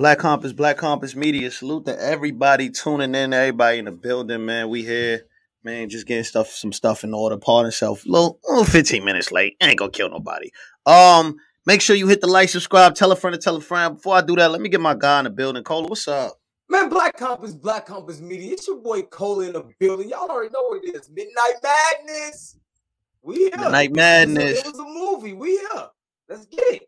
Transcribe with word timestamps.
Black 0.00 0.18
Compass, 0.18 0.54
Black 0.54 0.78
Compass 0.78 1.14
Media. 1.14 1.50
Salute 1.50 1.84
to 1.84 2.02
everybody 2.02 2.70
tuning 2.70 3.14
in, 3.14 3.34
everybody 3.34 3.80
in 3.80 3.84
the 3.84 3.92
building, 3.92 4.46
man. 4.46 4.70
We 4.70 4.82
here, 4.82 5.26
man, 5.62 5.90
just 5.90 6.06
getting 6.06 6.24
stuff, 6.24 6.48
some 6.48 6.72
stuff 6.72 7.04
in 7.04 7.12
order. 7.12 7.36
Pardon 7.36 7.70
self, 7.70 8.06
little, 8.06 8.40
little 8.48 8.64
15 8.64 9.04
minutes 9.04 9.30
late. 9.30 9.58
Ain't 9.60 9.78
gonna 9.78 9.90
kill 9.90 10.08
nobody. 10.08 10.52
Um, 10.86 11.36
make 11.66 11.82
sure 11.82 11.94
you 11.94 12.08
hit 12.08 12.22
the 12.22 12.28
like, 12.28 12.48
subscribe, 12.48 12.94
tell 12.94 13.12
a 13.12 13.16
friend 13.16 13.34
to 13.34 13.38
tell 13.38 13.56
a 13.56 13.60
friend. 13.60 13.96
Before 13.96 14.14
I 14.14 14.22
do 14.22 14.36
that, 14.36 14.50
let 14.50 14.62
me 14.62 14.70
get 14.70 14.80
my 14.80 14.94
guy 14.94 15.18
in 15.18 15.24
the 15.24 15.30
building. 15.30 15.62
Cola, 15.64 15.86
what's 15.86 16.08
up? 16.08 16.40
Man, 16.70 16.88
Black 16.88 17.18
Compass, 17.18 17.52
Black 17.52 17.84
Compass 17.84 18.22
Media. 18.22 18.54
It's 18.54 18.66
your 18.66 18.78
boy 18.78 19.02
Cola 19.02 19.48
in 19.48 19.52
the 19.52 19.64
building. 19.78 20.08
Y'all 20.08 20.30
already 20.30 20.48
know 20.48 20.62
what 20.62 20.82
it 20.82 20.96
is. 20.96 21.10
Midnight 21.10 21.56
Madness. 21.62 22.56
We 23.20 23.36
here. 23.36 23.50
Midnight 23.54 23.94
Madness. 23.94 24.60
It 24.60 24.66
was 24.66 24.78
a, 24.78 24.82
it 24.82 24.86
was 24.86 25.12
a 25.12 25.16
movie. 25.18 25.34
We 25.34 25.58
here. 25.58 25.88
Let's 26.26 26.46
get 26.46 26.64
it. 26.68 26.82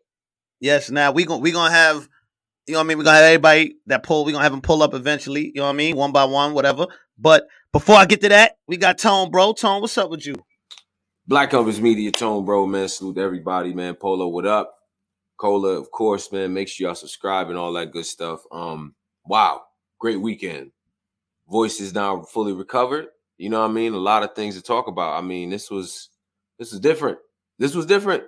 Yes, 0.59 0.89
now 0.89 1.11
we 1.11 1.25
gonna 1.25 1.41
we 1.41 1.51
gonna 1.51 1.69
have 1.71 2.09
you 2.67 2.73
know 2.73 2.79
what 2.79 2.85
I 2.85 2.87
mean? 2.87 2.97
We're 2.97 3.03
gonna 3.03 3.17
have 3.17 3.25
everybody 3.25 3.75
that 3.87 4.03
pull, 4.03 4.25
we're 4.25 4.31
gonna 4.31 4.43
have 4.43 4.51
them 4.51 4.61
pull 4.61 4.83
up 4.83 4.93
eventually, 4.93 5.47
you 5.47 5.53
know 5.55 5.63
what 5.63 5.69
I 5.69 5.73
mean? 5.73 5.95
One 5.95 6.11
by 6.11 6.25
one, 6.25 6.53
whatever. 6.53 6.87
But 7.17 7.47
before 7.71 7.95
I 7.95 8.05
get 8.05 8.21
to 8.21 8.29
that, 8.29 8.57
we 8.67 8.77
got 8.77 8.97
Tone, 8.97 9.31
bro. 9.31 9.53
Tone, 9.53 9.81
what's 9.81 9.97
up 9.97 10.09
with 10.09 10.25
you? 10.25 10.35
Black 11.27 11.51
Compass 11.51 11.79
Media 11.79 12.11
Tone, 12.11 12.45
bro, 12.45 12.65
man. 12.65 12.87
Salute 12.87 13.17
everybody, 13.17 13.73
man. 13.73 13.95
Polo, 13.95 14.27
what 14.27 14.45
up? 14.45 14.75
Cola, 15.37 15.79
of 15.79 15.91
course, 15.91 16.31
man. 16.31 16.53
Make 16.53 16.67
sure 16.67 16.87
y'all 16.87 16.95
subscribe 16.95 17.49
and 17.49 17.57
all 17.57 17.73
that 17.73 17.91
good 17.91 18.05
stuff. 18.05 18.41
Um, 18.51 18.95
wow, 19.25 19.61
great 19.99 20.21
weekend. 20.21 20.71
Voice 21.49 21.79
is 21.81 21.93
now 21.93 22.21
fully 22.21 22.53
recovered. 22.53 23.07
You 23.37 23.49
know 23.49 23.61
what 23.61 23.71
I 23.71 23.73
mean? 23.73 23.93
A 23.93 23.97
lot 23.97 24.23
of 24.23 24.35
things 24.35 24.55
to 24.55 24.61
talk 24.61 24.87
about. 24.87 25.17
I 25.17 25.25
mean, 25.25 25.49
this 25.49 25.69
was 25.69 26.09
this 26.59 26.71
was 26.71 26.79
different. 26.79 27.17
This 27.59 27.75
was 27.75 27.85
different. 27.85 28.23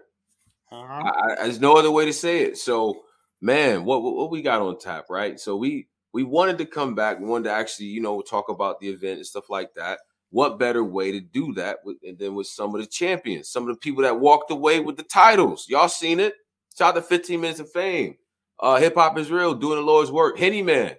Uh-huh. 0.71 0.93
I, 0.93 1.33
I, 1.33 1.43
there's 1.43 1.61
no 1.61 1.73
other 1.75 1.91
way 1.91 2.05
to 2.05 2.13
say 2.13 2.41
it. 2.41 2.57
So 2.57 3.04
man, 3.45 3.85
what, 3.85 4.01
what 4.01 4.31
we 4.31 4.41
got 4.41 4.61
on 4.61 4.77
tap, 4.79 5.05
right? 5.09 5.39
So 5.39 5.55
we 5.55 5.87
we 6.11 6.23
wanted 6.23 6.57
to 6.57 6.65
come 6.65 6.95
back, 6.95 7.19
we 7.19 7.25
wanted 7.25 7.45
to 7.45 7.51
actually, 7.51 7.87
you 7.87 8.01
know, 8.01 8.21
talk 8.21 8.49
about 8.49 8.79
the 8.79 8.89
event 8.89 9.17
and 9.17 9.25
stuff 9.25 9.49
like 9.49 9.73
that. 9.75 9.99
What 10.31 10.57
better 10.57 10.83
way 10.83 11.11
to 11.11 11.19
do 11.19 11.53
that 11.53 11.79
with, 11.83 11.97
than 12.17 12.35
with 12.35 12.47
some 12.47 12.73
of 12.73 12.81
the 12.81 12.87
champions, 12.87 13.49
some 13.49 13.63
of 13.63 13.69
the 13.69 13.79
people 13.79 14.01
that 14.03 14.19
walked 14.19 14.49
away 14.49 14.79
with 14.79 14.97
the 14.97 15.03
titles? 15.03 15.67
Y'all 15.69 15.87
seen 15.87 16.19
it? 16.19 16.33
Shout 16.75 16.95
out 16.95 17.01
to 17.01 17.01
15 17.01 17.39
minutes 17.39 17.59
of 17.59 17.71
fame. 17.71 18.15
Uh, 18.59 18.77
Hip 18.77 18.95
hop 18.95 19.17
is 19.17 19.29
real, 19.29 19.53
doing 19.53 19.77
the 19.77 19.83
Lord's 19.83 20.11
work. 20.11 20.37
Henny 20.37 20.61
Man, 20.61 20.95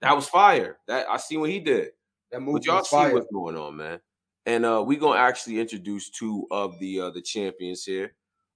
that 0.00 0.14
was 0.16 0.28
fire. 0.28 0.78
That 0.86 1.06
I 1.08 1.18
see 1.18 1.36
what 1.36 1.50
he 1.50 1.60
did. 1.60 1.90
That 2.30 2.40
movie 2.40 2.60
but 2.60 2.66
y'all 2.66 2.84
see 2.84 2.96
fire. 2.96 3.12
what's 3.12 3.30
going 3.32 3.56
on, 3.56 3.76
man. 3.76 4.00
And 4.46 4.64
uh, 4.64 4.82
we're 4.86 5.00
gonna 5.00 5.18
actually 5.18 5.58
introduce 5.60 6.10
two 6.10 6.46
of 6.50 6.78
the 6.78 7.00
uh, 7.00 7.10
the 7.10 7.22
champions 7.22 7.84
here. 7.84 8.14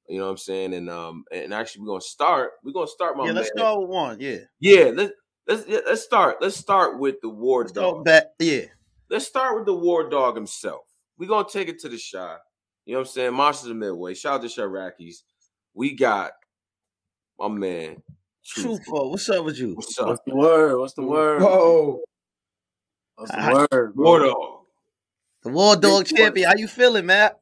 You 0.08 0.18
know 0.18 0.24
what 0.24 0.32
I'm 0.32 0.36
saying? 0.38 0.74
And 0.74 0.88
um 0.88 1.24
and 1.30 1.52
actually 1.52 1.82
we're 1.82 1.88
gonna 1.88 2.00
start. 2.00 2.52
We're 2.64 2.72
gonna 2.72 2.86
start 2.86 3.16
my 3.16 3.26
Yeah, 3.26 3.32
let's 3.32 3.50
man. 3.54 3.64
start 3.64 3.80
with 3.80 3.90
one. 3.90 4.20
Yeah. 4.20 4.38
Yeah, 4.60 4.90
let's 4.94 5.12
let's 5.46 5.64
let's 5.68 6.02
start. 6.02 6.36
Let's 6.40 6.56
start 6.56 6.98
with 6.98 7.16
the 7.22 7.28
war 7.28 7.62
let's 7.62 7.72
dog. 7.72 8.04
Back, 8.04 8.24
yeah. 8.38 8.66
Let's 9.10 9.26
start 9.26 9.56
with 9.56 9.66
the 9.66 9.74
war 9.74 10.08
dog 10.08 10.34
himself. 10.34 10.82
We're 11.18 11.28
gonna 11.28 11.48
take 11.48 11.68
it 11.68 11.78
to 11.80 11.88
the 11.88 11.98
shot. 11.98 12.40
You 12.86 12.94
know 12.94 13.00
what 13.00 13.08
I'm 13.08 13.12
saying? 13.12 13.34
Monsters 13.34 13.70
of 13.70 13.76
Midway. 13.76 14.14
Shout 14.14 14.36
out 14.36 14.48
to 14.48 14.48
Shirakis. 14.48 15.16
We 15.74 15.94
got 15.94 16.32
my 17.38 17.48
man. 17.48 18.02
Truthful. 18.44 19.10
What's 19.10 19.28
up 19.28 19.44
with 19.44 19.58
you? 19.58 19.74
What's 19.74 19.98
up? 19.98 20.08
What's 20.08 20.22
the 20.26 20.34
word? 20.34 20.78
What's 20.78 20.94
the 20.94 21.02
word? 21.02 21.42
Whoa. 21.42 22.00
What's 23.16 23.32
the 23.32 23.66
word? 23.70 23.96
War 23.96 24.20
dog. 24.20 24.60
The 25.42 25.50
war 25.50 25.76
dog 25.76 26.06
champion. 26.06 26.48
How 26.48 26.56
you 26.56 26.66
feeling, 26.66 27.04
man? 27.04 27.32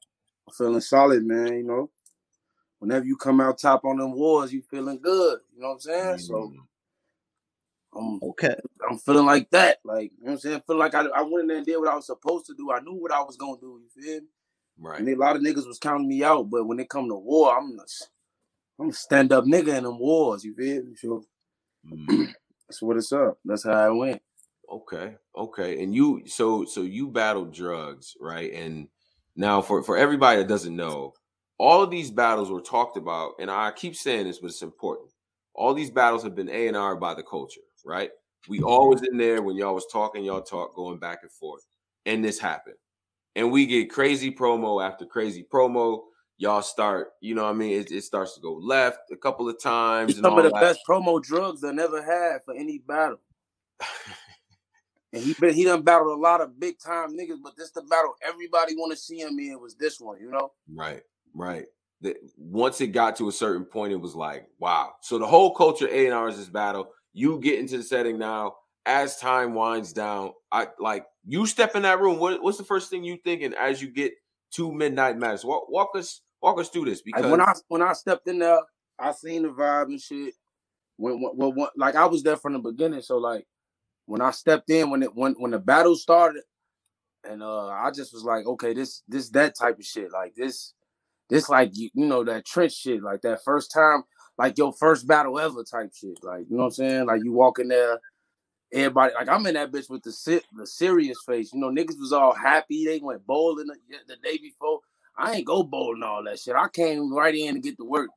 I'm 0.49 0.55
feeling 0.55 0.81
solid, 0.81 1.25
man. 1.25 1.55
You 1.55 1.63
know, 1.63 1.91
whenever 2.87 3.05
you 3.05 3.17
come 3.17 3.41
out 3.41 3.59
top 3.59 3.85
on 3.85 3.99
them 3.99 4.13
wars, 4.13 4.53
you 4.53 4.63
feeling 4.63 5.01
good. 5.03 5.41
You 5.55 5.63
know 5.63 5.69
what 5.69 5.75
I'm 5.75 5.81
saying? 5.81 6.05
Mm-hmm. 6.05 6.19
So 6.19 6.53
I'm 7.97 8.21
okay. 8.23 8.55
I'm 8.89 8.99
feeling 8.99 9.27
like 9.27 9.51
that. 9.51 9.79
Like, 9.85 10.13
you 10.19 10.25
know 10.25 10.33
what 10.33 10.33
I'm 10.33 10.39
saying? 10.39 10.63
Feel 10.67 10.79
like 10.79 10.95
I, 10.95 11.07
I 11.07 11.23
went 11.23 11.43
in 11.43 11.47
there 11.49 11.57
and 11.57 11.67
did 11.67 11.79
what 11.79 11.89
I 11.89 11.97
was 11.97 12.07
supposed 12.07 12.47
to 12.47 12.55
do. 12.55 12.71
I 12.71 12.81
knew 12.81 12.95
what 12.95 13.13
I 13.13 13.21
was 13.23 13.37
gonna 13.37 13.59
do, 13.61 13.81
you 13.83 14.03
feel 14.03 14.21
me? 14.21 14.27
Right. 14.79 15.01
And 15.01 15.09
a 15.09 15.17
lot 15.17 15.35
of 15.35 15.43
niggas 15.43 15.67
was 15.67 15.79
counting 15.81 16.07
me 16.07 16.23
out, 16.23 16.49
but 16.49 16.65
when 16.67 16.79
it 16.79 16.89
come 16.89 17.09
to 17.09 17.17
war, 17.17 17.59
I'm 17.59 17.77
I'm 18.79 18.91
a 18.91 18.93
stand 18.93 19.33
up 19.33 19.45
nigga 19.45 19.77
in 19.77 19.85
them 19.85 19.99
wars, 19.99 20.45
you 20.45 20.55
feel 20.55 20.85
me? 20.85 20.95
So 20.95 21.25
mm-hmm. 21.91 22.25
that's 22.69 22.83
what 22.83 22.97
it's 22.97 23.13
up. 23.13 23.39
That's 23.45 23.65
how 23.65 23.73
I 23.73 23.89
went. 23.89 24.23
Okay, 24.71 25.17
okay. 25.37 25.83
And 25.83 25.93
you 25.95 26.23
so 26.27 26.65
so 26.65 26.83
you 26.83 27.09
battled 27.09 27.53
drugs, 27.53 28.17
right? 28.21 28.53
And 28.53 28.89
now 29.35 29.61
for 29.61 29.83
for 29.83 29.97
everybody 29.97 30.39
that 30.39 30.49
doesn't 30.49 30.77
know, 30.77 31.15
all 31.59 31.83
of 31.83 31.91
these 31.91 32.11
battles 32.11 32.51
were 32.51 32.61
talked 32.61 32.97
about, 32.97 33.33
and 33.39 33.51
I 33.51 33.71
keep 33.73 33.97
saying 33.97 34.27
this, 34.27 34.39
but 34.39 34.49
it's 34.49 34.63
important. 34.63 35.11
All 35.55 35.73
these 35.73 35.91
battles 35.91 36.23
have 36.23 36.35
been 36.35 36.51
A 36.51 36.69
and 36.69 36.77
R 36.77 36.97
by 36.97 37.15
the 37.15 37.23
culture, 37.23 37.63
right? 37.85 38.11
We 38.49 38.59
mm-hmm. 38.59 38.67
always 38.67 39.03
in 39.03 39.17
there 39.17 39.43
when 39.43 39.57
y'all 39.57 39.75
was 39.75 39.87
talking, 39.91 40.25
y'all 40.25 40.43
talk 40.43 40.75
going 40.75 40.99
back 40.99 41.21
and 41.23 41.33
forth, 41.33 41.65
and 42.05 42.25
this 42.25 42.39
happened, 42.39 42.77
and 43.35 43.51
we 43.51 43.67
get 43.67 43.91
crazy 43.91 44.31
promo 44.31 44.87
after 44.87 45.07
crazy 45.07 45.47
promo. 45.51 46.03
Y'all 46.39 46.61
start, 46.61 47.13
you 47.23 47.35
know, 47.35 47.45
what 47.45 47.55
I 47.55 47.55
mean, 47.55 47.81
it, 47.81 47.91
it 47.91 48.05
starts 48.05 48.35
to 48.35 48.43
go 48.43 48.53
left 48.53 49.11
a 49.11 49.17
couple 49.17 49.49
of 49.49 49.59
times. 49.59 50.21
Some 50.21 50.37
of 50.37 50.45
the 50.45 50.51
that. 50.51 50.61
best 50.61 50.81
promo 50.87 51.23
drugs 51.23 51.65
I 51.65 51.73
never 51.73 52.03
had 52.03 52.45
for 52.45 52.55
any 52.55 52.77
battle. 52.77 53.21
and 55.15 55.23
he 55.23 55.35
been 55.41 55.55
he 55.55 55.65
done 55.65 55.81
battled 55.81 56.19
a 56.19 56.21
lot 56.21 56.43
of 56.43 56.61
big 56.61 56.79
time 56.79 57.17
niggas, 57.17 57.39
but 57.43 57.57
this 57.57 57.71
the 57.71 57.81
battle 57.83 58.15
everybody 58.23 58.75
want 58.77 58.93
to 58.93 58.99
see 58.99 59.21
him 59.21 59.39
in 59.39 59.59
was 59.61 59.75
this 59.77 59.99
one, 59.99 60.21
you 60.21 60.31
know? 60.31 60.53
Right. 60.75 61.03
Right. 61.37 61.67
That 62.01 62.17
once 62.37 62.81
it 62.81 62.89
got 62.89 63.17
to 63.17 63.29
a 63.29 63.33
certain 63.33 63.65
point, 63.65 63.93
it 63.93 64.01
was 64.01 64.15
like, 64.15 64.47
wow. 64.59 64.95
So 65.03 65.19
the 65.19 65.27
whole 65.27 65.55
culture 65.55 65.89
A 65.89 66.07
and 66.07 66.15
R 66.15 66.29
is 66.29 66.37
this 66.37 66.49
battle. 66.49 66.89
You 67.13 67.39
get 67.41 67.59
into 67.59 67.77
the 67.77 67.83
setting 67.83 68.19
now. 68.19 68.57
As 68.89 69.19
time 69.19 69.55
winds 69.55 69.93
down, 69.93 70.33
I 70.53 70.69
like 70.79 71.07
you 71.27 71.45
step 71.47 71.75
in 71.75 71.83
that 71.83 71.99
room. 71.99 72.21
What, 72.21 72.41
what's 72.41 72.59
the 72.59 72.65
first 72.65 72.89
thing 72.89 73.03
you 73.03 73.19
thinking 73.25 73.53
as 73.55 73.83
you 73.83 73.91
get 73.91 74.13
to 74.53 74.71
midnight 74.71 75.19
mass? 75.19 75.45
Walk, 75.45 75.69
walk 75.69 75.91
us, 75.97 76.21
walk 76.41 76.61
us 76.61 76.69
through 76.69 76.85
this. 76.85 77.03
Because 77.03 77.29
when 77.29 77.41
I 77.41 77.53
when 77.67 77.83
I 77.83 77.95
stepped 77.95 78.29
in 78.29 78.39
there, 78.39 78.61
I 78.97 79.11
seen 79.11 79.43
the 79.43 79.49
vibe 79.49 79.87
and 79.87 80.01
shit. 80.01 80.35
When, 80.99 81.21
when, 81.21 81.55
when, 81.57 81.67
like 81.77 81.97
I 81.97 82.07
was 82.07 82.23
there 82.23 82.37
from 82.37 82.53
the 82.53 82.61
beginning, 82.61 83.03
so 83.03 83.19
like 83.19 83.45
when 84.07 84.21
I 84.21 84.31
stepped 84.31 84.71
in, 84.71 84.89
when 84.89 85.03
it 85.03 85.13
when 85.15 85.33
when 85.33 85.51
the 85.51 85.59
battle 85.59 85.97
started, 85.97 86.45
and 87.29 87.43
uh 87.43 87.67
I 87.67 87.91
just 87.91 88.13
was 88.15 88.23
like, 88.23 88.47
okay, 88.47 88.73
this 88.73 89.03
this 89.09 89.31
that 89.31 89.57
type 89.59 89.81
of 89.81 89.85
shit, 89.85 90.13
like 90.13 90.37
this 90.37 90.75
this 91.29 91.49
like 91.49 91.71
you, 91.75 91.91
you 91.95 92.07
know 92.07 92.25
that 92.25 92.47
trench 92.47 92.75
shit, 92.75 93.03
like 93.03 93.23
that 93.23 93.45
first 93.45 93.73
time, 93.73 94.05
like 94.39 94.59
your 94.59 94.73
first 94.73 95.07
battle 95.07 95.39
ever 95.39 95.65
type 95.65 95.93
shit. 95.95 96.19
Like 96.23 96.45
you 96.49 96.57
know 96.57 96.65
what 96.65 96.67
I'm 96.67 96.71
saying? 96.73 97.07
Like 97.07 97.23
you 97.25 97.33
walk 97.33 97.59
in 97.59 97.69
there, 97.69 97.99
everybody 98.73 99.15
like 99.15 99.29
I'm 99.29 99.47
in 99.47 99.55
that 99.55 99.73
bitch 99.73 99.91
with 99.91 100.03
the 100.03 100.43
the 100.57 100.67
serious 100.67 101.19
face. 101.27 101.53
You 101.53 101.61
know, 101.61 101.71
niggas 101.71 101.99
was 101.99 102.13
all 102.13 102.35
happy. 102.35 102.85
They 102.85 103.01
went 103.01 103.27
bowling 103.27 103.67
the, 103.67 103.77
the 104.09 104.17
day 104.23 104.39
before. 104.39 104.81
I 105.19 105.33
ain't 105.33 105.47
go 105.47 105.63
bowling 105.63 106.03
all 106.03 106.23
that 106.25 106.39
shit. 106.39 106.55
I 106.55 106.69
came 106.69 107.13
right 107.15 107.35
in 107.35 107.55
to 107.55 107.61
get 107.61 107.79
to 107.79 107.85
work. 107.85 108.11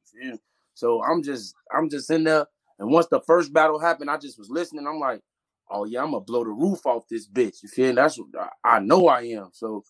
So 0.74 1.03
I'm 1.03 1.24
just 1.24 1.56
I'm 1.74 1.90
just 1.90 2.09
in 2.09 2.24
there. 2.24 2.46
And 2.80 2.90
once 2.90 3.08
the 3.08 3.22
first 3.22 3.52
battle 3.52 3.80
happened, 3.80 4.09
I 4.09 4.18
just 4.18 4.38
was 4.38 4.50
listening. 4.50 4.88
I'm 4.88 5.00
like, 5.00 5.22
oh 5.69 5.86
yeah, 5.86 6.02
I'm 6.02 6.12
gonna 6.12 6.22
blow 6.22 6.44
the 6.44 6.52
roof 6.52 6.86
off 6.86 7.08
this 7.09 7.28
bitch. 7.28 7.64
You 7.64 7.69
feel? 7.69 7.96
That's 7.96 8.18
what 8.18 8.28
I 8.64 8.80
know 8.80 9.08
I 9.08 9.22
am. 9.24 9.50
So 9.53 9.84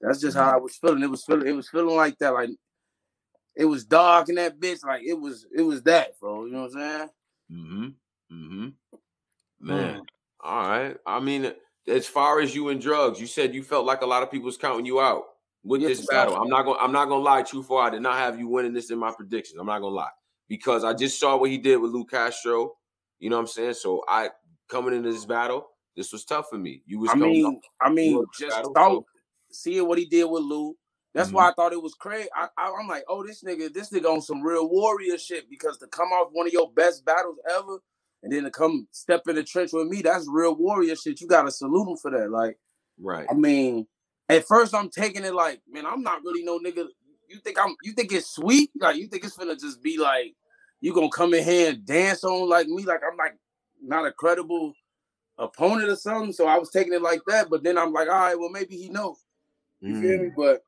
that's 0.00 0.20
just 0.20 0.36
how 0.36 0.52
I 0.52 0.56
was 0.56 0.76
feeling. 0.76 1.02
It 1.02 1.10
was 1.10 1.24
feeling. 1.24 1.46
It 1.46 1.56
was 1.56 1.68
feeling 1.68 1.96
like 1.96 2.18
that. 2.18 2.34
Like 2.34 2.50
it 3.54 3.64
was 3.64 3.84
dark 3.84 4.28
in 4.28 4.34
that 4.36 4.60
bitch. 4.60 4.84
Like 4.84 5.02
it 5.04 5.18
was. 5.18 5.46
It 5.56 5.62
was 5.62 5.82
that, 5.82 6.18
bro. 6.20 6.44
You 6.46 6.52
know 6.52 6.62
what 6.62 6.72
I'm 6.74 6.80
saying? 6.80 7.08
Mm-hmm. 7.52 7.86
Mm-hmm. 8.32 8.68
Man. 9.60 10.00
Mm. 10.00 10.04
All 10.40 10.68
right. 10.68 10.96
I 11.06 11.20
mean, 11.20 11.52
as 11.88 12.06
far 12.06 12.40
as 12.40 12.54
you 12.54 12.68
and 12.68 12.80
drugs, 12.80 13.20
you 13.20 13.26
said 13.26 13.54
you 13.54 13.62
felt 13.62 13.86
like 13.86 14.02
a 14.02 14.06
lot 14.06 14.22
of 14.22 14.30
people 14.30 14.46
was 14.46 14.56
counting 14.56 14.86
you 14.86 15.00
out 15.00 15.24
with 15.64 15.80
yes, 15.80 15.98
this 15.98 16.06
battle. 16.06 16.36
I'm 16.36 16.48
not 16.48 16.64
gonna. 16.64 16.78
I'm 16.78 16.92
not 16.92 17.08
gonna 17.08 17.22
lie. 17.22 17.42
True 17.42 17.62
for 17.62 17.82
I 17.82 17.90
did 17.90 18.02
not 18.02 18.18
have 18.18 18.38
you 18.38 18.48
winning 18.48 18.72
this 18.72 18.90
in 18.90 18.98
my 18.98 19.12
predictions. 19.12 19.58
I'm 19.58 19.66
not 19.66 19.80
gonna 19.80 19.94
lie 19.94 20.10
because 20.48 20.84
I 20.84 20.94
just 20.94 21.18
saw 21.18 21.36
what 21.36 21.50
he 21.50 21.58
did 21.58 21.78
with 21.78 21.92
Lou 21.92 22.04
Castro. 22.04 22.74
You 23.18 23.30
know 23.30 23.36
what 23.36 23.42
I'm 23.42 23.48
saying? 23.48 23.74
So 23.74 24.04
I 24.06 24.30
coming 24.68 24.94
into 24.94 25.10
this 25.10 25.24
battle, 25.24 25.68
this 25.96 26.12
was 26.12 26.24
tough 26.24 26.48
for 26.50 26.58
me. 26.58 26.82
You 26.86 27.00
was. 27.00 27.10
I 27.10 27.14
mean, 27.16 27.60
I 27.80 27.90
mean, 27.90 28.24
just 28.38 28.56
battle, 28.56 28.72
thought. 28.72 28.90
So 28.90 29.06
seeing 29.50 29.86
what 29.86 29.98
he 29.98 30.04
did 30.04 30.24
with 30.24 30.42
Lou. 30.42 30.76
That's 31.14 31.28
mm-hmm. 31.28 31.36
why 31.36 31.48
I 31.48 31.52
thought 31.54 31.72
it 31.72 31.82
was 31.82 31.94
crazy. 31.94 32.28
I, 32.34 32.48
I, 32.58 32.68
am 32.68 32.88
like, 32.88 33.04
oh, 33.08 33.26
this 33.26 33.42
nigga, 33.42 33.72
this 33.72 33.90
nigga 33.90 34.12
on 34.12 34.20
some 34.20 34.42
real 34.42 34.68
warrior 34.68 35.16
shit 35.16 35.48
because 35.48 35.78
to 35.78 35.86
come 35.86 36.08
off 36.08 36.28
one 36.32 36.46
of 36.46 36.52
your 36.52 36.70
best 36.70 37.06
battles 37.06 37.38
ever 37.50 37.78
and 38.22 38.32
then 38.32 38.44
to 38.44 38.50
come 38.50 38.86
step 38.90 39.22
in 39.28 39.36
the 39.36 39.42
trench 39.42 39.70
with 39.72 39.86
me, 39.86 40.02
that's 40.02 40.28
real 40.28 40.54
warrior 40.54 40.94
shit. 40.94 41.20
You 41.20 41.26
gotta 41.26 41.50
salute 41.50 41.88
him 41.88 41.96
for 41.96 42.10
that. 42.10 42.30
Like, 42.30 42.58
right. 43.00 43.26
I 43.30 43.34
mean, 43.34 43.86
at 44.28 44.46
first 44.46 44.74
I'm 44.74 44.90
taking 44.90 45.24
it 45.24 45.34
like, 45.34 45.60
man, 45.68 45.86
I'm 45.86 46.02
not 46.02 46.22
really 46.22 46.44
no 46.44 46.58
nigga. 46.58 46.86
You 47.28 47.38
think 47.38 47.58
I'm 47.58 47.74
you 47.82 47.92
think 47.92 48.12
it's 48.12 48.34
sweet? 48.34 48.70
Like 48.78 48.96
you 48.96 49.06
think 49.06 49.24
it's 49.24 49.36
gonna 49.36 49.56
just 49.56 49.82
be 49.82 49.98
like 49.98 50.34
you 50.80 50.92
gonna 50.92 51.08
come 51.08 51.34
in 51.34 51.44
here 51.44 51.70
and 51.70 51.84
dance 51.86 52.24
on 52.24 52.48
like 52.48 52.66
me? 52.68 52.84
Like 52.84 53.00
I'm 53.10 53.16
like 53.16 53.36
not 53.82 54.06
a 54.06 54.12
credible 54.12 54.74
opponent 55.38 55.88
or 55.88 55.96
something. 55.96 56.32
So 56.32 56.46
I 56.46 56.58
was 56.58 56.70
taking 56.70 56.92
it 56.92 57.02
like 57.02 57.20
that, 57.26 57.48
but 57.48 57.62
then 57.62 57.78
I'm 57.78 57.92
like, 57.92 58.08
all 58.08 58.14
right, 58.14 58.38
well 58.38 58.50
maybe 58.50 58.76
he 58.76 58.88
knows. 58.88 59.24
You 59.80 59.94
mm. 59.94 60.00
feel 60.00 60.18
me? 60.18 60.28
Mm. 60.30 60.34
But 60.36 60.64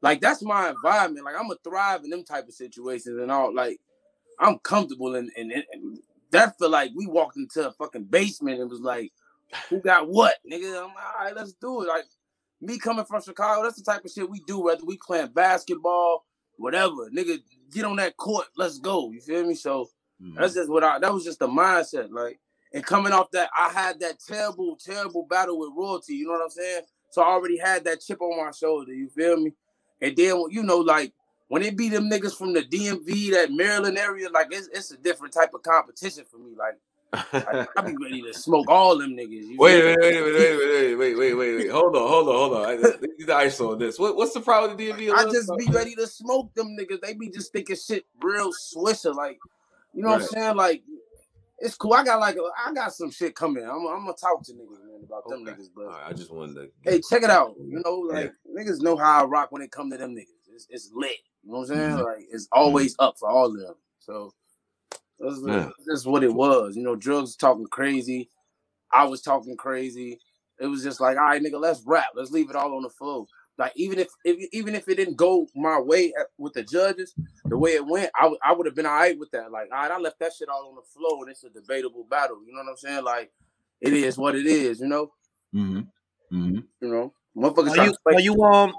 like 0.00 0.20
that's 0.20 0.42
my 0.42 0.70
environment. 0.70 1.24
Like 1.24 1.36
I'm 1.36 1.48
gonna 1.48 1.58
thrive 1.64 2.04
in 2.04 2.10
them 2.10 2.24
type 2.24 2.48
of 2.48 2.54
situations 2.54 3.18
and 3.20 3.30
all. 3.30 3.54
Like 3.54 3.80
I'm 4.38 4.58
comfortable 4.58 5.14
and 5.14 5.30
in, 5.36 5.50
in 5.52 5.98
that 6.32 6.58
felt 6.58 6.72
like 6.72 6.90
we 6.94 7.06
walked 7.06 7.36
into 7.36 7.68
a 7.68 7.72
fucking 7.72 8.04
basement 8.04 8.60
and 8.60 8.70
was 8.70 8.80
like, 8.80 9.12
who 9.68 9.80
got 9.80 10.08
what, 10.08 10.34
nigga? 10.50 10.78
I'm 10.78 10.94
like, 10.94 11.04
all 11.18 11.24
right, 11.24 11.36
let's 11.36 11.52
do 11.52 11.82
it. 11.82 11.88
Like 11.88 12.04
me 12.60 12.78
coming 12.78 13.04
from 13.04 13.22
Chicago, 13.22 13.62
that's 13.62 13.80
the 13.80 13.84
type 13.84 14.04
of 14.04 14.10
shit 14.10 14.28
we 14.28 14.40
do, 14.46 14.60
whether 14.60 14.84
we 14.84 14.96
playing 14.96 15.28
basketball, 15.28 16.24
whatever. 16.56 17.10
Nigga, 17.14 17.38
get 17.72 17.84
on 17.84 17.96
that 17.96 18.16
court, 18.16 18.46
let's 18.56 18.78
go. 18.78 19.10
You 19.10 19.20
feel 19.20 19.44
me? 19.44 19.54
So 19.54 19.90
Mhm. 20.22 20.36
that's 20.36 20.54
just 20.54 20.70
what 20.70 20.84
I 20.84 20.98
that 20.98 21.12
was 21.12 21.24
just 21.24 21.38
the 21.38 21.48
mindset. 21.48 22.10
Like, 22.10 22.40
and 22.72 22.84
coming 22.84 23.12
off 23.12 23.30
that, 23.32 23.50
I 23.56 23.68
had 23.70 24.00
that 24.00 24.18
terrible, 24.26 24.76
terrible 24.76 25.26
battle 25.26 25.58
with 25.58 25.70
royalty. 25.76 26.14
You 26.14 26.26
know 26.26 26.32
what 26.32 26.42
I'm 26.44 26.50
saying? 26.50 26.82
So 27.12 27.20
I 27.20 27.26
already 27.26 27.58
had 27.58 27.84
that 27.84 28.00
chip 28.00 28.22
on 28.22 28.42
my 28.42 28.50
shoulder. 28.52 28.92
You 28.92 29.08
feel 29.10 29.36
me? 29.36 29.52
And 30.00 30.16
then 30.16 30.44
you 30.50 30.62
know, 30.62 30.78
like 30.78 31.12
when 31.48 31.62
it 31.62 31.76
be 31.76 31.90
them 31.90 32.08
niggas 32.08 32.34
from 32.34 32.54
the 32.54 32.62
DMV, 32.62 33.32
that 33.32 33.52
Maryland 33.52 33.98
area, 33.98 34.30
like 34.30 34.46
it's, 34.50 34.68
it's 34.68 34.90
a 34.92 34.96
different 34.96 35.34
type 35.34 35.52
of 35.52 35.62
competition 35.62 36.24
for 36.24 36.38
me. 36.38 36.52
Like, 36.56 36.78
like 37.34 37.68
I 37.76 37.82
be 37.82 37.94
ready 38.02 38.22
to 38.22 38.32
smoke 38.38 38.70
all 38.70 38.96
them 38.96 39.10
niggas. 39.10 39.58
Wait, 39.58 39.84
wait, 39.84 39.98
wait, 40.00 40.22
wait, 40.22 40.32
wait, 40.32 40.56
wait, 40.56 40.94
wait, 40.96 41.14
wait, 41.14 41.34
wait, 41.34 41.56
wait. 41.56 41.70
Hold 41.70 41.94
on, 41.94 42.08
hold 42.08 42.28
on, 42.30 42.34
hold 42.34 42.52
on. 42.54 42.64
I 42.66 42.76
need 42.76 43.26
the 43.26 43.64
on 43.64 43.78
this. 43.78 43.98
What, 43.98 44.16
what's 44.16 44.32
the 44.32 44.40
problem 44.40 44.74
with 44.74 44.78
the 44.78 44.92
DMV? 44.92 45.14
I 45.14 45.30
just 45.30 45.52
be 45.58 45.68
ready 45.70 45.94
to 45.96 46.06
smoke 46.06 46.54
them 46.54 46.74
niggas. 46.80 47.02
They 47.02 47.12
be 47.12 47.28
just 47.28 47.52
thinking 47.52 47.76
shit 47.76 48.06
real 48.22 48.50
swisher. 48.52 49.14
Like, 49.14 49.38
you 49.92 50.02
know 50.02 50.08
what 50.08 50.22
I'm 50.22 50.28
saying? 50.28 50.56
Like, 50.56 50.82
it's 51.58 51.76
cool. 51.76 51.92
I 51.92 52.02
got 52.02 52.18
like 52.18 52.38
I 52.66 52.72
got 52.72 52.94
some 52.94 53.10
shit 53.10 53.36
coming. 53.36 53.64
I'm, 53.64 53.86
I'm 53.86 54.06
gonna 54.06 54.14
talk 54.14 54.42
to 54.44 54.52
niggas, 54.52 54.84
man, 54.86 54.91
about 55.02 55.28
them 55.28 55.42
Okay. 55.46 55.52
niggas. 55.52 55.68
But 55.74 55.86
right, 55.86 56.06
I 56.08 56.12
just 56.12 56.32
wanted 56.32 56.54
to. 56.54 56.70
hey, 56.84 57.00
check 57.08 57.22
it 57.22 57.30
out. 57.30 57.54
You 57.58 57.82
know, 57.84 57.96
like 57.96 58.32
niggas 58.48 58.80
know 58.80 58.96
how 58.96 59.22
I 59.22 59.24
rock 59.26 59.52
when 59.52 59.62
it 59.62 59.70
come 59.70 59.90
to 59.90 59.96
them 59.96 60.14
niggas. 60.14 60.26
It's, 60.54 60.66
it's 60.70 60.90
lit. 60.94 61.10
You 61.42 61.52
know 61.52 61.58
what 61.58 61.70
I'm 61.70 61.76
saying? 61.76 61.98
Mhm. 61.98 62.04
Like 62.04 62.26
it's 62.30 62.48
always 62.52 62.94
up 62.98 63.16
for 63.18 63.28
all 63.28 63.46
of 63.46 63.58
them. 63.58 63.74
So 64.00 64.32
that's, 65.18 65.40
Yeah. 65.46 65.70
that's 65.86 66.06
what 66.06 66.24
it 66.24 66.32
was. 66.34 66.76
You 66.76 66.82
know, 66.82 66.96
drugs 66.96 67.36
talking 67.36 67.66
crazy. 67.66 68.30
I 68.92 69.04
was 69.04 69.22
talking 69.22 69.56
crazy. 69.56 70.20
It 70.60 70.66
was 70.66 70.82
just 70.82 71.00
like, 71.00 71.16
all 71.16 71.24
right, 71.24 71.42
nigga, 71.42 71.60
let's 71.60 71.82
rap. 71.86 72.10
Let's 72.14 72.30
leave 72.30 72.50
it 72.50 72.56
all 72.56 72.76
on 72.76 72.82
the 72.82 72.90
floor. 72.90 73.26
Like 73.58 73.72
even 73.76 73.98
if, 73.98 74.08
if 74.24 74.48
even 74.52 74.74
if 74.74 74.88
it 74.88 74.96
didn't 74.96 75.16
go 75.16 75.46
my 75.54 75.78
way 75.78 76.12
at, 76.18 76.26
with 76.38 76.54
the 76.54 76.62
judges, 76.62 77.14
the 77.50 77.56
way 77.58 77.72
it 77.72 77.86
went, 77.86 78.10
I, 78.18 78.22
w- 78.24 78.38
I 78.44 78.52
would 78.52 78.66
have 78.66 78.74
been 78.74 78.86
all 78.86 78.92
right 78.94 79.18
with 79.18 79.30
that. 79.32 79.50
Like, 79.52 79.68
all 79.72 79.78
right, 79.82 79.90
I 79.90 79.98
left 79.98 80.18
that 80.20 80.32
shit 80.32 80.48
all 80.48 80.68
on 80.68 80.74
the 80.74 80.82
floor, 80.82 81.22
and 81.22 81.30
it's 81.30 81.44
a 81.44 81.50
debatable 81.50 82.04
battle. 82.08 82.42
You 82.46 82.52
know 82.54 82.62
what 82.62 82.70
I'm 82.70 82.76
saying? 82.76 83.04
Like, 83.04 83.30
it 83.82 83.92
is 83.92 84.16
what 84.16 84.34
it 84.34 84.46
is. 84.46 84.80
You 84.80 84.88
know, 84.88 85.10
Mm-hmm. 85.54 85.80
Mm-hmm. 86.34 86.58
you 86.80 86.88
know, 86.88 87.12
motherfuckers. 87.36 87.78
Are 87.78 87.84
you, 87.84 87.94
are 88.06 88.20
you 88.20 88.42
um? 88.42 88.72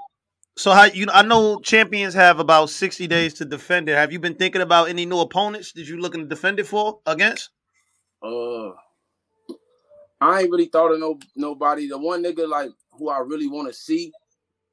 So 0.56 0.72
how 0.72 0.84
you? 0.84 1.06
I 1.12 1.22
know 1.22 1.60
champions 1.60 2.14
have 2.14 2.40
about 2.40 2.70
sixty 2.70 3.06
days 3.06 3.34
to 3.34 3.44
defend 3.44 3.88
it. 3.88 3.96
Have 3.96 4.12
you 4.12 4.18
been 4.18 4.34
thinking 4.34 4.62
about 4.62 4.88
any 4.88 5.06
new 5.06 5.18
opponents 5.18 5.72
that 5.72 5.86
you 5.86 5.98
looking 5.98 6.22
to 6.22 6.26
defend 6.26 6.58
it 6.60 6.66
for 6.66 7.00
against? 7.06 7.50
Uh, 8.22 8.70
I 10.20 10.40
ain't 10.40 10.50
really 10.50 10.66
thought 10.66 10.92
of 10.92 11.00
no 11.00 11.18
nobody. 11.36 11.88
The 11.88 11.98
one 11.98 12.22
nigga 12.22 12.48
like 12.48 12.70
who 12.92 13.08
I 13.08 13.18
really 13.18 13.48
want 13.48 13.68
to 13.68 13.74
see 13.74 14.12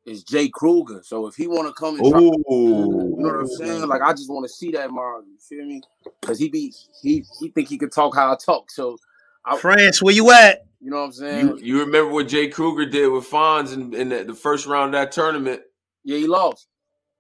is 0.06 0.24
Jay 0.24 0.50
Kruger. 0.50 1.02
So 1.04 1.28
if 1.28 1.36
he 1.36 1.48
want 1.48 1.68
to 1.68 1.74
come 1.74 2.00
and 2.00 2.10
try, 2.10 2.20
you 2.20 2.34
know 2.38 3.08
what 3.18 3.36
I'm 3.36 3.48
saying? 3.48 3.88
Like 3.88 4.02
I 4.02 4.14
just 4.14 4.30
want 4.30 4.46
to 4.46 4.50
see 4.50 4.72
that 4.72 4.92
man. 4.92 5.24
You 5.28 5.38
feel 5.40 5.66
me? 5.66 5.82
Because 6.20 6.40
he 6.40 6.50
be 6.50 6.74
he 7.02 7.26
he 7.40 7.50
think 7.50 7.68
he 7.70 7.78
could 7.78 7.92
talk 7.92 8.16
how 8.16 8.32
I 8.32 8.38
talk. 8.44 8.72
So 8.72 8.98
I- 9.46 9.58
France, 9.58 10.02
where 10.02 10.14
you 10.14 10.32
at? 10.32 10.66
you 10.80 10.90
know 10.90 10.98
what 10.98 11.04
I'm 11.06 11.12
saying? 11.14 11.48
You 11.48 11.58
you 11.62 11.80
remember 11.82 12.12
what 12.12 12.28
Jay 12.28 12.48
Kruger 12.48 12.86
did 12.86 13.08
with 13.08 13.30
Fonz 13.30 13.74
in, 13.74 13.94
in 13.94 14.10
the, 14.10 14.24
the 14.24 14.34
first 14.34 14.66
round 14.66 14.94
of 14.96 15.00
that 15.02 15.12
tournament? 15.12 15.62
yeah, 16.04 16.18
he 16.18 16.28
lost. 16.28 16.68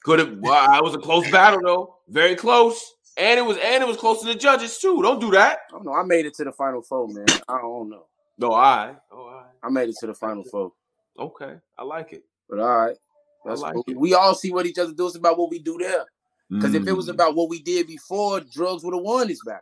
Could 0.04 0.18
have. 0.20 0.38
Well, 0.40 0.78
it 0.78 0.84
was 0.84 0.96
a 0.96 1.00
close 1.00 1.30
battle 1.30 1.62
though, 1.64 1.96
very 2.10 2.36
close, 2.36 2.96
and 3.18 3.38
it 3.40 3.44
was 3.44 3.58
and 3.58 3.84
it 3.84 3.88
was 3.88 3.98
close 3.98 4.22
to 4.22 4.28
the 4.28 4.34
judges 4.36 4.80
too. 4.80 5.00
Don't 5.04 5.20
do 5.22 5.30
that. 5.32 5.60
I 5.70 5.72
don't 5.74 5.86
know. 5.86 5.94
I 5.94 6.04
made 6.04 6.26
it 6.26 6.34
to 6.36 6.44
the 6.44 6.52
final 6.52 6.82
four, 6.82 7.08
man. 7.08 7.26
I 7.48 7.60
don't 7.62 7.90
know. 7.90 8.06
No, 8.40 8.52
I. 8.54 8.96
Oh, 9.12 9.28
I. 9.64 9.68
I 9.68 9.70
made 9.70 9.90
it 9.90 9.96
to 10.00 10.08
the 10.08 10.16
final 10.16 10.44
four. 10.44 10.72
Okay, 11.20 11.54
I 11.78 11.84
like 11.84 12.14
it. 12.14 12.24
But 12.50 12.60
all 12.60 12.76
right. 12.86 12.98
That's 13.46 13.62
I 13.62 13.68
like 13.68 13.74
cool. 13.76 13.84
it. 13.88 13.98
We 14.00 14.16
all 14.16 14.34
see 14.34 14.52
what 14.52 14.66
each 14.66 14.80
other 14.80 14.92
do. 14.94 15.06
It's 15.06 15.16
about 15.16 15.38
what 15.38 15.52
we 15.52 15.60
do 15.60 15.78
there. 15.80 16.06
Because 16.50 16.74
if 16.74 16.88
it 16.88 16.94
was 16.94 17.08
Mm. 17.08 17.12
about 17.14 17.36
what 17.36 17.50
we 17.50 17.62
did 17.62 17.86
before, 17.88 18.42
drugs 18.42 18.84
would 18.84 18.94
have 18.96 19.04
won 19.04 19.28
this 19.28 19.40
battle. 19.46 19.62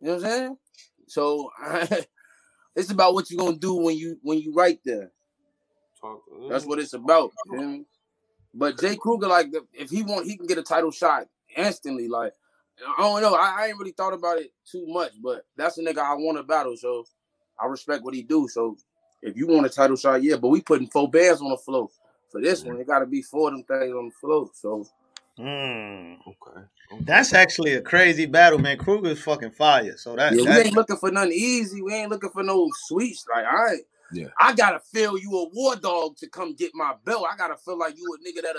You 0.00 0.08
know 0.08 0.14
what 0.16 0.24
I'm 0.24 0.30
saying? 0.30 0.56
So 1.10 1.50
it's 2.76 2.90
about 2.90 3.14
what 3.14 3.30
you're 3.30 3.44
gonna 3.44 3.56
do 3.56 3.74
when 3.74 3.96
you 3.96 4.18
when 4.22 4.38
you 4.38 4.52
right 4.54 4.78
there. 4.84 5.10
Talk- 6.00 6.22
That's 6.48 6.64
what 6.64 6.78
it's 6.78 6.92
about. 6.92 7.32
You 7.46 7.58
feel 7.58 7.68
me? 7.68 7.84
But 8.54 8.78
Jay 8.80 8.96
Kruger, 8.96 9.26
like 9.28 9.52
if 9.72 9.90
he 9.90 10.02
want, 10.02 10.26
he 10.26 10.36
can 10.36 10.46
get 10.46 10.58
a 10.58 10.62
title 10.62 10.90
shot 10.90 11.28
instantly. 11.56 12.08
Like 12.08 12.32
I 12.98 13.02
don't 13.02 13.22
know. 13.22 13.34
I, 13.34 13.62
I 13.62 13.66
ain't 13.66 13.78
really 13.78 13.92
thought 13.92 14.12
about 14.12 14.38
it 14.38 14.52
too 14.70 14.86
much, 14.86 15.12
but 15.22 15.44
that's 15.56 15.78
a 15.78 15.82
nigga 15.82 15.98
I 15.98 16.14
want 16.14 16.38
to 16.38 16.44
battle. 16.44 16.76
So 16.76 17.04
I 17.60 17.66
respect 17.66 18.04
what 18.04 18.14
he 18.14 18.22
do. 18.22 18.48
So 18.48 18.76
if 19.22 19.36
you 19.36 19.46
want 19.46 19.66
a 19.66 19.70
title 19.70 19.96
shot, 19.96 20.22
yeah. 20.22 20.36
But 20.36 20.48
we 20.48 20.60
putting 20.60 20.88
four 20.88 21.10
bands 21.10 21.40
on 21.40 21.50
the 21.50 21.56
floor 21.56 21.88
for 22.30 22.40
this 22.40 22.64
one. 22.64 22.80
It 22.80 22.86
got 22.86 23.00
to 23.00 23.06
be 23.06 23.22
four 23.22 23.48
of 23.48 23.54
them 23.54 23.64
things 23.64 23.94
on 23.94 24.06
the 24.06 24.14
floor. 24.20 24.50
So 24.54 24.86
Hmm. 25.38 26.14
Okay. 26.26 26.60
That's 27.02 27.32
actually 27.32 27.74
a 27.74 27.80
crazy 27.82 28.26
battle, 28.26 28.58
man. 28.58 28.76
Kruger's 28.78 29.22
fucking 29.22 29.52
fire. 29.52 29.96
So 29.96 30.16
that, 30.16 30.32
Yeah, 30.32 30.40
we 30.42 30.46
that 30.46 30.66
ain't 30.66 30.74
looking 30.74 30.96
for 30.96 31.10
nothing 31.10 31.32
easy. 31.32 31.80
We 31.82 31.94
ain't 31.94 32.10
looking 32.10 32.30
for 32.30 32.42
no 32.42 32.68
sweets. 32.86 33.24
Like 33.32 33.44
I, 33.46 33.72
ain't- 33.74 33.86
Yeah. 34.12 34.26
I 34.40 34.54
gotta 34.54 34.80
feel 34.80 35.16
you 35.18 35.30
a 35.38 35.48
war 35.50 35.76
dog 35.76 36.16
to 36.18 36.28
come 36.28 36.54
get 36.54 36.72
my 36.74 36.94
belt. 37.04 37.26
I 37.32 37.36
gotta 37.36 37.56
feel 37.56 37.78
like 37.78 37.96
you 37.96 38.04
a 38.18 38.28
nigga 38.28 38.42
that 38.42 38.56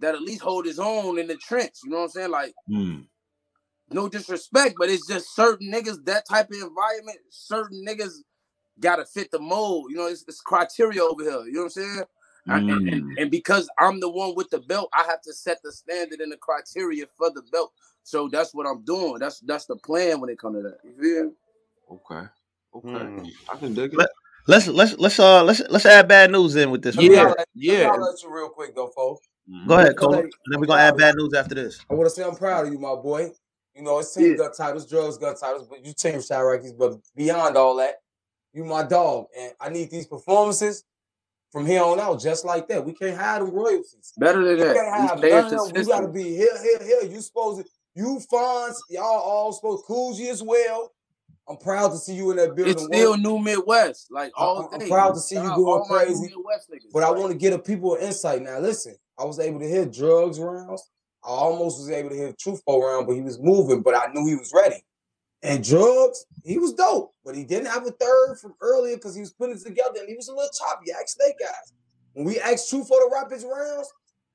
that 0.00 0.14
at 0.14 0.22
least 0.22 0.42
hold 0.42 0.66
his 0.66 0.78
own 0.78 1.18
in 1.18 1.26
the 1.26 1.36
trench. 1.36 1.78
You 1.84 1.90
know 1.90 1.96
what 1.98 2.02
I'm 2.04 2.10
saying? 2.10 2.30
Like 2.30 2.54
Mm. 2.70 3.06
no 3.90 4.08
disrespect, 4.08 4.76
but 4.78 4.88
it's 4.90 5.06
just 5.08 5.34
certain 5.34 5.72
niggas 5.72 6.04
that 6.04 6.28
type 6.28 6.50
of 6.50 6.56
environment. 6.62 7.18
Certain 7.30 7.84
niggas 7.84 8.22
gotta 8.78 9.04
fit 9.04 9.30
the 9.32 9.40
mold. 9.40 9.90
You 9.90 9.96
know, 9.96 10.06
it's, 10.06 10.24
it's 10.28 10.40
criteria 10.40 11.02
over 11.02 11.22
here. 11.24 11.44
You 11.46 11.52
know 11.54 11.60
what 11.60 11.64
I'm 11.64 11.70
saying? 11.70 12.02
I- 12.50 12.58
and, 12.58 12.68
Mm. 12.70 12.92
and, 12.92 13.18
and 13.18 13.30
because 13.30 13.68
I'm 13.78 14.00
the 14.00 14.08
one 14.08 14.34
with 14.34 14.50
the 14.50 14.60
belt, 14.60 14.88
I 14.94 15.04
have 15.04 15.20
to 15.22 15.32
set 15.32 15.58
the 15.62 15.72
standard 15.72 16.20
and 16.20 16.32
the 16.32 16.36
criteria 16.36 17.06
for 17.16 17.30
the 17.30 17.42
belt. 17.52 17.72
So 18.04 18.28
that's 18.28 18.54
what 18.54 18.66
I'm 18.66 18.82
doing. 18.84 19.18
That's 19.18 19.40
that's 19.40 19.66
the 19.66 19.76
plan 19.76 20.20
when 20.20 20.30
it 20.30 20.38
comes 20.38 20.56
to 20.56 20.62
that. 20.62 20.78
You 20.84 20.94
feel? 21.00 21.32
Okay. 21.96 22.26
Okay. 22.74 22.88
Mm. 22.88 23.30
I 23.52 23.56
can 23.56 23.74
dig 23.74 23.92
it. 23.92 23.98
Let- 23.98 24.08
Let's 24.46 24.66
let's 24.66 24.96
let's 24.96 25.18
uh 25.18 25.44
let's 25.44 25.60
let's 25.68 25.84
add 25.84 26.08
bad 26.08 26.30
news 26.30 26.56
in 26.56 26.70
with 26.70 26.80
this. 26.80 26.96
one. 26.96 27.04
Yeah. 27.04 27.24
I'll 27.26 27.34
Yeah. 27.54 27.90
let 27.90 28.22
you 28.22 28.34
real 28.34 28.48
quick 28.48 28.74
though, 28.74 28.86
folks. 28.86 29.28
Mhm. 29.46 29.68
Go 29.68 29.74
ahead, 29.74 29.88
Let's 29.88 29.98
Cole. 29.98 30.14
And 30.14 30.32
then 30.46 30.58
we're 30.58 30.66
gonna 30.66 30.80
add 30.80 30.96
bad 30.96 31.16
news 31.16 31.34
after 31.34 31.54
this. 31.54 31.78
I 31.90 31.92
want 31.92 32.06
to 32.06 32.10
say 32.14 32.22
I'm 32.24 32.34
proud 32.34 32.66
of 32.66 32.72
you, 32.72 32.78
my 32.78 32.94
boy. 32.94 33.30
You 33.74 33.82
know, 33.82 33.98
it's 33.98 34.14
team 34.14 34.30
Yeah. 34.30 34.36
gut 34.38 34.54
titles, 34.56 34.86
drugs 34.88 35.18
gut 35.18 35.38
titles, 35.38 35.68
but 35.68 35.84
you 35.84 35.92
team 35.92 36.22
shot 36.22 36.40
rankings. 36.40 36.78
But 36.78 36.94
beyond 37.14 37.58
all 37.58 37.76
that, 37.76 37.96
you 38.54 38.64
my 38.64 38.84
dog, 38.84 39.26
and 39.38 39.52
I 39.60 39.68
need 39.68 39.90
these 39.90 40.06
performances 40.06 40.82
from 41.52 41.66
here 41.66 41.82
on 41.82 41.98
out, 42.00 42.20
just 42.20 42.44
like 42.44 42.68
that. 42.68 42.84
We 42.84 42.92
can't 42.92 43.16
hide 43.16 43.42
them 43.42 43.50
royalties. 43.50 44.12
Better 44.18 44.44
than 44.44 44.58
that. 44.58 44.74
can't 44.74 45.22
We 45.22 45.30
none 45.30 45.54
of 45.54 45.72
them. 45.72 45.76
You 45.76 45.88
gotta 45.88 46.08
be 46.08 46.24
here, 46.24 46.62
here, 46.62 46.78
here. 46.82 47.10
You 47.10 47.20
supposed 47.20 47.64
to, 47.64 47.70
you 47.94 48.20
funds, 48.30 48.82
y'all 48.90 49.04
all 49.04 49.52
supposed 49.52 49.84
Coogee 49.84 50.30
as 50.30 50.42
well. 50.42 50.92
I'm 51.48 51.56
proud 51.56 51.92
to 51.92 51.96
see 51.96 52.14
you 52.14 52.30
in 52.30 52.36
that 52.36 52.54
building. 52.54 52.74
It's 52.74 52.84
still 52.84 53.12
work. 53.12 53.20
New 53.20 53.38
Midwest, 53.38 54.08
like 54.10 54.32
all 54.36 54.68
I'm 54.70 54.86
proud 54.86 55.14
to 55.14 55.20
see 55.20 55.36
you 55.36 55.42
going 55.42 55.58
all 55.58 55.86
my 55.88 56.04
New 56.04 56.06
crazy, 56.06 56.34
niggas. 56.70 56.92
But 56.92 57.04
I 57.04 57.10
want 57.10 57.32
to 57.32 57.38
get 57.38 57.54
a 57.54 57.58
people 57.58 57.96
insight 57.98 58.42
now. 58.42 58.58
Listen, 58.58 58.96
I 59.18 59.24
was 59.24 59.38
able 59.38 59.58
to 59.60 59.66
hear 59.66 59.86
drugs 59.86 60.38
rounds. 60.38 60.90
I 61.24 61.28
almost 61.28 61.78
was 61.78 61.90
able 61.90 62.10
to 62.10 62.16
hear 62.16 62.34
truthful 62.38 62.80
round, 62.80 63.06
but 63.06 63.14
he 63.14 63.22
was 63.22 63.38
moving, 63.40 63.82
but 63.82 63.94
I 63.94 64.12
knew 64.12 64.26
he 64.26 64.36
was 64.36 64.52
ready. 64.54 64.84
And 65.42 65.62
drugs, 65.62 66.24
he 66.44 66.58
was 66.58 66.74
dope, 66.74 67.14
but 67.24 67.36
he 67.36 67.44
didn't 67.44 67.68
have 67.68 67.86
a 67.86 67.92
third 67.92 68.38
from 68.40 68.54
earlier 68.60 68.96
because 68.96 69.14
he 69.14 69.20
was 69.20 69.32
putting 69.32 69.56
it 69.56 69.62
together 69.62 70.00
and 70.00 70.08
he 70.08 70.16
was 70.16 70.28
a 70.28 70.34
little 70.34 70.50
choppy. 70.50 70.90
Ask 70.90 71.16
Snake 71.16 71.36
guys. 71.38 71.72
When 72.14 72.26
we 72.26 72.40
asked 72.40 72.68
Truth 72.68 72.88
for 72.88 72.98
the 72.98 73.10
Rapids 73.12 73.44
rounds, 73.44 73.88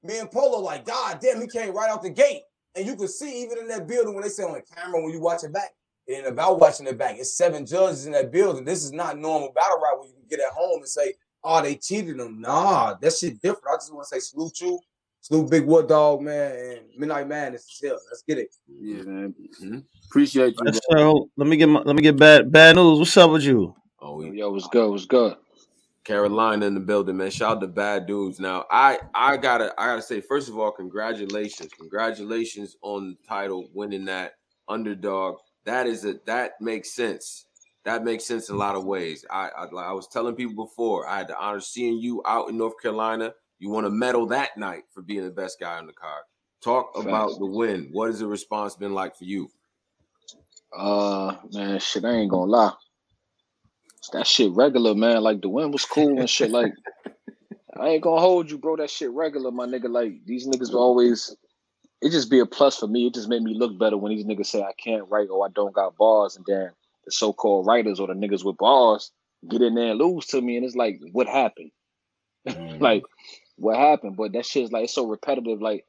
me 0.04 0.20
and 0.20 0.32
Polo 0.32 0.60
like, 0.60 0.86
God 0.86 1.20
damn, 1.20 1.42
he 1.42 1.48
came 1.48 1.76
right 1.76 1.90
out 1.90 2.04
the 2.04 2.10
gate. 2.10 2.44
And 2.76 2.86
you 2.86 2.96
could 2.96 3.10
see 3.10 3.44
even 3.44 3.58
in 3.60 3.68
that 3.68 3.88
building 3.88 4.14
when 4.14 4.24
they 4.24 4.30
say 4.30 4.44
on 4.44 4.54
the 4.54 4.62
camera 4.62 5.02
when 5.02 5.12
you 5.12 5.20
watch 5.20 5.44
it 5.44 5.54
back, 5.54 5.72
it 6.08 6.14
ain't 6.14 6.28
about 6.28 6.60
watching 6.60 6.88
it 6.88 6.98
back. 6.98 7.18
It's 7.18 7.38
seven 7.38 7.66
judges 7.66 8.06
in 8.06 8.14
that 8.14 8.32
building. 8.32 8.66
This 8.66 8.84
is 8.84 8.92
not 8.92 9.18
normal 9.18 9.52
battle 9.54 9.78
rap 9.84 10.00
where 10.00 10.08
you 10.08 10.16
can 10.16 10.28
get 10.30 10.40
at 10.40 10.54
home 10.54 10.80
and 10.80 10.88
say, 10.88 11.14
oh, 11.44 11.62
they 11.62 11.76
cheated 11.76 12.20
him. 12.20 12.42
Nah, 12.42 12.96
that 13.02 13.14
shit 13.14 13.42
different. 13.42 13.68
I 13.70 13.76
just 13.76 13.94
want 13.94 14.08
to 14.08 14.16
say 14.16 14.20
salute 14.20 14.60
you, 14.62 14.80
salute 15.24 15.50
Big 15.50 15.66
Wood 15.66 15.88
Dog, 15.88 16.22
man, 16.22 16.52
and 16.52 16.80
Midnight 16.98 17.28
Madness 17.28 17.64
is 17.64 17.80
here. 17.80 17.98
Let's 18.12 18.24
get 18.28 18.38
it. 18.38 18.56
yeah, 18.68 19.02
man. 19.04 19.34
Mm-hmm. 19.62 19.80
Appreciate 20.06 20.54
you. 20.60 20.66
Let's, 20.66 20.80
let 21.38 21.48
me 21.48 21.58
get 21.58 21.68
my, 21.68 21.80
let 21.80 21.96
me 21.96 22.04
get 22.04 22.18
bad 22.18 22.52
bad 22.52 22.76
news. 22.76 23.00
What's 23.00 23.18
up 23.18 23.32
with 23.32 23.44
you? 23.44 23.74
Oh, 24.00 24.16
we, 24.18 24.38
Yo, 24.38 24.52
what's 24.52 24.68
good? 24.68 24.92
What's 24.92 25.06
good? 25.06 25.38
Carolina 26.04 26.66
in 26.66 26.74
the 26.74 26.82
building, 26.82 27.16
man. 27.16 27.32
Shout 27.32 27.58
out 27.58 27.62
to 27.62 27.68
bad 27.68 28.06
dudes. 28.06 28.40
Now, 28.40 28.66
I 28.70 29.00
I 29.16 29.38
gotta 29.38 29.74
I 29.78 29.88
gotta 29.88 30.02
say, 30.02 30.20
first 30.20 30.50
of 30.50 30.60
all, 30.60 30.72
congratulations, 30.72 31.72
congratulations 31.74 32.76
on 32.82 33.12
the 33.12 33.28
title, 33.28 33.70
winning 33.74 34.06
that 34.06 34.34
underdog. 34.68 35.38
That 35.64 35.88
is 35.88 36.04
a 36.04 36.16
that 36.26 36.60
makes 36.60 36.92
sense. 36.92 37.46
That 37.86 38.04
makes 38.04 38.26
sense 38.26 38.50
in 38.50 38.56
a 38.56 38.58
lot 38.58 38.76
of 38.76 38.84
ways. 38.84 39.26
I 39.32 39.50
I, 39.58 39.64
I 39.64 39.94
was 39.94 40.10
telling 40.10 40.36
people 40.36 40.66
before, 40.66 41.08
I 41.08 41.20
had 41.20 41.30
the 41.30 41.40
honor 41.40 41.58
of 41.58 41.64
seeing 41.64 41.98
you 41.98 42.22
out 42.28 42.50
in 42.50 42.58
North 42.58 42.82
Carolina. 42.82 43.34
You 43.64 43.70
won 43.70 43.86
a 43.86 43.90
medal 43.90 44.26
that 44.26 44.58
night 44.58 44.84
for 44.94 45.02
being 45.02 45.24
the 45.24 45.32
best 45.32 45.58
guy 45.58 45.78
on 45.78 45.88
the 45.88 45.94
card. 45.94 46.24
Talk 46.62 46.98
about 46.98 47.40
the 47.40 47.46
win. 47.46 47.88
What 47.94 48.08
has 48.08 48.20
the 48.20 48.28
response 48.28 48.76
been 48.76 48.94
like 48.94 49.16
for 49.16 49.24
you? 49.24 49.50
Uh, 50.78 51.38
man, 51.54 51.80
shit, 51.80 52.04
I 52.04 52.10
ain't 52.10 52.30
gonna 52.30 52.52
lie. 52.52 52.74
That 54.12 54.28
shit 54.28 54.52
regular, 54.52 54.94
man. 54.96 55.22
Like 55.24 55.40
the 55.42 55.48
win 55.48 55.72
was 55.72 55.86
cool 55.86 56.20
and 56.20 56.30
shit. 56.30 56.52
Like 56.52 56.74
I 57.80 57.88
ain't 57.88 58.04
gonna 58.04 58.20
hold 58.20 58.52
you, 58.52 58.58
bro. 58.58 58.76
That 58.76 58.90
shit 58.90 59.12
regular, 59.12 59.50
my 59.50 59.66
nigga. 59.66 59.90
Like 59.90 60.26
these 60.26 60.46
niggas 60.46 60.74
always. 60.74 61.34
It 62.02 62.10
just 62.10 62.30
be 62.30 62.40
a 62.40 62.46
plus 62.46 62.80
for 62.80 62.88
me. 62.88 63.08
It 63.08 63.14
just 63.14 63.30
made 63.30 63.44
me 63.44 63.54
look 63.58 63.80
better 63.80 63.96
when 63.96 64.14
these 64.14 64.26
niggas 64.26 64.48
say 64.48 64.62
I 64.62 64.74
can't 64.74 65.10
write 65.10 65.30
or 65.30 65.46
I 65.46 65.50
don't 65.56 65.74
got 65.74 65.96
bars, 65.96 66.36
and 66.36 66.46
then 66.46 66.72
the 67.06 67.14
so-called 67.14 67.66
writers 67.66 68.02
or 68.02 68.08
the 68.08 68.14
niggas 68.14 68.44
with 68.44 68.58
bars 68.58 69.14
get 69.48 69.62
in 69.62 69.76
there 69.76 69.92
and 69.92 70.00
lose 70.00 70.26
to 70.26 70.42
me, 70.42 70.58
and 70.58 70.66
it's 70.66 70.76
like, 70.76 71.00
what 71.14 71.28
happened? 71.28 71.72
Mm. 72.46 72.82
like, 72.82 73.04
what 73.58 73.78
happened? 73.78 74.18
But 74.18 74.34
that 74.34 74.46
shit's 74.46 74.72
like 74.72 74.86
it's 74.86 74.96
so 74.96 75.08
repetitive. 75.08 75.62
Like 75.62 75.86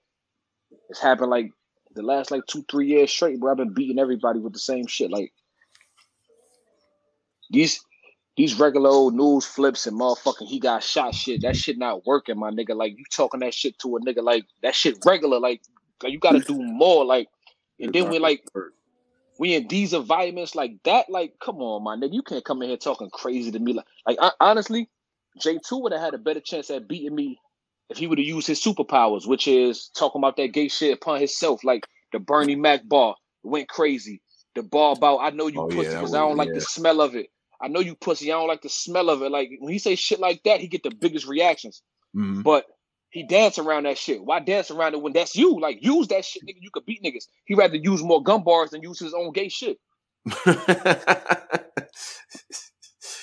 it's 0.89 1.01
happened 1.01 1.31
like 1.31 1.53
the 1.95 2.03
last 2.03 2.31
like 2.31 2.47
two, 2.47 2.65
three 2.71 2.89
years 2.89 3.11
straight, 3.11 3.41
bro. 3.41 3.53
I've 3.53 3.59
been 3.59 3.75
beating 3.75 3.99
everybody 3.99 4.41
with 4.41 4.53
the 4.53 4.59
same 4.59 4.87
shit. 4.87 5.11
Like 5.11 5.33
these 7.51 7.81
these 8.37 8.59
regular 8.59 8.91
old 8.91 9.15
news 9.15 9.47
flips 9.47 9.87
and 9.87 9.99
motherfucking 9.99 10.47
he 10.47 10.59
got 10.59 10.83
shot 10.83 11.15
shit. 11.15 11.43
That 11.43 11.57
shit 11.57 11.79
not 11.79 12.07
working, 12.07 12.39
my 12.39 12.51
nigga. 12.51 12.75
Like 12.75 12.99
you 12.99 13.05
talking 13.11 13.41
that 13.41 13.55
shit 13.55 13.79
to 13.81 13.97
a 13.97 14.01
nigga 14.01 14.23
like 14.23 14.45
that 14.63 14.75
shit 14.75 14.99
regular. 15.05 15.39
Like, 15.39 15.63
like 16.03 16.13
you 16.13 16.19
gotta 16.19 16.41
do 16.41 16.61
more. 16.61 17.05
Like 17.05 17.29
and 17.79 17.93
then 17.93 18.09
we 18.09 18.19
like 18.19 18.45
we 19.39 19.55
in 19.55 19.69
these 19.69 19.93
environments 19.93 20.55
like 20.55 20.83
that. 20.85 21.11
Like, 21.11 21.35
come 21.41 21.57
on, 21.57 21.83
my 21.83 21.97
nigga. 21.97 22.15
You 22.15 22.23
can't 22.23 22.45
come 22.45 22.63
in 22.63 22.69
here 22.69 22.77
talking 22.77 23.11
crazy 23.11 23.51
to 23.51 23.59
me. 23.59 23.73
Like, 23.73 23.87
like 24.07 24.19
I, 24.21 24.31
honestly, 24.41 24.89
J2 25.41 25.83
would 25.83 25.93
have 25.93 26.01
had 26.01 26.15
a 26.15 26.19
better 26.19 26.41
chance 26.41 26.71
at 26.71 26.89
beating 26.89 27.15
me 27.15 27.41
if 27.95 27.99
he 27.99 28.07
would 28.09 28.19
have 28.19 28.27
used 28.27 28.49
his 28.49 28.61
superpowers, 28.61 29.27
which 29.27 29.47
is 29.47 29.89
talking 29.97 30.21
about 30.21 30.37
that 30.37 30.49
gay 30.53 30.67
shit 30.69 30.93
upon 30.95 31.19
himself, 31.19 31.63
like 31.63 31.87
the 32.13 32.19
Bernie 32.19 32.57
Mac 32.57 32.87
bar 32.89 33.15
went 33.45 33.69
crazy. 33.69 34.21
The 34.57 34.63
bar 34.65 34.95
about 34.97 35.19
I 35.19 35.31
know 35.31 35.47
you 35.47 35.61
Oh, 35.61 35.69
pussy 35.69 35.89
that 35.89 36.01
because 36.01 36.15
I 36.15 36.19
don't 36.19 36.37
like 36.37 36.53
the 36.53 36.61
smell 36.61 37.01
of 37.01 37.15
it. 37.15 37.27
I 37.63 37.69
know 37.69 37.81
you 37.81 37.95
pussy. 37.95 38.33
I 38.33 38.37
don't 38.37 38.49
like 38.49 38.63
the 38.63 38.69
smell 38.69 39.11
of 39.11 39.23
it. 39.23 39.31
Like 39.31 39.51
when 39.61 39.73
he 39.73 39.79
say 39.79 39.95
shit 39.95 40.19
like 40.19 40.43
that, 40.45 40.61
he 40.61 40.67
get 40.67 40.83
the 40.83 40.91
biggest 40.91 41.27
reactions. 41.27 41.83
Mhm. 42.17 42.43
But 42.43 42.67
he 43.11 43.23
dance 43.27 43.59
around 43.59 43.85
that 43.85 43.97
shit. 43.97 44.25
Why 44.25 44.41
dance 44.41 44.71
around 44.73 44.95
it 44.95 45.03
when 45.03 45.13
that's 45.13 45.37
you? 45.37 45.61
Like 45.61 45.79
use 45.81 46.09
that 46.09 46.25
shit, 46.25 46.43
nigga. 46.45 46.59
You 46.61 46.71
could 46.73 46.85
beat 46.87 47.03
niggas. 47.03 47.27
He 47.45 47.55
rather 47.55 47.77
use 47.77 48.03
more 48.03 48.23
gun 48.23 48.43
bars 48.43 48.71
than 48.71 48.83
use 48.83 48.99
his 48.99 49.15
own 49.15 49.33
gay 49.33 49.49
shit. 49.49 49.79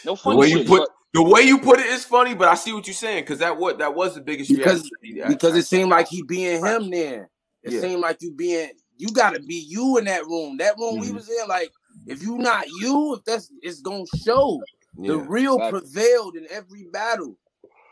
No 0.04 0.14
the 0.16 0.22
funny 0.22 0.38
way 0.38 0.50
shit. 0.50 0.58
you 0.60 0.66
put 0.66 0.80
but- 0.80 0.90
the 1.14 1.24
way 1.24 1.42
you 1.42 1.60
put 1.60 1.80
it 1.80 1.88
is 1.88 2.06
funny, 2.06 2.34
but 2.34 2.48
I 2.48 2.56
see 2.56 2.74
what 2.74 2.88
you're 2.88 2.94
saying 2.94 3.24
because 3.24 3.40
that 3.40 3.58
what 3.58 3.80
that 3.80 3.94
was 3.96 4.16
the 4.16 4.22
biggest 4.22 4.50
Because- 4.50 4.90
reaction. 5.04 5.34
because 5.34 5.56
it 5.56 5.66
seemed 5.66 5.90
like 5.90 6.08
he 6.08 6.24
being 6.24 6.66
him 6.66 6.90
then. 6.90 7.28
It 7.64 7.74
Yeah. 7.74 7.82
seemed 7.82 8.02
like 8.02 8.18
you 8.22 8.32
being 8.32 8.72
you 8.98 9.08
gotta 9.10 9.40
be 9.40 9.56
you 9.56 9.98
in 9.98 10.06
that 10.06 10.26
room. 10.28 10.58
That 10.58 10.78
room 10.78 11.00
we 11.00 11.08
Mhm. 11.08 11.16
was 11.16 11.30
in, 11.30 11.48
like 11.48 11.72
if 12.06 12.22
you 12.22 12.38
not 12.38 12.68
you, 12.68 13.16
if 13.16 13.24
that's 13.26 13.52
it's 13.62 13.82
gonna 13.82 14.06
show. 14.24 14.62
The 14.98 15.18
real 15.18 15.56
Exactly. 15.56 15.80
prevailed 15.80 16.36
in 16.36 16.48
every 16.52 16.84
battle. 16.92 17.38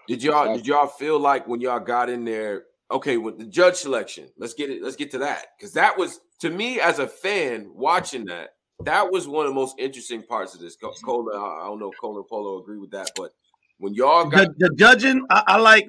Did 0.07 0.21
y'all 0.23 0.41
Exactly. 0.43 0.57
did 0.57 0.67
y'all 0.67 0.87
feel 0.87 1.19
like 1.19 1.47
when 1.47 1.61
y'all 1.61 1.79
got 1.79 2.09
in 2.09 2.25
there? 2.25 2.65
Okay, 2.91 3.17
with 3.17 3.37
the 3.37 3.45
judge 3.45 3.75
selection, 3.75 4.29
let's 4.37 4.53
get 4.53 4.69
it. 4.69 4.81
Let's 4.81 4.95
get 4.95 5.11
to 5.11 5.19
that 5.19 5.47
because 5.57 5.73
that 5.73 5.97
was 5.97 6.19
to 6.39 6.49
me 6.49 6.79
as 6.79 6.99
a 6.99 7.07
fan 7.07 7.69
watching 7.73 8.25
that. 8.25 8.55
That 8.85 9.11
was 9.11 9.27
one 9.27 9.45
of 9.45 9.51
the 9.51 9.55
most 9.55 9.77
interesting 9.77 10.23
parts 10.23 10.55
of 10.55 10.61
this. 10.61 10.75
Co- 10.75 10.93
Cola, 11.03 11.37
I 11.37 11.65
don't 11.67 11.79
know 11.79 11.91
if 11.91 11.97
Cola 11.99 12.19
and 12.19 12.27
Polo 12.27 12.61
agree 12.61 12.77
with 12.77 12.91
that, 12.91 13.11
but 13.15 13.31
when 13.77 13.93
y'all 13.93 14.25
got 14.25 14.47
the, 14.57 14.69
the 14.69 14.75
judging, 14.75 15.25
I, 15.29 15.43
I 15.47 15.57
like. 15.57 15.87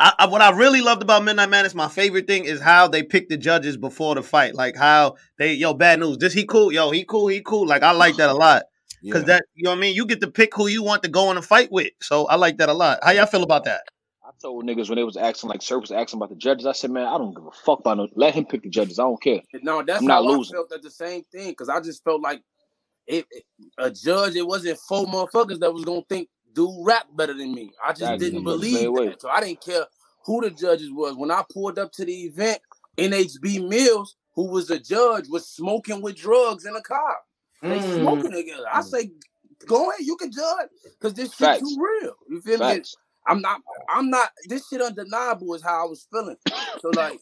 I, 0.00 0.12
I, 0.18 0.26
what 0.26 0.42
I 0.42 0.50
really 0.50 0.80
loved 0.80 1.00
about 1.00 1.22
Midnight 1.22 1.48
Madness, 1.48 1.72
my 1.72 1.86
favorite 1.86 2.26
thing 2.26 2.44
is 2.44 2.60
how 2.60 2.88
they 2.88 3.04
pick 3.04 3.28
the 3.28 3.36
judges 3.36 3.76
before 3.76 4.16
the 4.16 4.22
fight. 4.22 4.56
Like 4.56 4.76
how 4.76 5.14
they, 5.38 5.54
yo, 5.54 5.74
bad 5.74 6.00
news. 6.00 6.18
This 6.18 6.32
he 6.32 6.44
cool, 6.44 6.72
yo, 6.72 6.90
he 6.90 7.04
cool, 7.04 7.28
he 7.28 7.40
cool. 7.40 7.68
Like 7.68 7.84
I 7.84 7.92
like 7.92 8.16
that 8.16 8.28
a 8.28 8.34
lot 8.36 8.64
because 9.00 9.22
yeah. 9.22 9.34
that, 9.34 9.44
you 9.54 9.62
know 9.62 9.70
what 9.70 9.78
I 9.78 9.80
mean. 9.80 9.94
You 9.94 10.04
get 10.04 10.20
to 10.22 10.30
pick 10.30 10.54
who 10.54 10.66
you 10.66 10.82
want 10.82 11.04
to 11.04 11.08
go 11.08 11.30
in 11.30 11.36
a 11.36 11.42
fight 11.42 11.70
with. 11.70 11.92
So 12.02 12.26
I 12.26 12.34
like 12.34 12.58
that 12.58 12.68
a 12.68 12.74
lot. 12.74 12.98
How 13.02 13.12
y'all 13.12 13.26
feel 13.26 13.44
about 13.44 13.64
that? 13.64 13.82
I 14.46 14.48
told 14.48 14.64
niggas 14.64 14.88
when 14.88 14.96
they 14.96 15.02
was 15.04 15.16
asking, 15.16 15.50
like 15.50 15.60
Sir 15.60 15.78
was 15.78 15.90
asking 15.90 16.18
about 16.18 16.28
the 16.30 16.36
judges, 16.36 16.66
I 16.66 16.72
said, 16.72 16.90
man, 16.92 17.06
I 17.06 17.18
don't 17.18 17.34
give 17.34 17.46
a 17.46 17.50
fuck 17.50 17.80
about 17.80 17.96
no. 17.96 18.08
Let 18.14 18.34
him 18.34 18.44
pick 18.46 18.62
the 18.62 18.68
judges. 18.70 18.98
I 18.98 19.02
don't 19.02 19.20
care. 19.20 19.40
No, 19.62 19.82
that's 19.82 20.00
I'm 20.00 20.06
not 20.06 20.24
how 20.24 20.30
losing. 20.30 20.54
I 20.54 20.58
felt 20.58 20.72
at 20.72 20.82
the 20.82 20.90
same 20.90 21.24
thing 21.32 21.50
because 21.50 21.68
I 21.68 21.80
just 21.80 22.04
felt 22.04 22.22
like 22.22 22.42
it, 23.08 23.26
it- 23.30 23.44
a 23.78 23.90
judge. 23.90 24.36
It 24.36 24.46
wasn't 24.46 24.78
four 24.88 25.04
motherfuckers 25.06 25.58
that 25.60 25.72
was 25.74 25.84
gonna 25.84 26.02
think 26.08 26.28
do 26.54 26.72
rap 26.84 27.06
better 27.16 27.34
than 27.34 27.54
me. 27.54 27.72
I 27.84 27.90
just 27.90 28.02
Exactly. 28.02 28.30
didn't 28.30 28.40
I 28.42 28.44
felt 28.44 28.60
the 28.60 28.66
believe 28.66 28.78
same 28.78 28.92
way. 28.92 29.16
so 29.18 29.28
I 29.28 29.40
didn't 29.40 29.60
care 29.64 29.86
who 30.24 30.40
the 30.40 30.50
judges 30.50 30.90
was. 30.92 31.16
When 31.16 31.30
I 31.32 31.42
pulled 31.52 31.78
up 31.78 31.90
to 31.92 32.04
the 32.04 32.14
event, 32.24 32.60
NHB 32.98 33.68
Mills, 33.68 34.16
who 34.34 34.48
was 34.48 34.68
the 34.68 34.78
judge, 34.78 35.28
was 35.28 35.48
smoking 35.48 36.00
with 36.02 36.16
drugs 36.16 36.64
in 36.66 36.76
a 36.76 36.82
car. 36.82 37.16
They 37.62 37.78
Mm. 37.78 38.00
smoking 38.00 38.30
together. 38.32 38.64
I 38.72 38.82
say, 38.82 39.10
go 39.66 39.90
ahead, 39.90 40.06
you 40.06 40.16
can 40.16 40.30
judge 40.30 40.68
because 40.84 41.14
this 41.14 41.30
shit 41.34 41.38
Facts. 41.38 41.60
too 41.60 41.76
real. 41.80 42.14
You 42.28 42.40
feel 42.40 42.58
me? 42.58 42.82
Facts. 43.26 43.36
I'm 43.36 43.40
not. 43.40 43.60
I'm 43.88 44.10
not. 44.10 44.30
This 44.48 44.68
shit 44.68 44.80
undeniable 44.80 45.54
is 45.54 45.62
how 45.62 45.86
I 45.86 45.88
was 45.88 46.06
feeling. 46.10 46.36
So 46.80 46.90
like, 46.90 47.20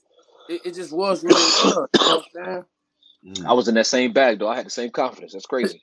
it, 0.48 0.60
it 0.66 0.74
just 0.74 0.92
was 0.92 1.24
really. 1.24 1.34
good, 1.34 1.88
You 2.00 2.10
know 2.10 2.24
what 2.32 2.48
I'm? 2.48 2.64
Mm, 3.26 3.46
I 3.46 3.52
was 3.54 3.68
in 3.68 3.74
that 3.74 3.86
same 3.86 4.12
bag 4.12 4.38
though. 4.38 4.48
I 4.48 4.56
had 4.56 4.66
the 4.66 4.70
same 4.70 4.90
confidence. 4.90 5.32
That's 5.32 5.46
crazy. 5.46 5.80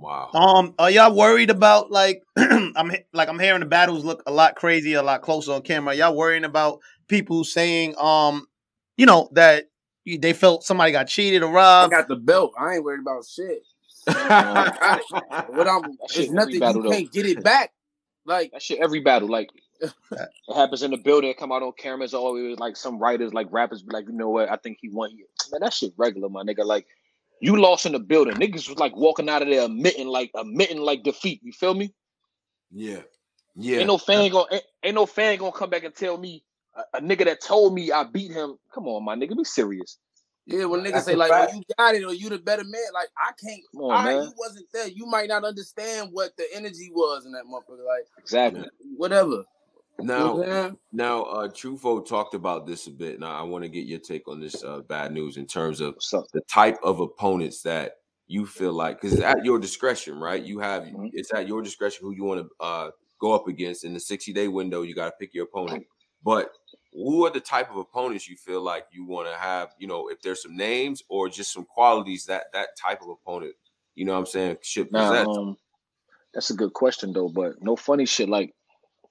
wow. 0.00 0.30
Um, 0.32 0.74
are 0.78 0.90
y'all 0.90 1.14
worried 1.14 1.50
about 1.50 1.90
like 1.90 2.22
I'm 2.36 2.92
like 3.12 3.28
I'm 3.28 3.38
hearing 3.38 3.60
the 3.60 3.66
battles 3.66 4.04
look 4.04 4.22
a 4.26 4.32
lot 4.32 4.56
crazier, 4.56 4.98
a 4.98 5.02
lot 5.02 5.22
closer 5.22 5.52
on 5.52 5.62
camera. 5.62 5.94
Y'all 5.94 6.16
worrying 6.16 6.44
about 6.44 6.80
people 7.08 7.44
saying 7.44 7.94
um, 7.98 8.46
you 8.96 9.04
know 9.04 9.28
that 9.32 9.68
they 10.06 10.32
felt 10.32 10.64
somebody 10.64 10.92
got 10.92 11.06
cheated 11.06 11.42
or 11.42 11.52
robbed. 11.52 11.92
I 11.92 11.98
got 11.98 12.08
the 12.08 12.16
belt. 12.16 12.52
I 12.58 12.74
ain't 12.74 12.84
worried 12.84 13.00
about 13.00 13.26
shit. 13.26 13.62
What 15.52 15.68
I'm, 15.68 15.96
it's 16.16 16.30
nothing. 16.32 16.54
You 16.54 16.90
can't 16.90 17.12
get 17.12 17.26
it 17.26 17.44
back. 17.44 17.72
Like 18.24 18.52
That 18.52 18.62
shit 18.62 18.78
every 18.80 19.00
battle. 19.00 19.28
Like 19.28 19.50
it 19.80 19.92
happens 20.54 20.82
in 20.82 20.90
the 20.90 20.96
building, 20.96 21.34
come 21.38 21.52
out 21.52 21.62
on 21.62 21.72
cameras, 21.76 22.14
always 22.14 22.58
like 22.58 22.76
some 22.76 22.98
writers, 22.98 23.34
like 23.34 23.48
rappers 23.50 23.82
be 23.82 23.92
like, 23.92 24.06
you 24.06 24.12
know 24.12 24.30
what, 24.30 24.50
I 24.50 24.56
think 24.56 24.78
he 24.80 24.88
won 24.88 25.10
here. 25.10 25.26
Man, 25.50 25.60
that 25.62 25.74
shit 25.74 25.92
regular, 25.96 26.28
my 26.28 26.42
nigga. 26.42 26.64
Like 26.64 26.86
you 27.40 27.60
lost 27.60 27.86
in 27.86 27.92
the 27.92 27.98
building. 27.98 28.34
Niggas 28.34 28.68
was 28.68 28.78
like 28.78 28.96
walking 28.96 29.28
out 29.28 29.42
of 29.42 29.48
there 29.48 29.64
admitting 29.64 30.06
like 30.06 30.30
admitting 30.36 30.78
like 30.78 31.02
defeat. 31.02 31.40
You 31.42 31.52
feel 31.52 31.74
me? 31.74 31.92
yeah. 32.70 33.00
Yeah. 33.54 33.78
Ain't 33.78 33.88
no 33.88 33.98
fan 33.98 34.30
gonna 34.30 34.46
ain't, 34.50 34.64
ain't 34.82 34.94
no 34.94 35.06
fan 35.06 35.38
gonna 35.38 35.52
come 35.52 35.70
back 35.70 35.84
and 35.84 35.94
tell 35.94 36.16
me 36.16 36.42
a, 36.74 36.98
a 36.98 37.00
nigga 37.00 37.24
that 37.24 37.40
told 37.42 37.74
me 37.74 37.92
I 37.92 38.04
beat 38.04 38.32
him. 38.32 38.56
Come 38.74 38.86
on, 38.86 39.04
my 39.04 39.14
nigga, 39.14 39.36
be 39.36 39.44
serious. 39.44 39.98
Yeah, 40.46 40.64
when 40.64 40.80
niggas 40.80 40.92
That's 40.92 41.06
say 41.06 41.16
like, 41.16 41.30
fact. 41.30 41.52
"Oh, 41.54 41.56
you 41.56 41.62
got 41.78 41.94
it," 41.94 42.04
or 42.04 42.14
"You 42.14 42.28
the 42.28 42.38
better 42.38 42.64
man," 42.64 42.80
like 42.94 43.08
I 43.16 43.32
can't. 43.40 43.60
Come 43.72 43.82
All 43.82 43.92
on, 43.92 44.04
right, 44.04 44.14
man. 44.16 44.24
you 44.24 44.32
wasn't 44.36 44.66
there. 44.72 44.88
You 44.88 45.06
might 45.06 45.28
not 45.28 45.44
understand 45.44 46.10
what 46.12 46.36
the 46.36 46.44
energy 46.54 46.90
was 46.92 47.26
in 47.26 47.32
that 47.32 47.44
motherfucker. 47.44 47.86
Like 47.86 48.06
Exactly. 48.18 48.68
whatever. 48.96 49.44
Now, 50.00 50.34
what 50.34 50.48
I'm 50.48 50.78
now, 50.92 51.22
uh, 51.24 51.48
Trufo 51.48 52.04
talked 52.06 52.34
about 52.34 52.66
this 52.66 52.86
a 52.86 52.90
bit. 52.90 53.20
Now, 53.20 53.38
I 53.38 53.42
want 53.42 53.62
to 53.64 53.68
get 53.68 53.86
your 53.86 54.00
take 54.00 54.26
on 54.26 54.40
this 54.40 54.62
uh, 54.64 54.80
bad 54.80 55.12
news 55.12 55.36
in 55.36 55.46
terms 55.46 55.80
of 55.80 55.94
the 56.32 56.40
type 56.50 56.78
of 56.82 57.00
opponents 57.00 57.62
that 57.62 57.92
you 58.26 58.46
feel 58.46 58.72
like 58.72 59.00
because 59.00 59.14
it's 59.14 59.22
at 59.22 59.44
your 59.44 59.58
discretion, 59.58 60.18
right? 60.18 60.42
You 60.42 60.58
have 60.58 60.84
Mhm. 60.84 61.10
it's 61.12 61.32
at 61.32 61.46
your 61.46 61.62
discretion 61.62 62.04
who 62.04 62.12
you 62.14 62.24
want 62.24 62.40
to 62.40 62.64
uh, 62.64 62.90
go 63.20 63.32
up 63.32 63.46
against 63.46 63.84
in 63.84 63.94
the 63.94 64.00
60 64.00 64.32
day 64.32 64.48
window. 64.48 64.82
You 64.82 64.94
got 64.94 65.06
to 65.06 65.12
pick 65.20 65.34
your 65.34 65.44
opponent, 65.44 65.86
but 66.24 66.50
who 66.92 67.26
are 67.26 67.30
the 67.30 67.40
type 67.40 67.70
of 67.70 67.76
opponents 67.76 68.28
you 68.28 68.36
feel 68.36 68.60
like 68.60 68.86
you 68.92 69.04
want 69.04 69.28
to 69.28 69.34
have? 69.34 69.74
You 69.78 69.86
know, 69.86 70.08
if 70.08 70.20
there's 70.20 70.42
some 70.42 70.56
names 70.56 71.02
or 71.08 71.28
just 71.28 71.52
some 71.52 71.64
qualities 71.64 72.24
that 72.26 72.52
that 72.52 72.76
type 72.76 73.02
of 73.02 73.08
opponent, 73.08 73.54
you 73.94 74.04
know, 74.04 74.12
what 74.12 74.20
I'm 74.20 74.26
saying 74.26 74.58
should 74.62 74.90
possess. 74.90 75.26
Now, 75.26 75.32
um, 75.32 75.56
that's 76.34 76.50
a 76.50 76.54
good 76.54 76.72
question 76.72 77.12
though, 77.12 77.28
but 77.28 77.62
no 77.62 77.76
funny 77.76 78.06
shit. 78.06 78.28
Like 78.28 78.54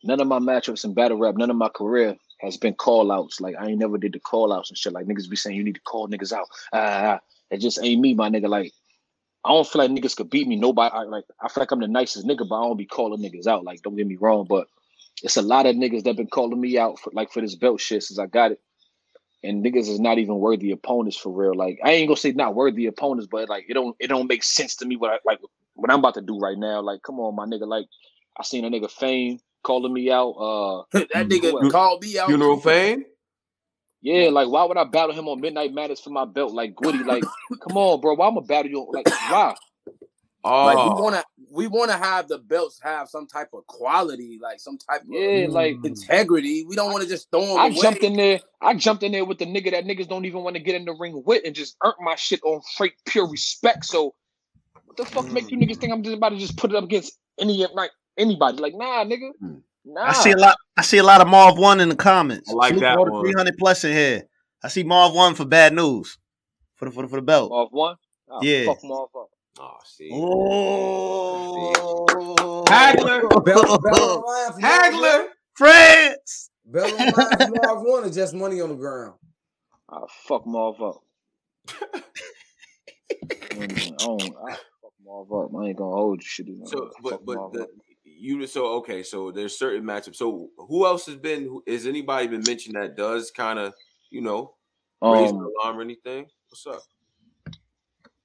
none 0.03 0.19
of 0.19 0.27
my 0.27 0.39
matchups 0.39 0.85
in 0.85 0.93
battle 0.93 1.17
rap, 1.17 1.35
none 1.35 1.49
of 1.49 1.55
my 1.55 1.69
career 1.69 2.15
has 2.39 2.57
been 2.57 2.73
call 2.73 3.11
outs. 3.11 3.41
Like 3.41 3.55
I 3.59 3.67
ain't 3.67 3.79
never 3.79 3.97
did 3.97 4.13
the 4.13 4.19
call 4.19 4.53
outs 4.53 4.69
and 4.69 4.77
shit. 4.77 4.93
Like 4.93 5.05
niggas 5.05 5.29
be 5.29 5.35
saying 5.35 5.55
you 5.55 5.63
need 5.63 5.75
to 5.75 5.81
call 5.81 6.07
niggas 6.07 6.33
out. 6.33 6.47
Ah, 6.73 6.77
ah, 6.77 7.13
ah. 7.13 7.19
it 7.49 7.57
just 7.57 7.79
ain't 7.83 8.01
me, 8.01 8.13
my 8.13 8.29
nigga. 8.29 8.47
Like 8.47 8.71
I 9.43 9.49
don't 9.49 9.67
feel 9.67 9.81
like 9.81 9.91
niggas 9.91 10.15
could 10.15 10.29
beat 10.29 10.47
me. 10.47 10.55
Nobody 10.55 10.93
I, 10.93 11.03
like 11.03 11.25
I 11.41 11.49
feel 11.49 11.61
like 11.61 11.71
I'm 11.71 11.79
the 11.79 11.87
nicest 11.87 12.27
nigga, 12.27 12.47
but 12.47 12.59
I 12.59 12.63
don't 12.63 12.77
be 12.77 12.85
calling 12.85 13.21
niggas 13.21 13.47
out. 13.47 13.63
Like 13.63 13.81
don't 13.81 13.95
get 13.95 14.07
me 14.07 14.17
wrong, 14.17 14.45
but 14.47 14.67
it's 15.23 15.37
a 15.37 15.41
lot 15.41 15.65
of 15.65 15.75
niggas 15.75 16.03
that 16.03 16.17
been 16.17 16.27
calling 16.27 16.59
me 16.59 16.77
out 16.77 16.99
for 16.99 17.11
like 17.13 17.31
for 17.31 17.41
this 17.41 17.55
belt 17.55 17.79
shit 17.79 18.03
since 18.03 18.19
I 18.19 18.25
got 18.25 18.51
it. 18.51 18.61
And 19.43 19.65
niggas 19.65 19.89
is 19.89 19.99
not 19.99 20.19
even 20.19 20.35
worthy 20.37 20.71
opponents 20.71 21.17
for 21.17 21.31
real. 21.31 21.55
Like 21.55 21.79
I 21.83 21.91
ain't 21.91 22.07
gonna 22.07 22.17
say 22.17 22.31
not 22.31 22.55
worthy 22.55 22.85
opponents, 22.85 23.27
but 23.31 23.49
like 23.49 23.65
it 23.67 23.73
don't 23.73 23.95
it 23.99 24.07
don't 24.07 24.27
make 24.27 24.43
sense 24.43 24.75
to 24.77 24.85
me 24.85 24.95
what 24.97 25.11
I 25.11 25.17
like 25.25 25.39
what 25.73 25.91
I'm 25.91 25.99
about 25.99 26.13
to 26.15 26.21
do 26.21 26.37
right 26.37 26.57
now. 26.57 26.81
Like, 26.81 27.01
come 27.01 27.19
on, 27.19 27.35
my 27.35 27.45
nigga. 27.45 27.67
Like 27.67 27.87
I 28.37 28.43
seen 28.43 28.65
a 28.65 28.69
nigga 28.69 28.89
fame 28.89 29.39
calling 29.63 29.93
me 29.93 30.11
out. 30.11 30.31
Uh 30.31 30.83
that 30.93 31.27
nigga 31.27 31.51
Fu- 31.51 31.69
called 31.71 32.03
me 32.03 32.19
out. 32.19 32.27
Funeral 32.27 32.57
fame. 32.57 33.05
yeah, 34.01 34.29
like 34.29 34.47
why 34.47 34.63
would 34.63 34.77
I 34.77 34.83
battle 34.83 35.15
him 35.15 35.27
on 35.27 35.41
Midnight 35.41 35.73
Madness 35.73 36.01
for 36.01 36.11
my 36.11 36.25
belt? 36.25 36.53
Like 36.53 36.75
Goody, 36.75 37.03
like, 37.03 37.23
come 37.63 37.77
on, 37.77 37.99
bro. 37.99 38.13
Why 38.13 38.27
I'm 38.27 38.35
gonna 38.35 38.45
battle 38.45 38.71
you? 38.71 38.87
Like, 38.91 39.07
why? 39.31 39.55
Oh, 40.43 40.65
Like 40.65 40.77
you 40.77 41.03
wanna 41.03 41.23
we 41.51 41.67
want 41.67 41.91
to 41.91 41.97
have 41.97 42.27
the 42.27 42.39
belts 42.39 42.79
have 42.81 43.09
some 43.09 43.27
type 43.27 43.49
of 43.53 43.67
quality, 43.67 44.39
like 44.41 44.59
some 44.59 44.77
type 44.77 45.01
of 45.01 45.07
Yeah, 45.09 45.47
like 45.49 45.75
mm. 45.75 45.85
integrity. 45.85 46.65
We 46.65 46.75
don't 46.75 46.91
want 46.91 47.03
to 47.03 47.09
just 47.09 47.29
throw 47.29 47.45
them 47.45 47.57
I 47.59 47.67
away. 47.67 47.75
jumped 47.81 48.03
in 48.03 48.13
there. 48.15 48.39
I 48.61 48.73
jumped 48.73 49.03
in 49.03 49.11
there 49.11 49.25
with 49.25 49.37
the 49.37 49.45
nigga 49.45 49.71
that 49.71 49.85
niggas 49.85 50.07
don't 50.07 50.25
even 50.25 50.41
want 50.43 50.55
to 50.55 50.61
get 50.61 50.75
in 50.75 50.85
the 50.85 50.93
ring 50.93 51.21
with, 51.25 51.43
and 51.45 51.53
just 51.53 51.75
earned 51.83 51.95
my 51.99 52.15
shit 52.15 52.41
on 52.43 52.61
straight 52.63 52.93
pure 53.05 53.27
respect. 53.27 53.85
So, 53.85 54.15
what 54.85 54.97
the 54.97 55.05
fuck 55.05 55.29
make 55.31 55.51
you 55.51 55.57
niggas 55.57 55.75
mm. 55.75 55.81
think 55.81 55.93
I'm 55.93 56.03
just 56.03 56.17
about 56.17 56.29
to 56.29 56.37
just 56.37 56.57
put 56.57 56.71
it 56.71 56.77
up 56.77 56.85
against 56.85 57.19
any 57.37 57.67
like 57.73 57.91
anybody? 58.17 58.57
Like, 58.57 58.73
nah, 58.75 59.03
nigga, 59.03 59.31
Mm. 59.43 59.61
nah. 59.85 60.05
I 60.05 60.13
see 60.13 60.31
a 60.31 60.37
lot. 60.37 60.55
I 60.77 60.81
see 60.83 60.97
a 60.99 61.03
lot 61.03 61.21
of 61.21 61.27
Marv 61.27 61.57
Won 61.57 61.81
in 61.81 61.89
the 61.89 61.95
comments. 61.95 62.49
I 62.49 62.53
like 62.53 62.77
that 62.79 62.97
one. 62.97 63.21
Three 63.23 63.33
hundred 63.35 63.57
plus 63.57 63.83
in 63.83 63.91
here. 63.93 64.23
I 64.63 64.69
see 64.69 64.83
Marv 64.83 65.13
Won 65.13 65.35
for 65.35 65.45
bad 65.45 65.73
news 65.73 66.17
for 66.75 66.85
the 66.85 66.91
for 66.91 67.01
the, 67.03 67.07
for 67.09 67.15
the 67.17 67.21
belt. 67.23 67.49
Marv 67.51 67.69
Won. 67.73 67.95
Oh, 68.29 68.39
Yeah. 68.41 68.65
fuck 68.65 68.79
them 68.79 68.91
off 68.91 69.09
up. 69.15 69.27
Oh, 69.59 69.77
see. 69.85 70.09
Oh, 70.13 71.73
Hagler. 72.67 73.21
Bell, 73.45 73.79
Bell 73.79 74.01
on 74.01 74.23
line 74.25 74.53
for 74.53 74.59
Hagler. 74.61 75.27
France. 75.55 76.49
Bell 76.65 76.85
on 76.85 76.97
line 76.97 77.37
for 77.37 77.49
Marv 77.63 77.81
Won 77.83 78.03
or 78.05 78.09
just 78.09 78.33
money 78.33 78.61
on 78.61 78.69
the 78.69 78.75
ground. 78.75 79.13
Oh, 79.89 80.07
fuck 80.27 80.43
them 80.45 80.55
off 80.55 80.81
up. 80.81 81.01
Mm, 83.51 83.91
I 83.91 83.95
don't. 83.97 84.21
I 84.47 84.51
fuck 84.53 84.93
them 84.97 85.07
off 85.07 85.27
up. 85.31 85.51
I 85.61 85.65
ain't 85.67 85.77
gonna 85.77 85.93
hold 85.95 86.21
you 86.21 86.25
shit. 86.27 86.47
So, 86.65 86.89
Fuck 87.03 87.03
but 87.03 87.13
'em 87.13 87.19
but 87.25 87.51
the, 87.53 87.67
you 88.05 88.47
so 88.47 88.65
okay. 88.77 89.03
So 89.03 89.31
there's 89.31 89.57
certain 89.59 89.83
matchups. 89.83 90.15
So 90.15 90.49
who 90.57 90.85
else 90.85 91.05
has 91.07 91.17
been? 91.17 91.43
who- 91.43 91.63
Has 91.67 91.85
anybody 91.85 92.27
been 92.27 92.43
mentioned 92.47 92.75
that 92.75 92.95
does 92.95 93.29
kind 93.29 93.59
of 93.59 93.73
you 94.09 94.21
know 94.21 94.55
raise 95.01 95.31
Um, 95.31 95.37
the 95.39 95.51
alarm 95.61 95.77
or 95.79 95.81
anything? 95.81 96.27
What's 96.49 96.65
up? 96.65 96.81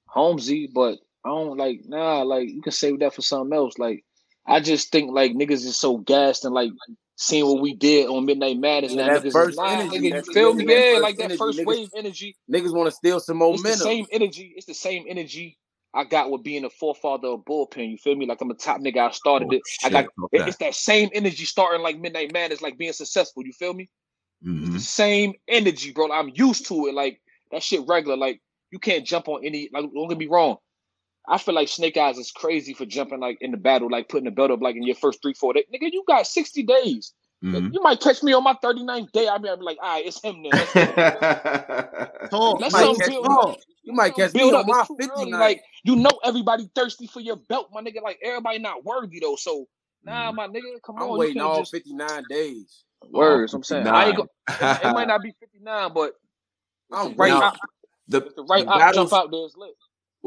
Holmesy, 0.05 0.69
but 0.73 0.97
I 1.27 1.29
don't 1.29 1.57
like 1.57 1.81
nah, 1.85 2.21
like 2.21 2.49
you 2.49 2.61
can 2.61 2.71
save 2.71 2.99
that 2.99 3.13
for 3.13 3.21
something 3.21 3.55
else. 3.55 3.77
Like 3.77 4.03
I 4.45 4.61
just 4.61 4.91
think 4.91 5.11
like 5.11 5.33
niggas 5.33 5.65
is 5.65 5.77
so 5.77 5.97
gassed 5.97 6.45
and 6.45 6.53
like 6.53 6.71
seeing 7.17 7.45
what 7.45 7.61
we 7.61 7.73
did 7.75 8.07
on 8.07 8.25
Midnight 8.25 8.57
Madness 8.57 8.93
Yeah, 8.93 9.07
now 9.07 9.13
that 9.15 9.23
niggas 9.25 9.31
first 9.33 9.53
is 9.53 9.57
nah, 9.57 9.65
energy, 9.81 10.11
nigga, 10.11 10.27
you 10.27 10.33
feel 10.33 10.53
me? 10.53 10.65
Yeah, 10.91 10.99
like 10.99 11.17
that 11.17 11.37
first 11.37 11.65
wave 11.65 11.89
energy. 11.95 12.35
Niggas 12.51 12.73
want 12.73 12.87
to 12.87 12.95
steal 12.95 13.19
some 13.19 13.41
It's 13.41 13.61
the 13.61 13.67
momentum. 13.67 13.87
same 13.87 14.05
energy. 14.11 14.53
It's 14.55 14.65
the 14.67 14.73
same 14.73 15.05
energy 15.07 15.57
I 15.93 16.05
got 16.05 16.31
with 16.31 16.43
being 16.43 16.63
a 16.63 16.69
forefather 16.69 17.29
of 17.29 17.41
bullpen. 17.41 17.91
You 17.91 17.97
feel 17.97 18.15
me? 18.15 18.25
Like 18.25 18.39
I'm 18.39 18.51
a 18.51 18.53
top 18.53 18.79
nigga. 18.79 19.07
I 19.07 19.11
started 19.11 19.47
Oh, 19.49 19.51
it. 19.53 19.63
I 19.83 19.89
got 19.89 20.05
it- 20.05 20.41
it's 20.47 20.57
that 20.57 20.75
same 20.75 21.09
energy 21.13 21.43
starting 21.45 21.81
like 21.81 21.99
Midnight 21.99 22.31
Madness, 22.31 22.61
like 22.61 22.77
being 22.77 22.93
successful. 22.93 23.45
You 23.45 23.53
feel 23.53 23.73
me? 23.73 23.89
Mhm. 24.45 24.73
the 24.73 24.79
same 24.79 25.33
energy, 25.47 25.91
bro. 25.91 26.11
I'm 26.11 26.29
used 26.35 26.67
to 26.67 26.87
it. 26.87 26.93
Like 26.93 27.19
that 27.51 27.63
shit 27.63 27.81
regular. 27.87 28.15
Like 28.15 28.39
you 28.71 28.79
can't 28.79 29.05
jump 29.05 29.27
on 29.27 29.43
any. 29.43 29.69
Like 29.73 29.91
don't 29.91 30.07
get 30.07 30.17
me 30.17 30.27
wrong. 30.27 30.57
I 31.27 31.37
feel 31.37 31.55
like 31.55 31.67
Snake 31.67 31.97
Eyes 31.97 32.17
is 32.17 32.31
crazy 32.31 32.73
for 32.73 32.85
jumping 32.85 33.19
like 33.19 33.37
in 33.41 33.51
the 33.51 33.57
battle, 33.57 33.89
like 33.89 34.09
putting 34.09 34.25
the 34.25 34.31
belt 34.31 34.51
up 34.51 34.61
like 34.61 34.75
in 34.75 34.83
your 34.83 34.95
first 34.95 35.21
three, 35.21 35.33
four 35.33 35.53
days. 35.53 35.65
Nigga, 35.73 35.89
you 35.91 36.03
got 36.07 36.25
60 36.27 36.63
days. 36.63 37.13
Mhm. 37.43 37.73
You 37.73 37.81
might 37.83 37.99
catch 37.99 38.23
me 38.23 38.33
on 38.33 38.43
my 38.43 38.55
39th 38.63 39.11
day. 39.11 39.27
I'll 39.27 39.39
be, 39.39 39.49
I'll 39.49 39.57
be 39.57 39.63
like, 39.63 39.77
all 39.81 39.89
right, 39.89 40.05
it's 40.05 40.21
him 40.21 40.43
then. 40.43 40.55
Let's, 40.57 40.73
Talk, 42.29 42.59
let's 42.59 42.73
might 42.73 42.97
build 43.05 43.27
me. 43.27 43.57
You 43.83 43.93
might 43.93 44.15
catch 44.15 44.33
me 44.33 44.41
on 44.41 44.55
up. 44.55 44.67
my 44.67 44.79
It's 44.79 44.87
too 44.87 44.95
50 44.97 45.31
Like 45.33 45.63
you 45.83 45.95
know 45.95 46.19
everybody 46.23 46.69
thirsty 46.75 47.07
for 47.07 47.19
your 47.21 47.37
belt, 47.37 47.69
my 47.71 47.81
nigga. 47.81 48.01
Like 48.01 48.19
everybody 48.23 48.59
not 48.59 48.83
worthy 48.83 49.19
though. 49.19 49.35
So 49.37 49.67
nah, 50.03 50.31
my 50.31 50.47
nigga, 50.47 50.81
come 50.85 50.97
I'm 50.97 51.03
on. 51.03 51.13
You 51.13 51.19
waiting 51.19 51.41
all 51.41 51.59
just 51.59 51.71
59 51.71 52.25
days. 52.29 52.83
words. 53.11 53.53
I'm 53.53 53.63
saying 53.63 53.87
I 53.87 54.07
ain't 54.07 54.17
go, 54.17 54.23
it, 54.49 54.85
it 54.85 54.93
might 54.93 55.07
not 55.07 55.23
be 55.23 55.33
59, 55.39 55.93
but 55.93 56.13
I'm 56.91 57.15
right, 57.15 57.31
Now, 57.31 57.43
op, 57.43 57.57
the, 58.07 58.19
the 58.35 58.43
right 58.43 58.65
the 58.65 58.71
op 58.71 58.79
battles. 58.79 59.11
jump 59.11 59.13
out 59.13 59.31
there 59.31 59.45
is 59.45 59.55
lit. 59.55 59.75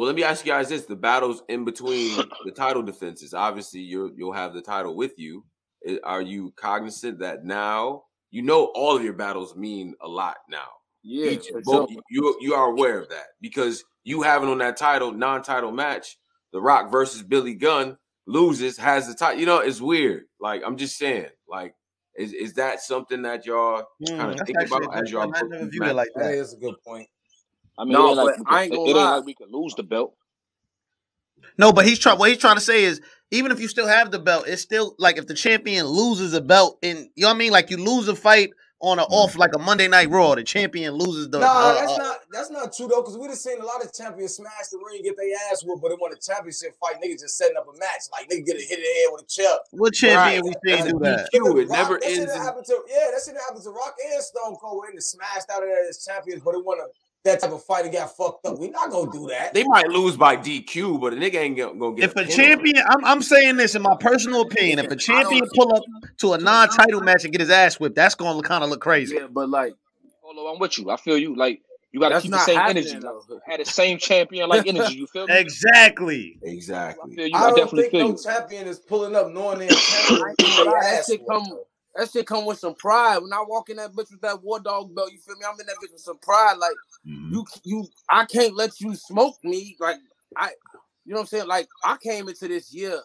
Well, 0.01 0.07
let 0.07 0.17
me 0.17 0.23
ask 0.25 0.47
you 0.47 0.53
guys 0.53 0.71
this: 0.71 0.87
the 0.87 0.97
battles 0.97 1.43
in 1.51 1.67
between 1.67 2.17
the 2.47 2.53
title 2.53 2.81
defenses. 2.83 3.35
Obviously, 3.35 3.81
you 3.81 4.11
you'll 4.17 4.33
have 4.33 4.55
the 4.55 4.63
title 4.63 4.97
with 4.97 5.19
you. 5.19 5.45
Are 6.05 6.23
you 6.23 6.55
cognizant 6.57 7.19
that 7.19 7.45
now 7.45 8.05
you 8.31 8.41
know 8.41 8.73
all 8.75 8.97
of 8.97 9.05
your 9.05 9.13
battles 9.13 9.55
mean 9.57 9.95
a 10.01 10.09
lot 10.09 10.39
now? 10.49 10.69
Yeah, 11.03 11.33
Each, 11.33 11.51
both, 11.67 11.91
sure. 11.91 12.01
you 12.09 12.35
you 12.41 12.55
are 12.55 12.71
aware 12.71 12.99
of 12.99 13.11
that 13.11 13.27
because 13.43 13.85
you 14.03 14.23
having 14.23 14.49
on 14.49 14.57
that 14.57 14.79
title 14.79 15.13
non-title 15.13 15.71
match, 15.71 16.17
The 16.55 16.63
Rock 16.63 16.91
versus 16.91 17.23
Billy 17.23 17.53
Gunn 17.53 17.99
loses 18.27 18.79
has 18.79 19.07
the 19.07 19.13
title. 19.13 19.39
You 19.39 19.45
know, 19.45 19.59
it's 19.59 19.83
weird. 19.83 20.23
Like 20.41 20.63
I'm 20.65 20.79
just 20.79 20.97
saying, 20.97 21.29
like 21.47 21.75
is 22.17 22.33
is 22.33 22.55
that 22.55 22.81
something 22.81 23.21
that 23.21 23.45
y'all 23.45 23.85
Mm, 24.01 24.17
kind 24.17 24.41
of 24.41 24.47
think 24.47 24.63
about 24.67 24.97
as 24.97 25.11
y'all. 25.11 25.31
I 25.35 25.43
never 25.43 25.65
these 25.67 25.73
viewed 25.73 25.89
it 25.89 25.93
like 25.95 26.09
That 26.17 26.25
that. 26.31 26.35
is 26.37 26.55
a 26.55 26.57
good 26.57 26.77
point. 26.87 27.07
I 27.79 27.85
mean, 27.85 27.93
No, 27.93 28.07
it 28.07 28.09
ain't 28.09 28.17
like 28.17 28.27
but 28.27 28.39
we 28.39 28.45
I 28.47 28.69
could, 28.69 28.79
ain't 28.79 28.89
it, 28.89 28.91
it 28.91 28.99
ain't 28.99 29.11
like 29.11 29.25
we 29.25 29.35
could 29.35 29.51
lose 29.51 29.75
the 29.75 29.83
belt. 29.83 30.15
No, 31.59 31.73
but 31.73 31.87
he's 31.87 31.99
trying. 31.99 32.19
What 32.19 32.29
he's 32.31 32.39
trying 32.39 32.57
to 32.57 32.61
say 32.61 32.85
is, 32.85 33.01
even 33.31 33.53
if 33.53 33.61
you 33.61 33.69
still 33.69 33.87
have 33.87 34.11
the 34.11 34.19
belt, 34.19 34.45
it's 34.47 34.63
still 34.63 34.95
like 34.99 35.19
if 35.19 35.27
the 35.27 35.35
champion 35.35 35.87
loses 35.87 36.35
a 36.35 36.41
belt, 36.41 36.79
and 36.83 36.99
you 37.15 37.23
know 37.23 37.29
what 37.29 37.35
I 37.35 37.39
mean, 37.39 37.53
like 37.53 37.71
you 37.71 37.77
lose 37.77 38.09
a 38.09 38.17
fight 38.17 38.51
on 38.81 38.99
a 38.99 39.03
off 39.05 39.37
like 39.37 39.55
a 39.55 39.59
Monday 39.59 39.89
Night 39.89 40.09
Raw, 40.09 40.35
the 40.35 40.43
champion 40.43 40.95
loses 40.95 41.29
the. 41.29 41.39
Nah, 41.39 41.47
uh, 41.47 41.75
that's 41.75 41.93
uh, 41.93 41.99
not 41.99 42.17
that's 42.33 42.51
not 42.51 42.73
true 42.73 42.89
though, 42.89 43.03
because 43.03 43.19
we 43.19 43.29
just 43.29 43.45
seen 43.45 43.61
a 43.61 43.65
lot 43.65 43.85
of 43.85 43.93
champions 43.93 44.37
smash 44.37 44.73
the 44.73 44.79
ring, 44.79 45.03
get 45.03 45.17
their 45.17 45.37
ass 45.53 45.63
whooped, 45.65 45.83
but 45.83 45.91
they 45.91 45.97
won 46.01 46.13
a 46.13 46.17
championship 46.17 46.75
fight. 46.81 46.97
Niggas 46.97 47.21
just 47.21 47.37
setting 47.37 47.57
up 47.57 47.67
a 47.69 47.77
match, 47.79 48.09
like 48.13 48.29
nigga 48.31 48.47
get 48.47 48.57
a 48.57 48.63
hit 48.65 48.79
in 48.79 48.85
the 48.85 48.93
head 49.05 49.09
with 49.13 49.23
a 49.23 49.29
chair. 49.29 49.57
what 49.73 49.93
champion 49.93 50.43
Right. 50.43 50.57
we 50.65 50.71
seen 50.71 50.81
That's 50.81 50.93
do 50.93 50.99
that? 51.01 51.29
DQ. 51.33 51.45
Look 51.45 51.59
It 51.59 51.69
never 51.69 51.93
Rock, 51.95 52.01
that 52.01 52.09
ends 52.09 52.19
in 52.21 52.27
to 52.27 52.77
yeah, 52.89 53.13
that 53.13 53.21
shit 53.21 53.35
that 53.35 53.45
happened 53.45 53.65
to 53.65 53.71
Rock 53.71 53.95
and 54.01 54.23
Stone 54.25 54.57
Cold 54.57 54.83
when 54.85 54.95
they 54.97 55.01
smashed 55.01 55.51
out 55.53 55.63
of 55.63 55.69
there 55.69 55.89
as 55.89 56.05
champions, 56.05 56.43
but 56.43 56.53
they 56.53 56.63
won 56.65 56.81
a, 56.81 56.89
that 57.25 57.41
type 57.41 57.51
of 57.53 57.63
fight 57.65 57.85
and 57.85 57.93
got 57.93 58.17
fucked 58.17 58.47
up. 58.47 58.59
We 58.59 58.71
not 58.71 58.91
gonna 58.91 59.11
do 59.13 59.27
that. 59.29 59.53
They 59.55 59.65
might 59.65 59.89
lose 59.89 60.17
by 60.17 60.37
DQ, 60.37 61.01
but 61.01 61.13
a 61.13 61.17
nigga 61.17 61.35
ain't 61.37 61.57
gonna 61.57 61.79
gonna 61.79 61.95
get 61.97 62.05
If 62.07 62.13
a 62.13 62.15
pin 62.15 62.25
on 62.25 62.31
it. 62.31 62.35
champion, 62.35 62.77
I'm, 62.89 63.05
I'm 63.05 63.23
saying 63.23 63.57
this 63.57 63.75
in 63.75 63.83
my 63.83 63.97
personal 64.01 64.43
opinion, 64.43 64.79
if 64.79 64.91
a 64.91 64.97
champion 64.97 65.45
pull 65.55 65.75
up 65.75 65.83
to 66.19 66.33
a 66.33 66.39
non-title 66.39 67.01
match 67.03 67.25
and 67.25 67.33
get 67.33 67.41
his 67.41 67.51
ass 67.51 67.79
whipped, 67.79 67.97
that's 67.97 68.15
gonna 68.15 68.43
kind 68.43 68.65
of 68.65 68.71
look 68.71 68.81
crazy. 68.81 69.17
Yeah, 69.17 69.27
but 69.31 69.49
like 69.49 69.75
Hold 70.23 70.39
on, 70.39 70.55
I'm 70.55 70.61
with 70.61 70.79
you. 70.79 70.91
I 70.91 70.97
feel 70.97 71.19
you. 71.19 71.35
Like 71.37 71.61
you 71.93 71.99
got 71.99 72.11
to 72.11 72.15
That's 72.15 72.23
keep 72.23 72.31
the 72.33 72.39
same 72.39 72.57
happening, 72.57 72.85
energy. 72.87 73.01
Though. 73.01 73.41
had 73.45 73.59
the 73.61 73.65
same 73.65 73.99
champion 73.99 74.49
like 74.49 74.65
energy. 74.67 74.95
You 74.95 75.09
feel 75.09 75.27
me? 75.27 75.37
Exactly. 75.39 76.39
I 76.47 76.49
Exactly. 76.49 77.17
feel 77.17 77.27
you. 77.27 77.35
I 77.35 77.39
I, 77.39 77.47
don't 77.49 77.57
definitely 77.57 77.81
think 77.83 77.91
feel 77.93 78.01
no 78.01 78.09
you. 78.11 78.23
champion 78.23 78.67
is 78.69 78.79
pulling 78.79 79.17
up 79.17 79.33
knowing 79.33 79.59
they're 79.59 79.69
champion. 79.71 80.23
I 80.23 80.29
ain't 80.31 80.41
and 80.41 80.49
gonna 80.57 80.57
get 80.57 80.67
lie, 80.67 80.73
their 80.73 80.81
that 80.83 80.99
ass 81.01 81.07
shit 81.99 81.99
whooped, 81.99 81.99
come 81.99 81.99
though. 81.99 82.03
that 82.03 82.11
shit 82.11 82.27
come 82.27 82.47
with 82.47 82.59
some 82.59 82.75
pride. 82.77 83.19
When 83.19 83.33
I 83.33 83.43
walk 83.47 83.71
in 83.71 83.77
that 83.77 83.93
bitch 83.93 84.11
with 84.11 84.21
that 84.23 84.43
war 84.43 84.61
dog 84.61 84.95
belt, 84.95 85.13
you 85.13 85.19
feel 85.19 85.37
me? 85.37 85.45
I'm 85.49 85.61
in 85.61 85.67
that 85.67 85.77
bitch 85.77 85.93
with 85.93 86.03
some 86.03 86.19
pride. 86.19 86.59
Like 86.59 86.77
Mhm. 87.07 87.33
you 87.33 87.47
you 87.65 87.87
I 88.09 88.25
can't 88.27 88.57
let 88.57 88.81
you 88.81 88.95
smoke 88.97 89.37
me. 89.45 89.77
Like 89.81 89.99
I 90.37 90.51
you 91.05 91.15
know 91.15 91.17
what 91.17 91.21
I'm 91.23 91.27
saying? 91.29 91.49
Like 91.49 91.69
I 91.85 91.97
came 91.99 92.29
into 92.29 92.49
this 92.49 92.73
year 92.73 93.01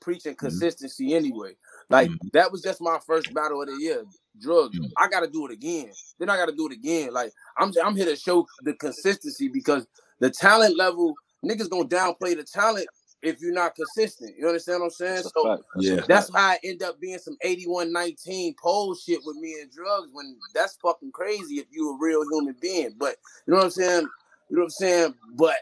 preaching 0.00 0.34
consistency 0.34 1.14
anyway. 1.14 1.56
Like 1.90 2.10
Mhm. 2.10 2.32
that 2.32 2.52
was 2.52 2.62
just 2.62 2.80
my 2.80 2.98
first 3.06 3.32
battle 3.34 3.62
of 3.62 3.68
the 3.68 3.74
year. 3.76 4.04
Drugs. 4.40 4.78
Mhm. 4.78 4.92
I 4.96 5.08
gotta 5.08 5.28
do 5.28 5.46
it 5.46 5.52
again. 5.52 5.96
Then 6.18 6.30
I 6.30 6.36
gotta 6.36 6.52
do 6.54 6.66
it 6.66 6.72
again. 6.72 7.12
Like 7.12 7.32
I'm 7.58 7.72
I'm 7.82 7.96
here 7.96 8.06
to 8.06 8.16
show 8.16 8.46
the 8.62 8.74
consistency 8.74 9.48
because 9.48 9.86
the 10.20 10.30
talent 10.30 10.76
level, 10.76 11.18
niggas 11.44 11.70
gonna 11.70 11.88
downplay 11.88 12.36
the 12.36 12.44
talent 12.44 12.88
if 13.22 13.40
you're 13.40 13.52
not 13.52 13.74
consistent. 13.74 14.34
You 14.38 14.46
understand 14.46 14.80
what 14.80 14.86
I'm 14.86 14.90
saying? 14.90 15.14
That's 15.14 15.32
So 15.34 15.44
fact. 15.44 15.62
Yeah. 15.78 16.00
that's 16.06 16.30
why 16.30 16.40
I 16.40 16.58
end 16.64 16.82
up 16.82 17.00
being 17.00 17.18
some 17.18 17.36
81-19 17.44 18.56
pole 18.56 18.94
shit 18.94 19.20
with 19.24 19.36
me 19.36 19.56
and 19.60 19.70
drugs 19.70 20.10
when 20.12 20.36
that's 20.54 20.76
fucking 20.76 21.12
crazy 21.12 21.56
if 21.56 21.66
you 21.70 21.94
a 21.94 21.98
real 22.00 22.22
human 22.30 22.56
being. 22.60 22.94
But 22.96 23.16
you 23.46 23.52
know 23.52 23.58
what 23.58 23.64
I'm 23.64 23.70
saying? 23.70 24.08
You 24.50 24.56
know 24.56 24.60
what 24.60 24.64
I'm 24.64 24.70
saying? 24.70 25.14
But 25.34 25.56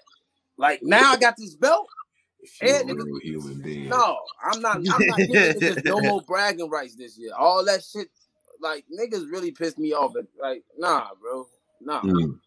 like 0.59 0.81
now 0.83 1.12
I 1.12 1.16
got 1.16 1.37
this 1.37 1.55
belt. 1.55 1.88
And 2.61 2.90
a 2.90 2.95
human 3.23 3.61
being. 3.61 3.88
No, 3.88 4.19
I'm 4.45 4.61
not. 4.61 4.77
I'm 4.77 4.85
not 4.85 5.19
giving 5.19 5.61
niggas 5.61 5.85
no 5.85 6.01
more 6.01 6.23
bragging 6.23 6.71
rights 6.71 6.95
this 6.95 7.19
year. 7.19 7.33
All 7.37 7.64
that 7.64 7.83
shit, 7.83 8.09
like 8.61 8.85
niggas 8.97 9.29
really 9.29 9.51
pissed 9.51 9.79
me 9.79 9.92
off. 9.92 10.14
Like, 10.40 10.62
nah, 10.79 11.09
bro, 11.21 11.49
nah. 11.81 12.03
Mm. 12.03 12.38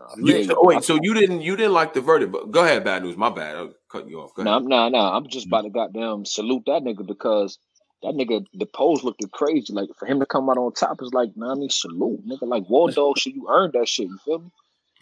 Nah 0.00 0.16
You, 0.16 0.44
so, 0.44 0.56
wait, 0.62 0.84
so 0.84 0.98
you 1.02 1.14
didn't 1.14 1.42
you 1.42 1.56
didn't 1.56 1.74
like 1.74 1.94
the 1.94 2.00
verdict, 2.00 2.32
but 2.32 2.50
go 2.50 2.64
ahead, 2.64 2.84
bad 2.84 3.02
news. 3.04 3.16
My 3.16 3.30
bad. 3.30 3.56
I'll 3.56 3.74
cut 3.90 4.08
you 4.08 4.20
off. 4.20 4.34
Go 4.34 4.42
Nah, 4.44 4.58
ahead. 4.58 4.64
nah, 4.64 4.88
nah. 4.88 5.16
I'm 5.16 5.28
just 5.28 5.46
about 5.46 5.62
to 5.62 5.70
goddamn 5.70 6.24
salute 6.26 6.64
that 6.66 6.82
nigga 6.82 7.06
because 7.06 7.58
that 8.02 8.14
nigga 8.14 8.46
the 8.54 8.66
pose 8.66 9.04
looked 9.04 9.22
crazy. 9.32 9.72
Like 9.72 9.90
for 9.98 10.06
him 10.06 10.20
to 10.20 10.26
come 10.26 10.50
out 10.50 10.58
on 10.58 10.72
top 10.72 11.02
is 11.02 11.12
like, 11.14 11.30
nah, 11.36 11.52
I 11.52 11.54
mean 11.56 11.70
salute, 11.70 12.26
nigga. 12.26 12.48
Like 12.48 12.68
war 12.68 12.90
dog 12.90 13.18
shit, 13.18 13.34
you 13.34 13.48
earned 13.50 13.74
that 13.74 13.88
shit. 13.88 14.08
You 14.08 14.18
feel 14.24 14.40
me? 14.40 14.50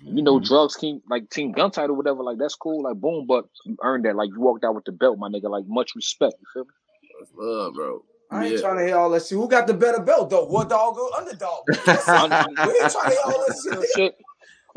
You 0.05 0.23
know, 0.23 0.41
Mhm. 0.41 0.47
drugs 0.47 0.77
team 0.77 1.03
like 1.11 1.31
team 1.31 1.53
gun 1.53 1.71
title, 1.71 1.97
whatever. 1.97 2.23
Like 2.25 2.39
that's 2.39 2.57
cool. 2.57 2.83
Like 2.85 2.97
boom, 2.97 3.27
but 3.27 3.47
you 3.67 3.77
earned 3.83 4.05
that. 4.07 4.17
Like 4.17 4.31
you 4.31 4.41
walked 4.41 4.65
out 4.65 4.75
with 4.75 4.85
the 4.87 4.93
belt, 4.93 5.19
my 5.19 5.29
nigga. 5.29 5.51
Like 5.51 5.67
much 5.69 5.93
respect. 5.97 6.35
You 6.41 6.47
feel 6.55 6.65
me? 6.65 6.71
That's 7.21 7.33
love, 7.37 7.75
bro. 7.75 8.03
I 8.31 8.47
ain't 8.49 8.55
Yeah. 8.55 8.61
trying 8.61 8.79
to 8.79 8.85
hear 8.87 8.97
all 8.97 9.11
that 9.11 9.25
shit. 9.27 9.39
Who 9.39 9.49
got 9.49 9.67
the 9.67 9.75
better 9.75 10.01
belt 10.03 10.31
though? 10.31 10.47
War 10.47 10.65
dog 10.65 10.99
or 10.99 11.15
underdog? 11.17 11.65
That's 11.87 12.13
it. 12.13 12.17
Un- 12.17 12.39
we 12.65 12.73
ain't 12.81 12.91
trying 12.91 13.07
to 13.07 13.13
hear 13.13 13.23
all 13.25 13.39
that 13.39 13.63
real 13.65 13.85
shit. 13.85 14.17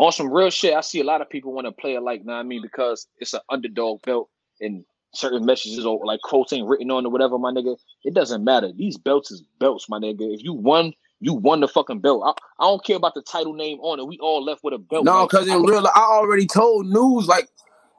Shit. 0.01 0.05
On 0.05 0.11
some 0.11 0.31
real 0.31 0.49
shit, 0.49 0.73
I 0.73 0.81
see 0.81 0.99
a 0.99 1.03
lot 1.03 1.21
of 1.21 1.29
people 1.29 1.53
want 1.53 1.65
to 1.65 1.71
play 1.71 1.95
it 1.95 2.01
like, 2.01 2.25
nah, 2.25 2.39
I 2.39 2.43
mean, 2.43 2.61
because 2.61 3.07
it's 3.19 3.33
an 3.33 3.41
underdog 3.49 4.01
belt 4.03 4.29
and 4.59 4.83
certain 5.13 5.45
messages 5.45 5.85
or 5.85 5.99
like 6.05 6.21
quotes 6.21 6.53
ain't 6.53 6.67
written 6.67 6.91
on 6.91 7.05
or 7.05 7.11
whatever, 7.11 7.37
my 7.37 7.51
nigga. 7.51 7.77
It 8.03 8.13
doesn't 8.13 8.43
matter. 8.43 8.71
These 8.75 8.97
belts 8.97 9.31
is 9.31 9.43
belts, 9.59 9.89
my 9.89 9.99
nigga. 9.99 10.33
If 10.33 10.43
you 10.43 10.53
won, 10.53 10.93
you 11.19 11.33
won 11.33 11.59
the 11.59 11.67
fucking 11.67 11.99
belt. 11.99 12.23
I, 12.25 12.31
I 12.63 12.67
don't 12.67 12.83
care 12.83 12.95
about 12.95 13.13
the 13.13 13.21
title 13.21 13.53
name 13.53 13.79
on 13.79 13.99
it. 13.99 14.07
We 14.07 14.17
all 14.19 14.43
left 14.43 14.63
with 14.63 14.73
a 14.73 14.79
belt. 14.79 15.05
No, 15.05 15.27
because 15.27 15.47
in 15.47 15.63
real, 15.63 15.85
I 15.87 16.01
already 16.01 16.47
told 16.47 16.87
news 16.87 17.27
like 17.27 17.49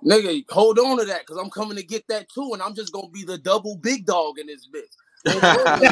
Nigga, 0.04 0.44
hold 0.50 0.78
on 0.80 0.98
to 0.98 1.04
that 1.04 1.20
because 1.20 1.36
I'm 1.36 1.50
coming 1.50 1.76
to 1.76 1.84
get 1.84 2.08
that 2.08 2.28
too, 2.28 2.50
and 2.52 2.62
I'm 2.62 2.74
just 2.74 2.92
gonna 2.92 3.08
be 3.08 3.24
the 3.24 3.38
double 3.38 3.76
big 3.76 4.04
dog 4.04 4.38
in 4.38 4.46
this 4.48 4.68
bitch. 4.68 4.82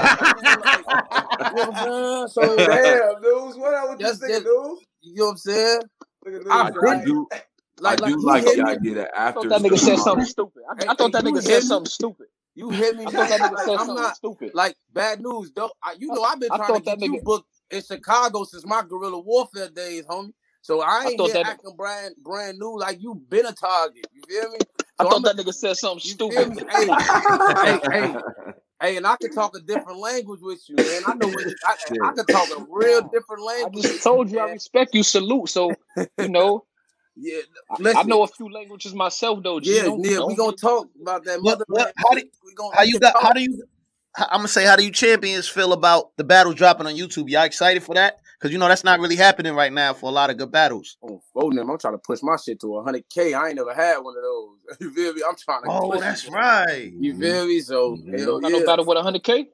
You 1.50 1.56
know 1.56 1.66
what 1.66 1.68
I'm 1.68 1.74
saying? 1.74 2.28
So 2.28 2.56
Damn, 2.66 3.22
dudes, 3.22 3.56
what 3.56 3.74
I 3.74 3.88
with 3.88 3.98
this 3.98 4.18
That's 4.18 4.32
nigga, 4.32 4.44
dudes? 4.44 4.86
You 5.02 5.14
know 5.16 5.24
what 5.26 5.30
I'm 5.32 5.36
saying? 5.38 5.80
Look 6.24 6.34
at 6.46 6.52
I 6.52 6.64
dudes, 6.70 6.76
I 6.76 6.80
right? 6.80 7.04
do, 7.04 7.28
Like, 7.78 8.02
I 8.02 8.06
do 8.06 8.10
you 8.12 8.22
like 8.26 8.44
hit 8.44 8.56
the 8.56 8.64
me- 8.64 8.70
idea 8.70 8.94
that 8.96 9.10
I 9.16 9.28
after 9.28 9.40
thought 9.40 9.48
that 9.48 9.60
nigga 9.62 9.70
the- 9.70 9.78
said 9.78 9.98
something 9.98 10.26
stupid. 10.26 10.62
I, 10.68 10.72
I 10.92 10.94
thought 10.94 11.12
that 11.12 11.22
Hey, 11.24 11.28
you 11.30 11.34
nigga 11.34 11.42
hit 11.42 11.44
said 11.44 11.60
me? 11.62 11.66
something 11.66 11.90
stupid. 11.90 12.26
You 12.54 12.70
hit 12.70 12.96
me. 12.96 13.04
I 13.06 13.10
thought 13.10 13.28
that 13.28 13.40
nigga 13.40 13.52
Like, 13.52 13.64
said 13.64 13.72
I'm 13.72 13.86
something 13.86 13.94
not 13.94 14.16
stupid. 14.16 14.50
like 14.54 14.76
bad 14.92 15.20
news, 15.22 15.52
though. 15.54 15.70
I, 15.82 15.94
you 15.98 16.08
know, 16.08 16.22
I've 16.22 16.40
been 16.40 16.50
I 16.52 16.56
trying 16.56 16.68
to 16.68 16.72
thought 16.74 16.84
that 16.84 16.98
get 16.98 17.06
you 17.06 17.20
nigga- 17.20 17.24
booked 17.24 17.48
in 17.70 17.82
Chicago 17.82 18.44
since 18.44 18.66
my 18.66 18.82
guerrilla 18.88 19.18
warfare 19.20 19.68
days, 19.70 20.04
homie. 20.04 20.32
So 20.62 20.82
I 20.82 21.04
ain't 21.06 21.16
thought 21.16 21.26
here 21.32 21.42
that- 21.42 21.46
acting 21.46 21.74
brand 21.76 22.14
brand 22.22 22.58
new 22.58 22.78
like 22.78 23.00
you 23.00 23.14
been 23.14 23.46
a 23.46 23.52
target. 23.52 24.06
You 24.12 24.22
feel 24.28 24.50
me? 24.50 24.58
I 24.98 25.04
thought 25.04 25.14
I'm 25.16 25.22
that 25.22 25.36
nigga 25.36 25.54
said 25.54 25.76
something 25.78 26.00
stupid. 26.00 26.60
Hey, 26.70 26.86
hey, 26.86 27.80
hey, 27.90 28.16
hey, 28.80 28.96
and 28.96 29.06
I 29.06 29.16
can 29.20 29.32
talk 29.32 29.56
a 29.56 29.60
different 29.60 29.98
language 29.98 30.40
with 30.42 30.60
you, 30.68 30.76
man. 30.76 31.02
I 31.06 31.14
know 31.14 31.28
what 31.28 31.44
you, 31.46 31.54
I, 31.64 31.74
I 32.08 32.12
can 32.14 32.26
talk 32.26 32.48
a 32.58 32.64
real 32.68 33.02
different 33.12 33.42
language. 33.44 33.84
I 33.84 33.88
just 33.88 34.02
told 34.02 34.30
you 34.30 34.38
I 34.40 34.50
respect 34.50 34.94
you. 34.94 35.02
Salute. 35.02 35.48
So 35.48 35.72
you 36.18 36.28
know, 36.28 36.64
Yeah, 37.16 37.40
I, 37.70 37.76
listen, 37.82 37.98
I 37.98 38.02
know 38.04 38.22
a 38.22 38.28
few 38.28 38.50
languages 38.52 38.94
myself 38.94 39.42
though. 39.42 39.60
G. 39.60 39.76
Yeah, 39.76 39.82
Don't- 39.82 40.04
yeah, 40.04 40.10
we 40.10 40.34
don't- 40.34 40.36
gonna 40.36 40.56
talk 40.56 40.88
about 41.00 41.24
that 41.24 41.42
What- 41.42 41.58
mother. 41.58 41.64
what- 41.68 41.92
how 41.96 42.14
do- 42.14 42.22
we 42.44 42.54
gonna, 42.54 42.74
How 42.76 42.82
we 42.82 42.88
you 42.88 42.98
got? 43.00 43.12
talk. 43.12 43.22
How 43.22 43.32
do 43.32 43.42
you? 43.42 43.62
I'm 44.18 44.38
gonna 44.38 44.48
say, 44.48 44.64
how 44.64 44.74
do 44.74 44.84
you 44.84 44.90
champions 44.90 45.46
feel 45.48 45.72
about 45.72 46.16
the 46.16 46.24
battle 46.24 46.52
dropping 46.52 46.86
on 46.86 46.94
YouTube? 46.94 47.28
Y'all 47.30 47.44
excited 47.44 47.82
for 47.82 47.94
that? 47.94 48.18
Because 48.40 48.52
you 48.54 48.58
know 48.58 48.68
that's 48.68 48.84
not 48.84 49.00
really 49.00 49.16
happening 49.16 49.54
right 49.54 49.70
now 49.72 49.92
for 49.92 50.08
a 50.08 50.12
lot 50.12 50.30
of 50.30 50.38
good 50.38 50.50
battles. 50.50 50.96
Oh, 51.02 51.20
phone 51.34 51.56
them. 51.56 51.68
I'm 51.70 51.76
trying 51.78 51.92
to 51.92 51.98
push 51.98 52.20
my 52.22 52.36
shit 52.36 52.58
to 52.60 52.68
100k. 52.68 53.38
I 53.38 53.48
ain't 53.48 53.56
never 53.56 53.74
had 53.74 53.98
one 53.98 54.16
of 54.16 54.22
those. 54.22 54.56
You 54.80 54.90
feel 54.92 55.12
me? 55.12 55.22
I'm 55.28 55.36
trying 55.36 55.62
to. 55.64 55.68
Oh, 55.68 55.90
push 55.90 56.00
that's 56.00 56.24
it. 56.24 56.30
right. 56.32 56.90
You 56.98 57.18
feel 57.18 57.46
me? 57.46 57.60
So 57.60 57.96
mm-hmm. 57.96 58.16
hell 58.16 58.40
Got 58.40 58.52
no 58.52 58.64
battle 58.64 58.84
with 58.86 58.96
100k. 58.98 59.46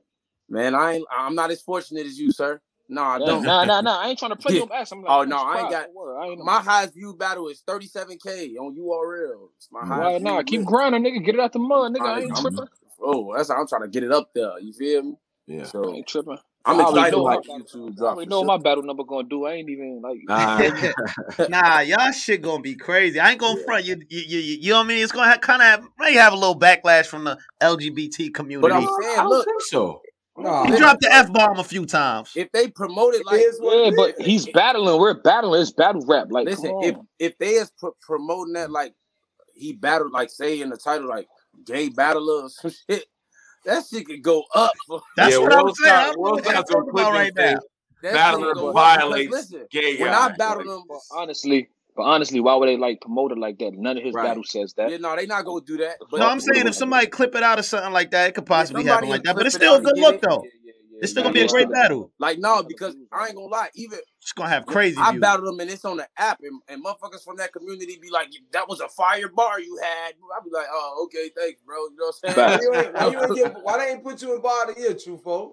man. 0.48 0.74
I 0.76 0.92
ain't. 0.94 1.06
I'm 1.10 1.34
not 1.34 1.50
as 1.50 1.62
fortunate 1.62 2.06
as 2.06 2.16
you, 2.18 2.30
sir. 2.30 2.60
No, 2.88 3.02
I 3.02 3.18
Yeah, 3.18 3.26
don't. 3.26 3.42
Nah, 3.42 3.64
nah, 3.64 3.80
nah. 3.88 3.98
I 4.00 4.08
ain't 4.10 4.18
trying 4.20 4.30
to 4.30 4.36
play 4.36 4.54
Yeah. 4.54 4.60
your 4.66 4.74
ass. 4.74 4.92
I'm 4.92 5.02
like, 5.02 5.10
Oh, 5.10 5.22
I'm 5.22 5.28
no, 5.28 5.38
I 5.38 5.58
ain't 5.60 5.70
surprised. 5.72 5.88
got- 5.94 6.22
I 6.22 6.26
ain't 6.28 6.44
My 6.44 6.60
highest 6.60 6.94
view 6.94 7.14
battle 7.14 7.48
is 7.48 7.62
37k 7.66 8.56
on 8.58 8.76
URL. 8.76 9.48
It's 9.56 9.68
my 9.72 9.80
Why 9.80 9.86
highest. 9.86 10.22
nah? 10.24 10.36
view 10.36 10.44
Keep 10.44 10.60
list. 10.60 10.68
grinding, 10.68 11.02
nigga. 11.04 11.24
Get 11.24 11.34
it 11.34 11.40
out 11.40 11.52
the 11.52 11.58
mud, 11.58 11.92
nigga. 11.94 12.02
I 12.02 12.10
I'm- 12.12 12.22
ain't 12.22 12.32
I'm- 12.34 12.42
tripping. 12.42 12.68
Oh, 13.02 13.34
that's 13.36 13.48
how 13.50 13.56
I'm 13.60 13.66
trying 13.66 13.82
to 13.82 13.88
get 13.88 14.04
it 14.04 14.12
up 14.12 14.30
there. 14.34 14.58
You 14.60 14.72
feel 14.72 15.02
me? 15.02 15.14
Yeah. 15.48 15.66
I 15.74 15.78
ain't 15.88 16.06
tripping. 16.06 16.38
I'm 16.66 16.80
I 16.80 16.82
excited 16.82 17.12
know 17.16 17.26
about 17.28 17.46
my- 17.46 17.54
YouTube 17.58 17.88
I 17.92 17.94
drop. 17.94 18.14
already 18.16 18.28
know 18.28 18.38
sure. 18.40 18.44
my 18.46 18.56
battle 18.58 18.82
number 18.82 19.04
gonna 19.04 19.28
do. 19.28 19.46
I 19.46 19.52
ain't 19.52 19.68
even 19.70 20.02
like. 20.02 20.18
Nah, 20.24 21.46
nah, 21.48 21.80
y'all 21.80 22.12
shit 22.12 22.42
gonna 22.42 22.60
be 22.62 22.74
crazy. 22.74 23.20
I 23.20 23.30
ain't 23.30 23.40
gonna 23.40 23.62
front 23.62 23.84
you. 23.84 23.96
You, 24.08 24.20
you, 24.26 24.38
you, 24.38 24.58
you 24.62 24.70
know 24.70 24.78
what 24.78 24.84
I 24.84 24.88
mean? 24.88 25.02
It's 25.02 25.12
gonna 25.12 25.28
have, 25.28 25.40
kind 25.40 25.62
of 25.62 25.68
have, 25.68 25.84
may 25.98 26.14
have 26.14 26.32
a 26.32 26.36
little 26.36 26.58
backlash 26.58 27.06
from 27.06 27.24
the 27.24 27.38
LGBT 27.62 28.34
community. 28.34 28.68
But 28.68 28.72
I'm 28.72 28.84
I 28.84 28.98
saying, 29.02 29.16
don't 29.16 29.28
look, 29.28 29.44
think 29.46 29.62
so. 29.62 30.00
Nah, 30.38 30.64
he 30.66 30.76
dropped 30.76 31.00
the 31.00 31.10
f 31.14 31.32
bomb 31.32 31.58
a 31.58 31.64
few 31.64 31.86
times. 31.86 32.32
if 32.36 32.52
they 32.52 32.68
promote 32.68 33.14
it 33.14 33.20
it 33.20 33.26
like 33.26 33.40
is 33.40 33.58
Yeah, 33.62 33.90
but 33.96 34.20
is. 34.20 34.26
he's 34.26 34.46
battling. 34.50 35.00
We're 35.00 35.14
battling. 35.22 35.62
It's 35.62 35.70
battle 35.72 36.04
rap. 36.06 36.26
Like, 36.30 36.44
Listen, 36.46 36.78
if 36.82 36.96
if 37.18 37.38
they 37.38 37.52
is 37.52 37.72
pro- 37.78 37.96
promoting 38.02 38.52
that 38.54 38.70
like 38.70 38.92
he 39.54 39.72
battled, 39.72 40.12
like 40.12 40.28
say 40.28 40.60
in 40.60 40.68
the 40.68 40.76
title, 40.76 41.08
like 41.08 41.26
gay 41.64 41.88
battler 41.88 42.42
or 42.42 42.48
some 42.50 42.70
shit, 42.90 43.06
that 43.66 43.84
shit 43.90 44.06
could 44.06 44.22
go 44.22 44.44
up. 44.54 44.72
That's 45.16 45.32
yeah, 45.32 45.38
what 45.38 45.52
I'm 45.52 45.64
Will 45.66 45.74
saying. 45.74 45.92
I 45.94 46.02
Scott- 46.04 46.14
don't 46.14 46.24
know 46.24 46.32
what 46.32 46.44
y'all 46.46 46.62
talking 46.64 46.90
about 46.90 47.12
right 47.12 47.32
now. 47.36 47.58
that 48.02 48.12
Battler 48.14 48.46
shit 48.48 48.54
go 48.54 48.68
up 48.68 48.74
violates 48.74 49.26
because 49.28 49.50
listen, 49.50 49.66
gay 49.70 49.96
when 49.98 50.10
guy. 50.10 50.26
I 50.26 50.28
battle 50.36 50.64
them, 50.64 50.82
But 50.88 50.98
honestly, 51.12 51.68
but 51.96 52.02
honestly, 52.02 52.40
why 52.40 52.54
would 52.54 52.68
they 52.68 52.76
like 52.76 53.00
promote 53.00 53.32
it 53.32 53.38
like 53.38 53.58
that? 53.58 53.72
None 53.74 53.96
of 53.96 54.02
his 54.04 54.14
Right. 54.14 54.24
battle 54.24 54.44
says 54.44 54.74
that. 54.76 54.90
yeah, 54.90 54.98
no, 54.98 55.16
they 55.16 55.26
not 55.26 55.44
gonna 55.44 55.64
do 55.64 55.78
that. 55.78 55.96
But 56.10 56.20
No, 56.20 56.28
I'm 56.28 56.40
saying 56.40 56.66
if 56.66 56.74
somebody 56.74 57.06
clip 57.06 57.34
it 57.34 57.42
out 57.42 57.58
or 57.58 57.62
something 57.62 57.92
like 57.92 58.10
that, 58.12 58.28
it 58.28 58.34
could 58.34 58.46
possibly 58.46 58.82
somebody 58.82 59.06
happen 59.06 59.08
like 59.08 59.22
that. 59.24 59.34
But 59.36 59.46
it's 59.46 59.54
still 59.56 59.76
a 59.76 59.80
good 59.80 59.98
look 59.98 60.16
it. 60.16 60.20
though. 60.22 60.42
Yeah, 60.44 60.50
yeah, 60.62 60.65
yeah, 60.65 60.65
It's 61.00 61.12
still 61.12 61.22
gonna 61.24 61.32
be 61.34 61.40
a 61.40 61.42
yeah. 61.44 61.48
great 61.48 61.70
battle. 61.70 62.12
Like 62.18 62.38
no, 62.38 62.62
because 62.62 62.94
I 63.12 63.26
ain't 63.26 63.36
gonna 63.36 63.48
lie, 63.48 63.68
even 63.74 63.98
It's 64.22 64.32
gonna 64.32 64.48
have 64.48 64.66
crazy 64.66 64.96
I 65.00 65.10
views. 65.12 65.20
battled 65.20 65.46
them 65.48 65.60
and 65.60 65.70
it's 65.70 65.84
on 65.84 65.96
the 65.98 66.06
app, 66.16 66.40
and, 66.42 66.60
and 66.68 66.84
motherfuckers 66.84 67.24
from 67.24 67.36
that 67.36 67.52
community 67.52 67.98
be 68.00 68.10
like, 68.10 68.28
"That 68.52 68.68
was 68.68 68.80
a 68.80 68.88
fire 68.88 69.28
bar 69.28 69.60
you 69.60 69.78
had." 69.82 70.14
I 70.14 70.44
be 70.44 70.50
like, 70.50 70.66
"Oh, 70.70 71.02
okay, 71.06 71.30
thanks, 71.36 71.60
bro." 71.62 71.76
You 71.76 71.96
know 71.98 72.12
what 72.20 72.30
I'm 72.30 72.36
Why 72.36 72.58
saying? 72.58 72.60
you 72.62 72.74
ain't, 72.74 73.12
you 73.12 73.20
ain't 73.22 73.34
get, 73.54 73.64
why 73.64 73.78
they 73.78 73.92
ain't 73.92 74.02
put 74.04 74.22
you 74.22 74.34
in 74.34 74.40
bar 74.40 74.68
of 74.68 74.74
the 74.74 74.80
year, 74.80 74.94
Trufo? 74.94 75.52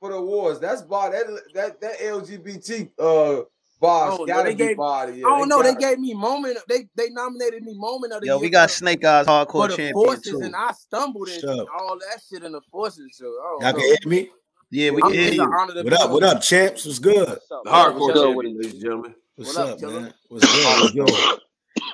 For 0.00 0.08
the 0.08 0.16
awards. 0.16 0.60
That's 0.60 0.80
bar 0.82 1.10
that 1.10 1.26
that 1.54 1.80
that 1.82 1.98
LGBT 1.98 2.90
uh 2.98 3.42
bars 3.80 4.16
Oh, 4.18 4.24
gotta 4.26 4.44
they 4.44 4.54
be 4.54 4.66
gave- 4.68 4.76
bar 4.78 5.04
of 5.04 5.10
the 5.12 5.18
year. 5.18 5.26
I 5.28 5.38
don't 5.38 5.48
know. 5.48 5.62
They 5.62 5.72
gotta- 5.74 5.86
gave 5.88 5.98
me 5.98 6.14
moment. 6.14 6.58
They 6.68 6.88
they 6.96 7.10
nominated 7.10 7.62
me 7.62 7.74
moment 7.76 8.14
of 8.14 8.22
the 8.22 8.28
Yo, 8.28 8.36
year. 8.36 8.40
we 8.42 8.48
got 8.50 8.70
Snake 8.70 9.04
Eyes 9.04 9.26
for 9.26 9.30
Hardcore 9.32 9.68
the 9.68 9.76
Champion 9.76 9.92
forces, 9.94 10.32
too. 10.32 10.40
and 10.40 10.56
I 10.56 10.72
stumbled 10.72 11.28
in 11.28 11.46
all 11.48 11.98
that 11.98 12.20
shit 12.28 12.42
in 12.44 12.52
the 12.52 12.62
forces. 12.72 13.06
So 13.12 13.26
I 13.26 13.28
Y'all 13.28 13.60
don't 13.60 13.72
can 13.72 13.78
know. 13.80 13.86
hear 13.86 13.98
me? 14.06 14.30
Yeah, 14.70 14.90
we 14.92 15.02
I'm, 15.02 15.10
can 15.12 15.20
hear 15.20 15.32
you. 15.32 15.42
honor 15.42 15.74
to 15.74 15.84
What 15.84 15.90
be 15.90 15.96
up? 15.96 16.10
on. 16.10 16.12
What 16.12 16.22
up, 16.22 16.42
champs? 16.42 16.86
What's 16.86 16.98
good? 16.98 17.28
What's 17.28 17.50
up, 17.50 17.64
hardcore 17.66 18.00
What's 18.00 18.20
good 18.20 18.36
with 18.36 18.46
champion, 18.46 18.56
it? 18.56 18.58
ladies 18.58 18.72
and 18.74 18.82
gentlemen. 18.82 19.14
What's 19.36 19.56
What 19.56 19.68
up, 19.68 19.74
up, 19.74 19.82
man? 19.82 20.14
What's 20.28 20.46
good? 20.46 20.76
What's 20.78 20.90
good? 20.92 21.40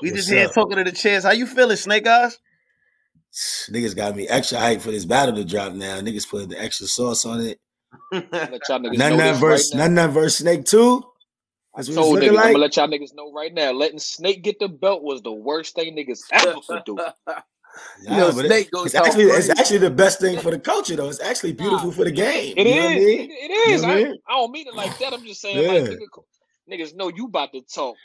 We 0.02 0.10
What's 0.10 0.22
just 0.22 0.30
here 0.30 0.48
talking 0.48 0.76
to 0.78 0.84
the 0.84 0.92
chairs. 0.92 1.24
How 1.24 1.32
you 1.32 1.46
feeling, 1.46 1.76
Snake 1.76 2.06
Eyes? 2.06 2.38
Niggas 3.70 3.96
got 3.96 4.16
me 4.16 4.28
extra 4.28 4.58
hype 4.58 4.80
for 4.80 4.90
this 4.90 5.04
battle 5.04 5.34
to 5.36 5.44
drop 5.44 5.72
now. 5.74 6.00
Niggas 6.00 6.28
put 6.28 6.48
the 6.48 6.60
extra 6.62 6.86
sauce 6.86 7.24
on 7.26 7.40
it. 7.40 7.58
Let 8.12 8.68
y'all 8.68 8.80
niggas 8.80 8.98
None 8.98 9.10
know 9.10 9.16
none 9.16 9.34
verse, 9.40 9.72
right 9.72 9.78
now. 9.78 9.84
none 9.84 9.94
none 9.94 10.10
verse 10.10 10.38
Snake 10.38 10.64
2. 10.64 11.02
I 11.74 11.82
That's 11.82 11.88
what 11.88 11.98
it's 12.00 12.08
told 12.08 12.12
looking 12.12 12.30
niggas, 12.30 12.38
I'm 12.38 12.52
gonna 12.52 12.58
let 12.58 12.76
y'all 12.76 12.88
niggas 12.88 13.14
know 13.14 13.32
right 13.32 13.52
now. 13.54 13.72
Letting 13.72 13.98
Snake 13.98 14.42
get 14.42 14.58
the 14.60 14.68
belt 14.68 15.02
was 15.02 15.22
the 15.22 15.32
worst 15.32 15.74
thing 15.74 15.96
niggas 15.96 16.20
ever 16.32 16.60
could 16.68 16.84
do. 16.84 16.98
You 18.02 18.10
know, 18.16 18.32
but 18.32 18.46
Snake 18.46 18.70
goes 18.70 18.86
it's 18.86 18.94
actually 18.94 19.24
it's 19.24 19.48
actually 19.50 19.78
the 19.78 19.90
best 19.90 20.20
thing 20.20 20.38
for 20.38 20.50
the 20.50 20.58
culture 20.58 20.96
though. 20.96 21.08
It's 21.08 21.20
actually 21.20 21.52
beautiful 21.52 21.92
for 21.92 22.04
the 22.04 22.12
game. 22.12 22.54
It 22.56 22.66
you 22.66 22.74
is. 22.74 22.76
know 22.76 22.84
what 22.84 22.92
I 22.92 22.96
mean? 22.96 23.30
It, 23.30 23.34
it 23.34 23.50
is. 23.52 23.82
You 23.82 23.88
know 23.88 23.88
what 23.88 23.96
I 23.96 24.00
I, 24.00 24.04
mean? 24.04 24.18
I 24.28 24.32
don't 24.34 24.52
mean 24.52 24.66
it 24.68 24.74
like 24.74 24.98
that. 24.98 25.12
I'm 25.12 25.24
just 25.24 25.40
saying, 25.40 25.66
like, 25.66 25.84
Yeah. 25.84 25.88
nigga, 25.88 26.22
niggas 26.70 26.94
know 26.94 27.08
you 27.08 27.26
about 27.26 27.52
to 27.52 27.62
talk. 27.62 27.96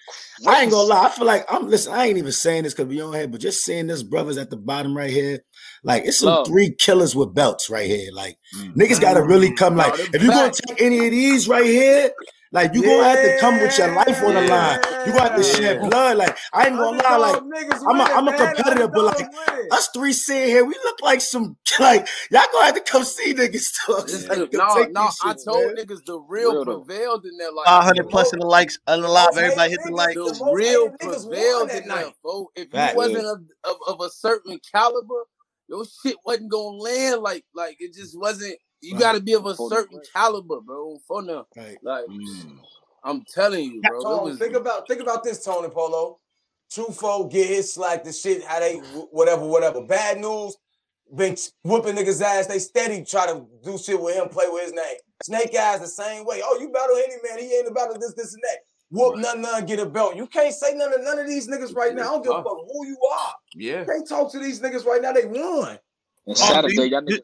I 0.47 0.61
ain't 0.63 0.71
gonna 0.71 0.87
lie. 0.87 1.05
I 1.05 1.09
feel 1.09 1.25
like 1.27 1.45
I'm 1.51 1.69
listen. 1.69 1.93
I 1.93 2.05
ain't 2.07 2.17
even 2.17 2.31
saying 2.31 2.63
this 2.63 2.73
because 2.73 2.87
we 2.87 3.01
on 3.01 3.13
here, 3.13 3.27
but 3.27 3.41
just 3.41 3.63
seeing 3.63 3.87
this 3.87 4.03
brothers 4.03 4.37
at 4.37 4.49
the 4.49 4.57
bottom 4.57 4.95
right 4.95 5.09
here, 5.11 5.39
like 5.83 6.03
it's 6.05 6.17
some 6.17 6.29
Love. 6.29 6.47
three 6.47 6.73
killers 6.73 7.15
with 7.15 7.33
belts 7.33 7.69
right 7.69 7.87
here. 7.87 8.11
Like 8.13 8.37
Mm. 8.55 8.75
niggas 8.75 9.01
gotta 9.01 9.23
really 9.23 9.53
come. 9.53 9.75
Like 9.75 9.95
them 9.97 10.07
if 10.13 10.23
you 10.23 10.29
gonna 10.29 10.51
take 10.51 10.81
any 10.81 11.05
of 11.05 11.11
these 11.11 11.47
right 11.47 11.65
here, 11.65 12.11
like 12.53 12.73
you 12.73 12.83
gonna 12.83 13.03
have 13.03 13.23
to 13.23 13.37
come 13.39 13.59
with 13.61 13.77
your 13.77 13.93
life 13.93 14.21
on 14.23 14.33
the 14.35 14.41
line. 14.41 14.79
You 15.05 15.13
gonna 15.13 15.29
have 15.29 15.35
to 15.37 15.43
shed 15.43 15.79
blood. 15.89 16.17
Like 16.17 16.37
I 16.53 16.67
ain't 16.67 16.75
gonna 16.77 17.01
lie. 17.01 17.15
Like 17.17 17.41
niggas 17.43 17.81
I'm 17.87 17.99
a- 17.99 18.03
winning, 18.03 18.17
I'm 18.17 18.27
a 18.27 18.37
competitor, 18.37 18.87
but, 18.87 19.03
like, 19.05 19.27
us 19.71 19.89
three 19.93 20.11
sitting 20.13 20.49
here, 20.49 20.65
we 20.65 20.73
look 20.83 21.01
like 21.01 21.21
some 21.21 21.55
like 21.79 22.07
y'all 22.29 22.41
gonna 22.51 22.65
have 22.65 22.75
to 22.75 22.81
come 22.81 23.03
see 23.05 23.33
niggas 23.33 23.71
talk. 23.85 24.07
This 24.07 24.27
Like, 24.27 24.51
no, 24.53 24.65
no. 24.89 25.03
these 25.05 25.19
I 25.23 25.33
told 25.45 25.75
man. 25.75 25.75
niggas 25.85 26.03
the 26.05 26.19
real, 26.27 26.53
Real 26.53 26.65
prevailed 26.65 27.25
in 27.25 27.37
that. 27.37 27.53
Like 27.53 27.65
500 27.67 28.09
plus 28.09 28.33
in 28.33 28.39
the 28.39 28.47
likes, 28.47 28.77
uh, 28.87 28.97
unalive. 28.97 29.27
most 29.27 29.37
Everybody 29.37 29.71
hit 29.71 29.79
the 29.85 29.89
niggas- 29.91 29.95
like. 29.95 30.15
the 30.15 30.23
the 30.23 30.51
real 30.53 30.85
hated 30.85 30.99
niggas 30.99 31.05
won 31.05 31.21
prevailed 31.29 31.69
that 31.69 31.81
in 31.83 31.87
night. 31.87 32.05
that, 32.05 32.13
folks. 32.21 32.51
If 32.61 32.69
Fact. 32.71 32.93
you 32.93 32.97
wasn't 32.97 33.25
of, 33.25 33.39
of, 33.63 33.75
of 33.87 34.01
a 34.01 34.09
certain 34.09 34.59
caliber, 34.73 35.23
your 35.69 35.85
shit 36.03 36.17
wasn't 36.25 36.51
gonna 36.51 36.77
land. 36.77 37.21
Like, 37.21 37.45
like 37.55 37.77
it 37.79 37.93
just 37.93 38.19
wasn't. 38.19 38.57
You 38.81 38.93
Right. 38.93 38.99
got 39.01 39.11
to 39.13 39.19
be 39.21 39.33
of 39.33 39.45
a 39.45 39.55
For- 39.55 39.69
certain 39.69 40.01
caliber, 40.13 40.59
bro. 40.61 40.97
For 41.07 41.21
now, 41.21 41.45
Right. 41.55 41.77
like 41.83 42.05
Mm. 42.05 42.59
I'm 43.03 43.23
telling 43.25 43.65
you, 43.65 43.81
bro. 43.81 43.99
It 43.99 44.03
Tone, 44.03 44.23
was, 44.29 44.37
think 44.39 44.53
about 44.55 44.87
think 44.87 45.01
about 45.01 45.23
this, 45.23 45.43
Tony 45.43 45.69
Polo. 45.69 46.19
Trufo 46.71 47.29
get 47.29 47.47
his 47.47 47.73
slack, 47.73 48.03
the 48.03 48.13
shit, 48.13 48.43
how 48.43 48.59
they 48.59 48.77
whatever, 49.11 49.45
whatever. 49.45 49.81
Bad 49.81 50.19
news, 50.19 50.55
been 51.13 51.35
whooping 51.63 51.95
niggas 51.95 52.21
ass. 52.21 52.47
They 52.47 52.59
steady 52.59 53.03
try 53.03 53.27
to 53.27 53.45
do 53.63 53.77
shit 53.77 53.99
with 53.99 54.15
him, 54.15 54.29
play 54.29 54.45
with 54.47 54.63
his 54.63 54.73
name. 54.73 54.97
Snake 55.23 55.53
eyes 55.55 55.81
the 55.81 55.87
same 55.87 56.25
way. 56.25 56.41
Oh, 56.43 56.57
you 56.59 56.69
battle 56.69 56.95
any 56.95 57.15
man, 57.23 57.39
he 57.39 57.53
ain't 57.55 57.67
about 57.67 57.93
this, 57.99 58.13
this, 58.13 58.33
and 58.33 58.43
that. 58.43 58.59
Whoop 58.89 59.13
Right. 59.15 59.21
none, 59.21 59.41
none, 59.41 59.65
get 59.65 59.79
a 59.79 59.85
belt. 59.85 60.15
You 60.15 60.27
can't 60.27 60.53
say 60.53 60.73
none 60.75 60.93
of 60.93 61.01
none 61.01 61.19
of 61.19 61.27
these 61.27 61.47
niggas 61.47 61.75
right 61.75 61.93
now. 61.93 62.01
I 62.01 62.05
don't 62.13 62.23
give 62.23 62.31
a 62.33 62.43
fuck 62.43 62.57
who 62.71 62.85
you 62.87 62.97
are. 63.19 63.33
Yeah. 63.55 63.79
You 63.81 63.85
can't 63.85 64.07
talk 64.07 64.31
to 64.31 64.39
these 64.39 64.59
niggas 64.61 64.85
right 64.85 65.01
now. 65.01 65.11
They 65.13 65.25
won. 65.25 65.69
And 65.69 65.79
Oh, 66.27 66.33
Saturday, 66.33 66.75
do 66.75 66.83
you- 66.83 66.89
y'all 66.91 67.01
niggas. 67.01 67.21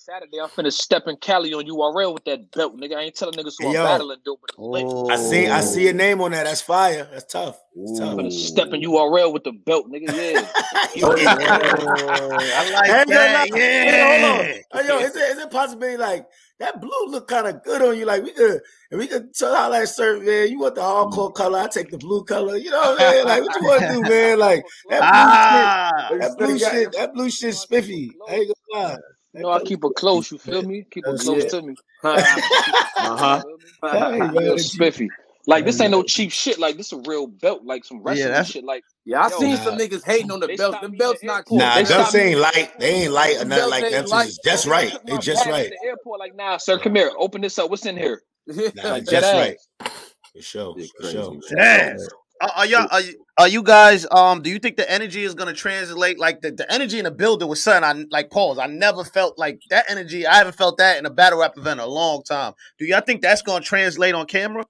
Saturday, 0.00 0.40
I'm 0.40 0.48
finna 0.48 0.72
step 0.72 1.08
in 1.08 1.16
Cali 1.18 1.52
on 1.52 1.66
URL 1.66 2.14
with 2.14 2.24
that 2.24 2.50
belt, 2.52 2.74
nigga. 2.74 2.96
I 2.96 3.02
ain't 3.02 3.14
telling 3.14 3.34
niggas 3.34 3.56
who 3.58 3.68
Hey, 3.68 3.76
I'm 3.76 3.84
battling, 3.84 4.16
dude, 4.24 4.38
but 4.40 4.80
it's. 4.80 4.94
I 5.10 5.16
see 5.16 5.46
I 5.46 5.60
see 5.60 5.84
your 5.84 5.92
name 5.92 6.22
on 6.22 6.30
that. 6.30 6.44
That's 6.44 6.62
fire. 6.62 7.06
That's 7.12 7.30
tough. 7.30 7.60
That's 7.76 8.00
I'm 8.00 8.06
tough. 8.08 8.18
finna 8.18 8.32
step 8.32 8.68
in 8.72 8.80
URL 8.80 9.30
with 9.30 9.44
the 9.44 9.52
belt, 9.52 9.90
nigga. 9.92 10.08
Yeah. 10.10 10.46
Oh, 11.02 12.50
I 12.56 12.62
like 12.62 12.86
Hey, 12.86 13.04
that. 13.08 13.08
yo, 13.08 13.32
nah, 13.32 13.58
hey, 13.58 14.00
hold 14.00 14.24
on. 14.24 14.44
Hey, 14.46 14.88
yo, 14.88 14.98
is 15.00 15.14
it 15.14 15.22
is 15.32 15.38
it 15.38 15.50
possibility 15.50 15.98
like 15.98 16.26
that 16.60 16.80
blue 16.80 17.06
look 17.08 17.28
kind 17.28 17.46
of 17.46 17.62
good 17.62 17.82
on 17.82 17.98
you? 17.98 18.06
Like 18.06 18.24
we 18.24 18.32
could, 18.32 18.60
if 18.90 18.98
we 18.98 19.06
could 19.06 19.34
tell 19.34 19.54
how 19.54 19.68
that 19.68 19.86
shirt, 19.88 20.24
man. 20.24 20.48
You 20.48 20.60
want 20.60 20.76
the 20.76 20.80
hardcore 20.80 21.34
color? 21.34 21.58
I 21.58 21.68
take 21.68 21.90
the 21.90 21.98
blue 21.98 22.24
color. 22.24 22.56
You 22.56 22.70
know 22.70 22.80
what 22.80 23.00
I 23.02 23.16
mean? 23.16 23.26
Like 23.26 23.42
what 23.42 23.54
you 23.54 23.62
want 23.66 23.86
to 23.86 23.92
do, 23.92 24.02
man? 24.02 24.38
Like 24.38 24.64
that 24.88 25.02
Ah. 25.02 26.08
blue 26.10 26.18
shit, 26.18 26.20
that 26.20 26.38
blue 26.38 26.58
shit, 26.58 26.92
that 26.92 27.14
blue 27.14 27.30
shit, 27.30 27.54
spiffy. 27.54 28.10
I 28.28 28.34
ain't 28.36 28.52
gonna 28.72 28.88
lie. 28.88 28.96
You 29.34 29.40
know, 29.42 29.50
I 29.50 29.60
keep 29.62 29.82
her 29.82 29.90
close, 29.90 30.30
you 30.32 30.38
feel 30.38 30.62
me? 30.62 30.84
Keep 30.90 31.06
her 31.06 31.16
close 31.16 31.44
it. 31.44 31.50
to 31.50 31.62
me. 31.62 31.74
Uh-huh. 32.04 33.42
Hey, 33.82 34.18
man, 34.18 34.34
Real 34.34 34.58
spiffy. 34.58 35.08
Like 35.46 35.64
this 35.64 35.80
ain't 35.80 35.90
no 35.90 36.02
cheap 36.02 36.30
shit. 36.32 36.58
Like 36.58 36.76
this 36.76 36.92
a 36.92 36.98
real 37.06 37.26
belt, 37.26 37.62
like 37.64 37.82
some 37.84 38.02
wrestling 38.02 38.28
that's- 38.28 38.50
shit. 38.50 38.62
Like 38.64 38.82
Yeah, 39.06 39.22
I 39.24 39.30
Yo, 39.30 39.38
seen 39.38 39.54
nah. 39.54 39.64
some 39.64 39.78
niggas 39.78 40.04
hating 40.04 40.30
on 40.30 40.40
the 40.40 40.46
They 40.48 40.56
belts. 40.56 40.76
stopped 40.76 40.82
Them 40.82 40.98
belts 40.98 41.22
not 41.24 41.32
airport. 41.32 41.46
cool. 41.46 41.58
Nah, 41.58 41.74
They 41.76 41.84
belts 41.84 42.14
ain't 42.14 42.38
light. 42.40 42.70
They 42.78 42.90
ain't 43.04 43.12
light 43.12 43.40
or 43.40 43.44
nothing 43.46 43.70
like 43.70 43.84
ain't 43.84 43.92
that. 43.92 44.08
light. 44.08 44.28
It's 44.28 44.38
just 44.44 44.66
right. 44.66 44.90
took 44.90 45.06
They 45.06 45.18
just 45.18 45.46
right. 45.46 45.70
The 45.70 45.88
airport, 45.88 46.20
like, 46.20 46.36
nah, 46.36 46.58
sir, 46.58 46.78
come 46.78 46.94
here. 46.94 47.10
Open 47.18 47.40
this 47.40 47.58
up. 47.58 47.70
What's 47.70 47.86
in 47.86 47.96
here? 47.96 48.20
Nah, 48.46 48.54
Like, 48.84 49.06
just 49.06 49.32
right. 49.32 49.56
ass. 49.80 49.90
For 50.36 50.42
sure. 50.42 50.74
Shit 50.78 50.90
For 51.00 51.06
sure. 51.10 51.40
man. 51.52 51.98
Damn. 52.40 52.48
Are, 52.50 52.52
are 52.56 52.66
y'all 52.66 52.88
are, 52.90 53.00
you- 53.00 53.24
are 53.38 53.48
you 53.48 53.62
guys 53.62 54.06
um 54.10 54.42
do 54.42 54.50
you 54.50 54.58
think 54.58 54.76
the 54.76 54.90
energy 54.90 55.22
is 55.24 55.34
gonna 55.34 55.52
translate 55.54 56.18
like 56.18 56.40
the, 56.42 56.50
the 56.50 56.70
energy 56.72 56.98
in 56.98 57.04
the 57.04 57.10
building 57.10 57.48
was 57.48 57.62
something 57.62 57.84
I 57.84 58.04
like 58.10 58.30
pause. 58.30 58.58
I 58.58 58.66
never 58.66 59.04
felt 59.04 59.38
like 59.38 59.60
that 59.70 59.86
energy. 59.90 60.26
I 60.26 60.36
haven't 60.36 60.56
felt 60.56 60.78
that 60.78 60.98
in 60.98 61.06
a 61.06 61.10
battle 61.10 61.38
rap 61.40 61.56
event 61.56 61.80
in 61.80 61.86
a 61.86 61.88
long 61.88 62.22
time. 62.22 62.52
Do 62.78 62.84
y'all 62.84 63.00
think 63.00 63.22
that's 63.22 63.42
gonna 63.42 63.64
translate 63.64 64.14
on 64.14 64.26
camera? 64.26 64.64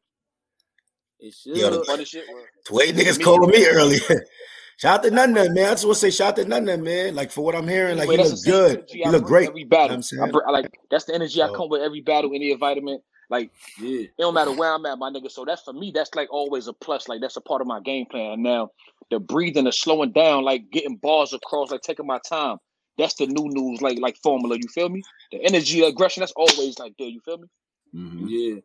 It 1.19 1.35
should. 1.35 1.57
Yo, 1.57 1.71
the- 1.71 1.85
Funny 1.85 2.05
shit. 2.05 2.27
bro. 2.31 2.43
The 2.69 2.75
way 2.75 2.93
niggas 2.93 3.19
Me- 3.19 3.25
calling 3.25 3.51
me 3.51 3.67
earlier. 3.67 4.01
Shout 4.79 5.01
out 5.01 5.03
to 5.03 5.11
none 5.11 5.35
man. 5.35 5.49
I 5.59 5.71
just 5.73 5.85
want 5.85 5.97
to 5.97 6.01
say 6.01 6.11
shout 6.11 6.29
out 6.31 6.37
to 6.37 6.45
none 6.47 6.65
man. 6.83 7.15
Like 7.15 7.31
for 7.31 7.45
what 7.45 7.55
I'm 7.55 7.69
hearing, 7.69 7.99
like 7.99 8.09
Anyway, 8.09 8.25
he 8.25 8.31
that's 8.31 8.47
look 8.47 8.55
good. 8.55 8.77
energy 8.79 9.01
He 9.05 9.11
look 9.11 9.25
great. 9.25 9.49
Every 9.49 9.61
You 9.61 9.67
know 9.67 9.69
battle, 9.69 9.93
I'm 9.97 9.99
I 9.99 10.01
saying? 10.01 10.31
bring, 10.33 10.45
I 10.47 10.51
like 10.53 10.71
that's 10.91 11.05
the 11.05 11.15
energy 11.15 11.43
I 11.43 11.49
come 11.49 11.69
with 11.69 11.83
every 11.83 12.01
battle, 12.01 12.31
any 12.35 12.51
environment. 12.51 13.03
Like 13.31 13.51
Yeah. 13.81 14.01
it 14.03 14.11
don't 14.19 14.35
matter 14.35 14.53
where 14.53 14.73
I'm 14.75 14.85
at, 14.87 14.99
my 14.99 15.11
nigga. 15.11 15.31
So 15.31 15.45
that's 15.45 15.63
for 15.63 15.73
me. 15.73 15.93
That's 15.95 16.15
like 16.15 16.33
always 16.33 16.67
a 16.67 16.73
plus. 16.73 17.09
Like 17.09 17.21
that's 17.21 17.37
a 17.37 17.41
part 17.41 17.61
of 17.61 17.67
my 17.69 17.81
game 17.81 18.07
plan. 18.11 18.33
And 18.33 18.43
now 18.43 18.71
the 19.11 19.21
breathing, 19.21 19.65
the 19.65 19.73
slowing 19.73 20.13
down, 20.13 20.45
like 20.45 20.71
getting 20.73 20.97
bars 20.97 21.33
across, 21.33 21.71
like 21.71 21.83
taking 21.83 22.07
my 22.07 22.19
time. 22.29 22.59
That's 22.99 23.15
the 23.15 23.27
new 23.27 23.49
news, 23.49 23.81
like 23.81 23.99
like 24.01 24.17
formula. 24.23 24.57
You 24.57 24.69
feel 24.69 24.89
me? 24.89 25.03
The 25.33 25.43
energy, 25.45 25.83
aggression. 25.83 26.21
That's 26.23 26.33
always 26.37 26.79
like 26.79 26.95
there. 26.99 27.09
You 27.09 27.21
feel 27.25 27.39
me? 27.39 27.49
Mhm. 27.95 28.25
Yeah. 28.29 28.61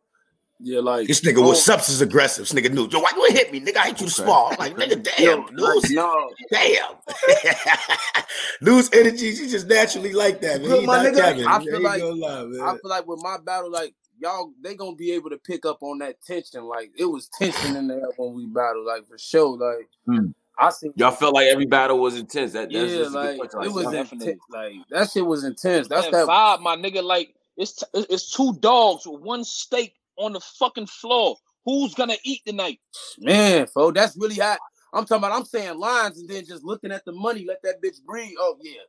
Yeah, 0.58 0.80
like 0.80 1.06
This 1.06 1.20
nigga 1.20 1.36
oh, 1.44 1.48
was 1.48 1.62
substance 1.62 2.00
aggressive. 2.00 2.48
This 2.48 2.52
nigga 2.58 2.72
knew. 2.72 2.88
Yo, 2.88 2.98
why 3.00 3.10
you 3.14 3.26
hit 3.30 3.52
me? 3.52 3.60
Nigga, 3.60 3.76
I 3.76 3.86
hit 3.88 4.00
you 4.00 4.06
Okay. 4.06 4.24
small. 4.24 4.48
I'm 4.52 4.56
like, 4.58 4.74
nigga, 4.74 5.06
damn. 5.18 5.42
like, 5.42 5.52
Lose. 5.52 5.90
no. 5.90 6.30
Damn. 6.50 6.94
Lose 8.62 8.88
energy. 8.92 9.34
She 9.36 9.48
just 9.48 9.66
naturally 9.68 10.12
like 10.14 10.40
that, 10.40 10.60
man. 10.62 10.70
Look, 10.70 10.84
my 10.84 11.04
nigga, 11.04 11.46
I 11.46 11.62
feel 11.62 11.74
ain't 11.74 11.82
like- 11.84 12.02
lie, 12.02 12.44
man. 12.44 12.60
I 12.62 12.72
feel 12.72 12.90
like 12.90 13.06
with 13.06 13.20
my 13.22 13.36
battle, 13.44 13.70
like 13.70 13.94
y'all, 14.18 14.52
they 14.62 14.74
gonna 14.74 14.96
be 14.96 15.12
able 15.12 15.30
to 15.30 15.38
pick 15.38 15.64
up 15.66 15.82
on 15.82 15.98
that 15.98 16.20
tension. 16.22 16.64
Like 16.64 16.90
it 16.96 17.04
was 17.04 17.28
tension 17.28 17.76
in 17.76 17.88
there 17.88 18.08
when 18.16 18.34
we 18.34 18.46
battled, 18.46 18.86
like 18.86 19.06
for 19.08 19.18
sure. 19.18 19.56
Like 19.56 19.88
Hmm. 20.06 20.28
I 20.58 20.70
seen 20.70 20.92
Y'all 20.96 21.10
felt 21.10 21.34
like 21.34 21.48
every 21.48 21.66
battle 21.66 21.98
was 21.98 22.16
intense. 22.18 22.52
That, 22.52 22.72
that's 22.72 22.90
yeah, 22.92 22.98
that's 22.98 23.08
a 23.10 23.12
good 23.12 23.38
like 23.38 23.66
it 23.66 23.72
was 23.72 23.92
intense. 23.92 24.40
Like 24.50 24.72
that 24.90 25.10
shit 25.10 25.26
was 25.26 25.44
intense. 25.44 25.88
That's 25.88 26.06
That 26.06 26.12
that. 26.12 26.26
vibe, 26.28 26.60
my 26.62 26.76
nigga. 26.76 27.02
Like 27.02 27.34
it's 27.56 27.74
t- 27.74 27.86
it's 28.10 28.30
two 28.32 28.54
dogs 28.60 29.06
with 29.06 29.20
one 29.20 29.44
steak 29.44 29.94
on 30.16 30.32
the 30.32 30.40
fucking 30.40 30.86
floor. 30.86 31.36
Who's 31.66 31.94
gonna 31.94 32.16
eat 32.24 32.40
tonight? 32.46 32.80
Man, 33.18 33.66
fo, 33.66 33.90
that's 33.90 34.16
really 34.16 34.36
hot. 34.36 34.58
I'm 34.94 35.04
talking 35.04 35.24
about. 35.24 35.36
I'm 35.36 35.44
saying 35.44 35.78
lines 35.78 36.18
and 36.18 36.28
then 36.28 36.46
just 36.46 36.64
looking 36.64 36.90
at 36.92 37.04
the 37.04 37.12
money. 37.12 37.44
Let 37.46 37.62
that 37.62 37.82
bitch 37.82 38.02
breathe. 38.06 38.36
Oh 38.38 38.56
yeah, 38.62 38.80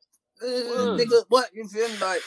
Word. 0.41 0.99
nigga. 1.01 1.25
What 1.27 1.49
you 1.53 1.67
feel 1.67 1.89
me? 1.89 1.97
Like 1.99 2.21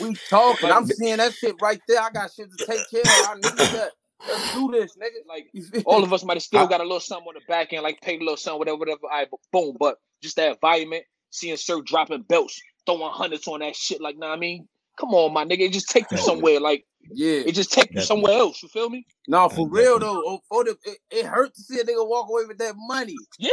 we 0.00 0.14
talking. 0.30 0.70
I'm 0.70 0.86
seeing 0.86 1.16
that 1.18 1.32
shit 1.34 1.56
right 1.60 1.80
there. 1.88 2.00
I 2.00 2.10
got 2.10 2.32
shit 2.32 2.48
to 2.56 2.66
take 2.66 2.90
care 2.90 3.00
of. 3.00 3.28
I 3.30 3.34
need 3.34 3.42
that. 3.58 3.90
Let's 4.26 4.54
do 4.54 4.70
this, 4.72 4.96
nigga. 4.96 5.26
Like 5.28 5.84
All 5.86 6.02
of 6.02 6.12
us 6.12 6.24
might 6.24 6.34
have 6.36 6.42
still 6.42 6.66
got 6.66 6.80
a 6.80 6.84
little 6.84 7.00
something 7.00 7.28
on 7.28 7.34
the 7.34 7.40
back 7.46 7.72
end, 7.72 7.82
like 7.82 8.00
paid 8.00 8.20
a 8.20 8.24
little 8.24 8.36
something, 8.36 8.58
whatever, 8.58 8.78
whatever. 8.78 9.00
All 9.04 9.10
right, 9.10 9.28
but 9.30 9.40
boom. 9.52 9.76
But 9.78 9.96
just 10.22 10.36
that 10.36 10.52
environment, 10.52 11.04
seeing 11.30 11.56
Sir 11.56 11.80
dropping 11.82 12.22
belts, 12.22 12.60
throwing 12.86 13.02
hundreds 13.12 13.46
on 13.48 13.60
that 13.60 13.76
shit. 13.76 14.00
Like, 14.00 14.16
nah, 14.18 14.32
I 14.32 14.36
mean, 14.36 14.66
come 14.98 15.10
on, 15.10 15.32
my 15.32 15.44
nigga. 15.44 15.60
It 15.60 15.72
just 15.72 15.90
take 15.90 16.10
you 16.10 16.16
somewhere. 16.18 16.58
Like, 16.60 16.86
Yeah. 17.10 17.40
it 17.46 17.52
just 17.54 17.72
take 17.72 17.92
you 17.92 18.00
somewhere 18.00 18.38
else. 18.38 18.62
You 18.62 18.68
feel 18.70 18.88
me? 18.88 19.06
No, 19.28 19.48
for 19.48 19.68
real 19.68 19.98
though. 19.98 20.22
oh, 20.26 20.40
For 20.48 20.64
the, 20.64 20.76
it, 20.84 20.98
it 21.10 21.26
hurt 21.26 21.54
to 21.54 21.60
see 21.60 21.80
a 21.80 21.84
nigga 21.84 22.08
walk 22.08 22.28
away 22.30 22.44
with 22.46 22.58
that 22.58 22.74
money. 22.76 23.16
Yeah. 23.38 23.50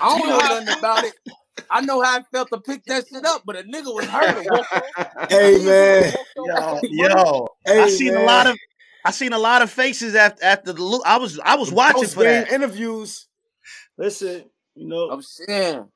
I 0.00 0.18
don't 0.18 0.28
know 0.28 0.38
know 0.38 0.60
nothing 0.60 0.78
about 0.78 1.04
it. 1.04 1.14
I 1.70 1.80
know 1.82 2.00
how 2.02 2.18
I 2.18 2.22
felt 2.32 2.48
to 2.52 2.60
pick 2.60 2.84
that 2.84 3.06
shit 3.08 3.24
up, 3.24 3.42
but 3.44 3.56
a 3.56 3.62
nigga 3.62 3.94
was 3.94 4.06
hurt. 4.06 5.28
hey, 5.30 5.64
man. 5.64 6.12
Yo, 6.36 6.80
yo. 6.82 7.48
Hey, 7.64 7.80
I 7.80 7.88
seen 7.88 8.14
man. 8.14 8.22
a 8.22 8.26
lot 8.26 8.46
of 8.46 8.56
I 9.04 9.10
seen 9.12 9.32
a 9.32 9.38
lot 9.38 9.62
of 9.62 9.70
faces 9.70 10.14
after 10.14 10.44
after 10.44 10.72
the 10.72 10.82
look. 10.82 11.02
I 11.06 11.18
was 11.18 11.38
I 11.44 11.56
was 11.56 11.72
watching 11.72 12.02
for 12.02 12.16
Post-game 12.24 12.44
that. 12.44 12.52
interviews. 12.52 13.26
Listen, 13.96 14.44
you 14.74 14.88
know, 14.88 15.10
I'm 15.10 15.22
saying. 15.22 15.86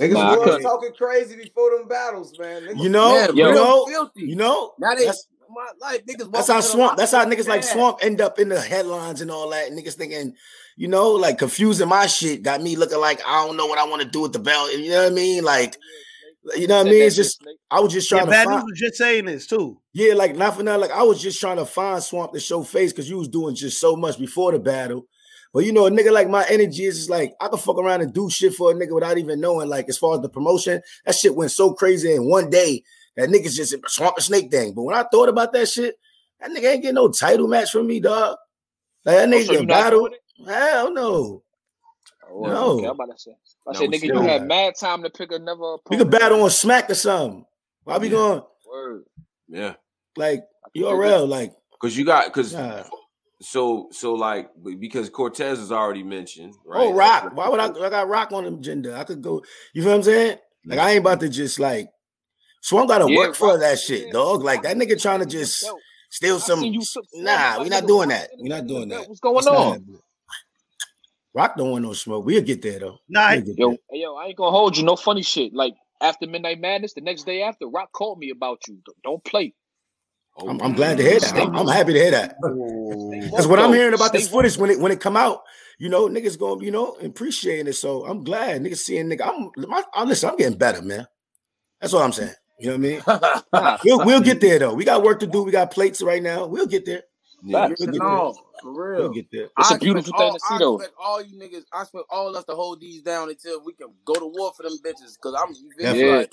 Niggas 0.00 0.12
Nah, 0.14 0.36
was 0.36 0.62
talking 0.62 0.92
crazy 0.96 1.36
before 1.36 1.76
them 1.76 1.86
battles, 1.86 2.38
man. 2.38 2.62
Niggas 2.62 2.82
you 2.82 2.88
know, 2.88 3.14
Man, 3.14 3.36
you 3.36 3.44
know, 3.44 3.84
filthy. 3.86 4.22
you 4.22 4.34
know. 4.34 4.72
Now 4.78 4.94
they 4.94 5.04
That's, 5.04 5.26
my 5.54 5.68
like 5.80 6.06
niggas. 6.06 6.30
that's 6.32 6.48
how 6.48 6.60
swamp. 6.60 6.98
That's 6.98 7.12
how 7.12 7.24
niggas 7.24 7.46
like 7.48 7.62
mad. 7.62 7.64
swamp 7.64 7.98
end 8.02 8.20
up 8.20 8.38
in 8.38 8.48
the 8.48 8.60
headlines 8.60 9.20
and 9.20 9.30
all 9.30 9.50
that. 9.50 9.70
Niggas 9.70 9.94
thinking, 9.94 10.34
you 10.76 10.88
know, 10.88 11.12
like 11.12 11.38
confusing 11.38 11.88
my 11.88 12.06
shit 12.06 12.42
got 12.42 12.62
me 12.62 12.76
looking 12.76 13.00
like 13.00 13.20
I 13.26 13.46
don't 13.46 13.56
know 13.56 13.66
what 13.66 13.78
I 13.78 13.86
want 13.88 14.02
to 14.02 14.08
do 14.08 14.20
with 14.20 14.32
the 14.32 14.38
belt. 14.38 14.72
You 14.72 14.90
know 14.90 15.04
what 15.04 15.12
I 15.12 15.14
mean? 15.14 15.44
Like, 15.44 15.76
you 16.56 16.66
know 16.66 16.78
what 16.78 16.86
I 16.86 16.90
mean? 16.90 17.02
It's 17.02 17.16
just 17.16 17.42
I 17.70 17.80
was 17.80 17.92
just 17.92 18.10
Yeah, 18.10 18.18
trying 18.18 18.26
to 18.26 18.30
Bad 18.32 18.44
find. 18.44 18.56
News 18.56 18.64
was 18.70 18.80
just 18.80 18.96
saying 18.96 19.24
this 19.26 19.46
too. 19.46 19.80
Yeah, 19.92 20.14
like 20.14 20.36
not 20.36 20.56
for 20.56 20.62
nothing. 20.62 20.80
Like 20.80 20.90
I 20.90 21.02
was 21.02 21.22
just 21.22 21.40
trying 21.40 21.56
to 21.56 21.66
find 21.66 22.02
Swamp 22.02 22.32
to 22.32 22.40
show 22.40 22.62
face 22.62 22.92
because 22.92 23.08
you 23.08 23.18
was 23.18 23.28
doing 23.28 23.54
just 23.54 23.80
so 23.80 23.96
much 23.96 24.18
before 24.18 24.52
the 24.52 24.58
battle. 24.58 25.06
But 25.52 25.64
you 25.64 25.72
know, 25.72 25.86
a 25.86 25.90
nigga 25.90 26.10
like 26.10 26.28
my 26.28 26.44
energy 26.48 26.84
is 26.84 26.96
just 26.96 27.10
like 27.10 27.32
I 27.40 27.46
can 27.46 27.58
fuck 27.58 27.78
around 27.78 28.00
and 28.00 28.12
do 28.12 28.28
shit 28.28 28.54
for 28.54 28.72
a 28.72 28.74
nigga 28.74 28.92
without 28.92 29.18
even 29.18 29.40
knowing. 29.40 29.68
Like 29.68 29.88
as 29.88 29.96
far 29.96 30.16
as 30.16 30.20
the 30.20 30.28
promotion, 30.28 30.82
that 31.06 31.14
shit 31.14 31.36
went 31.36 31.52
so 31.52 31.72
crazy 31.72 32.12
in 32.12 32.28
one 32.28 32.50
day 32.50 32.82
that 33.16 33.28
niggas 33.28 33.54
just 33.54 33.72
a 33.74 33.80
swamp 33.86 34.16
a 34.18 34.20
snake 34.22 34.50
thing. 34.50 34.74
But 34.74 34.82
when 34.82 34.94
I 34.96 35.04
thought 35.04 35.28
about 35.28 35.52
that 35.52 35.68
shit, 35.68 35.96
that 36.40 36.50
nigga 36.50 36.72
ain't 36.72 36.82
getting 36.82 36.94
no 36.94 37.08
title 37.08 37.48
match 37.48 37.70
from 37.70 37.86
me, 37.86 38.00
dog. 38.00 38.36
Like 39.04 39.16
that 39.16 39.28
Oh, 39.28 39.32
nigga 39.32 39.46
so 39.46 39.52
you 39.60 39.66
battle. 39.66 40.08
Hell 40.46 40.92
no. 40.92 41.42
Oh, 42.30 42.46
No. 42.46 42.70
Okay, 42.70 42.86
I'm 42.86 42.92
about 42.92 43.10
to 43.10 43.18
say. 43.18 43.36
I 43.68 43.72
No, 43.72 43.78
said, 43.80 43.90
nigga, 43.90 44.06
you 44.06 44.20
had 44.20 44.46
mad 44.46 44.74
time 44.78 45.02
to 45.04 45.10
pick 45.10 45.30
another 45.32 45.60
We 45.60 45.74
opponent. 45.74 46.10
could 46.10 46.10
battle 46.10 46.42
on 46.42 46.50
Smack 46.50 46.90
or 46.90 46.94
something. 46.94 47.44
Why 47.84 47.98
we 47.98 48.06
Yeah. 48.08 48.12
going 48.12 48.42
Word. 48.66 49.04
Yeah, 49.48 49.74
like 50.16 50.40
I 50.64 50.68
can 50.70 50.82
dig 50.82 50.84
URL? 50.84 51.28
Like 51.28 51.52
because 51.72 51.96
you 51.96 52.04
got 52.04 52.26
because 52.26 52.54
nah. 52.54 52.84
so 53.42 53.88
so 53.92 54.14
like 54.14 54.50
because 54.78 55.10
Cortez 55.10 55.60
is 55.60 55.70
already 55.70 56.02
mentioned. 56.02 56.54
Oh, 56.66 56.70
right? 56.70 56.80
Oh, 56.80 56.92
Rock. 56.94 57.36
Why 57.36 57.48
would 57.48 57.60
I? 57.60 57.66
I 57.66 57.90
got 57.90 58.08
Rock 58.08 58.32
on 58.32 58.44
the 58.44 58.54
agenda. 58.54 58.96
I 58.96 59.04
could 59.04 59.22
go. 59.22 59.42
You 59.74 59.82
feel 59.82 59.92
what 59.92 59.98
I'm 59.98 60.02
saying? 60.02 60.38
Like 60.64 60.78
I 60.78 60.90
ain't 60.92 61.00
about 61.00 61.20
to 61.20 61.28
just 61.28 61.60
like. 61.60 61.90
Swamp 62.64 62.88
got 62.88 63.06
to 63.06 63.12
Yeah, 63.12 63.18
work 63.18 63.34
for 63.34 63.48
Rock- 63.48 63.60
that 63.60 63.78
shit, 63.78 64.10
dog. 64.10 64.42
Like 64.42 64.62
that 64.62 64.74
nigga 64.78 65.00
trying 65.00 65.20
to 65.20 65.26
just 65.26 65.62
steal 66.08 66.40
some. 66.40 66.60
seen 66.60 66.72
you 66.72 66.80
took 66.80 67.04
Swamp, 67.10 67.26
Nah, 67.26 67.56
like, 67.56 67.60
we 67.60 67.68
not 67.68 67.86
doing 67.86 68.08
that. 68.08 68.30
We 68.40 68.48
the 68.48 68.54
not 68.54 68.66
doing 68.66 68.88
that. 68.88 69.06
What's 69.06 69.20
going 69.20 69.46
on? 69.46 69.86
Rock 71.34 71.56
don't 71.58 71.72
want 71.72 71.84
no 71.84 71.92
smoke. 71.92 72.24
We'll 72.24 72.40
get 72.40 72.62
there 72.62 72.78
though. 72.78 72.98
Nah, 73.06 73.32
We'll 73.32 73.42
get 73.42 73.58
Yo, 73.58 73.68
there. 73.68 73.78
yo, 73.92 74.16
I 74.16 74.26
ain't 74.28 74.36
gonna 74.36 74.50
hold 74.50 74.78
you. 74.78 74.82
No 74.82 74.96
funny 74.96 75.20
shit. 75.22 75.52
Like 75.52 75.74
after 76.00 76.26
Midnight 76.26 76.58
Madness, 76.58 76.94
the 76.94 77.02
next 77.02 77.24
day 77.24 77.42
after, 77.42 77.66
Rock 77.68 77.92
called 77.92 78.18
me 78.18 78.30
about 78.30 78.60
you. 78.66 78.78
Don't- 78.86 79.02
Don't 79.04 79.24
play. 79.24 79.52
Oh, 80.38 80.48
I'm, 80.48 80.62
I'm 80.62 80.72
glad 80.72 80.96
to 80.96 81.02
hear 81.02 81.20
that. 81.20 81.36
I'm, 81.36 81.54
I'm 81.54 81.68
happy 81.68 81.92
to 81.92 81.98
hear 81.98 82.10
that. 82.12 82.36
That's 83.30 83.46
what 83.46 83.58
I'm 83.58 83.74
hearing 83.74 83.92
about 83.92 84.14
this 84.14 84.26
footage 84.28 84.56
when 84.56 84.70
it 84.70 84.80
when 84.80 84.90
it 84.90 85.00
come 85.00 85.18
out. 85.18 85.42
You 85.78 85.90
know, 85.90 86.08
niggas 86.08 86.38
gonna 86.38 86.64
you 86.64 86.70
know 86.70 86.92
appreciating 87.02 87.66
it. 87.66 87.74
So 87.74 88.06
I'm 88.06 88.24
glad 88.24 88.62
niggas 88.62 88.78
seeing 88.78 89.10
nigga. 89.10 89.28
I'm, 89.28 89.50
my, 89.68 89.82
I'm 89.92 90.08
listen. 90.08 90.30
I'm 90.30 90.36
getting 90.36 90.56
better, 90.58 90.80
man. 90.80 91.06
That's 91.78 91.92
all 91.92 92.02
I'm 92.02 92.12
saying. 92.12 92.32
You 92.58 92.76
know 92.76 93.00
what 93.02 93.12
I 93.12 93.62
mean? 93.68 93.80
We'll, 93.84 94.04
we'll 94.04 94.20
get 94.20 94.40
there 94.40 94.58
though. 94.58 94.74
We 94.74 94.84
got 94.84 95.02
work 95.02 95.20
to 95.20 95.26
do. 95.26 95.42
We 95.42 95.52
got 95.52 95.70
plates 95.70 96.00
right 96.02 96.22
now. 96.22 96.46
We'll 96.46 96.66
get 96.66 96.84
there. 96.86 97.02
Yeah. 97.42 97.68
We'll 97.78 97.88
get 97.90 98.00
no, 98.00 98.34
for 98.62 98.72
there. 98.72 98.82
real. 98.82 99.00
We'll 99.02 99.10
get 99.10 99.30
there. 99.30 99.48
It's 99.58 99.70
a 99.70 99.74
I 99.74 99.78
beautiful 99.78 100.12
expect 100.12 100.18
thing 100.18 100.28
all, 100.28 100.32
to 100.34 100.40
see, 100.40 100.54
I 100.54 100.58
though. 100.58 100.76
expect 100.76 100.94
all 100.98 101.22
you 101.22 101.36
niggas, 101.36 101.64
I 101.72 101.82
expect 101.82 102.04
all 102.10 102.28
of 102.28 102.36
us 102.36 102.44
to 102.44 102.54
hold 102.54 102.80
these 102.80 103.02
down 103.02 103.28
until 103.28 103.62
we 103.64 103.74
can 103.74 103.88
go 104.04 104.14
to 104.14 104.26
war 104.26 104.52
for 104.56 104.62
them 104.62 104.78
bitches. 104.84 105.18
Cause 105.20 105.34
I'm, 105.38 105.52
you 105.54 105.70
feel 105.76 105.92
me? 105.92 106.06
Yeah. 106.08 106.16
like, 106.16 106.32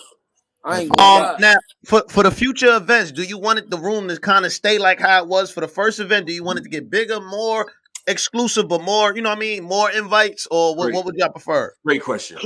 I 0.64 0.82
ain't 0.82 0.96
gonna 0.96 1.34
Um, 1.34 1.42
now 1.42 1.56
for 1.86 2.04
for 2.10 2.24
the 2.24 2.32
future 2.32 2.76
events, 2.76 3.12
do 3.12 3.24
you 3.24 3.38
want 3.38 3.60
it 3.60 3.70
the 3.70 3.78
room 3.78 4.08
to 4.08 4.18
kind 4.20 4.46
of 4.46 4.52
stay 4.54 4.78
like 4.78 5.00
how 5.00 5.24
it 5.24 5.28
was 5.28 5.52
for 5.52 5.62
the 5.62 5.68
first 5.68 6.00
event? 6.00 6.28
Do 6.28 6.34
you 6.34 6.44
want 6.44 6.60
it 6.60 6.64
to 6.64 6.70
get 6.70 6.90
bigger, 6.90 7.20
more 7.20 7.72
exclusive, 8.08 8.68
but 8.68 8.82
more, 8.82 9.16
you 9.16 9.22
know 9.22 9.30
what 9.30 9.38
I 9.38 9.42
mean, 9.42 9.64
more 9.64 9.90
invites, 9.92 10.48
or 10.52 10.76
what, 10.76 10.86
Great. 10.86 10.96
what 10.96 11.06
would 11.06 11.16
y'all 11.16 11.30
prefer? 11.30 11.74
Great 11.86 12.04
question. 12.04 12.38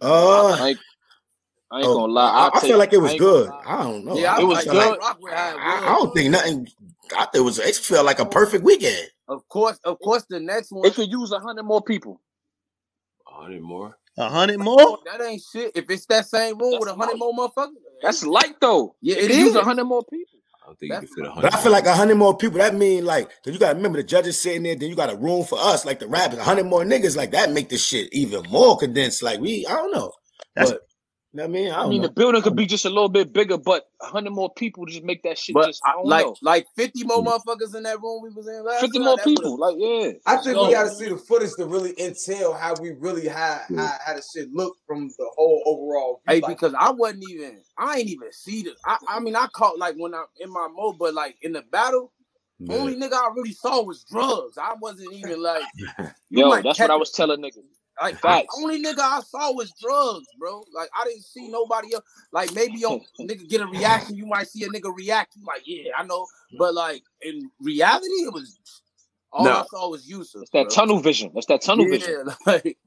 Uh, 0.00 0.52
I 0.52 0.68
ain't, 0.68 0.78
I 1.70 1.78
ain't 1.78 1.86
oh, 1.86 1.94
gonna 1.98 2.12
lie. 2.12 2.30
I, 2.30 2.38
I'll 2.44 2.46
I 2.54 2.60
take- 2.60 2.68
feel 2.70 2.78
like 2.78 2.92
it 2.92 2.98
was 2.98 3.12
I 3.12 3.18
gonna 3.18 3.30
good. 3.30 3.50
I 3.66 3.82
don't 3.82 4.04
know. 4.04 4.16
Yeah, 4.18 4.32
I, 4.34 4.36
I 4.38 4.40
It 4.40 4.44
was 4.44 4.56
like, 4.58 4.66
good. 4.68 4.76
like- 4.90 5.00
Rock 5.00 5.18
with 5.20 5.32
how 5.34 5.50
it 5.50 5.56
I. 5.58 5.76
I 5.78 5.98
don't 5.98 6.14
think 6.14 6.30
nothing. 6.30 6.68
I 7.14 7.24
thought 7.24 7.34
it 7.34 7.40
was. 7.40 7.58
It 7.58 7.76
felt 7.76 8.06
like 8.06 8.18
a 8.18 8.24
perfect 8.26 8.64
weekend. 8.64 9.08
Of 9.28 9.46
course, 9.48 9.78
of 9.84 9.98
course, 10.00 10.24
the 10.30 10.40
next 10.40 10.72
one. 10.72 10.86
It 10.86 10.94
could 10.94 11.10
use 11.10 11.30
a 11.32 11.38
hundred 11.38 11.64
more 11.64 11.82
people. 11.82 12.20
A 13.26 13.42
hundred 13.42 13.62
more. 13.62 13.96
A 14.16 14.28
hundred 14.28 14.58
more? 14.58 14.98
that 15.04 15.20
ain't 15.20 15.42
shit. 15.52 15.72
If 15.76 15.88
it's 15.90 16.06
that 16.06 16.26
same 16.26 16.58
room 16.58 16.72
That's 16.72 16.86
with 16.86 16.94
a 16.94 16.94
hundred 16.96 17.18
more 17.18 17.32
motherfuckers, 17.34 17.74
That's 18.02 18.24
light 18.24 18.56
though. 18.60 18.96
Yeah, 19.00 19.16
it 19.16 19.24
it 19.24 19.26
could 19.28 19.36
use 19.36 19.50
is. 19.50 19.56
a 19.56 19.62
hundred 19.62 19.84
more 19.84 20.02
people. 20.04 20.38
I 20.62 20.66
don't 20.66 20.78
think 20.78 20.88
you 20.90 20.94
That's- 20.94 21.14
can 21.14 21.24
fit 21.24 21.28
a 21.28 21.32
hundred. 21.34 21.50
But 21.50 21.54
I 21.58 21.62
feel 21.62 21.72
like 21.72 21.86
a 21.86 21.94
hundred 21.94 22.16
more 22.16 22.36
people. 22.36 22.58
That 22.58 22.74
mean 22.74 23.04
like, 23.04 23.28
cause 23.44 23.52
you 23.52 23.58
got 23.58 23.70
to 23.70 23.76
remember 23.76 23.98
the 23.98 24.04
judges 24.08 24.40
sitting 24.40 24.62
there. 24.64 24.74
Then 24.74 24.88
you 24.88 24.96
got 24.96 25.12
a 25.12 25.16
room 25.16 25.44
for 25.44 25.58
us, 25.60 25.84
like 25.84 26.00
the 26.00 26.08
rappers. 26.08 26.38
A 26.38 26.44
hundred 26.44 26.64
more 26.66 26.82
niggas, 26.82 27.16
like 27.16 27.30
that, 27.32 27.52
make 27.52 27.68
this 27.68 27.84
shit 27.86 28.12
even 28.12 28.42
more 28.50 28.76
condensed. 28.78 29.22
Like 29.22 29.38
we, 29.40 29.66
I 29.66 29.72
don't 29.74 29.92
know. 29.92 30.12
That's- 30.56 30.72
but 30.72 30.72
know 30.72 30.74
what 30.74 30.87
I 31.40 31.46
mean, 31.46 31.70
I, 31.70 31.78
I 31.78 31.80
don't 31.82 31.90
mean, 31.90 32.00
know. 32.02 32.08
the 32.08 32.12
building 32.12 32.42
could 32.42 32.56
be 32.56 32.66
just 32.66 32.84
a 32.84 32.88
little 32.88 33.08
bit 33.08 33.32
bigger, 33.32 33.56
but 33.58 33.88
hundred 34.00 34.30
more 34.32 34.52
people 34.54 34.84
just 34.86 35.02
make 35.04 35.22
that 35.22 35.38
shit 35.38 35.54
But 35.54 35.66
just 35.66 35.80
I 35.84 35.90
I, 35.90 35.92
don't 35.94 36.06
like 36.06 36.26
know. 36.26 36.34
like 36.42 36.66
50 36.76 37.04
more 37.04 37.22
motherfuckers 37.24 37.74
in 37.74 37.82
that 37.84 38.00
room 38.00 38.22
we 38.22 38.30
was 38.30 38.46
in 38.48 38.64
last 38.64 38.80
Fifty 38.80 38.98
time, 38.98 39.04
more 39.06 39.16
people, 39.18 39.56
like 39.58 39.76
yeah. 39.78 40.12
I 40.26 40.36
think 40.36 40.56
So- 40.56 40.66
we 40.66 40.72
got 40.72 40.84
to 40.84 40.90
see 40.90 41.08
the 41.08 41.16
footage 41.16 41.50
to 41.58 41.66
really 41.66 41.94
entail 42.00 42.52
how 42.54 42.74
we 42.80 42.90
really 42.92 43.26
had 43.28 43.62
Yeah. 43.70 43.86
how, 43.86 43.96
how 44.06 44.14
the 44.14 44.22
shit 44.22 44.52
look 44.52 44.76
from 44.86 45.08
the 45.18 45.30
whole 45.36 45.62
overall. 45.66 46.20
view. 46.26 46.34
Hey, 46.36 46.40
Like, 46.40 46.56
because 46.56 46.74
I 46.78 46.90
wasn't 46.90 47.24
even, 47.30 47.60
I 47.76 47.98
ain't 47.98 48.08
even 48.08 48.32
see 48.32 48.62
the. 48.62 48.74
I, 48.86 48.98
I 49.08 49.20
mean, 49.20 49.36
I 49.36 49.46
caught 49.52 49.78
like 49.78 49.94
when 49.96 50.14
I'm 50.14 50.26
in 50.40 50.50
my 50.50 50.68
mode, 50.74 50.98
but 50.98 51.14
like 51.14 51.36
in 51.42 51.52
the 51.52 51.62
battle, 51.70 52.12
Yeah. 52.58 52.74
only 52.76 52.96
nigga 52.96 53.12
I 53.14 53.30
really 53.36 53.52
saw 53.52 53.82
was 53.82 54.04
drugs. 54.04 54.58
I 54.58 54.74
wasn't 54.80 55.12
even 55.12 55.42
like, 55.42 55.62
Yo, 56.30 56.60
that's 56.62 56.78
what 56.80 56.90
I 56.90 56.96
was 56.96 57.10
telling 57.12 57.40
niggas. 57.40 57.62
Like 58.00 58.18
Facts. 58.20 58.54
only 58.58 58.82
nigga 58.82 58.98
I 59.00 59.20
saw 59.20 59.52
was 59.52 59.72
drugs, 59.80 60.26
bro. 60.38 60.64
Like 60.74 60.88
I 60.98 61.04
didn't 61.04 61.24
see 61.24 61.48
nobody 61.48 61.94
else. 61.94 62.04
Like 62.32 62.54
maybe 62.54 62.84
on 62.84 63.00
nigga 63.20 63.48
get 63.48 63.60
a 63.60 63.66
reaction, 63.66 64.16
you 64.16 64.26
might 64.26 64.48
see 64.48 64.64
a 64.64 64.68
nigga 64.68 64.94
react. 64.94 65.34
You 65.36 65.44
like, 65.46 65.62
yeah, 65.66 65.92
I 65.96 66.04
know. 66.04 66.26
But 66.58 66.74
like 66.74 67.02
in 67.22 67.50
reality, 67.60 68.06
it 68.06 68.32
was 68.32 68.58
all 69.32 69.44
No. 69.44 69.52
I 69.52 69.64
saw 69.70 69.90
was 69.90 70.08
Yusuf. 70.08 70.42
It's 70.42 70.50
that 70.52 70.68
bro. 70.68 70.74
tunnel 70.74 71.00
vision. 71.00 71.30
That's 71.34 71.46
that 71.46 71.62
tunnel 71.62 71.86
vision. 71.86 72.28
Like 72.46 72.78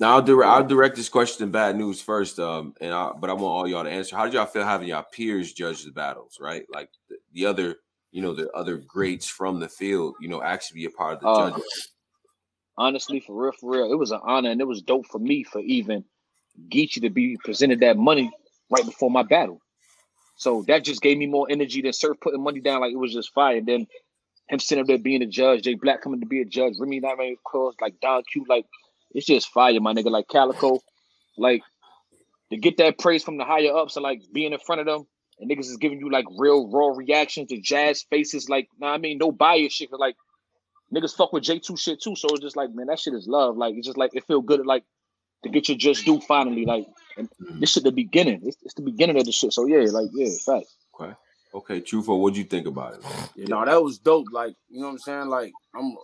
Now 0.00 0.14
I'll 0.14 0.22
direct 0.22 0.50
I'll 0.50 0.64
direct 0.66 0.96
this 0.96 1.08
question 1.08 1.46
to 1.46 1.52
bad 1.52 1.76
news 1.76 2.00
first. 2.00 2.38
Um, 2.38 2.74
and 2.80 2.92
I, 2.94 3.10
but 3.18 3.30
I 3.30 3.32
want 3.32 3.44
all 3.44 3.68
y'all 3.68 3.84
to 3.84 3.90
answer. 3.90 4.16
How 4.16 4.24
did 4.24 4.34
y'all 4.34 4.46
feel 4.46 4.64
having 4.64 4.88
y'all 4.88 5.04
peers 5.12 5.52
judge 5.52 5.84
the 5.84 5.92
battles? 5.92 6.38
Right, 6.40 6.64
like 6.72 6.90
the, 7.08 7.16
the 7.32 7.46
other, 7.46 7.76
you 8.12 8.22
know, 8.22 8.34
the 8.34 8.50
other 8.52 8.76
greats 8.78 9.26
from 9.28 9.60
the 9.60 9.68
field, 9.68 10.14
you 10.20 10.28
know, 10.28 10.42
actually 10.42 10.80
be 10.80 10.84
a 10.86 10.90
part 10.90 11.14
of 11.14 11.20
the 11.20 11.28
Uh, 11.28 11.50
judging. 11.50 11.64
Honestly, 12.76 13.20
for 13.20 13.40
real, 13.40 13.52
for 13.52 13.70
real, 13.70 13.92
it 13.92 13.96
was 13.96 14.10
an 14.10 14.20
honor 14.22 14.50
and 14.50 14.60
it 14.60 14.66
was 14.66 14.82
dope 14.82 15.06
for 15.06 15.18
me 15.18 15.44
for 15.44 15.60
even 15.60 16.04
Geechi 16.68 17.00
to 17.02 17.10
be 17.10 17.36
presented 17.44 17.80
that 17.80 17.96
money 17.96 18.30
right 18.70 18.84
before 18.84 19.10
my 19.10 19.22
battle. 19.22 19.60
So 20.36 20.64
that 20.66 20.84
just 20.84 21.00
gave 21.00 21.16
me 21.16 21.26
more 21.26 21.46
energy 21.48 21.82
than 21.82 21.92
Surf 21.92 22.18
putting 22.20 22.42
money 22.42 22.60
down 22.60 22.80
like 22.80 22.92
it 22.92 22.98
was 22.98 23.12
just 23.12 23.32
fire. 23.32 23.56
And 23.56 23.66
then 23.66 23.86
him 24.48 24.58
sitting 24.58 24.82
up 24.82 24.88
there 24.88 24.98
being 24.98 25.22
a 25.22 25.26
judge, 25.26 25.62
Jay 25.62 25.74
Black 25.74 26.02
coming 26.02 26.20
to 26.20 26.26
be 26.26 26.40
a 26.40 26.44
judge, 26.44 26.74
Remy 26.78 27.00
not 27.00 27.16
very 27.16 27.38
close, 27.46 27.74
like 27.80 28.00
Don 28.00 28.22
Q, 28.30 28.44
like 28.48 28.66
it's 29.12 29.26
just 29.26 29.48
fire, 29.48 29.80
my 29.80 29.94
nigga. 29.94 30.10
Like 30.10 30.28
Calicoe, 30.28 30.80
like 31.38 31.62
to 32.50 32.56
get 32.56 32.76
that 32.78 32.98
praise 32.98 33.22
from 33.22 33.38
the 33.38 33.44
higher 33.44 33.74
ups 33.74 33.96
and 33.96 34.02
like 34.02 34.22
being 34.32 34.52
in 34.52 34.58
front 34.58 34.80
of 34.80 34.86
them 34.86 35.06
and 35.38 35.50
niggas 35.50 35.70
is 35.70 35.76
giving 35.76 36.00
you 36.00 36.10
like 36.10 36.26
real 36.36 36.68
raw 36.68 36.88
reactions 36.88 37.48
to 37.48 37.60
jazz 37.60 38.04
faces, 38.10 38.48
like 38.48 38.68
nah, 38.78 38.92
I 38.92 38.98
mean 38.98 39.18
no 39.18 39.30
bias 39.30 39.72
shit. 39.72 39.90
Like 39.92 40.16
niggas 40.94 41.16
fuck 41.16 41.32
with 41.32 41.44
J2 41.44 41.78
shit 41.78 42.00
too. 42.00 42.16
So 42.16 42.28
it's 42.30 42.40
just 42.40 42.56
like, 42.56 42.74
man, 42.74 42.86
that 42.86 42.98
shit 42.98 43.14
is 43.14 43.26
love. 43.26 43.56
Like 43.56 43.74
it's 43.74 43.86
just 43.86 43.98
like 43.98 44.14
it 44.14 44.26
feel 44.26 44.40
good 44.40 44.64
like 44.64 44.84
to 45.42 45.48
get 45.48 45.68
your 45.68 45.76
just 45.76 46.04
due 46.04 46.20
finally. 46.20 46.64
Like 46.64 46.86
and 47.16 47.28
mm-hmm. 47.30 47.60
this 47.60 47.72
shit 47.72 47.84
the 47.84 47.92
beginning. 47.92 48.40
It's, 48.44 48.56
it's 48.62 48.74
the 48.74 48.82
beginning 48.82 49.18
of 49.18 49.24
the 49.24 49.32
shit. 49.32 49.52
So 49.52 49.66
yeah, 49.66 49.90
like 49.90 50.10
yeah, 50.12 50.30
facts. 50.44 50.76
Okay, 51.00 51.12
okay, 51.54 51.80
Truthful, 51.80 52.20
what'd 52.20 52.36
you 52.36 52.44
think 52.44 52.66
about 52.66 52.94
it? 52.94 53.02
man? 53.02 53.12
You 53.34 53.46
know, 53.46 53.64
that 53.64 53.82
was 53.82 53.98
dope. 53.98 54.26
Like, 54.32 54.54
you 54.68 54.80
know 54.80 54.86
what 54.86 54.92
I'm 54.92 54.98
saying? 54.98 55.28
Like, 55.28 55.52
I'm 55.74 55.96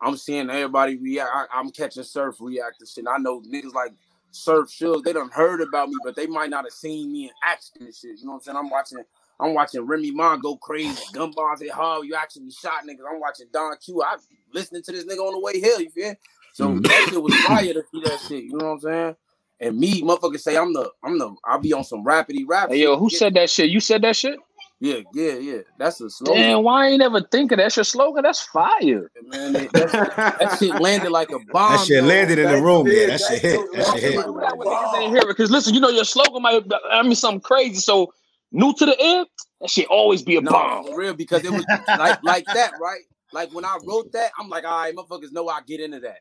I'm 0.00 0.16
seeing 0.16 0.50
everybody 0.50 0.96
react. 0.96 1.30
I, 1.54 1.60
am 1.60 1.70
catching 1.70 2.02
surf 2.02 2.36
react 2.40 2.80
to 2.80 2.86
shit. 2.86 3.06
I 3.08 3.18
know 3.18 3.40
niggas 3.40 3.74
like 3.74 3.92
Surf 4.36 4.70
Shook, 4.70 5.04
they 5.04 5.12
done 5.12 5.30
heard 5.30 5.62
about 5.62 5.88
me, 5.88 5.96
but 6.04 6.14
they 6.14 6.26
might 6.26 6.50
not 6.50 6.64
have 6.64 6.72
seen 6.72 7.10
me 7.10 7.24
in 7.24 7.30
action 7.42 7.72
and 7.80 7.94
shit. 7.94 8.18
You 8.18 8.26
know 8.26 8.32
what 8.32 8.36
I'm 8.36 8.42
saying? 8.42 8.56
I'm 8.56 8.70
watching 8.70 8.98
I'm 9.40 9.54
watching 9.54 9.82
Remy 9.82 10.12
Ma 10.12 10.36
go 10.36 10.56
crazy. 10.56 11.02
Gun 11.12 11.32
bars 11.32 11.60
hit 11.60 11.70
hard. 11.70 12.06
You 12.06 12.14
actually 12.14 12.50
shot 12.50 12.84
niggas. 12.88 13.04
I'm 13.10 13.20
watching 13.20 13.46
Don 13.52 13.74
Q. 13.84 14.02
I'm 14.02 14.18
listening 14.52 14.82
to 14.84 14.92
this 14.92 15.04
nigga 15.04 15.18
on 15.18 15.32
the 15.32 15.40
way 15.40 15.60
here. 15.60 15.78
You 15.80 15.90
feel? 15.90 16.14
So 16.52 16.70
Mhm. 16.70 16.88
that 16.88 17.04
shit 17.04 17.22
was 17.22 17.36
fire 17.36 17.74
to 17.74 17.84
see 17.92 18.00
that 18.02 18.20
shit. 18.20 18.44
You 18.44 18.52
know 18.56 18.64
what 18.64 18.70
I'm 18.72 18.80
saying? 18.80 19.16
And 19.60 19.78
me, 19.78 20.02
motherfucker, 20.02 20.40
say 20.40 20.56
I'm 20.56 20.72
the 20.72 20.90
I'm 21.02 21.18
the 21.18 21.34
I'll 21.44 21.58
be 21.60 21.72
on 21.72 21.84
some 21.84 22.04
rapidy 22.04 22.44
rap. 22.46 22.70
Hey 22.70 22.82
yo, 22.82 22.96
who 22.98 23.08
Yeah, 23.10 23.18
said 23.18 23.34
that 23.34 23.50
shit? 23.50 23.70
You 23.70 23.80
said 23.80 24.02
that 24.02 24.16
shit? 24.16 24.38
Yeah, 24.80 25.00
yeah, 25.14 25.32
yeah. 25.34 25.58
That's 25.78 26.00
a 26.02 26.10
slogan. 26.10 26.42
Damn, 26.42 26.62
why 26.62 26.86
I 26.86 26.88
ain't 26.90 27.02
ever 27.02 27.22
thinking? 27.22 27.56
That's 27.58 27.76
your 27.76 27.84
slogan. 27.84 28.22
That's 28.22 28.42
fire. 28.42 29.10
Man, 29.26 29.52
that, 29.54 29.72
that, 29.72 30.36
that 30.38 30.58
shit 30.58 30.74
landed 30.80 31.10
like 31.10 31.30
a 31.32 31.38
bomb. 31.38 31.70
That 31.72 31.86
shit 31.86 32.02
though. 32.02 32.08
landed 32.08 32.38
in 32.38 32.48
the 32.48 32.56
That 32.56 32.62
room. 32.62 32.86
Yeah, 32.86 33.06
that 33.06 33.20
that 33.20 33.20
shit 33.20 33.42
hit. 33.42 33.72
That 33.72 33.86
shit 33.86 34.02
hit. 34.02 34.16
landed 34.16 34.32
Why 34.34 34.52
would 34.52 34.68
niggas 34.68 35.02
ain't 35.02 35.12
hear? 35.14 35.26
Because 35.26 35.50
listen, 35.50 35.72
you 35.74 35.80
know 35.80 35.88
your 35.88 36.04
slogan 36.04 36.42
might 36.42 36.62
I 36.90 37.02
mean 37.02 37.14
something 37.14 37.40
crazy. 37.40 37.76
So 37.76 38.12
new 38.52 38.72
to 38.74 38.86
the 38.86 39.00
air, 39.00 39.24
that 39.60 39.70
shit 39.70 39.86
always 39.88 40.22
be 40.22 40.36
a 40.36 40.40
No, 40.40 40.50
bomb. 40.50 40.86
for 40.86 40.96
real, 40.98 41.14
because 41.14 41.44
it 41.44 41.52
was 41.52 41.64
like 41.98 42.22
like 42.22 42.46
that, 42.46 42.72
right? 42.80 43.02
Like 43.32 43.52
when 43.52 43.64
I 43.64 43.78
wrote 43.86 44.12
that, 44.12 44.30
I'm 44.38 44.48
like, 44.48 44.64
all 44.64 44.78
right, 44.78 44.94
motherfuckers 44.94 45.32
know 45.32 45.48
I 45.48 45.60
get 45.66 45.80
into 45.80 46.00
that. 46.00 46.18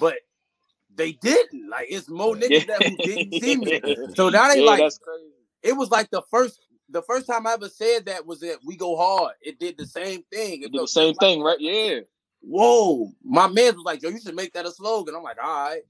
But 0.00 0.14
they 0.94 1.12
didn't. 1.12 1.68
Like 1.68 1.86
it's 1.90 2.08
more 2.08 2.34
niggas 2.36 2.66
that 2.66 2.82
who 2.82 2.96
didn't 3.02 3.32
see 3.40 3.56
me. 3.56 3.80
So 4.14 4.30
that 4.30 4.50
ain't 4.56 4.60
Yeah, 4.64 4.70
like 4.70 4.92
it 5.62 5.72
was 5.72 5.90
like 5.90 6.10
the 6.10 6.22
first 6.30 6.60
the 6.88 7.02
first 7.02 7.26
time 7.26 7.46
I 7.46 7.54
ever 7.54 7.68
said 7.68 8.06
that 8.06 8.24
was 8.26 8.40
that 8.40 8.58
we 8.64 8.76
go 8.76 8.96
hard. 8.96 9.34
It 9.42 9.58
did 9.58 9.76
the 9.76 9.86
same 9.86 10.22
thing. 10.32 10.60
You 10.60 10.66
It 10.66 10.72
did 10.72 10.80
the 10.82 10.88
same 10.88 11.08
like- 11.08 11.18
thing, 11.20 11.42
right? 11.42 11.60
Yeah. 11.60 12.00
Whoa, 12.42 13.10
my 13.24 13.48
man 13.48 13.74
was 13.74 13.82
like, 13.84 14.02
yo, 14.02 14.08
you 14.10 14.20
should 14.20 14.36
make 14.36 14.52
that 14.52 14.66
a 14.66 14.70
slogan. 14.70 15.16
I'm 15.16 15.22
like, 15.24 15.38
all 15.42 15.68
right. 15.68 15.82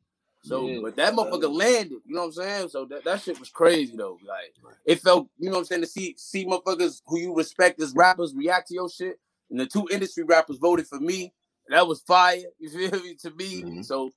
So, 0.46 0.66
Yeah. 0.68 0.78
but 0.82 0.96
that 0.96 1.14
motherfucker 1.14 1.52
landed. 1.52 1.98
You 2.06 2.14
know 2.14 2.20
what 2.22 2.26
I'm 2.26 2.32
saying? 2.32 2.68
So 2.68 2.84
that, 2.86 3.04
that 3.04 3.20
shit 3.22 3.38
was 3.40 3.48
crazy 3.50 3.96
though. 3.96 4.18
Like 4.26 4.54
it 4.84 5.00
felt, 5.00 5.28
you 5.38 5.46
know 5.50 5.56
what 5.56 5.60
I'm 5.60 5.64
saying, 5.66 5.80
to 5.82 5.86
see 5.88 6.14
see 6.18 6.46
motherfuckers 6.46 7.02
who 7.06 7.18
you 7.18 7.34
respect 7.36 7.80
as 7.82 7.94
rappers 7.94 8.34
react 8.34 8.68
to 8.68 8.74
your 8.74 8.88
shit. 8.88 9.18
And 9.50 9.58
the 9.60 9.66
two 9.66 9.88
industry 9.90 10.24
rappers 10.24 10.58
voted 10.58 10.86
for 10.86 11.00
me. 11.00 11.32
That 11.68 11.86
was 11.88 12.00
fire. 12.02 12.42
You 12.60 12.70
feel 12.70 13.00
me? 13.02 13.14
To 13.16 13.30
me. 13.32 13.62
Mhm. 13.62 13.84
So, 13.84 14.04
you 14.06 14.12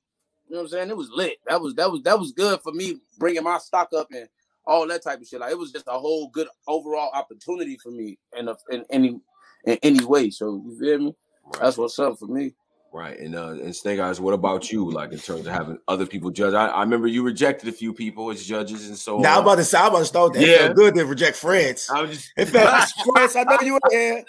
know 0.52 0.58
what 0.58 0.62
I'm 0.64 0.68
saying? 0.70 0.90
It 0.92 0.98
was 0.98 1.10
lit. 1.12 1.38
That 1.48 1.62
was 1.62 1.74
that 1.76 1.92
was 1.92 2.04
that 2.04 2.20
was 2.20 2.32
good 2.32 2.62
for 2.62 2.72
me 2.74 3.00
bringing 3.18 3.44
my 3.44 3.58
stock 3.58 3.90
up 3.96 4.08
and 4.12 4.30
all 4.66 4.88
that 4.88 5.04
type 5.04 5.22
of 5.22 5.28
shit. 5.28 5.40
Like 5.40 5.52
it 5.52 5.58
was 5.58 5.72
just 5.72 5.88
a 5.88 6.00
whole 6.00 6.30
good 6.30 6.48
overall 6.68 7.10
opportunity 7.14 7.78
for 7.82 7.90
me 7.92 8.20
in 8.38 8.48
a, 8.48 8.56
in 8.70 8.86
any 8.92 9.20
in 9.66 9.78
any 9.82 10.06
way. 10.06 10.30
So 10.30 10.62
you 10.64 10.78
feel 10.80 11.00
me? 11.00 11.16
Right. 11.46 11.62
That's 11.64 11.78
what's 11.78 11.98
up 12.00 12.20
for 12.20 12.28
me. 12.28 12.54
Right. 12.92 13.20
And 13.20 13.36
uh 13.36 13.50
and 13.52 13.76
Snake 13.76 14.00
Eyes, 14.00 14.20
what 14.20 14.34
about 14.34 14.72
you? 14.72 14.90
Like 14.90 15.12
in 15.12 15.20
terms 15.20 15.46
of 15.46 15.54
having 15.54 15.78
other 15.88 16.06
people 16.06 16.32
judge? 16.32 16.54
I, 16.54 16.68
I 16.68 16.82
remember 16.82 17.08
you 17.08 17.24
rejected 17.24 17.70
a 17.70 17.72
few 17.72 17.94
people 17.94 18.32
as 18.32 18.44
judges 18.46 18.88
and 18.88 18.98
so 18.98 19.20
Now 19.20 19.34
I'm 19.34 19.38
on. 19.40 19.44
about 19.44 19.56
to 19.56 19.64
say, 19.64 19.78
I'm 19.78 19.88
about 19.90 20.00
to 20.00 20.06
start 20.06 20.34
that. 20.34 20.42
Yeah. 20.46 20.58
felt 20.58 20.76
good 20.76 20.96
to 20.96 21.06
reject 21.06 21.38
friends. 21.38 21.90
I 21.94 22.02
was 22.02 22.12
just 22.12 22.32
It 22.36 22.46
felt 22.46 22.90
France. 23.14 23.36
I 23.36 23.44
know 23.44 23.58
you 23.62 23.74
were 23.74 23.80
here. 23.92 24.24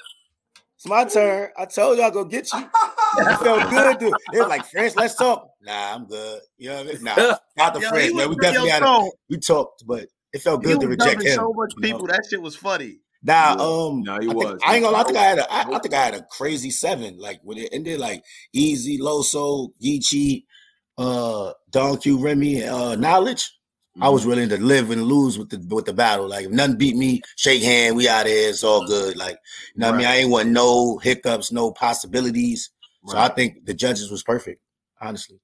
It's 0.77 0.87
my 0.87 1.05
turn. 1.05 1.49
I 1.59 1.67
told 1.67 1.99
you 1.99 2.05
I'll 2.05 2.11
go 2.11 2.25
get 2.25 2.53
you. 2.53 2.61
It 2.61 3.37
felt 3.39 3.71
good. 3.71 3.99
dude. 3.99 4.13
it 4.33 4.39
was 4.39 4.49
like 4.49 4.65
friends, 4.67 4.95
Let's 4.97 5.15
talk. 5.15 5.51
Nah, 5.63 5.95
I'm 5.95 6.07
good. 6.07 6.41
You 6.57 6.71
know 6.71 6.77
what 6.77 6.87
I 6.89 6.93
mean? 6.93 7.03
Nah, 7.05 7.37
not 7.57 7.75
the 7.75 7.81
Yo, 7.81 7.89
France, 7.91 8.07
he 8.09 8.15
man. 8.15 8.29
We 8.31 8.37
definitely 8.37 8.69
your 8.69 8.75
had. 8.75 8.83
A, 8.83 9.11
we 9.29 9.37
talked, 9.39 9.85
but 9.87 10.07
it 10.33 10.41
felt 10.41 10.65
He 10.65 10.73
good 10.73 10.81
to 10.81 10.89
reject 10.89 11.23
him. 11.23 11.35
so 11.35 11.53
much 11.55 11.73
you 11.77 11.81
know? 11.83 11.87
people. 11.87 12.07
That 12.07 12.23
shit 12.31 12.41
was 12.41 12.57
funny. 12.57 12.99
Nah, 13.23 13.33
Yeah. 13.33 13.53
um, 13.63 14.03
No, 14.03 14.13
he 14.15 14.19
I, 14.19 14.21
think- 14.21 14.35
was. 14.35 14.61
I 14.67 14.75
ain't 14.77 14.85
gonna. 14.85 14.97
I 14.97 15.03
think 15.05 15.17
I 15.19 15.23
had 15.23 15.39
a. 15.39 15.53
I, 15.53 15.61
I 15.77 15.79
think 15.79 15.95
I 15.95 16.05
had 16.05 16.15
a 16.15 16.23
crazy 16.23 16.71
seven. 16.71 17.19
Like 17.19 17.41
when 17.43 17.59
it 17.59 17.69
ended, 17.73 18.01
like 18.01 18.25
Easy, 18.53 18.99
Loso, 18.99 19.69
Geechi, 19.83 20.45
uh, 20.99 21.53
Don 21.71 21.99
Q, 21.99 22.19
Remy, 22.19 22.65
uh, 22.65 22.95
Knowledge. 22.97 23.53
I 24.01 24.09
was 24.09 24.25
willing 24.25 24.49
to 24.51 24.57
live 24.57 24.91
and 24.93 25.03
lose 25.03 25.37
with 25.39 25.51
the 25.51 25.63
with 25.75 25.85
the 25.85 25.93
battle. 25.93 26.29
Like 26.29 26.47
if 26.47 26.51
nothing 26.53 26.77
beat 26.79 26.97
me, 26.97 27.21
shake 27.37 27.63
hand, 27.63 27.97
we 27.97 28.09
out 28.09 28.25
of 28.25 28.29
here. 28.33 28.49
It's 28.49 28.65
all 28.65 28.87
good. 28.87 29.17
Like 29.17 29.37
you 29.75 29.81
know 29.81 29.89
what 29.89 29.95
I 29.97 29.99
mean. 29.99 30.07
I 30.07 30.17
ain't 30.19 30.31
want 30.31 30.49
no 30.49 30.97
hiccups, 30.99 31.53
no 31.53 31.73
possibilities. 31.73 32.71
So 33.07 33.19
I 33.19 33.29
think 33.29 33.67
the 33.67 33.75
judges 33.75 34.11
was 34.11 34.23
perfect. 34.23 34.63
Honestly, 35.01 35.41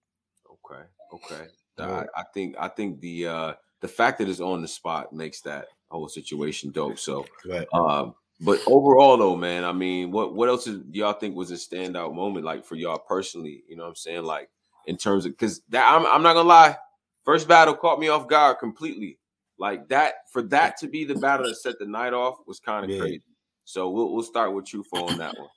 Okay. 0.51 0.83
Okay. 1.13 1.47
Yeah. 1.79 2.05
I, 2.17 2.21
I 2.21 2.25
think 2.33 2.55
I 2.59 2.69
think 2.69 3.01
the 3.01 3.27
uh 3.27 3.53
the 3.81 3.89
fact 3.89 4.19
that 4.19 4.29
it's 4.29 4.41
on 4.41 4.63
the 4.63 4.69
spot 4.69 5.13
makes 5.13 5.41
that 5.43 5.67
whole 5.89 6.09
situation 6.09 6.71
dope. 6.71 6.99
So 6.99 7.27
right. 7.47 7.67
um 7.73 8.15
but 8.41 8.61
overall 8.67 9.17
though, 9.17 9.37
man, 9.37 9.65
I 9.65 9.73
mean, 9.73 10.11
what 10.11 10.35
what 10.35 10.49
else 10.49 10.67
is, 10.67 10.79
do 10.81 10.99
y'all 10.99 11.15
think 11.15 11.35
was 11.35 11.51
a 11.51 11.55
standout 11.55 12.15
moment 12.15 12.45
like 12.45 12.65
for 12.65 12.75
y'all 12.75 12.99
personally? 12.99 13.63
You 13.69 13.77
know 13.77 13.85
what 13.85 13.91
I'm 13.91 13.97
saying? 13.97 14.25
Like 14.25 14.51
in 14.87 14.97
terms 14.97 15.27
of 15.27 15.33
because 15.33 15.63
that 15.71 15.91
I'm 15.91 16.07
I'm 16.07 16.23
not 16.23 16.35
gonna 16.35 16.49
lie, 16.49 16.77
first 17.25 17.49
battle 17.49 17.75
caught 17.75 17.99
me 17.99 18.09
off 18.09 18.29
guard 18.29 18.59
completely. 18.59 19.19
Like 19.59 19.89
that 19.89 20.15
for 20.33 20.43
that 20.43 20.77
to 20.79 20.89
be 20.89 21.05
the 21.05 21.15
battle 21.15 21.47
that 21.47 21.57
set 21.57 21.79
the 21.79 21.87
night 21.87 22.13
off 22.13 22.37
was 22.47 22.61
kind 22.61 22.85
of 22.85 22.91
Yeah. 22.91 22.99
crazy. 22.99 23.23
So 23.65 23.91
we'll 23.91 24.13
we'll 24.13 24.23
start 24.23 24.53
with 24.53 24.73
you 24.73 24.83
for 24.83 25.11
on 25.11 25.19
that 25.19 25.37
one. 25.37 25.49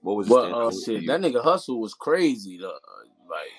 What 0.00 0.16
was 0.16 0.28
the 0.28 0.34
But 0.34 0.52
uh, 0.52 0.70
shit, 0.70 1.06
that 1.06 1.20
nigga 1.20 1.42
hustle 1.42 1.80
was 1.80 1.94
crazy. 1.94 2.58
though. 2.58 2.78
Like, 3.28 3.50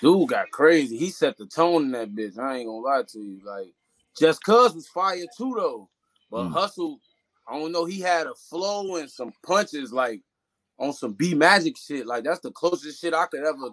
dude 0.00 0.28
got 0.30 0.50
crazy. 0.50 0.96
He 0.96 1.10
set 1.10 1.36
the 1.36 1.46
tone 1.46 1.82
in 1.84 1.90
that 1.92 2.14
bitch. 2.14 2.38
I 2.38 2.56
ain't 2.56 2.66
gonna 2.68 2.78
lie 2.78 3.02
to 3.08 3.18
you. 3.20 3.40
Like, 3.44 3.74
just 4.18 4.42
cuz 4.44 4.74
was 4.74 4.88
fire 4.88 5.24
too 5.36 5.54
though. 5.56 5.90
But 6.30 6.46
Mm. 6.46 6.52
hustle, 6.52 7.00
I 7.48 7.58
don't 7.58 7.72
know. 7.72 7.84
He 7.84 8.00
had 8.00 8.26
a 8.26 8.34
flow 8.34 8.96
and 8.96 9.10
some 9.10 9.32
punches 9.46 9.92
like 9.92 10.22
on 10.78 10.92
some 10.92 11.12
B 11.12 11.34
magic 11.34 11.76
shit. 11.78 12.06
Like 12.06 12.24
that's 12.24 12.40
the 12.40 12.50
closest 12.52 13.00
shit 13.00 13.14
I 13.14 13.26
could 13.26 13.44
ever. 13.44 13.70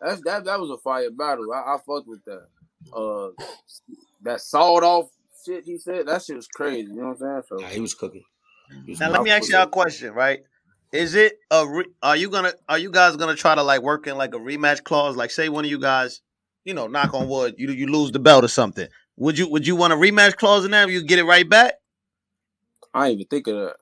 That's 0.00 0.20
that. 0.22 0.44
That 0.44 0.60
was 0.60 0.70
a 0.70 0.78
fire 0.78 1.10
battle. 1.10 1.52
I, 1.52 1.74
I 1.74 1.78
fucked 1.78 2.08
with 2.08 2.24
that. 2.26 2.46
Uh, 2.94 3.30
that 4.22 4.40
sawed 4.40 4.84
off 4.84 5.10
shit 5.44 5.64
he 5.64 5.78
said. 5.78 6.06
That 6.06 6.22
shit 6.22 6.36
was 6.36 6.48
crazy. 6.48 6.88
You 6.88 6.96
know 6.96 7.08
what 7.08 7.10
I'm 7.12 7.18
saying? 7.18 7.42
So 7.48 7.56
Nah, 7.56 7.68
he 7.68 7.80
was 7.80 7.94
cooking. 7.94 8.24
He 8.84 8.92
was 8.92 9.00
Now 9.00 9.10
let 9.10 9.22
me 9.22 9.30
ask 9.30 9.48
you 9.50 9.58
a 9.58 9.66
question, 9.66 10.12
right? 10.12 10.40
Is 10.92 11.14
it 11.14 11.38
a 11.50 11.66
re- 11.66 11.86
are 12.02 12.16
you 12.16 12.30
gonna 12.30 12.52
are 12.68 12.78
you 12.78 12.90
guys 12.90 13.16
gonna 13.16 13.34
try 13.34 13.54
to 13.54 13.62
like 13.62 13.82
work 13.82 14.06
in 14.06 14.16
like 14.16 14.34
a 14.34 14.38
rematch 14.38 14.84
clause? 14.84 15.16
Like 15.16 15.30
say 15.30 15.48
one 15.48 15.64
of 15.64 15.70
you 15.70 15.78
guys, 15.80 16.20
you 16.64 16.74
know, 16.74 16.86
knock 16.86 17.14
on 17.14 17.28
wood, 17.28 17.54
you 17.58 17.70
you 17.72 17.86
lose 17.86 18.12
the 18.12 18.20
belt 18.20 18.44
or 18.44 18.48
something. 18.48 18.88
Would 19.16 19.38
you 19.38 19.48
would 19.48 19.66
you 19.66 19.76
want 19.76 19.92
a 19.92 19.96
rematch 19.96 20.36
clause 20.36 20.64
in 20.64 20.72
that? 20.72 20.88
You 20.88 21.02
get 21.02 21.18
it 21.18 21.24
right 21.24 21.48
back. 21.48 21.74
I 22.92 23.08
ain't 23.08 23.14
even 23.20 23.26
think 23.26 23.46
of 23.48 23.54
that. 23.54 23.76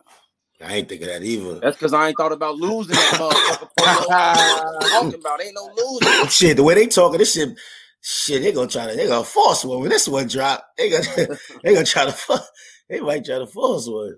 I 0.64 0.74
ain't 0.74 0.89
think 0.89 1.03
of 1.03 1.09
that 1.09 1.22
either. 1.22 1.59
That's 1.59 1.76
because 1.76 1.93
I 1.93 2.09
ain't 2.09 2.16
thought 2.16 2.33
about 2.33 2.57
losing 2.57 2.95
that 2.95 3.14
motherfucker. 3.14 4.89
talking 4.91 5.20
about 5.20 5.43
ain't 5.43 5.55
no 5.55 5.70
losing. 5.76 6.28
Shit, 6.28 6.57
the 6.57 6.62
way 6.62 6.74
they 6.74 6.87
talking, 6.87 7.18
this 7.18 7.33
shit, 7.35 7.59
shit, 8.01 8.43
they 8.43 8.53
gonna 8.53 8.68
try 8.68 8.87
to, 8.89 8.97
they 8.97 9.09
gonna 9.09 9.24
force 9.24 9.64
one 9.64 9.80
when 9.80 9.89
this 9.89 10.07
one 10.07 10.28
drop. 10.28 10.64
They 10.78 10.91
gonna, 10.91 11.26
they 11.64 11.74
gonna 11.74 11.85
try 11.85 12.05
to, 12.05 12.43
they 12.89 13.01
might 13.01 13.24
try 13.24 13.39
to 13.39 13.47
force 13.47 13.89
one. 13.89 14.16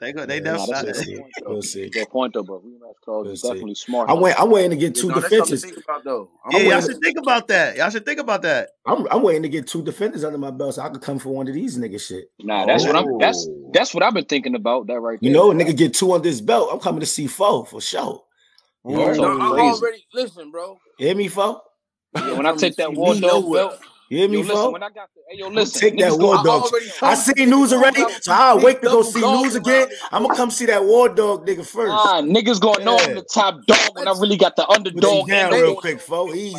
They 0.00 0.12
go, 0.12 0.24
they 0.24 0.38
definitely. 0.38 0.92
That's 0.92 1.04
we'll 1.44 1.62
see. 1.62 1.88
Good 1.88 2.08
point 2.10 2.32
though, 2.32 2.44
but 2.44 2.64
rematch 2.64 2.94
clause 3.04 3.24
we'll 3.24 3.32
is 3.32 3.42
definitely 3.42 3.74
smart. 3.74 4.08
I 4.08 4.12
went. 4.12 4.38
I'm 4.38 4.50
waiting 4.50 4.70
to 4.70 4.76
get 4.76 4.94
two 4.94 5.08
you 5.08 5.14
defenders. 5.14 5.64
Think 5.64 5.78
about, 5.82 6.04
though. 6.04 6.30
I'm 6.44 6.62
yeah, 6.62 6.68
y'all 6.70 6.80
should 6.80 6.94
to, 6.94 7.00
think 7.00 7.18
about 7.18 7.48
that. 7.48 7.76
Y'all 7.76 7.90
should 7.90 8.06
think 8.06 8.20
about 8.20 8.42
that. 8.42 8.70
I'm, 8.86 9.08
I'm 9.10 9.22
waiting 9.22 9.42
to 9.42 9.48
get 9.48 9.66
two 9.66 9.82
defenders 9.82 10.22
under 10.22 10.38
my 10.38 10.52
belt 10.52 10.76
so 10.76 10.82
I 10.82 10.90
could 10.90 11.02
come 11.02 11.18
for 11.18 11.30
one 11.30 11.48
of 11.48 11.54
these 11.54 11.76
nigga 11.76 12.00
shit. 12.00 12.30
Nah, 12.38 12.66
that's 12.66 12.84
oh. 12.84 12.92
what 12.92 12.96
I'm. 12.96 13.18
That's 13.18 13.48
oh. 13.50 13.70
that's 13.72 13.92
what 13.92 14.04
I've 14.04 14.14
been 14.14 14.26
thinking 14.26 14.54
about. 14.54 14.86
That 14.86 15.00
right. 15.00 15.18
There. 15.20 15.28
You 15.28 15.34
know, 15.34 15.50
nigga 15.50 15.76
get 15.76 15.92
two 15.92 16.12
on 16.12 16.22
this 16.22 16.40
belt. 16.40 16.70
I'm 16.72 16.78
coming 16.78 17.00
to 17.00 17.06
see 17.06 17.26
four 17.26 17.66
for 17.66 17.80
sure. 17.80 18.22
You 18.86 18.96
know, 18.96 19.12
no, 19.12 19.40
I'm 19.40 19.60
already 19.60 20.06
listen, 20.14 20.52
bro. 20.52 20.78
You 21.00 21.08
hear 21.08 21.16
me, 21.16 21.26
four. 21.26 21.62
Yeah, 22.14 22.34
when 22.34 22.46
I 22.46 22.54
take 22.54 22.76
that 22.76 22.94
one 22.94 23.20
belt 23.20 23.44
you 24.08 24.18
hear 24.18 24.28
me, 24.28 24.38
yo, 24.38 24.44
listen. 24.44 24.72
When 24.72 24.82
I 24.82 24.88
got 24.88 25.10
to, 25.12 25.20
hey, 25.28 25.38
yo, 25.38 25.48
listen, 25.48 25.80
take 25.80 25.98
that 25.98 26.18
war 26.18 26.42
dog. 26.42 26.70
I, 27.02 27.10
I 27.10 27.14
seen 27.14 27.50
news 27.50 27.74
already, 27.74 28.02
so 28.22 28.32
I'll 28.32 28.60
wait 28.60 28.80
to 28.80 28.88
go 28.88 29.02
see 29.02 29.20
news 29.20 29.54
again. 29.54 29.88
I'm 30.10 30.22
gonna 30.22 30.34
come 30.34 30.50
see 30.50 30.64
that 30.66 30.82
war 30.82 31.10
dog 31.10 31.46
nigga 31.46 31.66
first. 31.66 31.90
Nah, 31.90 32.22
niggas 32.22 32.58
gonna 32.58 32.78
yeah. 32.78 32.84
know 32.84 32.98
I'm 32.98 33.14
the 33.16 33.22
top 33.22 33.66
dog 33.66 33.96
when 33.96 34.08
I 34.08 34.12
really 34.12 34.38
got 34.38 34.56
the 34.56 34.66
underdog. 34.66 35.28
Down 35.28 35.52
real 35.52 35.74
quick, 35.76 36.00
fo. 36.00 36.32
Easy. 36.32 36.58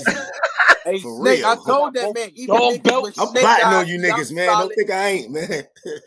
Hey, 0.86 1.00
For 1.00 1.22
Snake, 1.22 1.39
real. 1.39 1.47
I 1.47 1.56
told 1.56 1.93
that 1.95 2.16
man. 2.16 2.30
Even 2.36 2.56
Don't 2.56 2.84
belt. 2.84 3.14
I'm 3.18 3.28
plotting 3.28 3.66
on 3.66 3.88
you 3.88 4.00
niggas, 4.00 4.32
man. 4.32 4.47
Solid. 4.47 4.62
Don't 4.62 4.76
think 4.76 4.91
I 4.91 5.08
ain't, 5.08 5.32
man. 5.32 5.64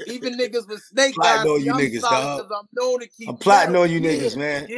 even 0.06 0.32
niggas 0.38 0.68
with 0.68 0.82
snake 0.82 1.14
eyes. 1.22 1.42
Plotting 1.42 1.52
on 1.52 1.64
you 1.64 1.72
niggas, 1.74 2.00
dog. 2.02 2.46
I'm, 2.52 2.68
known 2.72 3.00
to 3.00 3.08
keep 3.08 3.28
I'm 3.28 3.36
plotting 3.36 3.76
on 3.76 3.90
you 3.90 4.00
niggas, 4.00 4.36
man. 4.36 4.68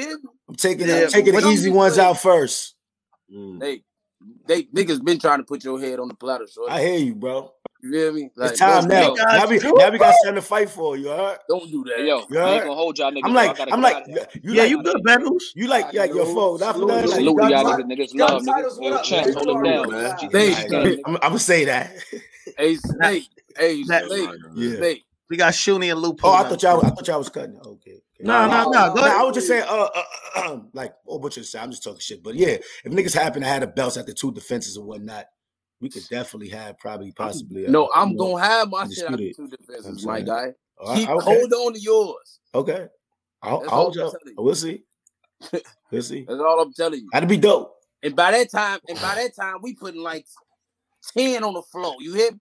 I'm 0.48 0.54
taking, 0.56 0.88
yeah. 0.88 1.04
I'm 1.04 1.10
taking 1.10 1.34
the 1.34 1.46
easy 1.46 1.70
ones 1.70 1.98
out 1.98 2.18
first. 2.20 2.74
Hey, 3.28 3.82
they 4.46 4.64
niggas 4.64 5.04
been 5.04 5.18
trying 5.18 5.38
to 5.38 5.44
put 5.44 5.64
your 5.64 5.80
head 5.80 5.98
on 5.98 6.08
the 6.08 6.14
platter, 6.14 6.46
shorty. 6.46 6.72
I 6.72 6.82
hear 6.82 6.98
you, 6.98 7.14
bro. 7.14 7.52
You 7.82 7.92
feel 7.92 8.12
me? 8.14 8.30
Like, 8.34 8.52
it's 8.52 8.60
time 8.60 8.88
now. 8.88 9.14
Now 9.14 9.46
we, 9.46 9.58
now 9.58 9.90
we 9.90 9.98
got 9.98 10.14
something 10.22 10.36
to 10.36 10.42
fight 10.42 10.70
for. 10.70 10.96
You 10.96 11.08
heard? 11.08 11.38
Don't 11.48 11.70
do 11.70 11.84
that. 11.84 11.98
Yo, 11.98 12.20
you 12.30 12.38
heard? 12.38 12.62
gonna 12.62 12.74
hold 12.74 12.98
y'all 12.98 13.12
niggas. 13.12 13.20
I'm 13.24 13.34
like, 13.34 13.60
I'm 13.60 13.82
like, 13.82 14.06
you 14.06 14.54
yeah, 14.54 14.62
like, 14.62 14.70
you 14.70 14.82
good 14.82 15.02
battles. 15.04 15.52
You 15.54 15.66
like, 15.66 15.92
you 15.92 16.02
your 16.14 16.26
foe. 16.26 16.56
Not 16.56 16.76
for 16.76 16.86
nothing. 16.86 17.10
Salute 17.10 17.36
y'all 17.42 17.64
niggas. 17.64 17.84
Niggas 17.84 18.14
love 18.14 18.42
niggas. 18.42 19.34
Hold 19.34 19.48
them 19.48 19.62
down. 19.62 20.30
Snake, 20.30 21.00
I'm 21.04 21.16
gonna 21.16 21.38
say 21.38 21.66
that. 21.66 21.94
Hey, 22.56 22.76
Snake. 22.76 23.28
Hey, 23.56 23.82
Snake. 23.84 24.30
Snake. 24.54 25.04
We 25.28 25.36
got 25.36 25.52
Shuni 25.52 25.90
and 25.90 26.00
Lupo. 26.00 26.28
Oh, 26.28 26.32
I 26.32 26.44
thought 26.44 26.62
y'all. 26.62 26.84
I 26.84 26.90
thought 26.90 27.06
y'all 27.06 27.18
was 27.18 27.28
cutting. 27.28 27.58
Okay. 27.58 28.00
No, 28.20 28.46
no, 28.46 28.70
no. 28.70 29.02
I 29.02 29.22
was 29.22 29.34
just 29.34 29.48
saying, 29.48 29.64
uh, 29.68 29.88
uh, 29.94 30.02
uh, 30.36 30.40
uh 30.40 30.58
like, 30.72 30.94
oh, 31.06 31.18
what 31.18 31.36
you 31.36 31.42
say? 31.42 31.58
I'm 31.58 31.70
just 31.70 31.82
talking 31.82 32.00
shit. 32.00 32.22
But 32.22 32.36
yeah, 32.36 32.56
if 32.84 32.86
niggas 32.86 33.14
happen 33.14 33.42
to 33.42 33.48
have 33.48 33.60
the 33.60 33.66
belts 33.66 33.96
after 33.96 34.12
two 34.12 34.32
defenses 34.32 34.76
or 34.76 34.84
whatnot, 34.84 35.26
we 35.80 35.88
could 35.88 36.04
definitely 36.08 36.48
have 36.50 36.78
probably 36.78 37.12
possibly. 37.12 37.66
Uh, 37.66 37.70
no, 37.70 37.90
I'm 37.94 38.10
you 38.10 38.18
gonna 38.18 38.44
have 38.44 38.70
my 38.70 38.86
shit 38.88 39.04
after 39.04 39.16
two 39.16 39.48
defenses, 39.48 40.06
my 40.06 40.20
guy. 40.20 40.52
Uh, 40.82 40.94
Keep, 40.94 41.08
okay. 41.08 41.24
Hold 41.24 41.52
on 41.52 41.74
to 41.74 41.80
yours. 41.80 42.40
Okay, 42.54 42.86
I'll, 43.42 43.64
I'll 43.68 43.90
just, 43.90 44.16
we'll 44.36 44.54
see. 44.54 44.82
We'll 45.90 46.02
see. 46.02 46.24
That's 46.26 46.40
all 46.40 46.60
I'm 46.60 46.72
telling 46.72 47.00
you. 47.00 47.08
That'd 47.12 47.28
be 47.28 47.36
dope. 47.36 47.72
And 48.02 48.16
by 48.16 48.32
that 48.32 48.50
time, 48.50 48.80
and 48.88 48.98
by 49.00 49.14
that 49.22 49.36
time, 49.36 49.56
we 49.62 49.74
putting 49.74 50.00
like 50.00 50.26
ten 51.16 51.44
on 51.44 51.54
the 51.54 51.62
floor. 51.62 51.94
You 52.00 52.14
hit 52.14 52.34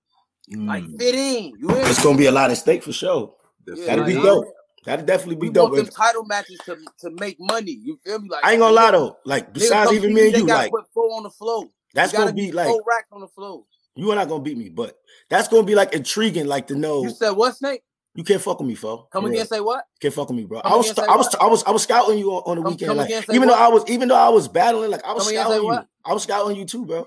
mm. 0.51 0.67
like 0.67 0.83
fifteen. 0.97 1.53
You 1.59 1.67
hear? 1.67 1.85
It's 1.85 2.03
gonna 2.03 2.17
be 2.17 2.25
a 2.25 2.31
lot 2.31 2.49
of 2.49 2.57
stake 2.57 2.81
for 2.81 2.93
sure. 2.93 3.35
Yeah, 3.67 3.85
That'd 3.85 4.05
like, 4.05 4.15
be 4.15 4.21
dope. 4.21 4.45
That'd 4.85 5.05
definitely 5.05 5.35
be 5.35 5.47
we 5.47 5.53
dope. 5.53 5.71
Want 5.71 5.85
them 5.85 5.93
title 5.93 6.25
matches 6.25 6.59
to, 6.65 6.77
to 6.99 7.11
make 7.11 7.37
money. 7.39 7.71
You 7.71 7.99
feel 8.03 8.19
me? 8.19 8.29
Like 8.29 8.43
I 8.43 8.51
ain't 8.51 8.59
gonna 8.59 8.75
lie 8.75 8.91
though. 8.91 9.17
Like 9.25 9.53
besides 9.53 9.91
even 9.93 10.13
me 10.13 10.27
and 10.27 10.37
you, 10.37 10.45
like 10.45 10.71
put 10.71 10.85
four 10.93 11.05
on 11.15 11.23
the 11.23 11.29
floor. 11.29 11.65
That's 11.93 12.11
gonna 12.11 12.33
be 12.33 12.51
like 12.51 12.67
four 12.67 12.83
racks 12.85 13.07
on 13.11 13.21
the 13.21 13.27
floor. 13.27 13.63
You 13.95 14.11
are 14.11 14.15
not 14.15 14.27
gonna 14.27 14.43
beat 14.43 14.57
me, 14.57 14.69
but 14.69 14.97
that's 15.29 15.47
gonna 15.47 15.63
be 15.63 15.75
like 15.75 15.93
intriguing, 15.93 16.47
like 16.47 16.67
to 16.67 16.75
know. 16.75 17.03
You 17.03 17.11
said 17.11 17.31
what, 17.31 17.55
Snake? 17.55 17.81
You 18.15 18.23
can't 18.23 18.41
fuck 18.41 18.59
with 18.59 18.67
me, 18.67 18.75
fo. 18.75 19.07
Come 19.11 19.25
again, 19.25 19.47
say 19.47 19.59
what? 19.59 19.85
Can't 19.99 20.13
fuck 20.13 20.29
with 20.29 20.37
me, 20.37 20.45
bro. 20.45 20.61
Come 20.61 20.71
I 20.71 20.75
was, 20.75 20.99
I 20.99 21.15
was, 21.15 21.35
I 21.35 21.47
was, 21.47 21.63
I 21.63 21.71
was 21.71 21.83
scouting 21.83 22.19
you 22.19 22.31
on, 22.31 22.43
on 22.45 22.57
the 22.57 22.63
come, 22.63 22.71
weekend. 22.71 22.89
Come 22.89 22.97
like, 22.97 23.07
again, 23.07 23.23
even 23.29 23.49
what? 23.49 23.55
though 23.55 23.63
I 23.63 23.67
was, 23.69 23.83
even 23.89 24.07
though 24.07 24.15
I 24.15 24.29
was 24.29 24.47
battling, 24.47 24.91
like 24.91 25.03
I 25.03 25.13
was 25.13 25.23
come 25.23 25.33
scouting 25.33 25.61
you. 25.61 25.67
What? 25.67 25.87
I 26.05 26.13
was 26.13 26.23
scouting 26.23 26.57
you 26.57 26.65
too, 26.65 26.85
bro. 26.85 26.97
You 26.97 27.05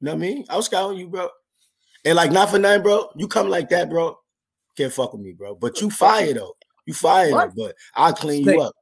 know 0.00 0.12
what 0.12 0.16
I 0.16 0.20
mean? 0.20 0.44
I 0.48 0.56
was 0.56 0.66
scouting 0.66 0.98
you, 0.98 1.08
bro. 1.08 1.28
And 2.04 2.14
like, 2.14 2.30
not 2.30 2.50
for 2.50 2.58
nothing, 2.58 2.82
bro. 2.82 3.08
You 3.16 3.26
come 3.26 3.48
like 3.48 3.70
that, 3.70 3.90
bro. 3.90 4.16
Can't 4.76 4.92
fuck 4.92 5.12
with 5.12 5.22
me, 5.22 5.32
bro. 5.32 5.54
But 5.54 5.80
you 5.80 5.90
fire 5.90 6.34
though. 6.34 6.54
You 6.86 6.94
fired 6.94 7.32
what? 7.32 7.56
but 7.56 7.74
I 7.94 8.12
clean 8.12 8.44
Snake. 8.44 8.56
you 8.56 8.62
up. 8.62 8.74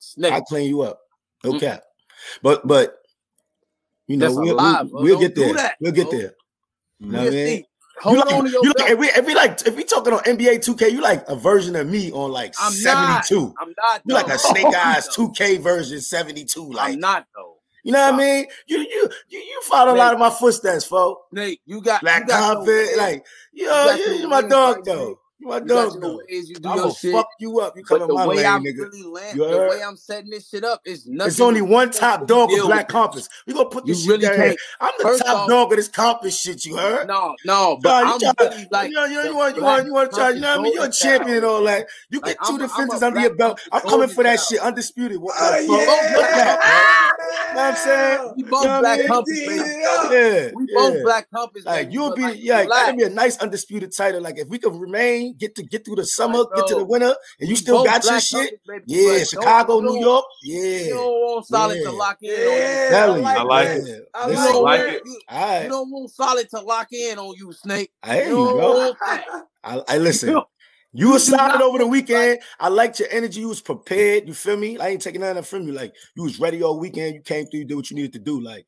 Snake. 0.00 0.32
I 0.32 0.40
clean 0.40 0.68
you 0.68 0.82
up. 0.82 1.00
No 1.44 1.50
mm-hmm. 1.50 1.60
cap. 1.60 1.82
But 2.42 2.66
but 2.66 2.98
you 4.06 4.16
know 4.16 4.32
we'll, 4.34 4.56
lie, 4.56 4.82
we'll, 4.82 5.02
we'll, 5.02 5.20
get 5.20 5.36
we'll, 5.36 5.54
get 5.54 5.56
there. 5.56 5.74
We'll 5.80 5.92
get 5.92 6.10
there. 6.10 6.34
Hold 8.00 8.16
you 8.16 8.24
like, 8.24 8.34
on 8.34 8.44
to 8.44 8.50
your 8.50 8.62
like, 8.62 8.90
if 8.90 8.98
we, 8.98 9.06
if 9.06 9.26
we 9.26 9.34
like 9.34 9.66
if 9.66 9.76
we 9.76 9.84
talking 9.84 10.12
on 10.12 10.20
NBA 10.20 10.64
2K, 10.66 10.90
you 10.90 11.00
like 11.00 11.28
a 11.28 11.36
version 11.36 11.76
of 11.76 11.86
me 11.86 12.10
on 12.10 12.32
like 12.32 12.52
I'm 12.60 12.72
72. 12.72 13.40
Not, 13.40 13.54
I'm 13.60 13.74
not. 13.78 14.02
You 14.04 14.14
like 14.14 14.28
a 14.28 14.38
Snake 14.38 14.66
Eyes 14.74 15.08
2K 15.08 15.60
version 15.60 16.00
72. 16.00 16.72
Like 16.72 16.94
I'm 16.94 17.00
not 17.00 17.26
though. 17.34 17.58
You 17.84 17.92
know 17.92 18.00
what 18.00 18.14
I 18.14 18.16
mean? 18.16 18.46
You 18.66 18.78
you 18.78 19.08
you, 19.28 19.38
you 19.38 19.60
follow 19.62 19.92
Nate, 19.92 20.00
a 20.00 20.04
lot 20.04 20.14
of 20.14 20.18
my 20.18 20.30
footsteps, 20.30 20.84
folks. 20.84 21.28
Nate, 21.32 21.60
you 21.64 21.80
got 21.80 22.00
black 22.00 22.22
you 22.22 22.28
got 22.28 22.56
confident, 22.56 22.96
no 22.96 23.02
like 23.02 23.26
you 23.52 23.66
you, 23.66 24.12
you 24.14 24.28
my 24.28 24.42
dog 24.42 24.84
though. 24.84 25.18
My 25.42 25.58
you 25.58 25.64
dog, 25.64 26.00
got 26.00 26.18
ways, 26.28 26.48
you 26.48 26.56
do 26.56 26.68
I'm 26.68 26.78
gonna 26.78 26.94
shit. 26.94 27.12
fuck 27.12 27.28
you 27.38 27.60
up. 27.60 27.76
You 27.76 27.82
coming 27.84 28.08
my 28.14 28.26
way 28.26 28.36
lane, 28.36 28.64
nigga. 28.64 28.78
Really 28.78 29.02
land, 29.02 29.38
the 29.38 29.68
way 29.70 29.82
I'm 29.82 29.96
setting 29.96 30.30
this 30.30 30.48
shit 30.48 30.64
up 30.64 30.80
is 30.84 31.06
nothing. 31.06 31.30
It's 31.30 31.40
only 31.40 31.62
one 31.62 31.90
top 31.90 32.26
dog 32.26 32.50
with 32.50 32.62
Black 32.64 32.88
Compass. 32.88 33.28
We 33.46 33.54
gonna 33.54 33.68
put 33.68 33.84
this 33.84 34.04
you 34.04 34.12
really 34.12 34.24
shit 34.24 34.38
really 34.38 34.56
I'm 34.80 34.92
the 34.98 35.02
First 35.02 35.24
top 35.24 35.36
off, 35.36 35.48
dog 35.48 35.72
of 35.72 35.76
this 35.76 35.88
Compass 35.88 36.38
shit. 36.38 36.64
You 36.64 36.76
heard? 36.76 37.08
No, 37.08 37.34
no, 37.44 37.78
but 37.82 38.04
no, 38.04 38.18
you 38.20 38.32
I'm 38.38 38.48
really 38.50 38.68
like 38.70 38.88
you, 38.90 38.94
know, 38.94 39.04
you, 39.04 39.14
know, 39.16 39.24
you 39.24 39.36
want, 39.36 39.56
you 39.56 39.62
want, 39.62 39.86
you 39.86 39.92
want 39.92 40.10
to 40.10 40.16
try. 40.16 40.30
You 40.30 40.40
know 40.40 40.50
what 40.50 40.60
I 40.60 40.62
mean? 40.62 40.74
You're 40.74 40.86
a 40.86 40.92
champion 40.92 41.36
and 41.38 41.46
all 41.46 41.64
that. 41.64 41.86
You 42.10 42.20
get 42.20 42.38
like, 42.38 42.48
two 42.48 42.54
I'm, 42.54 42.58
defenses 42.58 43.02
I'm 43.02 43.08
under 43.08 43.20
your 43.20 43.34
belt. 43.34 43.60
I'm 43.72 43.82
coming 43.82 44.08
for 44.08 44.22
that 44.22 44.38
shit. 44.40 44.60
Undisputed. 44.60 45.18
Oh, 45.20 45.22
what 47.54 47.64
I'm 47.64 47.76
saying? 47.76 48.32
We 48.36 48.42
both 48.44 48.80
Black 48.80 49.06
Compass, 49.06 49.40
Yeah, 49.40 50.50
we 50.54 50.66
both 50.74 51.02
Black 51.02 51.30
Compass. 51.30 51.64
Like 51.64 51.92
you'll 51.92 52.14
be, 52.14 52.22
yeah, 52.38 52.64
that'd 52.64 52.96
be 52.96 53.04
a 53.04 53.10
nice 53.10 53.38
undisputed 53.38 53.94
title. 53.94 54.20
Like 54.20 54.38
if 54.38 54.48
we 54.48 54.58
could 54.58 54.74
remain 54.74 55.31
Get 55.38 55.54
to 55.56 55.62
get 55.62 55.84
through 55.84 55.96
the 55.96 56.06
summer, 56.06 56.44
get 56.54 56.66
to 56.68 56.76
the 56.76 56.84
winter, 56.84 57.14
and 57.40 57.48
you 57.48 57.56
still 57.56 57.84
got 57.84 58.04
your 58.04 58.20
shit. 58.20 58.60
Baby, 58.66 58.84
yeah, 58.86 59.24
Chicago, 59.24 59.80
New 59.80 59.98
York. 59.98 60.24
Yeah. 60.42 60.60
You 60.60 60.94
don't 60.94 61.10
want 61.10 61.46
solid 61.46 61.78
yeah. 61.78 61.84
to 61.84 61.92
lock 61.92 62.18
in. 62.22 62.30
Yeah. 62.30 63.06
On 63.08 63.18
you. 63.18 63.24
I 63.24 63.42
like 63.42 63.68
it. 63.68 63.88
it. 63.88 64.08
I 64.14 64.26
like, 64.26 64.54
like 64.54 64.80
it. 64.80 65.02
You, 65.04 65.20
right. 65.30 65.62
you 65.64 65.68
don't 65.68 65.90
want 65.90 66.10
solid 66.10 66.48
to 66.50 66.60
lock 66.60 66.88
in 66.92 67.18
on 67.18 67.34
you, 67.36 67.52
Snake. 67.52 67.90
There 68.02 68.28
you, 68.28 68.38
you 68.38 68.56
go. 68.56 68.94
I, 69.64 69.82
I 69.88 69.98
listen. 69.98 70.40
You 70.94 71.12
were 71.12 71.18
solid 71.18 71.62
over 71.62 71.78
the 71.78 71.86
weekend. 71.86 72.40
I 72.60 72.68
liked 72.68 73.00
your 73.00 73.08
energy. 73.10 73.40
You 73.40 73.48
was 73.48 73.62
prepared. 73.62 74.28
You 74.28 74.34
feel 74.34 74.58
me? 74.58 74.78
I 74.78 74.88
ain't 74.88 75.00
taking 75.00 75.22
nothing 75.22 75.42
from 75.42 75.66
you. 75.66 75.72
Like 75.72 75.94
you 76.14 76.22
was 76.22 76.38
ready 76.38 76.62
all 76.62 76.78
weekend. 76.78 77.14
You 77.14 77.22
came 77.22 77.46
through. 77.46 77.60
You 77.60 77.64
did 77.64 77.74
what 77.76 77.90
you 77.90 77.96
needed 77.96 78.12
to 78.12 78.18
do. 78.18 78.40
Like, 78.40 78.66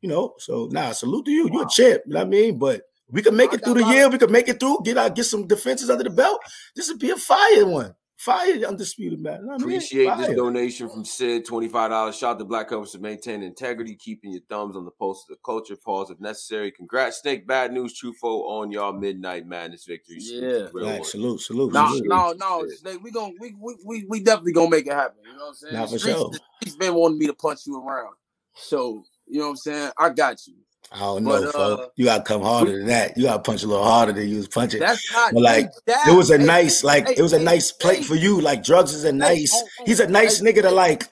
you 0.00 0.08
know. 0.08 0.34
So 0.38 0.68
nah, 0.70 0.92
salute 0.92 1.26
to 1.26 1.30
you. 1.30 1.50
You're 1.52 1.66
a 1.66 1.68
champ. 1.68 2.02
You 2.06 2.14
know 2.14 2.20
what 2.20 2.26
I 2.26 2.30
mean? 2.30 2.58
But 2.58 2.82
we 3.10 3.22
could 3.22 3.34
make 3.34 3.52
it 3.52 3.64
through 3.64 3.74
the 3.74 3.86
year. 3.86 4.08
We 4.08 4.18
could 4.18 4.30
make 4.30 4.48
it 4.48 4.58
through. 4.58 4.78
Get 4.84 4.98
out, 4.98 5.14
get 5.14 5.24
some 5.24 5.46
defenses 5.46 5.90
under 5.90 6.04
the 6.04 6.10
belt. 6.10 6.40
This 6.74 6.88
would 6.88 6.98
be 6.98 7.10
a 7.10 7.16
fire 7.16 7.66
one. 7.66 7.94
Fire 8.18 8.64
undisputed 8.66 9.20
man. 9.20 9.46
I? 9.50 9.56
Appreciate 9.56 10.16
this 10.16 10.34
donation 10.34 10.88
from 10.88 11.04
Sid, 11.04 11.44
twenty-five 11.44 11.90
dollars. 11.90 12.16
Shout 12.16 12.36
out 12.36 12.38
to 12.38 12.46
Black 12.46 12.68
Compass 12.68 12.92
to 12.92 12.98
maintain 12.98 13.42
integrity, 13.42 13.94
keeping 13.94 14.32
your 14.32 14.40
thumbs 14.48 14.74
on 14.74 14.86
the 14.86 14.90
pulse 14.90 15.22
of 15.28 15.36
the 15.36 15.40
culture. 15.44 15.76
Pause 15.76 16.12
if 16.12 16.20
necessary. 16.20 16.70
Congrats, 16.70 17.18
Snake. 17.18 17.46
Bad 17.46 17.72
news, 17.72 18.00
Truffaut 18.00 18.48
on 18.48 18.70
y'all 18.70 18.94
midnight 18.94 19.46
madness 19.46 19.84
victory. 19.84 20.16
Yeah, 20.20 20.68
right, 20.72 21.04
salute, 21.04 21.42
salute. 21.42 21.74
No, 21.74 21.88
salute. 21.88 22.08
no, 22.08 22.32
no, 22.32 22.66
Snake. 22.68 23.02
We 23.02 23.10
gonna 23.10 23.34
we, 23.38 23.54
we 23.60 23.76
we 23.84 24.06
we 24.08 24.20
definitely 24.20 24.54
gonna 24.54 24.70
make 24.70 24.86
it 24.86 24.94
happen. 24.94 25.18
You 25.22 25.36
know 25.36 25.38
what 25.38 25.48
I'm 25.48 25.54
saying? 25.54 25.74
Not 25.74 25.90
for 25.90 25.98
sure. 25.98 26.30
He's 26.64 26.76
been 26.76 26.94
wanting 26.94 27.18
me 27.18 27.26
to 27.26 27.34
punch 27.34 27.66
you 27.66 27.78
around, 27.78 28.14
so 28.54 29.04
you 29.26 29.40
know 29.40 29.44
what 29.44 29.50
I'm 29.50 29.56
saying. 29.56 29.90
I 29.98 30.08
got 30.08 30.38
you. 30.46 30.54
I 30.92 31.00
don't 31.00 31.24
but, 31.24 31.40
know, 31.40 31.50
folks. 31.50 31.82
Uh, 31.82 31.88
you 31.96 32.04
gotta 32.04 32.22
come 32.22 32.42
harder 32.42 32.78
than 32.78 32.86
that. 32.86 33.16
You 33.16 33.24
gotta 33.24 33.42
punch 33.42 33.62
a 33.62 33.66
little 33.66 33.84
harder 33.84 34.12
than 34.12 34.28
you 34.28 34.36
was 34.36 34.48
punching. 34.48 34.80
That's 34.80 35.12
not 35.12 35.34
but 35.34 35.42
like 35.42 35.70
that, 35.86 36.08
it 36.08 36.16
was 36.16 36.30
a 36.30 36.38
nice, 36.38 36.84
like 36.84 37.08
it 37.08 37.22
was 37.22 37.32
a 37.32 37.38
nice 37.38 37.72
plate 37.72 38.04
for 38.04 38.14
you. 38.14 38.40
Like 38.40 38.62
drugs 38.62 38.94
is 38.94 39.04
a 39.04 39.12
nice. 39.12 39.52
Oh, 39.54 39.68
oh, 39.80 39.84
he's 39.84 40.00
a 40.00 40.08
nice 40.08 40.40
nigga 40.40 40.62
to 40.62 40.70
like. 40.70 41.04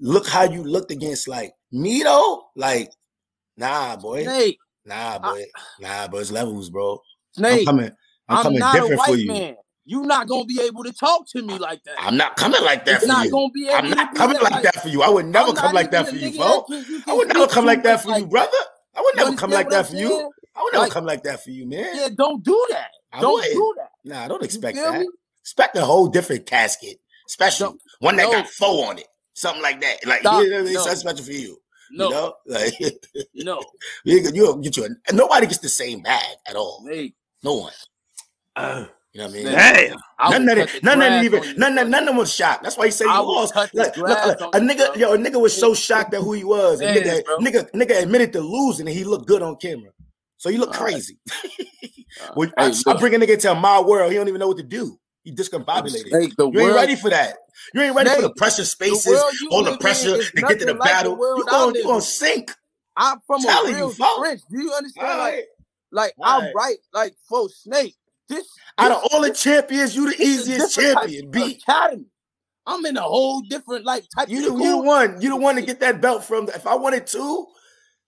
Look 0.00 0.28
how 0.28 0.44
you 0.44 0.62
looked 0.62 0.92
against 0.92 1.26
like 1.28 1.52
me 1.72 2.02
though. 2.02 2.44
Like 2.56 2.90
nah, 3.56 3.96
boy. 3.96 4.22
Snake. 4.24 4.58
Nah, 4.86 5.18
boy. 5.18 5.44
I, 5.54 5.80
nah, 5.80 6.08
but 6.08 6.18
it's 6.18 6.30
levels, 6.30 6.70
bro. 6.70 7.02
Snake. 7.32 7.60
I'm 7.60 7.66
coming. 7.66 7.90
I'm, 8.28 8.36
I'm 8.36 8.42
coming 8.42 8.62
different 8.72 9.02
for 9.02 9.16
you. 9.16 9.28
Man. 9.28 9.56
You're 9.84 10.06
not 10.06 10.28
gonna 10.28 10.44
be 10.44 10.60
able 10.62 10.84
to 10.84 10.92
talk 10.92 11.26
to 11.30 11.42
me 11.42 11.58
like 11.58 11.82
that. 11.84 11.94
I'm 11.98 12.16
not 12.16 12.36
coming 12.36 12.62
like 12.62 12.84
that 12.84 12.96
it's 12.96 13.04
for 13.04 13.08
not 13.08 13.24
you. 13.24 13.30
Gonna 13.30 13.50
be 13.54 13.68
able 13.68 13.76
I'm 13.76 13.90
not 13.90 14.14
coming 14.14 14.36
like 14.36 14.42
that, 14.42 14.52
like 14.52 14.62
that 14.74 14.82
for 14.82 14.88
you. 14.88 15.02
I 15.02 15.08
would 15.08 15.26
never 15.26 15.52
come 15.54 15.74
like 15.74 15.90
that 15.92 16.08
for 16.08 16.16
you, 16.16 16.36
bro. 16.36 16.64
I 17.06 17.14
would 17.14 17.28
never 17.28 17.46
come 17.46 17.64
like 17.64 17.82
that 17.84 18.02
for 18.02 18.18
you, 18.18 18.26
brother. 18.26 18.50
I 18.98 19.00
would 19.00 19.16
never 19.16 19.36
come 19.36 19.50
like 19.50 19.70
that 19.70 19.86
for 19.86 19.96
you. 19.96 20.32
I 20.56 20.62
would 20.62 20.72
never 20.72 20.84
like, 20.86 20.92
come 20.92 21.04
like 21.04 21.22
that 21.22 21.44
for 21.44 21.50
you, 21.50 21.66
man. 21.66 21.94
Yeah, 21.94 22.08
don't 22.16 22.42
do 22.42 22.66
that. 22.70 22.90
I 23.12 23.20
don't 23.20 23.34
would. 23.34 23.44
do 23.44 23.74
that. 23.76 23.90
Nah, 24.04 24.26
don't 24.26 24.42
expect 24.42 24.76
that. 24.76 25.00
Me? 25.00 25.08
Expect 25.40 25.76
a 25.76 25.84
whole 25.84 26.08
different 26.08 26.46
casket, 26.46 26.98
special 27.28 27.78
one 28.00 28.16
that 28.16 28.24
no. 28.24 28.32
got 28.32 28.48
four 28.48 28.88
on 28.88 28.98
it, 28.98 29.06
something 29.34 29.62
like 29.62 29.80
that. 29.82 30.04
Like 30.04 30.20
Stop. 30.20 30.42
it's 30.44 30.74
no. 30.74 30.94
special 30.94 31.24
for 31.24 31.32
you. 31.32 31.58
No, 31.92 32.08
you 32.08 32.10
know? 32.10 32.34
like 32.46 32.74
no, 33.34 33.62
you, 34.04 34.18
you 34.34 34.60
get 34.62 34.76
you. 34.76 34.96
A, 35.08 35.12
nobody 35.12 35.46
gets 35.46 35.58
the 35.58 35.68
same 35.68 36.02
bag 36.02 36.36
at 36.48 36.56
all. 36.56 36.84
Hey. 36.88 37.14
No 37.44 37.54
one. 37.54 37.72
Uh. 38.56 38.86
You 39.18 39.24
know 39.24 39.30
what 39.30 39.30
I 39.30 39.74
mean? 39.74 39.88
Damn. 39.88 39.98
I 40.20 40.30
None 40.30 40.48
of 40.48 40.58
cut 40.58 40.74
it, 40.74 40.84
none 40.84 41.02
of 41.02 41.08
grass 41.08 41.24
even 41.24 41.40
none, 41.56 41.74
bro. 41.74 41.82
none, 41.82 41.90
none 41.90 42.02
of 42.02 42.06
them 42.08 42.16
was 42.16 42.32
shocked. 42.32 42.62
That's 42.62 42.76
why 42.76 42.86
he 42.86 42.90
said 42.92 43.04
you 43.04 43.10
I 43.10 43.18
lost. 43.18 43.54
Like, 43.56 43.96
look, 43.96 44.24
look, 44.24 44.40
a 44.54 44.60
nigga, 44.60 44.96
yo, 44.96 45.12
a 45.14 45.18
nigga 45.18 45.40
was 45.40 45.58
so 45.58 45.74
shocked 45.74 46.14
at 46.14 46.20
who 46.20 46.32
he 46.34 46.44
was. 46.44 46.80
A 46.80 46.84
Yes, 46.84 47.22
nigga, 47.22 47.22
nigga, 47.40 47.70
nigga 47.72 48.02
admitted 48.02 48.32
to 48.34 48.40
losing 48.40 48.86
and 48.86 48.96
he 48.96 49.04
looked 49.04 49.26
good 49.26 49.42
on 49.42 49.56
camera. 49.56 49.90
So 50.36 50.50
you 50.50 50.58
look 50.58 50.72
All 50.74 50.82
right. 50.82 50.92
crazy. 50.92 51.18
Uh, 52.20 52.28
Well, 52.36 52.48
hey, 52.58 52.72
I, 52.86 52.92
I 52.92 53.00
bring 53.00 53.14
a 53.14 53.18
nigga 53.18 53.34
into 53.34 53.54
my 53.54 53.80
world. 53.80 54.12
He 54.12 54.18
don't 54.18 54.28
even 54.28 54.38
know 54.38 54.48
what 54.48 54.58
to 54.58 54.62
do. 54.62 54.98
He 55.24 55.32
discombobulated. 55.32 56.08
Snake, 56.10 56.36
the 56.36 56.48
You 56.48 56.60
ain't 56.60 56.74
ready 56.74 56.96
for 56.96 57.10
that. 57.10 57.36
You 57.74 57.82
ain't 57.82 57.94
ready 57.96 58.10
for 58.10 58.22
the 58.22 58.30
pressure 58.30 58.64
spaces, 58.64 59.06
world 59.06 59.34
you 59.40 59.50
all 59.50 59.62
the 59.64 59.76
pressure 59.78 60.16
to 60.16 60.42
get 60.42 60.58
to 60.60 60.64
the 60.64 60.74
like 60.74 60.94
battle. 60.94 61.16
world 61.16 61.38
you 61.40 61.44
I 61.48 61.50
gonna, 61.50 61.78
you 61.78 61.84
gonna 61.84 62.00
sink. 62.00 62.54
I'm 62.96 63.18
from 63.26 63.44
a 63.44 63.62
real 63.66 63.88
you, 63.88 63.92
folks. 63.92 64.18
trench. 64.18 64.40
Do 64.50 64.62
you 64.62 64.72
understand? 64.72 65.08
All 65.08 65.18
Like, 65.18 65.48
like 65.90 66.14
All 66.18 66.38
I'm 66.38 66.44
right. 66.44 66.54
right. 66.54 66.76
Like, 66.92 67.14
for 67.28 67.48
Snake, 67.48 67.94
this 68.28 68.46
Out 68.78 68.92
of 68.92 69.08
all 69.12 69.22
the 69.22 69.30
champions, 69.30 69.96
you 69.96 70.10
the 70.10 70.22
easiest 70.22 70.74
champion. 70.74 71.30
B. 71.30 71.60
academy. 71.66 72.06
I'm 72.66 72.84
in 72.84 72.96
a 72.96 73.02
whole 73.02 73.40
different 73.42 73.84
like 73.86 74.04
type 74.14 74.28
You 74.28 74.48
of 74.50 74.58
the, 74.58 74.64
you 74.64 74.70
the 74.70 74.82
one. 74.82 75.20
You 75.20 75.30
the 75.30 75.36
one 75.36 75.56
to 75.56 75.62
get 75.62 75.80
that 75.80 76.00
belt 76.00 76.22
from. 76.24 76.48
If 76.50 76.66
I 76.66 76.74
wanted 76.74 77.06
to, 77.08 77.46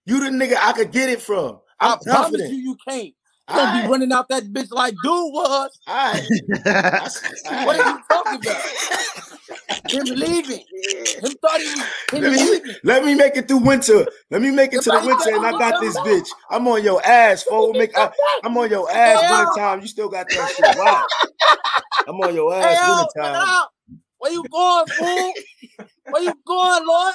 you 0.04 0.20
the 0.20 0.30
nigga 0.30 0.56
I 0.60 0.72
could 0.72 0.92
get 0.92 1.08
it 1.08 1.22
from. 1.22 1.60
I 1.80 1.92
I'm 1.94 1.98
promise 2.00 2.22
confident. 2.22 2.52
you, 2.52 2.58
you 2.58 2.76
can't. 2.86 3.14
Gonna 3.54 3.72
Alright. 3.72 3.84
be 3.84 3.88
running 3.90 4.12
out 4.12 4.28
that 4.28 4.44
bitch 4.44 4.70
like 4.70 4.94
dude 4.94 5.04
was. 5.04 5.70
All 5.86 5.94
right. 5.94 6.22
What 7.64 7.80
are 7.80 7.88
you 7.88 8.00
talking 8.10 8.40
about? 8.40 8.60
Him 9.90 10.06
leaving. 10.08 10.64
Him 11.20 11.36
thought 11.42 11.60
he 11.60 11.68
was 11.68 11.84
him 12.12 12.22
Let 12.22 12.32
me, 12.32 12.38
leaving. 12.52 12.76
let 12.84 13.04
me 13.04 13.14
make 13.14 13.36
it 13.36 13.48
through 13.48 13.58
winter. 13.58 14.06
Let 14.30 14.40
me 14.40 14.50
make 14.50 14.72
it 14.72 14.82
to 14.82 14.90
the 14.90 15.02
winter, 15.04 15.34
and 15.34 15.44
I 15.44 15.52
got 15.58 15.80
this 15.80 15.96
bitch. 15.98 16.28
I'm 16.50 16.66
on 16.68 16.82
your 16.84 17.04
ass, 17.04 17.42
fool. 17.42 17.72
Make 17.74 17.96
I, 17.98 18.10
I'm 18.44 18.56
on 18.56 18.70
your 18.70 18.90
ass 18.90 19.20
Hey, 19.20 19.30
winter 19.30 19.52
time. 19.60 19.80
You 19.80 19.88
still 19.88 20.08
got 20.08 20.30
that 20.30 20.48
shit. 20.48 20.66
Wow. 20.76 21.02
I'm 22.06 22.20
on 22.20 22.34
your 22.34 22.54
ass 22.54 22.78
yo, 22.82 22.96
winter 22.96 23.12
time. 23.16 23.66
Where 24.18 24.32
you 24.32 24.46
going, 24.50 24.86
fool? 24.96 25.32
Where 26.10 26.22
you 26.22 26.34
going, 26.46 26.86
Lord? 26.86 27.14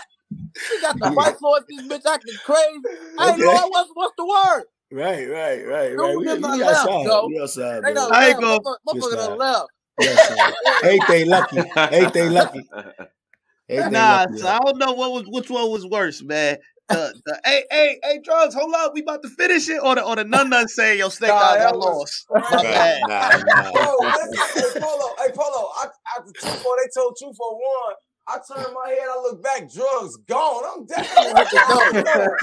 She 0.68 0.80
got 0.82 1.00
the 1.00 1.08
fight 1.16 1.36
for 1.40 1.60
this 1.68 1.82
bitch 1.84 2.06
acting 2.12 2.40
crazy. 2.44 2.82
Hey, 3.18 3.32
Okay. 3.32 3.44
Lord, 3.44 3.72
what's 3.72 3.90
what's 3.94 4.14
the 4.18 4.26
word? 4.26 4.64
Right, 4.96 5.28
right, 5.30 5.68
right, 5.68 5.90
Dude, 5.90 6.00
right. 6.00 6.18
We, 6.18 6.26
them 6.26 6.42
we 6.42 6.64
outside. 6.64 7.06
left. 7.06 7.28
We 7.28 7.40
outside, 7.42 7.76
They 7.78 7.82
man. 7.82 7.96
done 7.96 8.14
I 8.14 8.28
ain't 8.30 8.42
left. 8.44 8.64
gonna- 8.64 8.78
Motherfucker- 8.88 9.00
Motherfucker 9.02 9.16
done 9.28 9.38
left. 9.38 9.68
We 9.98 10.08
outside. 10.10 10.54
Everything 10.84 11.30
lucky. 11.30 11.58
Everything 11.76 12.32
lucky. 12.32 12.62
Everything 13.70 13.92
Nah, 13.94 14.20
lucky. 14.30 14.38
so 14.38 14.48
I 14.48 14.60
don't 14.60 14.78
know 14.78 14.94
what 14.94 15.12
was 15.12 15.24
which 15.28 15.50
one 15.50 15.70
was 15.70 15.86
worse, 15.86 16.22
man. 16.24 16.58
The, 16.88 17.20
the 17.26 17.42
hey 17.44 17.64
hey 17.72 18.00
hey 18.04 18.20
drugs, 18.24 18.54
hold 18.54 18.74
up, 18.76 18.92
we 18.94 19.02
about 19.02 19.24
to 19.24 19.30
finish 19.30 19.68
it, 19.70 19.80
or 19.84 19.96
the 19.96 20.04
or 20.04 20.16
the 20.18 20.24
nun 20.24 20.50
nun 20.52 20.68
saying 20.68 21.00
yo 21.00 21.10
snake 21.10 21.30
Nah, 21.30 21.36
eyes, 21.36 21.66
I 21.66 21.72
lost. 21.72 22.26
Right. 22.30 22.44
My 22.52 22.62
bad. 22.64 23.02
Nah, 23.08 23.30
nah. 23.64 23.72
Bro, 23.72 23.96
listen, 24.02 24.74
hey 24.76 24.80
Polo, 24.80 25.16
hey 25.18 25.32
Polo. 25.34 25.70
I, 25.78 25.86
after 26.16 26.32
two 26.40 26.48
four, 26.64 26.76
they 26.78 26.90
told 26.96 27.16
two 27.20 27.34
for 27.36 27.56
one. 27.56 27.96
I 28.28 28.38
turn 28.38 28.74
my 28.74 28.90
head, 28.90 29.08
I 29.10 29.20
look 29.22 29.44
back, 29.44 29.72
drugs 29.72 30.18
gone. 30.18 30.64
I'm 30.76 30.86
definitely 30.86 31.34
hit 31.38 31.50
the 31.52 32.04
door. 32.14 32.38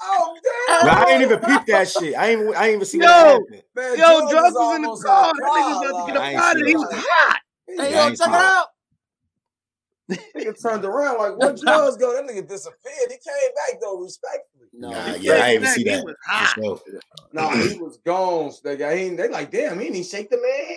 Oh 0.00 0.36
Nah, 0.82 0.94
damn! 0.94 1.04
I 1.04 1.10
ain't 1.10 1.22
even 1.22 1.38
peep 1.40 1.66
that 1.66 1.88
shit. 1.88 2.14
I 2.16 2.30
ain't. 2.30 2.56
I 2.56 2.66
ain't 2.66 2.74
even 2.76 2.84
see 2.86 2.98
what 2.98 3.08
Yo. 3.08 3.14
happened. 3.14 3.62
Man, 3.74 3.98
Yo, 3.98 4.30
drugs 4.30 4.54
was 4.54 4.76
in 4.76 4.82
the 4.82 4.96
car. 5.04 5.32
That 5.38 5.50
nigga 5.52 5.68
was 5.68 5.90
about 5.90 6.06
to 6.06 6.12
get 6.12 6.16
I 6.16 6.18
up 6.18 6.26
ain't 6.28 6.40
out 6.40 6.52
of 6.52 6.56
see 6.56 6.62
it. 6.62 6.68
He 6.68 6.76
was 6.76 6.88
hot. 6.92 7.40
hey, 7.68 7.90
Yeah, 7.92 8.00
I 8.02 8.08
yo, 8.08 8.14
check 8.14 8.28
it 8.28 8.34
out. 8.34 8.66
Nigga 10.36 10.62
turned 10.62 10.84
around 10.84 11.18
like, 11.18 11.36
where 11.36 11.52
drugs 11.56 11.96
go? 11.96 12.14
That 12.14 12.24
nigga 12.24 12.46
disappeared. 12.48 13.08
He 13.08 13.16
came 13.16 13.54
back 13.54 13.80
though, 13.80 13.98
respectfully. 14.00 14.66
No, 14.72 14.90
Nah, 14.90 15.14
he 15.14 15.26
yeah, 15.26 15.34
I 15.34 15.36
ain't 15.36 15.54
even 15.54 15.62
back, 15.62 15.76
see 15.76 15.84
he 15.84 15.90
that. 15.90 16.04
was 16.04 16.14
For 16.22 16.30
hot. 16.30 16.54
sure. 16.54 16.80
Nah, 17.32 17.56
he 17.56 17.74
was 17.78 17.98
gone. 18.04 18.52
They 18.62 18.76
got 18.76 18.96
he, 18.96 19.08
they 19.10 19.28
like, 19.28 19.50
damn, 19.50 19.80
he 19.80 19.90
didn't 19.90 20.06
shake 20.06 20.30
the 20.30 20.36
man 20.36 20.66
hand. 20.66 20.75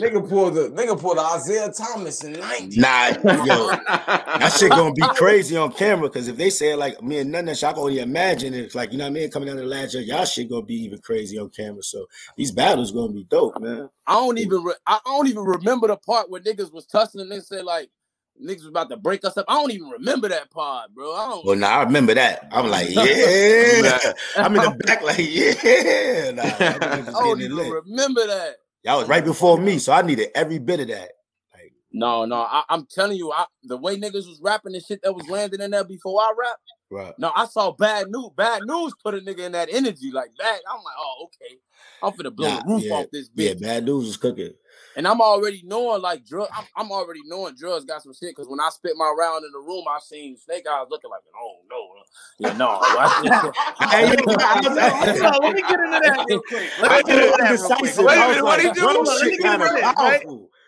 Nigga 0.00 0.28
pulled 0.28 0.54
the 0.54 0.70
nigga 0.70 0.98
pulled 0.98 1.18
the 1.18 1.36
Isiah 1.36 1.72
Thomas 1.72 2.24
in 2.24 2.32
90. 2.32 2.80
Nah, 2.80 3.08
yo, 3.44 3.68
that 3.86 4.56
shit 4.58 4.70
gonna 4.70 4.92
be 4.92 5.02
crazy 5.14 5.56
on 5.56 5.72
camera 5.72 6.08
because 6.08 6.28
if 6.28 6.36
they 6.36 6.50
say 6.50 6.72
it 6.72 6.76
like 6.78 7.02
me 7.02 7.18
and 7.18 7.30
none 7.30 7.40
of 7.40 7.46
that 7.46 7.58
shit, 7.58 7.68
I 7.68 7.72
can 7.72 7.82
only 7.82 7.98
imagine 8.00 8.54
it's 8.54 8.74
like 8.74 8.92
you 8.92 8.98
know 8.98 9.04
what 9.04 9.10
I 9.10 9.14
mean 9.14 9.30
coming 9.30 9.46
down 9.46 9.56
to 9.56 9.62
the 9.62 9.68
last 9.68 9.94
year, 9.94 10.02
y'all 10.02 10.24
shit 10.24 10.48
gonna 10.48 10.62
be 10.64 10.82
even 10.82 10.98
crazy 10.98 11.38
on 11.38 11.50
camera. 11.50 11.82
So 11.82 12.06
these 12.36 12.52
battles 12.52 12.92
gonna 12.92 13.12
be 13.12 13.24
dope, 13.24 13.60
man. 13.60 13.90
I 14.06 14.14
don't 14.14 14.38
even 14.38 14.62
re- 14.64 14.74
I 14.86 14.98
don't 15.04 15.28
even 15.28 15.44
remember 15.44 15.88
the 15.88 15.96
part 15.96 16.30
where 16.30 16.40
niggas 16.40 16.72
was 16.72 16.86
tussling 16.86 17.22
and 17.22 17.32
they 17.32 17.40
said 17.40 17.64
like 17.64 17.90
niggas 18.42 18.58
was 18.58 18.66
about 18.66 18.88
to 18.90 18.96
break 18.96 19.24
us 19.24 19.36
up. 19.36 19.44
I 19.48 19.54
don't 19.54 19.72
even 19.72 19.88
remember 19.88 20.28
that 20.28 20.50
part, 20.50 20.94
bro. 20.94 21.14
I 21.14 21.28
don't. 21.28 21.44
Well, 21.44 21.56
now 21.56 21.80
I 21.80 21.82
remember 21.82 22.14
that. 22.14 22.48
I'm 22.52 22.68
like, 22.68 22.88
yeah. 22.90 23.98
I'm 24.36 24.54
in 24.56 24.62
the 24.62 24.76
back, 24.86 25.02
like, 25.02 25.18
yeah. 25.18 26.30
Nah, 26.30 26.42
I'm 26.42 27.04
just 27.04 27.16
I 27.16 27.20
don't 27.20 27.38
getting 27.38 27.52
it 27.52 27.54
even 27.54 27.56
lit. 27.56 27.84
remember 27.84 28.26
that. 28.26 28.56
Y'all 28.84 28.98
was 28.98 29.08
right 29.08 29.24
before 29.24 29.58
me, 29.58 29.78
so 29.78 29.92
I 29.92 30.02
needed 30.02 30.28
every 30.34 30.58
bit 30.58 30.80
of 30.80 30.88
that. 30.88 31.10
No, 31.92 32.24
no, 32.24 32.36
I, 32.36 32.62
I'm 32.68 32.86
telling 32.86 33.16
you, 33.16 33.32
I, 33.32 33.46
the 33.64 33.76
way 33.76 33.96
niggas 33.96 34.28
was 34.28 34.40
rapping 34.40 34.74
and 34.74 34.84
shit 34.84 35.00
that 35.02 35.12
was 35.12 35.28
landing 35.28 35.60
in 35.60 35.72
there 35.72 35.84
before 35.84 36.20
I 36.20 36.32
rap. 36.38 36.56
Right. 36.88 37.14
No, 37.18 37.32
I 37.34 37.46
saw 37.46 37.72
bad 37.72 38.08
news. 38.10 38.30
Bad 38.36 38.62
news 38.64 38.94
put 39.02 39.14
a 39.14 39.18
nigga 39.18 39.40
in 39.40 39.52
that 39.52 39.68
energy 39.72 40.10
like 40.12 40.30
that. 40.38 40.58
I'm 40.70 40.82
like, 40.82 40.94
oh, 40.98 41.26
okay. 41.26 41.56
I'm 42.02 42.12
finna 42.12 42.34
blow 42.34 42.48
Nah, 42.48 42.60
the 42.60 42.68
roof 42.68 42.82
yeah, 42.84 42.92
off 42.94 43.06
this 43.12 43.28
bitch. 43.28 43.34
Yeah, 43.34 43.54
bad 43.54 43.84
news 43.84 44.08
is 44.08 44.16
cooking. 44.16 44.54
And 44.96 45.06
I'm 45.06 45.20
already 45.20 45.62
knowing 45.64 46.02
like 46.02 46.24
drug. 46.26 46.48
I'm, 46.56 46.64
I'm 46.76 46.92
already 46.92 47.22
knowing 47.26 47.54
drugs 47.56 47.84
got 47.84 48.02
some 48.02 48.12
shit 48.12 48.30
because 48.36 48.48
when 48.48 48.60
I 48.60 48.70
spit 48.70 48.92
my 48.96 49.14
round 49.18 49.44
in 49.44 49.52
the 49.52 49.58
room, 49.60 49.84
I 49.88 49.98
seen 50.00 50.36
Snake 50.36 50.66
Eyes 50.70 50.86
looking 50.90 51.10
like, 51.10 51.20
oh 51.40 51.56
no, 51.70 51.76
uh, 52.00 52.04
yeah, 52.38 52.52
no. 52.56 52.78
watch. 52.94 53.12
Hey, 53.90 54.06
yo, 54.06 54.36
I 54.38 54.60
was- 54.60 54.76
Yo, 55.20 55.30
let 55.42 55.54
me 55.54 55.62
get 55.62 55.80
into 55.80 55.98
that 56.02 56.24
real 56.28 56.42
quick. 56.48 56.72
Let 56.78 56.92
me 56.92 57.02
get 57.04 57.18
into 57.18 57.36
that 57.38 57.58
real 57.58 57.70
quick. 57.72 57.96
Wait 57.98 58.16
a 58.16 58.20
I 58.20 58.26
was 58.28 58.36
minute, 58.36 58.44
what'd 58.44 58.62
he 58.62 58.68
like, 58.68 58.74
do? 58.74 58.80
drum 58.80 58.96
Hold 58.96 59.08
on, 59.08 59.20
let 59.20 59.30
me 59.30 59.38
get 59.38 59.52
into 59.52 59.68
that. 59.80 59.96
right? 59.98 60.20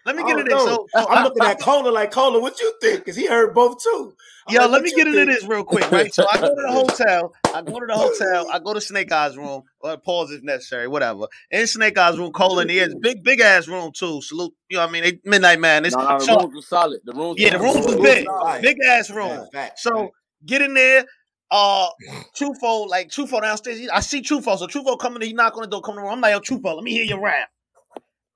Let 0.05 0.17
me 0.17 0.23
I 0.23 0.27
get 0.27 0.31
don't 0.33 0.41
into 0.41 0.51
this. 0.51 0.65
know. 0.65 0.89
So, 0.95 1.09
I'm 1.09 1.23
looking 1.23 1.45
at 1.45 1.61
Cola 1.61 1.91
like 1.91 2.11
Cola. 2.11 2.41
What 2.41 2.61
you 2.61 2.75
think? 2.81 3.01
Because 3.01 3.17
he 3.17 3.27
heard 3.27 3.55
both 3.55 3.83
too. 3.83 4.15
I'm 4.49 4.55
Yo, 4.55 4.61
like, 4.63 4.71
let 4.71 4.83
me 4.83 4.91
you 4.91 4.97
get 4.97 5.07
into 5.07 5.25
this 5.27 5.45
real 5.47 5.65
quick, 5.65 5.91
right? 5.93 6.13
So 6.13 6.27
I 6.31 6.39
go 6.39 6.49
to 6.49 6.55
the 6.63 6.73
hotel. 6.73 7.33
I 7.55 7.63
go 7.63 7.79
to 7.79 7.87
the 7.87 7.95
hotel. 7.95 8.47
I 8.53 8.59
go 8.59 8.75
to 8.75 8.81
Snake 8.81 9.13
Eyes 9.13 9.37
room. 9.37 9.63
Or 9.81 9.97
pause 9.99 10.31
if 10.33 10.43
necessary, 10.43 10.89
whatever. 10.89 11.27
In 11.51 11.67
Snake 11.67 11.97
Eyes 11.99 12.19
room, 12.19 12.33
Cole 12.33 12.59
in 12.61 12.69
the 12.69 12.79
is 12.79 12.95
big, 13.01 13.23
big 13.23 13.41
ass 13.41 13.69
room 13.69 13.93
too. 13.97 14.21
Salute, 14.23 14.53
you 14.69 14.77
know 14.77 14.83
what 14.85 14.89
I 14.91 14.93
mean? 14.93 15.03
They, 15.05 15.19
Midnight 15.25 15.61
Madness. 15.61 15.95
No, 15.95 16.03
no, 16.09 16.19
the 16.19 16.25
So- 16.25 16.37
rooms 16.41 16.55
was 16.55 16.69
solid. 16.69 17.01
The 17.05 17.13
rooms, 17.13 17.41
yeah, 17.41 17.51
the 17.57 17.59
was 17.63 17.75
rooms 17.77 17.87
was 17.87 17.97
big, 17.97 18.29
Right. 18.29 18.63
big 18.63 18.77
ass 18.85 19.11
room. 19.11 19.29
Yeah, 19.29 19.45
facts, 19.53 19.83
So 19.83 19.91
facts. 19.91 20.11
get 20.47 20.63
in 20.63 20.75
there. 20.75 21.05
Uh, 21.51 21.89
Trufo, 22.37 22.89
like 22.89 23.09
Trufo 23.11 23.41
downstairs. 23.43 23.81
I 23.93 24.01
see 24.01 24.23
Trufo. 24.23 24.59
So 24.59 24.67
Trufo 24.67 24.99
coming. 24.99 25.23
He 25.23 25.33
knock 25.35 25.57
on 25.57 25.63
the 25.63 25.69
door, 25.69 25.83
coming 25.83 26.01
around. 26.01 26.15
I'm 26.15 26.21
like, 26.21 26.33
yo, 26.33 26.41
Trufo, 26.41 26.75
let 26.75 26.83
me 26.83 26.93
hear 26.93 27.05
your 27.05 27.21
rap. 27.21 27.49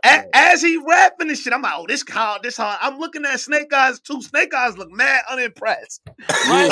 A- 0.04 0.24
as 0.36 0.62
he 0.62 0.76
rapping 0.76 1.28
this 1.28 1.42
shit, 1.42 1.52
I'm 1.52 1.62
like, 1.62 1.72
oh, 1.76 1.86
this 1.88 2.04
hard, 2.08 2.42
this 2.42 2.56
hard. 2.56 2.78
I'm 2.80 2.98
looking 2.98 3.24
at 3.24 3.40
Snake 3.40 3.72
Eyes 3.72 3.98
too. 4.00 4.20
Snake 4.22 4.52
Eyes 4.54 4.76
look 4.78 4.90
mad 4.92 5.22
unimpressed. 5.30 6.02
Right? 6.48 6.70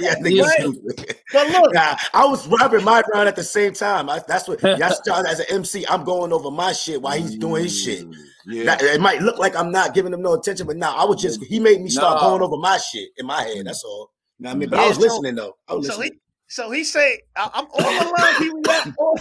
yeah, 0.00 0.14
nigga 0.16 0.42
Right. 0.42 1.16
but 1.32 1.48
look, 1.48 1.74
Nah, 1.74 1.96
I 2.12 2.26
was 2.26 2.46
rapping 2.48 2.82
my 2.84 3.02
round 3.12 3.28
at 3.28 3.36
the 3.36 3.44
same 3.44 3.72
time. 3.72 4.08
I, 4.10 4.20
that's 4.26 4.48
what 4.48 4.60
that's 4.62 5.06
as 5.08 5.40
an 5.40 5.46
MC. 5.50 5.86
I'm 5.88 6.04
going 6.04 6.32
over 6.32 6.50
my 6.50 6.72
shit 6.72 7.00
while 7.02 7.16
he's 7.18 7.36
doing 7.36 7.64
his 7.64 7.80
shit. 7.82 8.08
Mm, 8.08 8.14
Yeah. 8.46 8.64
That- 8.64 8.82
it 8.82 9.00
might 9.00 9.22
look 9.22 9.38
like 9.38 9.54
I'm 9.54 9.70
not 9.70 9.94
giving 9.94 10.12
him 10.12 10.22
no 10.22 10.34
attention, 10.34 10.66
but 10.66 10.76
nah, 10.76 10.94
I 10.94 11.04
was 11.04 11.20
just 11.20 11.40
mm. 11.40 11.46
he 11.46 11.60
made 11.60 11.80
me 11.82 11.90
start 11.90 12.20
Nah. 12.20 12.28
going 12.30 12.42
over 12.42 12.56
my 12.56 12.78
shit 12.78 13.10
in 13.16 13.26
my 13.26 13.42
head. 13.42 13.58
Mm. 13.58 13.64
That's 13.64 13.84
all. 13.84 14.10
You 14.38 14.44
know 14.44 14.50
what 14.50 14.52
I 14.52 14.56
mm. 14.56 14.60
mean? 14.60 14.68
But 14.70 14.78
I 14.80 14.88
was 14.88 14.96
so- 14.96 15.02
listening 15.02 15.34
though. 15.36 15.56
I 15.68 15.74
was 15.74 15.86
so 15.86 15.92
he 15.94 15.98
listening. 16.00 16.20
So 16.54 16.70
he 16.70 16.84
say 16.84 17.20
I- 17.36 17.50
I'm 17.52 17.66
all 17.72 17.80
the 18.04 18.12
lines 18.16 18.38
he 18.38 18.50
react 18.50 18.88
all, 18.96 19.18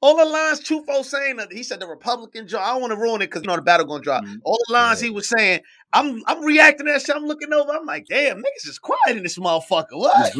all 0.00 0.16
the 0.16 0.24
lines 0.24 0.60
Trufo 0.60 1.04
saying 1.04 1.36
that 1.36 1.52
he 1.52 1.62
said 1.64 1.80
the 1.80 1.88
Republican 1.88 2.46
job. 2.46 2.62
I 2.64 2.70
don't 2.72 2.80
want 2.82 2.92
to 2.92 2.96
ruin 2.98 3.20
it 3.20 3.26
because 3.26 3.42
you 3.42 3.48
know 3.48 3.56
the 3.56 3.62
battle 3.62 3.84
gonna 3.86 4.02
drop. 4.02 4.24
Mhm. 4.24 4.36
All 4.44 4.58
the 4.68 4.72
lines 4.72 5.00
he 5.00 5.10
was 5.10 5.28
saying, 5.28 5.60
I'm 5.92 6.22
I'm 6.26 6.44
reacting 6.44 6.86
to 6.86 6.92
that 6.92 7.02
shit. 7.02 7.16
I'm 7.16 7.24
looking 7.26 7.52
over. 7.52 7.72
I'm 7.72 7.84
like, 7.84 8.06
damn, 8.06 8.38
niggas 8.38 8.68
is 8.68 8.78
quiet 8.78 9.16
in 9.16 9.22
this 9.24 9.38
motherfucker. 9.38 9.86
What? 9.94 10.32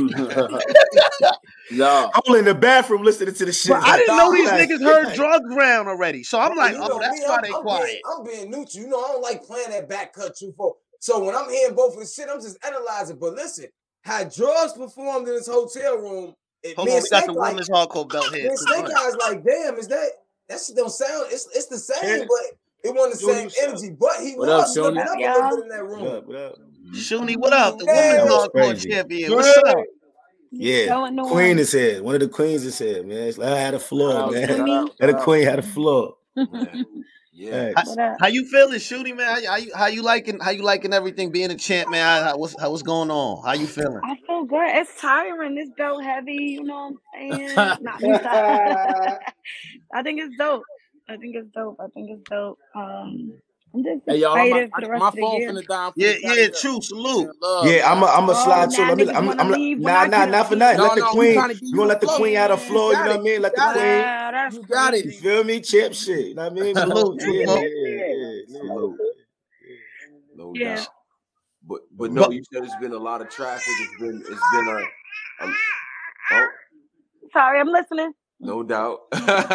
yeah. 1.70 2.08
I 2.14 2.20
was 2.26 2.38
in 2.38 2.44
the 2.44 2.54
bathroom 2.54 3.02
listening 3.02 3.34
to 3.34 3.44
the 3.44 3.52
shit. 3.52 3.70
But 3.72 3.82
I 3.82 3.96
didn't 3.98 4.16
know 4.16 4.32
these 4.32 4.46
Like, 4.48 4.68
niggas 4.68 4.82
heard 4.82 5.14
drugs 5.14 5.54
round 5.54 5.88
already. 5.88 6.22
So 6.22 6.38
I'm 6.38 6.56
like, 6.56 6.74
You 6.74 6.80
oh, 6.82 6.86
know 6.88 6.98
that's 7.00 7.18
me, 7.18 7.24
why 7.26 7.34
I'm- 7.34 7.42
they 7.42 7.48
I'm 7.54 7.62
quiet. 7.62 7.86
Being, 7.86 8.00
I'm 8.06 8.24
being 8.24 8.50
neutral. 8.50 8.84
You 8.84 8.88
know, 8.88 9.04
I 9.04 9.08
don't 9.12 9.22
like 9.22 9.42
playing 9.44 9.70
that 9.70 9.88
back 9.88 10.12
cut 10.12 10.36
too 10.36 10.52
far. 10.56 10.72
So 11.00 11.22
when 11.24 11.34
I'm 11.34 11.48
hearing 11.50 11.74
both 11.74 11.94
of 11.94 12.00
the 12.00 12.06
shit, 12.06 12.28
I'm 12.32 12.40
just 12.40 12.58
analyzing. 12.64 13.18
But 13.18 13.34
listen, 13.34 13.66
had 14.02 14.32
drugs 14.32 14.72
performed 14.72 15.28
in 15.28 15.34
this 15.34 15.46
hotel 15.48 15.98
room, 15.98 16.34
it, 16.62 16.74
Hold 16.76 16.88
me 16.88 16.96
on, 16.96 17.02
we 17.02 17.08
got 17.08 17.26
the 17.26 17.32
like, 17.32 17.50
women's 17.50 17.68
hardcore 17.68 18.10
belt 18.10 18.34
here. 18.34 18.50
Snake 18.56 18.86
Eyes 18.86 19.16
like, 19.20 19.44
damn, 19.44 19.76
is 19.76 19.86
that 19.88 20.08
that 20.48 20.60
shit 20.60 20.76
don't 20.76 20.90
sound? 20.90 21.26
It's 21.30 21.46
it's 21.54 21.66
the 21.66 21.78
same, 21.78 22.20
Yeah. 22.20 22.24
but 22.26 22.90
it 22.90 22.94
wasn't 22.94 23.14
the 23.14 23.20
Junior, 23.20 23.34
same 23.34 23.44
what's 23.44 23.82
energy. 23.82 23.96
But 23.98 24.20
he 24.20 24.34
What 24.34 24.48
was 24.48 24.76
looking 24.76 25.00
Shoney? 25.00 25.06
up 25.06 25.16
a 25.16 25.20
Yeah. 25.20 25.34
little 25.34 25.56
bit 25.56 25.62
in 25.64 25.68
that 25.68 25.84
room. 25.84 26.00
What 26.04 26.14
up, 26.14 26.26
what 26.26 26.36
up? 26.36 26.54
Shoonie, 26.94 27.36
what 27.36 27.52
up? 27.52 27.78
The 27.78 27.84
Yeah. 27.84 27.94
women's 27.94 28.16
That 28.16 28.24
was 28.26 28.48
hardcore 28.48 28.52
crazy. 28.52 28.90
champion. 28.90 29.32
What's 29.34 29.58
up? 29.58 29.76
Yeah, 30.50 30.86
Going 30.86 31.16
to 31.16 31.22
Queen 31.24 31.48
one. 31.48 31.58
is 31.58 31.72
here. 31.72 32.02
One 32.02 32.14
of 32.14 32.20
the 32.22 32.28
queens 32.28 32.64
is 32.64 32.78
here, 32.78 33.02
man. 33.04 33.18
It's 33.28 33.36
like, 33.38 33.50
I 33.52 33.58
had 33.58 33.74
a 33.74 33.78
floor, 33.78 34.12
Shout 34.12 34.22
out, 34.24 34.32
man. 34.32 34.48
shout 34.48 34.60
Me? 34.60 34.90
Had 34.98 35.10
a 35.10 35.22
queen 35.22 35.44
had 35.44 35.58
a 35.58 35.62
floor. 35.62 36.16
Man. 37.38 37.52
Yeah. 37.52 37.72
Facts. 37.74 37.96
How 38.20 38.26
you 38.28 38.44
feeling, 38.46 38.78
Shooty 38.78 39.16
man? 39.16 39.26
How, 39.26 39.38
you- 39.38 39.48
how 39.48 39.56
you 39.56 39.72
how 39.74 39.86
you 39.86 40.02
liking 40.02 40.40
how 40.40 40.50
you 40.50 40.62
liking 40.62 40.92
everything 40.92 41.30
being 41.30 41.50
a 41.50 41.56
champ, 41.56 41.90
man? 41.90 42.02
How, 42.04 42.30
how- 42.30 42.38
what's 42.38 42.58
how, 42.60 42.70
what's 42.70 42.82
going 42.82 43.10
on? 43.10 43.44
How 43.44 43.52
you 43.54 43.66
feeling? 43.66 44.00
I 44.04 44.16
feel 44.26 44.44
good. 44.44 44.68
It's 44.76 45.00
tiring. 45.00 45.54
This 45.54 45.70
belt 45.76 46.02
heavy, 46.02 46.32
you 46.34 46.64
know 46.64 46.92
what 47.12 47.30
I'm 47.32 47.38
saying? 47.38 47.54
Not. 47.82 48.02
I 49.94 50.02
think 50.02 50.20
it's 50.20 50.36
dope. 50.36 50.62
I 51.08 51.16
think 51.16 51.36
it's 51.36 51.48
dope. 51.54 51.76
I 51.80 51.86
think 51.94 52.10
it's 52.10 52.28
dope. 52.28 52.58
Um, 52.74 53.32
I'm 53.78 53.84
just 53.84 54.08
Hey 54.08 54.18
y'all, 54.20 54.46
my, 54.46 54.60
excited 54.60 54.72
for 54.74 54.82
the 54.82 54.88
rest 54.88 55.00
my 55.00 55.10
of 55.12 55.16
the 55.16 55.20
phone 55.20 55.40
year. 55.40 55.48
finna 55.48 55.66
die. 55.66 55.86
I'm 55.86 55.94
Yeah, 55.96 56.14
yeah, 56.22 56.48
true, 56.60 56.80
salute. 56.82 57.34
Love, 57.42 57.66
Yeah, 57.66 57.90
I'm 57.92 58.02
a, 58.02 58.06
I'm 58.06 58.28
a 58.30 58.34
Oh, 58.34 58.36
slide 58.36 58.70
too. 58.72 58.84
Let 58.86 58.98
me, 58.98 59.08
I'm, 59.14 59.28
wanna 59.28 59.36
I'm, 59.40 59.50
nah, 59.82 60.06
nah, 60.06 60.26
not 60.26 60.48
for 60.48 60.56
nothing. 60.56 60.78
No, 60.78 60.84
Let 60.84 60.94
the 60.96 61.02
no, 61.02 61.14
we 61.18 61.28
queen, 61.28 61.34
trying 61.34 61.48
to 61.50 61.54
give 61.54 61.62
you 61.64 61.70
you 61.70 61.76
gonna 61.78 61.88
let 61.88 62.00
the 62.00 62.08
queen 62.08 62.36
have 62.36 62.50
a 62.52 62.56
Man, 62.56 62.66
floor, 62.66 62.94
you 62.94 63.04
know 63.04 63.10
what 63.12 63.20
I 63.20 63.22
mean? 63.24 63.42
Let 63.42 63.56
the 63.56 63.62
queen, 63.62 64.04
Wow, 64.04 64.50
You 64.50 64.64
got 64.64 64.94
it. 64.94 65.06
you 65.06 65.12
feel 65.12 65.44
me? 65.44 65.60
Champ 65.60 65.94
shit, 65.94 66.28
you 66.28 66.34
know 66.34 66.44
what 66.44 66.52
I 66.52 66.54
mean? 66.54 66.76
Salute, 66.76 67.20
Yeah, 67.20 67.24
true, 67.24 67.34
yeah, 67.40 67.46
bro. 67.46 67.56
yeah, 67.56 68.14
yeah. 68.16 68.40
Salute. 68.58 68.96
No 70.36 70.54
Yeah. 70.54 70.64
doubt. 70.64 70.88
But 71.66 71.80
but 71.96 72.12
no, 72.12 72.22
But 72.26 72.32
you 72.32 72.42
said 72.52 72.64
it's 72.64 72.76
been 72.76 72.92
a 72.92 72.98
lot 72.98 73.20
of 73.22 73.30
traffic. 73.30 73.74
It's 73.80 74.00
been 74.00 74.22
it's 74.28 74.42
been 74.52 74.68
a, 74.68 75.46
a 75.46 75.52
oh 76.32 76.48
Sorry, 77.32 77.60
I'm 77.60 77.68
listening. 77.68 78.12
no 78.40 78.62
doubt. 78.64 79.00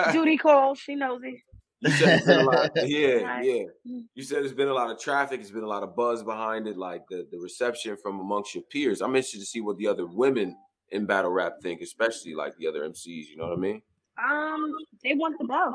Judy 0.09 0.38
calls. 0.38 0.80
She 0.80 0.95
knows 0.95 1.21
it. 1.24 1.36
You 1.84 1.91
said 1.91 2.17
it's 2.17 2.25
been 2.25 2.39
a 2.39 2.43
lot. 2.43 2.71
Yeah, 2.86 3.41
yeah. 3.41 3.63
Mm. 3.88 4.03
You 4.15 4.23
said 4.23 4.43
it's 4.43 4.53
been 4.53 4.67
a 4.69 4.73
lot 4.73 4.89
of 4.89 4.99
traffic. 4.99 5.41
It's 5.41 5.51
been 5.51 5.63
a 5.63 5.67
lot 5.67 5.84
of 5.84 5.95
buzz 5.95 6.23
behind 6.23 6.67
it. 6.67 6.77
Like 6.77 7.03
the 7.09 7.27
the 7.31 7.39
reception 7.39 7.97
from 8.01 8.19
amongst 8.19 8.55
your 8.55 8.63
peers. 8.63 9.01
I'm 9.01 9.15
interested 9.15 9.39
to 9.39 9.45
see 9.45 9.61
what 9.61 9.77
the 9.77 9.88
other 9.88 10.05
women 10.05 10.57
in 10.91 11.05
battle 11.05 11.31
rap 11.31 11.53
think, 11.61 11.81
especially 11.81 12.34
like 12.36 12.55
the 12.57 12.67
other 12.67 12.81
MCs. 12.88 13.27
You 13.29 13.38
know 13.38 13.47
what 13.47 13.57
I 13.57 13.61
mean? 13.61 13.81
Um, 14.23 14.71
they 15.03 15.13
want 15.15 15.38
the 15.39 15.45
belt. 15.45 15.73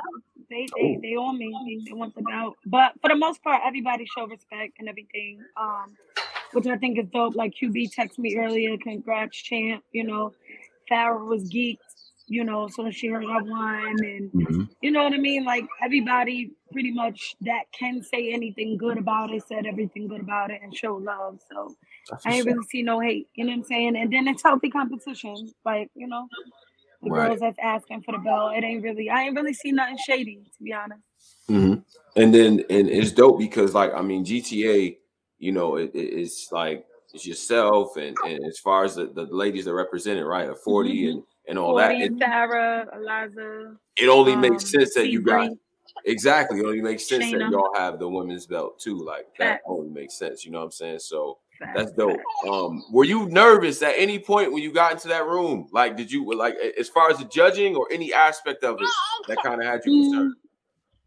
They 0.49 0.67
they 0.77 0.97
Oh. 0.97 0.99
they 1.03 1.17
on 1.17 1.39
me. 1.39 1.83
They, 1.87 1.93
want 1.93 2.15
the 2.15 2.23
belt. 2.23 2.57
But 2.67 2.93
for 3.01 3.09
the 3.09 3.17
most 3.17 3.43
part, 3.43 3.61
everybody 3.65 4.07
show 4.07 4.27
respect 4.27 4.75
and 4.79 4.89
everything. 4.89 5.41
Um, 5.57 5.97
which 6.53 6.67
I 6.67 6.77
think 6.77 6.99
is 6.99 7.07
dope. 7.13 7.35
Like 7.35 7.55
QB 7.61 7.95
texted 7.95 8.19
me 8.19 8.37
earlier, 8.37 8.77
congrats, 8.79 9.37
champ. 9.37 9.85
You 9.93 10.05
know, 10.05 10.33
Farrah 10.91 11.27
was 11.27 11.51
geeked. 11.51 11.79
You 12.29 12.45
know, 12.45 12.69
so 12.69 12.91
she 12.91 13.11
won, 13.11 13.97
and 14.05 14.31
you 14.81 14.91
know 14.91 15.05
what 15.05 15.13
I 15.15 15.19
mean. 15.19 15.45
Like 15.45 15.65
everybody, 15.83 16.53
pretty 16.73 16.93
much 16.93 17.37
that 17.43 17.65
can 17.79 18.03
say 18.03 18.33
anything 18.33 18.77
good 18.77 18.99
about 18.99 19.33
it, 19.33 19.47
said 19.49 19.67
everything 19.67 20.09
good 20.09 20.21
about 20.21 20.51
it, 20.51 20.61
and 20.63 20.77
show 20.77 20.97
love. 20.97 21.41
So 21.51 21.75
That's 22.11 22.27
I 22.27 22.35
ain't 22.35 22.47
really 22.47 22.63
see 22.71 22.83
no 22.83 23.01
hate. 23.01 23.29
You 23.35 23.45
know 23.45 23.53
what 23.53 23.57
I'm 23.59 23.65
saying? 23.65 23.97
And 23.97 24.13
then 24.13 24.29
it's 24.29 24.43
healthy 24.43 24.71
competition. 24.71 25.53
Like 25.65 25.91
you 25.95 26.07
know, 26.07 26.29
the 27.03 27.11
Right. 27.11 27.29
girls 27.29 27.41
that's 27.41 27.59
asking 27.63 28.03
for 28.03 28.13
the 28.13 28.19
belt. 28.19 28.55
It 28.57 28.65
ain't 28.65 28.83
really. 28.83 29.09
I 29.11 29.23
ain't 29.23 29.37
really 29.37 29.55
see 29.55 29.73
nothing 29.73 29.97
shady, 29.99 30.37
to 30.57 30.63
be 30.63 30.73
honest. 30.73 31.01
hmm 31.49 31.75
And 32.17 32.35
then 32.35 32.65
and 32.71 32.89
it's 32.89 33.13
dope 33.13 33.39
because 33.39 33.75
like 33.75 33.93
I 33.95 34.03
mean 34.03 34.25
GTA, 34.25 34.99
you 35.39 35.53
know, 35.53 35.77
it, 35.77 35.91
it- 35.95 36.13
it's 36.21 36.53
like 36.53 36.85
it's 37.15 37.27
yourself 37.27 37.97
and, 37.97 38.17
and 38.27 38.45
as 38.45 38.59
far 38.59 38.85
as 38.85 38.97
the, 38.97 39.07
the 39.07 39.23
ladies 39.25 39.65
that 39.65 39.73
represent 39.75 40.19
it, 40.19 40.27
right? 40.27 40.51
A 40.51 40.55
40 40.55 41.05
Mhm. 41.05 41.11
and 41.13 41.23
and 41.49 41.59
all 41.59 41.75
that. 41.77 41.93
It, 41.93 42.13
Sarah, 42.19 42.87
Eliza, 42.95 43.77
it 43.97 44.09
only 44.09 44.35
um, 44.35 44.41
makes 44.41 44.71
sense 44.71 44.95
that 44.95 45.09
you 45.09 45.21
got 45.21 45.51
exactly. 46.05 46.61
It 46.61 46.65
only 46.65 46.83
makes 46.83 47.09
sense 47.09 47.31
that 47.33 47.51
y'all 47.51 47.75
have 47.77 47.99
the 47.99 48.09
women's 48.09 48.47
belt 48.47 48.79
too. 48.79 48.99
Like 48.99 49.27
that 49.39 49.45
Facts. 49.45 49.63
only 49.67 49.89
makes 49.89 50.19
sense. 50.19 50.45
You 50.45 50.53
know 50.53 50.59
what 50.59 50.67
I'm 50.67 50.71
saying? 50.73 50.99
So 51.01 51.39
Facts, 51.59 51.73
that's 51.75 51.93
dope. 51.93 52.21
Um, 52.49 52.85
were 52.93 53.05
you 53.05 53.27
nervous 53.27 53.83
at 53.83 53.95
any 53.97 54.19
point 54.19 54.53
when 54.53 54.63
you 54.63 54.73
got 54.73 54.93
into 54.93 55.09
that 55.09 55.27
room? 55.27 55.69
Like, 55.73 55.97
did 55.97 56.13
you 56.13 56.33
like 56.35 56.57
as 56.79 56.89
far 56.89 57.11
as 57.11 57.19
the 57.19 57.25
judging 57.25 57.75
or 57.75 57.89
any 57.91 58.13
aspect 58.13 58.63
of 58.65 58.77
it 58.81 58.89
that 59.27 59.39
kind 59.43 59.61
of 59.61 59.67
had 59.67 59.81
you 59.85 60.03
concerned? 60.03 60.35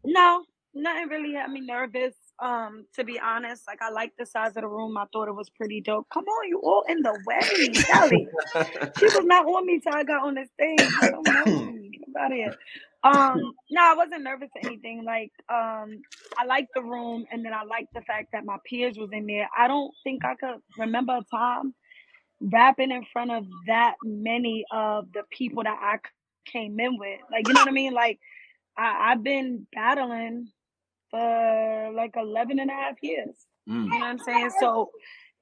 Mm, 0.06 0.12
no, 0.12 0.44
nothing 0.74 1.08
really 1.08 1.34
had 1.34 1.50
me 1.50 1.60
nervous. 1.60 2.14
Um, 2.42 2.86
to 2.96 3.04
be 3.04 3.20
honest, 3.20 3.62
like 3.68 3.80
I 3.82 3.90
liked 3.90 4.18
the 4.18 4.26
size 4.26 4.56
of 4.56 4.62
the 4.62 4.68
room. 4.68 4.96
I 4.98 5.04
thought 5.12 5.28
it 5.28 5.34
was 5.34 5.48
pretty 5.50 5.80
dope. 5.80 6.08
Come 6.12 6.24
on, 6.24 6.48
you 6.48 6.60
all 6.64 6.84
in 6.88 7.02
the 7.02 7.16
way, 7.26 7.72
Sally. 7.74 8.28
She 8.98 9.04
was 9.04 9.24
not 9.24 9.46
on 9.46 9.66
me 9.66 9.80
till 9.80 9.94
I 9.94 10.02
got 10.02 10.24
on 10.24 10.34
the 10.34 10.46
stage. 10.54 10.90
I 11.02 11.10
don't 11.10 11.26
know 11.26 11.44
you. 11.46 11.90
Get 11.92 12.02
about 12.08 12.32
it. 12.32 12.56
Um, 13.04 13.54
no, 13.70 13.82
I 13.82 13.94
wasn't 13.96 14.24
nervous 14.24 14.50
or 14.56 14.68
anything. 14.68 15.04
Like, 15.04 15.32
um, 15.48 16.02
I 16.38 16.44
liked 16.46 16.70
the 16.74 16.82
room, 16.82 17.26
and 17.32 17.44
then 17.44 17.54
I 17.54 17.64
liked 17.64 17.94
the 17.94 18.02
fact 18.02 18.30
that 18.32 18.44
my 18.44 18.58
peers 18.68 18.96
was 18.98 19.10
in 19.12 19.26
there. 19.26 19.48
I 19.56 19.68
don't 19.68 19.92
think 20.04 20.24
I 20.24 20.34
could 20.34 20.60
remember 20.78 21.14
a 21.18 21.36
time 21.36 21.74
rapping 22.40 22.90
in 22.90 23.04
front 23.12 23.30
of 23.30 23.44
that 23.68 23.94
many 24.04 24.64
of 24.72 25.06
the 25.14 25.22
people 25.30 25.62
that 25.62 25.78
I 25.80 25.98
came 26.50 26.78
in 26.80 26.98
with. 26.98 27.20
Like, 27.30 27.46
you 27.46 27.54
know 27.54 27.60
what 27.60 27.68
I 27.68 27.72
mean? 27.72 27.94
Like, 27.94 28.18
I, 28.76 29.12
I've 29.12 29.22
been 29.22 29.66
battling 29.72 30.48
for 31.12 31.92
like 31.94 32.14
11 32.16 32.58
and 32.58 32.70
a 32.70 32.74
half 32.74 32.96
years. 33.02 33.36
Mm. 33.68 33.84
You 33.84 33.90
know 33.90 33.96
what 33.98 34.04
I'm 34.06 34.18
saying? 34.18 34.50
So 34.58 34.90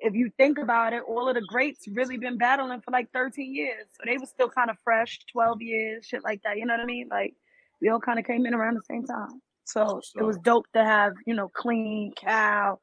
if 0.01 0.15
you 0.15 0.31
think 0.37 0.59
about 0.59 0.93
it, 0.93 1.03
all 1.09 1.29
of 1.29 1.35
the 1.37 1.43
greats 1.43 1.87
really 1.89 2.19
been 2.19 2.37
battling 2.37 2.81
for 2.83 2.91
like 2.91 3.09
13 3.13 3.55
years. 3.55 3.87
So 3.93 4.03
they 4.05 4.19
were 4.19 4.27
still 4.27 4.51
kind 4.51 4.69
of 4.71 4.77
fresh, 4.85 5.19
12 5.33 5.63
years, 5.63 6.07
shit 6.07 6.23
like 6.25 6.43
that. 6.43 6.59
You 6.59 6.67
know 6.67 6.75
what 6.75 6.81
I 6.83 6.87
mean? 6.87 7.09
Like 7.11 7.35
we 7.81 7.89
all 7.89 8.01
kind 8.01 8.19
of 8.19 8.27
came 8.27 8.45
in 8.45 8.53
around 8.55 8.75
the 8.75 8.83
same 8.91 9.07
time. 9.07 9.41
So 9.65 10.01
it 10.17 10.23
was 10.23 10.37
dope 10.39 10.67
to 10.75 10.85
have, 10.85 11.13
you 11.27 11.35
know, 11.35 11.49
clean, 11.49 12.13
cow, 12.17 12.81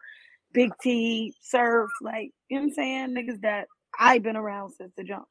big 0.54 0.72
T, 0.82 1.34
surf, 1.42 1.90
like, 2.02 2.32
you 2.50 2.58
know 2.58 2.62
what 2.64 2.68
I'm 2.70 2.74
saying? 2.76 3.10
Niggas 3.16 3.42
that 3.42 3.68
I've 4.00 4.24
been 4.24 4.38
around 4.38 4.72
since 4.72 4.94
the 4.96 5.04
jump. 5.04 5.26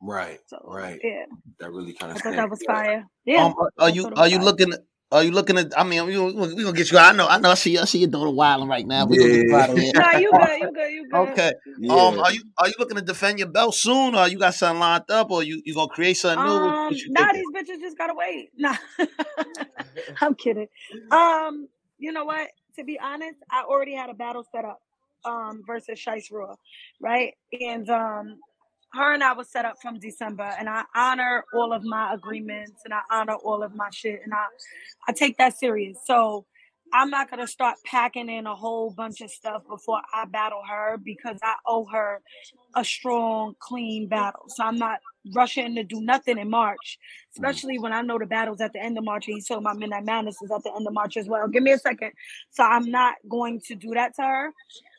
Right, 0.00 0.38
So 0.46 0.58
right. 0.64 1.00
yeah, 1.02 1.24
That 1.58 1.72
really 1.72 1.92
kind 1.94 2.12
of 2.12 2.18
I 2.18 2.20
thought 2.20 2.36
that 2.36 2.48
was 2.48 2.62
fire. 2.66 3.04
Yeah. 3.24 3.46
Um, 3.46 3.54
are- 3.58 3.70
are 3.78 3.90
you 3.90 4.06
are 4.16 4.28
you 4.28 4.36
fire. 4.36 4.44
looking? 4.44 4.72
Are 5.12 5.24
you 5.24 5.32
looking 5.32 5.58
at? 5.58 5.76
I 5.76 5.82
mean, 5.82 6.06
we 6.06 6.16
we 6.16 6.54
we 6.54 6.62
gonna 6.62 6.76
get 6.76 6.92
you. 6.92 6.98
I 6.98 7.10
know, 7.12 7.26
I 7.26 7.38
know. 7.38 7.50
I 7.50 7.54
see, 7.54 7.76
I 7.76 7.84
see 7.84 7.98
you 7.98 8.06
doing 8.06 8.28
a 8.28 8.30
wilding 8.30 8.68
right 8.68 8.86
now. 8.86 9.06
We 9.06 9.18
gonna 9.18 9.30
get 9.30 9.46
you 9.48 9.56
out 9.56 9.70
of 9.70 9.78
here. 9.78 9.92
Nah, 9.92 10.12
you 10.12 10.30
good, 10.30 10.60
you 10.60 10.72
good, 10.72 10.92
you 10.92 11.08
good. 11.10 11.28
Okay. 11.30 11.52
Yeah. 11.80 11.94
Um, 11.94 12.20
are 12.20 12.32
you 12.32 12.42
are 12.56 12.68
you 12.68 12.74
looking 12.78 12.96
to 12.96 13.02
defend 13.02 13.40
your 13.40 13.48
belt 13.48 13.74
soon, 13.74 14.14
or 14.14 14.28
you 14.28 14.38
got 14.38 14.54
something 14.54 14.78
lined 14.78 15.10
up, 15.10 15.32
or 15.32 15.42
you 15.42 15.62
you 15.64 15.74
gonna 15.74 15.88
create 15.88 16.16
something 16.16 16.44
new? 16.44 16.50
Um, 16.50 16.94
what 16.94 16.96
nah, 17.08 17.32
thinking? 17.32 17.42
these 17.52 17.78
bitches 17.78 17.80
just 17.80 17.98
gotta 17.98 18.14
wait. 18.14 18.50
Nah, 18.56 18.76
I'm 20.20 20.36
kidding. 20.36 20.68
Um, 21.10 21.66
you 21.98 22.12
know 22.12 22.24
what? 22.24 22.48
To 22.76 22.84
be 22.84 22.98
honest, 23.00 23.38
I 23.50 23.64
already 23.64 23.94
had 23.94 24.10
a 24.10 24.14
battle 24.14 24.46
set 24.52 24.64
up. 24.64 24.80
Um, 25.22 25.62
versus 25.66 25.98
Shice 25.98 26.32
Raw, 26.32 26.54
right? 26.98 27.34
And 27.60 27.90
um, 27.90 28.38
her 28.92 29.12
and 29.12 29.22
I 29.22 29.32
was 29.32 29.50
set 29.50 29.64
up 29.64 29.76
from 29.80 29.98
December, 29.98 30.50
and 30.58 30.68
I 30.68 30.84
honor 30.94 31.44
all 31.54 31.72
of 31.72 31.84
my 31.84 32.12
agreements 32.12 32.82
and 32.84 32.92
I 32.92 33.00
honor 33.10 33.34
all 33.34 33.62
of 33.62 33.74
my 33.74 33.88
shit, 33.90 34.20
and 34.24 34.34
I 34.34 34.46
I 35.08 35.12
take 35.12 35.38
that 35.38 35.56
serious. 35.58 35.98
So 36.04 36.46
I'm 36.92 37.10
not 37.10 37.30
gonna 37.30 37.46
start 37.46 37.76
packing 37.84 38.28
in 38.28 38.46
a 38.46 38.54
whole 38.54 38.90
bunch 38.90 39.20
of 39.20 39.30
stuff 39.30 39.62
before 39.68 40.00
I 40.12 40.24
battle 40.24 40.62
her 40.68 40.98
because 40.98 41.38
I 41.42 41.54
owe 41.66 41.84
her 41.86 42.20
a 42.74 42.84
strong, 42.84 43.54
clean 43.60 44.08
battle. 44.08 44.44
So 44.48 44.64
I'm 44.64 44.76
not 44.76 44.98
rushing 45.34 45.74
to 45.76 45.84
do 45.84 46.00
nothing 46.00 46.38
in 46.38 46.50
March, 46.50 46.98
especially 47.34 47.78
when 47.78 47.92
I 47.92 48.02
know 48.02 48.18
the 48.18 48.26
battle's 48.26 48.60
at 48.60 48.72
the 48.72 48.82
end 48.82 48.98
of 48.98 49.04
March. 49.04 49.28
And 49.28 49.36
he 49.36 49.42
told 49.42 49.62
my 49.62 49.72
Midnight 49.72 50.04
Madness 50.04 50.40
is 50.42 50.50
at 50.50 50.64
the 50.64 50.74
end 50.74 50.86
of 50.86 50.92
March 50.92 51.16
as 51.16 51.28
well. 51.28 51.46
Give 51.46 51.62
me 51.62 51.72
a 51.72 51.78
second. 51.78 52.12
So 52.50 52.64
I'm 52.64 52.90
not 52.90 53.16
going 53.28 53.60
to 53.66 53.74
do 53.76 53.90
that 53.94 54.14
to 54.16 54.22
her. 54.22 54.52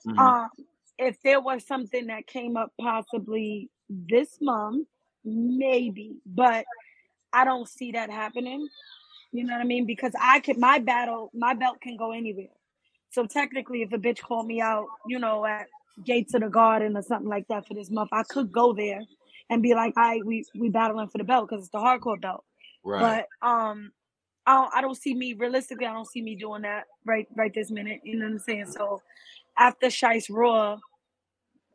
Mhm. 0.08 0.18
Um, 0.20 0.50
if 0.98 1.22
there 1.24 1.42
was 1.42 1.66
something 1.66 2.08
that 2.08 2.28
came 2.28 2.56
up 2.56 2.72
possibly 2.80 3.70
this 3.92 4.38
month, 4.40 4.88
maybe, 5.24 6.16
but 6.26 6.66
I 7.34 7.46
don't 7.46 7.68
see 7.68 7.92
that 7.94 8.10
happening. 8.10 8.68
You 9.32 9.44
know 9.46 9.54
what 9.54 9.62
I 9.62 9.66
mean? 9.66 9.86
Because 9.86 10.14
I 10.20 10.40
can 10.40 10.60
my 10.60 10.80
battle, 10.80 11.32
my 11.34 11.54
belt 11.54 11.82
can 11.82 11.98
go 11.98 12.12
anywhere. 12.12 12.48
So 13.12 13.26
technically, 13.26 13.82
if 13.82 13.92
a 13.92 13.98
bitch 13.98 14.22
called 14.22 14.48
me 14.48 14.62
out, 14.62 14.88
you 15.08 15.20
know, 15.20 15.46
at 15.46 15.68
Gates 16.06 16.34
of 16.34 16.42
the 16.42 16.50
Garden 16.50 16.96
or 16.96 17.02
something 17.02 17.30
like 17.30 17.48
that 17.50 17.68
for 17.68 17.74
this 17.74 17.90
month, 17.90 18.10
I 18.12 18.24
could 18.24 18.52
go 18.52 18.74
there 18.74 19.02
and 19.50 19.62
be 19.62 19.74
like, 19.74 19.94
"I 19.98 20.22
we 20.26 20.46
we 20.56 20.70
battling 20.70 21.10
for 21.10 21.18
the 21.18 21.24
belt 21.24 21.50
because 21.50 21.64
it's 21.64 21.72
the 21.72 21.80
hardcore 21.80 22.20
belt." 22.20 22.44
Right. 22.84 23.26
But 23.42 23.48
um, 23.48 23.92
I 24.46 24.54
don't, 24.56 24.76
I 24.76 24.82
don't 24.82 24.96
see 24.96 25.14
me 25.14 25.34
realistically. 25.34 25.86
I 25.86 25.94
don't 25.94 26.08
see 26.08 26.22
me 26.22 26.36
doing 26.36 26.64
that 26.64 26.86
right 27.06 27.28
right 27.36 27.54
this 27.54 27.72
minute. 27.72 28.02
You 28.04 28.18
know 28.18 28.26
what 28.26 28.34
I'm 28.34 28.40
saying? 28.40 28.68
So 28.68 29.02
after 29.58 29.88
Shice 29.88 30.28
Raw, 30.30 30.78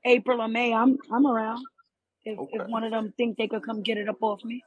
April 0.05 0.41
or 0.41 0.49
May, 0.49 0.73
I'm 0.73 0.99
I'm 1.13 1.27
around. 1.27 1.65
If 2.27 2.39
if 2.53 2.69
one 2.69 2.85
of 2.85 2.91
them 2.91 3.15
think 3.17 3.39
they 3.39 3.49
could 3.49 3.63
come 3.63 3.83
get 3.83 3.97
it 3.99 4.09
up 4.09 4.23
off 4.23 4.45
me, 4.45 4.63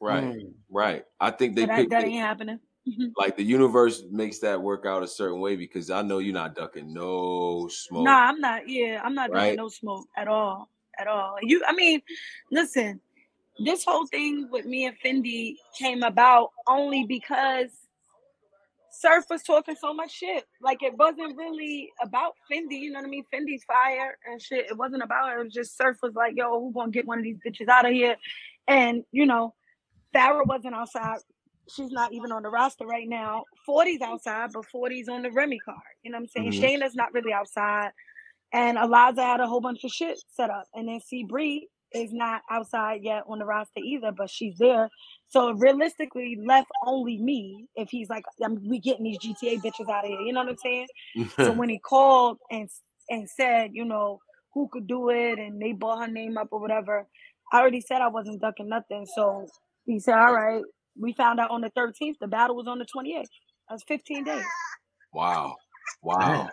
Right. 0.00 0.24
Mm. 0.24 0.52
Right. 0.70 1.04
I 1.20 1.30
think 1.30 1.56
they 1.56 1.62
but 1.62 1.68
that, 1.68 1.76
picked 1.76 1.90
that 1.90 2.04
it. 2.04 2.08
ain't 2.08 2.20
happening. 2.20 2.60
Like 3.16 3.36
the 3.36 3.42
universe 3.42 4.04
makes 4.10 4.38
that 4.38 4.60
work 4.62 4.86
out 4.86 5.02
a 5.02 5.06
certain 5.08 5.40
way 5.40 5.56
because 5.56 5.90
I 5.90 6.00
know 6.02 6.18
you're 6.18 6.32
not 6.32 6.54
ducking 6.54 6.94
no 6.94 7.68
smoke. 7.68 8.04
Nah, 8.04 8.28
I'm 8.28 8.40
not. 8.40 8.66
Yeah, 8.68 9.02
I'm 9.04 9.14
not 9.14 9.28
doing 9.30 9.42
Right. 9.42 9.56
no 9.56 9.68
smoke 9.68 10.06
at 10.16 10.26
all, 10.26 10.70
at 10.98 11.06
all. 11.06 11.36
You, 11.42 11.62
I 11.66 11.74
mean, 11.74 12.00
listen, 12.50 12.98
this 13.58 13.84
whole 13.84 14.06
thing 14.06 14.48
with 14.50 14.64
me 14.64 14.86
and 14.86 14.96
Fendi 15.04 15.56
came 15.78 16.02
about 16.02 16.50
only 16.66 17.04
because 17.04 17.68
Surf 18.98 19.24
was 19.30 19.42
talking 19.42 19.76
so 19.80 19.94
much 19.94 20.10
shit. 20.10 20.44
Like 20.60 20.82
it 20.82 20.96
wasn't 20.96 21.36
really 21.36 21.90
about 22.02 22.32
Fendi, 22.50 22.80
you 22.80 22.90
know 22.90 22.98
what 22.98 23.06
I 23.06 23.10
mean? 23.10 23.24
Fendi's 23.32 23.62
fire 23.64 24.18
and 24.26 24.42
shit. 24.42 24.66
It 24.66 24.76
wasn't 24.76 25.02
about 25.02 25.30
her. 25.30 25.40
It 25.40 25.44
was 25.44 25.54
just 25.54 25.76
Surf 25.76 25.98
was 26.02 26.14
like, 26.14 26.34
yo, 26.36 26.58
who 26.58 26.72
gonna 26.72 26.90
get 26.90 27.06
one 27.06 27.18
of 27.18 27.24
these 27.24 27.38
bitches 27.46 27.68
out 27.68 27.86
of 27.86 27.92
here? 27.92 28.16
And 28.66 29.04
you 29.12 29.26
know, 29.26 29.54
Farrah 30.14 30.46
wasn't 30.46 30.74
outside. 30.74 31.18
She's 31.70 31.90
not 31.92 32.12
even 32.12 32.32
on 32.32 32.42
the 32.42 32.48
roster 32.48 32.86
right 32.86 33.08
now. 33.08 33.44
40's 33.68 34.00
outside, 34.02 34.50
but 34.52 34.64
40's 34.74 35.08
on 35.08 35.22
the 35.22 35.30
Remy 35.30 35.58
card. 35.64 35.78
You 36.02 36.10
know 36.10 36.18
what 36.18 36.22
I'm 36.22 36.28
saying? 36.28 36.52
Mhm. 36.52 36.80
Shayna's 36.80 36.94
not 36.96 37.12
really 37.12 37.32
outside. 37.32 37.90
And 38.52 38.78
Eliza 38.78 39.22
had 39.22 39.40
a 39.40 39.46
whole 39.46 39.60
bunch 39.60 39.84
of 39.84 39.90
shit 39.90 40.18
set 40.28 40.50
up. 40.50 40.66
And 40.74 40.88
then 40.88 41.00
C 41.00 41.24
Bree 41.24 41.68
is 41.94 42.12
not 42.12 42.42
outside 42.50 43.00
yet 43.02 43.24
on 43.28 43.38
the 43.38 43.44
roster 43.44 43.80
either, 43.82 44.12
but 44.12 44.30
she's 44.30 44.56
there. 44.58 44.88
So 45.28 45.52
realistically, 45.52 46.38
left 46.42 46.68
only 46.86 47.18
me 47.18 47.66
if 47.76 47.88
he's 47.90 48.08
like, 48.08 48.24
I'm, 48.42 48.66
we 48.68 48.78
getting 48.78 49.04
these 49.04 49.18
GTA 49.18 49.60
bitches 49.62 49.88
out 49.90 50.04
of 50.04 50.10
here. 50.10 50.20
You 50.20 50.32
know 50.32 50.40
what 50.40 50.50
I'm 50.50 50.56
saying? 50.58 50.86
so 51.36 51.52
when 51.56 51.68
he 51.68 51.78
called 51.78 52.38
and 52.50 52.68
and 53.10 53.28
said, 53.28 53.70
you 53.72 53.84
know, 53.84 54.20
who 54.52 54.68
could 54.72 54.86
do 54.86 55.10
it, 55.10 55.38
and 55.38 55.60
they 55.60 55.72
brought 55.72 56.00
her 56.00 56.12
name 56.12 56.36
up 56.36 56.48
or 56.50 56.60
whatever, 56.60 57.06
I 57.52 57.60
already 57.60 57.80
said 57.80 58.00
I 58.00 58.08
wasn't 58.08 58.40
ducking 58.40 58.68
nothing. 58.68 59.06
So 59.14 59.46
he 59.86 59.98
said, 59.98 60.18
all 60.18 60.34
right. 60.34 60.62
We 61.00 61.12
found 61.12 61.38
out 61.38 61.50
on 61.50 61.60
the 61.60 61.70
13th. 61.70 62.16
The 62.20 62.26
battle 62.26 62.56
was 62.56 62.66
on 62.66 62.78
the 62.78 62.84
28th. 62.84 63.26
That's 63.70 63.84
15 63.84 64.24
days. 64.24 64.42
wow. 65.12 65.54
Wow. 66.02 66.48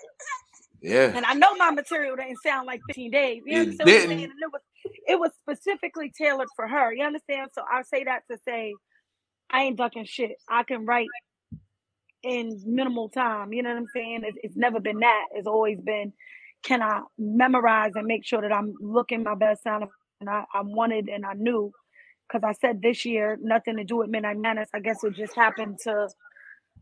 Yeah. 0.86 1.16
And 1.16 1.26
I 1.26 1.34
know 1.34 1.56
my 1.58 1.72
material 1.72 2.16
didn't 2.18 2.38
sound 2.42 2.68
like 2.68 2.84
15 2.88 3.12
days. 3.12 3.44
You 3.46 3.58
It 3.58 3.60
understand 3.60 3.90
what 3.90 3.96
I'm 3.98 4.04
saying? 4.08 4.20
didn't. 4.20 4.32
And 4.32 4.44
it 4.44 4.52
was 4.54 4.62
it 5.08 5.20
was 5.20 5.32
specifically 5.42 6.14
tailored 6.18 6.50
for 6.56 6.68
her. 6.68 6.94
You 6.94 7.06
understand? 7.06 7.52
So 7.56 7.64
I 7.72 7.84
say 7.84 8.06
that 8.06 8.24
to 8.32 8.38
say 8.48 8.80
I 9.52 9.64
ain't 9.64 9.78
ducking 9.78 10.06
shit. 10.06 10.34
I 10.50 10.64
can 10.64 10.86
write 10.86 11.14
in 12.24 12.62
minimal 12.66 13.10
time. 13.10 13.54
You 13.54 13.64
know 13.64 13.72
what 13.72 13.80
I'm 13.80 13.90
saying? 13.90 14.22
It's, 14.26 14.38
it's 14.44 14.58
never 14.58 14.80
been 14.82 15.00
that. 15.02 15.26
It's 15.34 15.48
always 15.48 15.80
been 15.82 16.14
can 16.64 16.82
I 16.84 17.02
memorize 17.18 17.94
and 17.96 18.08
make 18.08 18.26
sure 18.26 18.42
that 18.42 18.54
I'm 18.54 18.76
looking 18.82 19.24
my 19.24 19.36
best 19.36 19.64
sound 19.64 19.86
and 20.22 20.30
I, 20.30 20.46
I 20.54 20.62
wanted 20.64 21.10
and 21.10 21.26
I 21.26 21.34
knew 21.34 21.74
because 22.28 22.44
I 22.48 22.54
said 22.54 22.82
this 22.82 23.06
year 23.06 23.38
nothing 23.42 23.78
to 23.78 23.86
do 23.86 23.98
with 23.98 24.10
Midnight 24.10 24.38
Madness. 24.40 24.70
I 24.74 24.80
guess 24.82 25.04
it 25.04 25.16
just 25.16 25.36
happened 25.36 25.80
to, 25.84 26.10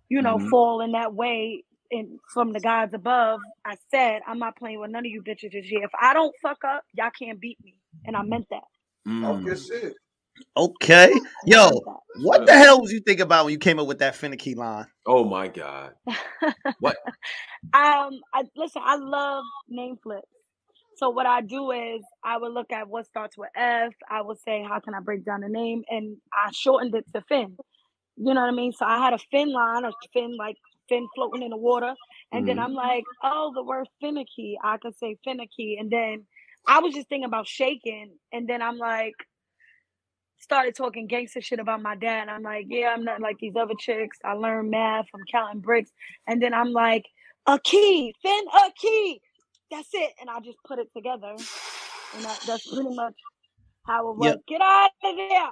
you 0.10 0.22
know, 0.22 0.40
Mhm. 0.40 0.50
fall 0.50 0.82
in 0.82 0.94
that 0.94 1.14
way 1.14 1.64
in 1.94 2.20
from 2.34 2.52
the 2.52 2.60
gods 2.60 2.94
above. 2.94 3.40
I 3.66 3.76
said 3.92 4.22
I'm 4.28 4.40
not 4.40 4.58
playing 4.58 4.80
with 4.80 4.92
none 4.92 5.06
of 5.06 5.12
you 5.12 5.22
bitches 5.22 5.52
this 5.54 5.72
year. 5.72 5.84
If 5.84 5.92
I 6.02 6.14
don't 6.14 6.34
fuck 6.42 6.60
up, 6.68 6.84
y'all 6.94 7.12
can't 7.18 7.40
beat 7.40 7.58
me, 7.64 7.76
and 8.06 8.18
I 8.18 8.24
meant 8.24 8.48
that. 8.50 8.64
Talk 9.22 9.38
Mm. 9.38 9.46
your 9.46 9.58
shit. 9.58 9.94
Okay. 10.58 11.14
Yo, 11.46 11.70
what 12.22 12.46
the 12.46 12.54
hell 12.54 12.82
was 12.82 12.92
you 12.92 13.00
thinking 13.00 13.24
about 13.24 13.46
when 13.46 13.52
you 13.52 13.58
came 13.60 13.80
up 13.80 13.88
with 13.88 14.00
that 14.00 14.16
finicky 14.16 14.56
line? 14.56 14.88
Oh 15.06 15.24
my 15.24 15.48
God. 15.48 15.94
that. 16.06 16.56
What? 16.80 16.98
Um, 17.74 18.20
I 18.34 18.44
listen. 18.56 18.82
I 18.86 18.98
love 18.98 19.44
name 19.70 19.98
flips. 20.04 20.28
So 20.98 21.10
what 21.10 21.26
I 21.26 21.42
do 21.42 21.72
is 21.72 22.02
I 22.24 22.38
would 22.38 22.52
look 22.54 22.72
at 22.72 22.88
what 22.88 23.06
starts 23.08 23.38
with 23.38 23.50
F. 23.56 23.94
I 24.10 24.22
would 24.22 24.38
say, 24.40 24.64
how 24.64 24.80
can 24.80 24.94
I 24.94 25.00
break 25.00 25.26
down 25.26 25.42
the 25.42 25.50
name? 25.50 25.84
And 25.90 26.18
I 26.32 26.52
shortened 26.54 26.94
it 26.96 27.06
to 27.16 27.22
Finn. 27.28 27.58
You 28.16 28.34
know 28.34 28.42
what 28.42 28.48
I 28.48 28.52
mean? 28.52 28.74
So 28.74 28.86
I 28.86 29.04
had 29.04 29.14
a 29.14 29.18
fin 29.32 29.52
line, 29.52 29.86
a 29.86 29.92
fin 30.14 30.38
like 30.38 30.58
fin 30.90 31.08
floating 31.16 31.44
in 31.44 31.50
the 31.52 31.58
water, 31.58 31.96
and 32.32 32.48
then 32.48 32.58
Mhm. 32.58 32.64
I'm 32.64 32.74
like, 32.74 33.04
oh, 33.24 33.52
the 33.56 33.64
word 33.64 33.88
finicky. 34.02 34.58
I 34.64 34.78
could 34.78 34.96
say 34.98 35.18
finicky, 35.24 35.78
and 35.80 35.92
then 35.92 36.26
I 36.68 36.80
was 36.80 36.94
just 36.94 37.10
thinking 37.10 37.26
about 37.26 37.48
shaking, 37.48 38.18
and 38.32 38.48
then 38.48 38.62
I'm 38.62 38.78
like, 38.78 39.16
started 40.40 40.76
talking 40.76 41.08
gangster 41.08 41.42
shit 41.42 41.60
about 41.60 41.82
my 41.82 41.96
dad. 41.96 42.28
I'm 42.30 42.44
like, 42.44 42.66
yeah, 42.70 42.90
I'm 42.94 43.04
not 43.06 43.22
like 43.22 43.38
these 43.40 43.56
other 43.56 43.76
chicks. 43.80 44.18
I 44.26 44.34
learned 44.34 44.72
math 44.72 45.08
from 45.10 45.22
counting 45.32 45.62
bricks, 45.62 45.92
and 46.28 46.42
then 46.42 46.54
I'm 46.54 46.72
like, 46.72 47.06
a 47.48 47.60
key, 47.60 48.14
fin 48.22 48.46
a 48.48 48.72
key. 48.80 49.22
That's 49.72 49.90
it, 49.94 50.12
and 50.20 50.30
I 50.30 50.40
just 50.42 50.58
put 50.66 50.80
it 50.80 50.90
together, 50.96 51.32
and 51.32 52.26
that, 52.26 52.40
that's 52.46 52.68
pretty 52.74 52.96
much 52.96 53.16
how 53.86 54.12
it 54.12 54.18
was. 54.18 54.26
Yep. 54.28 54.42
Get 54.48 54.62
out 54.62 54.92
of 55.04 55.16
there. 55.18 55.52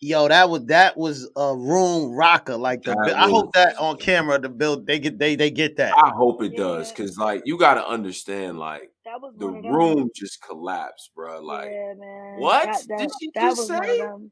Yo, 0.00 0.26
that 0.26 0.50
was 0.50 0.64
that 0.66 0.96
was 0.96 1.30
a 1.36 1.54
room 1.54 2.12
rocker. 2.12 2.56
Like 2.56 2.82
the, 2.82 2.96
I 3.16 3.28
hope 3.28 3.52
that 3.52 3.76
on 3.78 3.96
camera 3.98 4.38
the 4.40 4.48
build 4.48 4.86
they 4.86 4.98
get 4.98 5.18
they 5.18 5.36
they 5.36 5.50
get 5.50 5.76
that. 5.76 5.96
I 5.96 6.10
hope 6.10 6.42
it 6.42 6.56
does, 6.56 6.90
cause 6.90 7.16
like 7.18 7.42
you 7.44 7.56
gotta 7.56 7.86
understand, 7.86 8.58
like 8.58 8.90
That 9.04 9.20
was 9.20 9.34
the 9.38 9.46
one 9.46 9.62
them. 9.62 9.72
room 9.72 10.10
just 10.14 10.42
collapsed, 10.42 11.12
bro. 11.14 11.40
Like 11.40 11.70
yeah, 11.70 11.94
man. 11.96 12.40
what 12.40 12.64
That, 12.64 12.88
that, 12.88 12.98
did 12.98 13.10
she 13.20 13.30
that 13.34 13.42
just 13.42 13.60
was 13.60 13.70
one 13.70 13.78
of 13.78 13.86
say? 13.86 14.30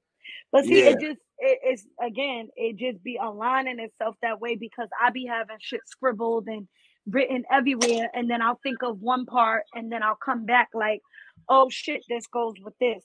But 0.53 0.65
see, 0.65 0.81
Yeah. 0.83 0.91
it 0.91 1.01
just 1.01 1.21
it, 1.39 1.59
it's 1.63 1.87
again, 2.03 2.49
it 2.57 2.77
just 2.77 3.03
be 3.05 3.19
aligning 3.23 3.79
itself 3.79 4.17
that 4.23 4.41
way 4.41 4.57
because 4.57 4.89
I 5.01 5.11
be 5.11 5.27
having 5.27 5.59
shit 5.61 5.81
scribbled 5.87 6.49
and 6.49 6.67
written 7.07 7.45
everywhere, 7.51 8.11
and 8.13 8.29
then 8.29 8.43
I'll 8.43 8.61
think 8.63 8.83
of 8.83 9.01
one 9.01 9.27
part, 9.27 9.65
and 9.75 9.91
then 9.93 10.03
I'll 10.03 10.17
come 10.17 10.47
back 10.47 10.71
like, 10.75 11.01
oh 11.49 11.69
shit, 11.71 12.03
this 12.09 12.27
goes 12.27 12.55
with 12.63 12.75
this. 12.81 13.05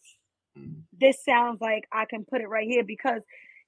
This 0.97 1.23
sounds 1.23 1.59
like 1.61 1.85
I 1.91 2.05
can 2.05 2.25
put 2.25 2.41
it 2.41 2.47
right 2.47 2.67
here 2.67 2.83
because 2.83 3.21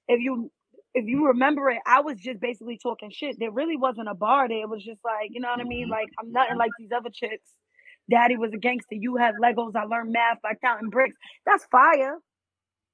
if 0.08 0.20
you 0.20 0.50
if 0.94 1.06
you 1.06 1.26
remember 1.28 1.68
it, 1.70 1.78
I 1.86 2.00
was 2.00 2.16
just 2.18 2.40
basically 2.40 2.78
talking 2.82 3.10
shit. 3.10 3.36
There 3.38 3.50
really 3.50 3.76
wasn't 3.76 4.08
a 4.08 4.14
bar 4.14 4.48
there. 4.48 4.62
It 4.62 4.68
was 4.68 4.82
just 4.84 5.00
like, 5.04 5.30
you 5.32 5.40
know 5.40 5.48
what 5.50 5.60
I 5.60 5.64
mean? 5.64 5.88
Mhm. 5.88 5.90
Like 5.90 6.08
I'm 6.18 6.32
nothing 6.32 6.56
like 6.56 6.70
these 6.78 6.90
other 6.96 7.10
chicks. 7.12 7.50
Daddy 8.10 8.36
was 8.36 8.52
a 8.54 8.58
gangster. 8.58 8.94
You 8.94 9.16
had 9.16 9.34
Legos. 9.36 9.76
I 9.76 9.84
learned 9.84 10.12
math 10.12 10.40
by 10.42 10.54
counting 10.62 10.88
bricks. 10.90 11.16
That's 11.44 11.66
fire, 11.66 12.18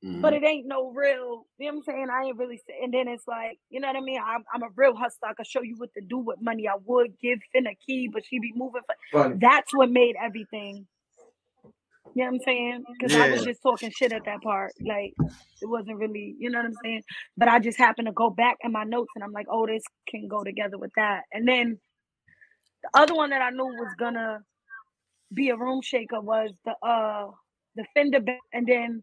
but 0.02 0.32
Mhm. 0.32 0.36
it 0.36 0.44
ain't 0.46 0.66
no 0.66 0.90
real. 0.90 1.46
You 1.58 1.66
know 1.66 1.74
what 1.74 1.76
I'm 1.76 1.82
saying? 1.84 2.08
I 2.10 2.24
ain't 2.24 2.36
really. 2.38 2.60
And 2.82 2.92
then 2.92 3.08
it's 3.08 3.26
like, 3.28 3.58
you 3.70 3.80
know 3.80 3.88
what 3.88 3.96
I 3.96 4.00
mean? 4.00 4.20
I'm, 4.24 4.44
I'm 4.52 4.62
a 4.64 4.70
real 4.76 4.94
hustler. 4.96 5.28
I 5.28 5.34
can 5.34 5.44
show 5.44 5.62
you 5.62 5.76
what 5.78 5.94
to 5.94 6.00
do 6.00 6.18
with 6.18 6.40
money. 6.40 6.68
I 6.68 6.74
would 6.84 7.18
give 7.20 7.38
Finn 7.52 7.66
a 7.66 7.74
key, 7.76 8.08
but 8.12 8.24
she 8.26 8.38
be 8.40 8.52
moving. 8.56 8.82
For, 9.12 9.34
that's 9.40 9.72
what 9.74 9.90
made 9.90 10.16
everything. 10.20 10.86
You 12.14 12.24
know 12.24 12.30
what 12.30 12.34
I'm 12.36 12.40
saying? 12.46 12.84
Because 12.98 13.14
I 13.14 13.26
was 13.26 13.42
just 13.42 13.62
talking 13.62 13.90
shit 13.90 14.12
at 14.12 14.24
that 14.26 14.42
part. 14.42 14.74
Like 14.86 15.14
it 15.62 15.66
wasn't 15.66 15.98
really, 15.98 16.36
you 16.38 16.50
know 16.50 16.60
what 16.60 16.66
I'm 16.66 16.76
saying? 16.84 17.02
But 17.36 17.48
I 17.48 17.60
just 17.60 17.78
happened 17.78 18.06
to 18.08 18.12
go 18.12 18.30
back 18.30 18.56
in 18.62 18.72
my 18.72 18.84
notes 18.84 19.12
and 19.16 19.24
I'm 19.24 19.32
like, 19.32 19.46
oh, 19.50 19.66
this 19.66 19.84
can 20.08 20.28
go 20.28 20.44
together 20.44 20.78
with 20.78 20.92
that. 20.96 21.22
And 21.32 21.48
then 21.48 21.80
the 22.82 22.90
other 23.00 23.14
one 23.14 23.30
that 23.30 23.42
I 23.42 23.50
knew 23.50 23.66
was 23.66 23.94
gonna 23.98 24.40
be 25.34 25.50
a 25.50 25.56
room 25.56 25.82
shaker 25.82 26.20
was 26.20 26.50
the 26.64 26.74
uh 26.86 27.28
the 27.76 27.84
fender 27.94 28.20
bend, 28.20 28.40
and 28.52 28.66
then 28.66 29.02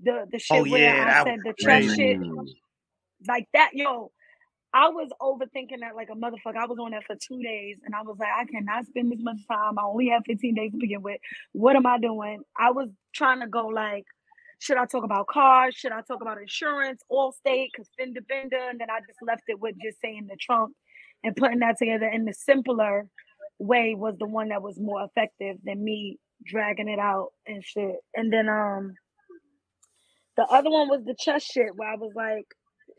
the 0.00 0.26
the 0.32 0.38
shit 0.38 0.62
Oh, 0.62 0.70
where 0.70 0.80
yeah, 0.82 1.04
I 1.06 1.24
said 1.24 1.40
the 1.44 1.54
chest 1.58 1.96
shit 1.96 2.18
like 3.28 3.48
that, 3.54 3.70
yo. 3.74 4.12
I 4.74 4.88
was 4.88 5.08
overthinking 5.20 5.80
that 5.80 5.96
like 5.96 6.08
a 6.10 6.14
motherfucker. 6.14 6.56
I 6.56 6.66
was 6.66 6.78
on 6.78 6.90
that 6.90 7.04
for 7.04 7.16
two 7.16 7.42
days 7.42 7.78
and 7.84 7.94
I 7.94 8.02
was 8.02 8.16
like, 8.18 8.28
I 8.28 8.44
cannot 8.44 8.86
spend 8.86 9.10
this 9.10 9.20
much 9.20 9.38
time. 9.50 9.78
I 9.78 9.82
only 9.82 10.08
have 10.08 10.22
15 10.26 10.54
days 10.54 10.72
to 10.72 10.78
begin 10.78 11.02
with. 11.02 11.20
What 11.52 11.76
am 11.76 11.86
I 11.86 11.98
doing? 11.98 12.42
I 12.58 12.70
was 12.70 12.90
trying 13.14 13.40
to 13.40 13.46
go 13.46 13.68
like, 13.68 14.04
should 14.58 14.76
I 14.76 14.86
talk 14.86 15.04
about 15.04 15.28
cars? 15.28 15.74
Should 15.74 15.92
I 15.92 16.02
talk 16.02 16.20
about 16.20 16.40
insurance, 16.40 17.02
Allstate, 17.10 17.68
because 17.72 17.88
fender 17.98 18.20
bender? 18.20 18.58
And 18.58 18.80
then 18.80 18.90
I 18.90 18.98
just 19.00 19.20
left 19.26 19.44
it 19.48 19.60
with 19.60 19.76
just 19.82 20.00
saying 20.00 20.26
the 20.28 20.36
trunk 20.36 20.74
and 21.24 21.34
putting 21.36 21.60
that 21.60 21.78
together 21.78 22.06
in 22.06 22.24
the 22.24 22.34
simpler 22.34 23.08
way 23.58 23.94
was 23.94 24.16
the 24.18 24.26
one 24.26 24.48
that 24.48 24.62
was 24.62 24.78
more 24.78 25.04
effective 25.04 25.56
than 25.64 25.82
me 25.82 26.18
dragging 26.44 26.88
it 26.88 26.98
out 26.98 27.28
and 27.46 27.64
shit. 27.64 27.96
And 28.14 28.32
then 28.32 28.48
um 28.48 28.94
the 30.36 30.44
other 30.44 30.70
one 30.70 30.88
was 30.88 31.04
the 31.04 31.16
chest 31.18 31.50
shit 31.52 31.74
where 31.74 31.90
I 31.90 31.96
was 31.96 32.12
like, 32.14 32.46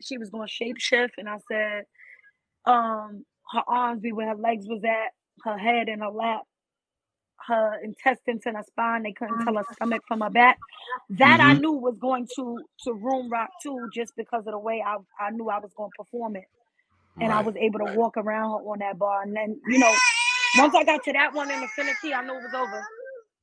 she 0.02 0.18
was 0.18 0.30
going 0.30 0.48
shape 0.48 0.78
shift, 0.78 1.14
and 1.18 1.28
I 1.28 1.38
said, 1.50 1.84
um, 2.66 3.24
her 3.52 3.62
arms 3.68 4.02
be 4.02 4.12
where 4.12 4.28
her 4.28 4.36
legs 4.36 4.66
was 4.68 4.82
at, 4.84 5.12
her 5.44 5.58
head 5.58 5.88
in 5.88 6.00
her 6.00 6.10
lap, 6.10 6.42
her 7.48 7.80
intestines 7.82 8.42
in 8.46 8.54
her 8.54 8.64
spine. 8.64 9.02
They 9.04 9.12
couldn't 9.12 9.40
tell 9.40 9.56
her 9.56 9.64
stomach 9.74 10.02
from 10.08 10.20
her 10.22 10.30
back. 10.30 10.58
That 11.10 11.40
I 11.40 11.54
Mhm. 11.54 11.60
knew 11.60 11.72
was 11.72 11.96
going 11.98 12.28
to 12.36 12.64
to 12.84 12.92
room 12.94 13.30
rock 13.30 13.50
too, 13.62 13.88
just 13.94 14.14
because 14.16 14.46
of 14.46 14.52
the 14.52 14.58
way 14.58 14.82
I 14.86 14.96
I 15.20 15.30
knew 15.30 15.48
I 15.50 15.58
was 15.58 15.72
going 15.76 15.90
to 15.90 15.96
perform 16.04 16.36
it, 16.36 16.46
and 17.20 17.32
I 17.32 17.42
was 17.42 17.56
able 17.56 17.80
to 17.80 17.94
walk 17.96 18.16
around 18.16 18.50
her 18.50 18.56
on 18.70 18.80
that 18.80 18.98
bar. 18.98 19.22
And 19.22 19.36
then 19.36 19.60
you 19.68 19.78
know, 19.78 19.94
once 20.58 20.74
I 20.74 20.84
got 20.84 21.04
to 21.04 21.12
that 21.14 21.34
one 21.34 21.50
in 21.50 21.60
the 21.60 21.68
finicky, 21.68 22.14
I 22.14 22.22
knew 22.24 22.34
it 22.34 22.42
was 22.42 22.54
over. 22.54 22.84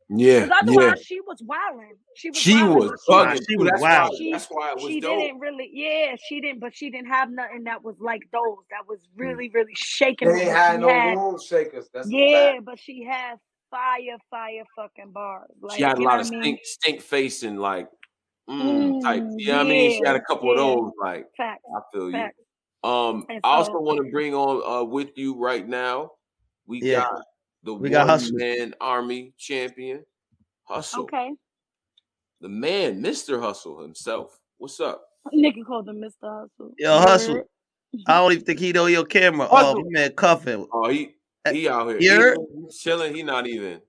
Yeah, 0.09 0.45
Because 0.45 0.57
yeah. 0.67 0.79
otherwise, 0.79 1.05
she 1.05 1.19
was 1.21 1.41
wilding. 1.43 1.97
She 2.15 2.29
was 2.29 2.39
She 2.39 2.53
wilding, 2.53 2.89
was 2.89 3.03
she 3.05 3.13
Nah, 3.13 3.33
bugging 3.33 3.45
she 3.49 3.55
was 3.57 3.69
That's 3.71 3.81
why. 3.81 3.91
wild. 3.91 4.15
she 4.17 4.31
That's 4.31 4.47
why 4.47 4.69
it 4.71 4.75
was 4.77 4.87
she 4.93 5.01
dope. 5.01 5.19
didn't 5.19 5.39
really 5.39 5.69
yeah 5.73 6.15
she 6.23 6.39
didn't 6.41 6.59
but 6.59 6.75
she 6.75 6.89
didn't 6.89 7.09
have 7.09 7.29
nothing 7.29 7.63
that 7.65 7.83
was 7.83 7.95
like 7.99 8.21
those 8.31 8.57
that 8.71 8.87
was 8.87 8.99
Mm. 8.99 9.19
really 9.19 9.49
really 9.49 9.73
shaking 9.75 10.29
They 10.29 10.41
it 10.41 10.43
ain't 10.43 10.51
but 10.53 10.57
had 10.57 10.75
she 10.75 10.81
no 10.81 10.87
had 10.87 11.15
room 11.17 11.39
shakers. 11.39 11.89
That's 11.93 12.09
yeah 12.09 12.53
fact. 12.53 12.65
but 12.65 12.79
she 12.79 13.03
had 13.03 13.35
fire 13.69 14.17
fire 14.29 14.63
fucking 14.75 15.11
bars 15.11 15.49
She 15.75 15.83
like 15.83 15.83
had 15.83 15.97
a 15.97 16.01
lot 16.01 16.19
what 16.19 16.21
of 16.21 16.27
I 16.27 16.29
mean 16.29 16.41
stink, 16.41 16.59
stink 16.63 17.01
face 17.01 17.43
and 17.43 17.59
like 17.59 17.89
mm, 18.49 19.01
type. 19.03 19.23
mm, 19.23 19.39
You 19.39 19.47
know 19.47 19.57
what 19.57 19.65
I 19.65 19.69
mean? 19.69 19.91
She 19.91 20.05
had 20.05 20.15
a 20.15 20.21
couple 20.21 20.51
of 20.51 20.57
those. 20.57 20.91
Like 21.01 21.25
facts 21.35 21.63
I 21.75 21.79
feel 21.93 22.11
you. 22.11 22.29
Um, 22.83 23.25
and 23.29 23.41
I 23.43 23.47
also 23.57 23.79
want 23.79 24.05
to 24.05 24.09
bring 24.11 24.33
on 24.33 24.63
uh 24.81 24.83
with 24.85 25.17
you 25.17 25.35
right 25.37 25.67
now. 25.67 26.11
We 26.65 26.79
Yeah, 26.81 27.01
got 27.01 27.21
the 27.75 27.81
we 27.81 27.89
got 27.89 27.99
one 28.07 28.07
hustle. 28.07 28.37
man 28.37 28.73
army 28.81 29.33
champion, 29.37 30.03
Hustle, 30.63 31.03
okay 31.03 31.31
the 32.41 32.49
man, 32.49 33.01
Mister 33.01 33.39
Hustle 33.41 33.81
himself. 33.81 34.39
What's 34.57 34.79
up? 34.79 35.03
nigga 35.33 35.65
called 35.65 35.89
him 35.89 35.97
Mr. 36.01 36.13
Hustle 36.23 36.73
Yo, 36.77 36.99
hustle. 36.99 37.43
I 38.05 38.17
don't 38.17 38.31
even 38.31 38.45
think 38.45 38.59
he 38.59 38.71
know 38.71 38.85
your 38.85 39.05
camera. 39.05 39.47
What 39.47 39.65
Oh, 39.65 39.73
the- 39.75 39.83
my 39.83 39.89
man, 39.89 40.13
cuffing. 40.13 40.67
Oh, 40.71 40.89
he 40.89 41.15
he 41.51 41.67
out 41.67 41.87
here. 41.89 41.99
You 41.99 42.47
He, 42.55 42.61
he's 42.65 42.77
chilling. 42.79 43.15
He 43.15 43.23
not 43.23 43.47
even. 43.47 43.81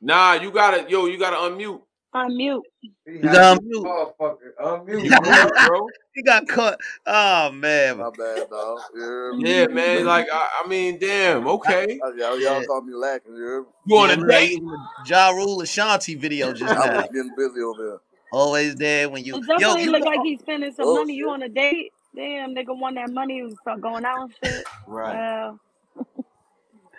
Nah, 0.00 0.34
you 0.34 0.50
gotta 0.50 0.88
yo, 0.88 1.06
you 1.06 1.18
gotta 1.18 1.36
unmute. 1.36 1.80
Unmute. 2.14 2.62
He's 3.04 3.36
on 3.36 3.58
mute. 3.62 3.84
Motherfucker, 3.84 4.54
unmute. 4.60 5.66
Bro. 5.66 5.88
He 6.14 6.22
got 6.22 6.48
cut. 6.48 6.78
Oh 7.06 7.52
man. 7.52 7.98
My 7.98 8.10
bad, 8.16 8.48
dog. 8.48 8.78
You? 8.94 9.40
Yeah, 9.44 9.66
man. 9.66 10.06
Like 10.06 10.26
I, 10.32 10.48
I 10.64 10.68
mean, 10.68 10.98
damn. 10.98 11.46
Okay. 11.46 11.98
Y'all, 12.16 12.40
y'all 12.40 12.64
call 12.64 12.80
me 12.82 12.94
lacking. 12.94 13.34
You 13.36 13.42
hear 13.44 13.60
me? 13.60 13.66
You 13.86 13.96
on 13.98 14.10
a 14.10 14.26
date? 14.26 14.48
he 14.50 14.60
was 14.60 14.78
Ja 15.06 15.30
Rule 15.30 15.60
Ashanti 15.60 16.14
video 16.14 16.52
just 16.54 16.72
I 16.72 16.86
now. 16.86 16.96
was 16.96 17.06
getting 17.12 17.32
busy 17.36 17.60
over 17.60 17.84
there. 17.88 17.98
Always 18.32 18.74
there 18.76 19.08
when 19.10 19.22
you 19.24 19.36
It 19.36 19.42
yo. 19.46 19.58
definitely 19.58 19.84
You 19.84 19.92
look 19.92 20.04
know, 20.04 20.10
like 20.10 20.20
he's 20.24 20.40
spending 20.40 20.72
some 20.72 20.86
Oh, 20.88 20.94
money. 20.96 21.14
You 21.14 21.28
oh, 21.28 21.34
on 21.34 21.42
a 21.42 21.48
date? 21.48 21.92
Damn, 22.16 22.54
nigga 22.54 22.76
want 22.78 22.96
that 22.96 23.10
money 23.10 23.40
and 23.40 23.56
start 23.60 23.80
going 23.82 24.04
out 24.06 24.22
and 24.22 24.34
shit. 24.42 24.64
Right. 24.86 25.14
Wow. 25.14 25.60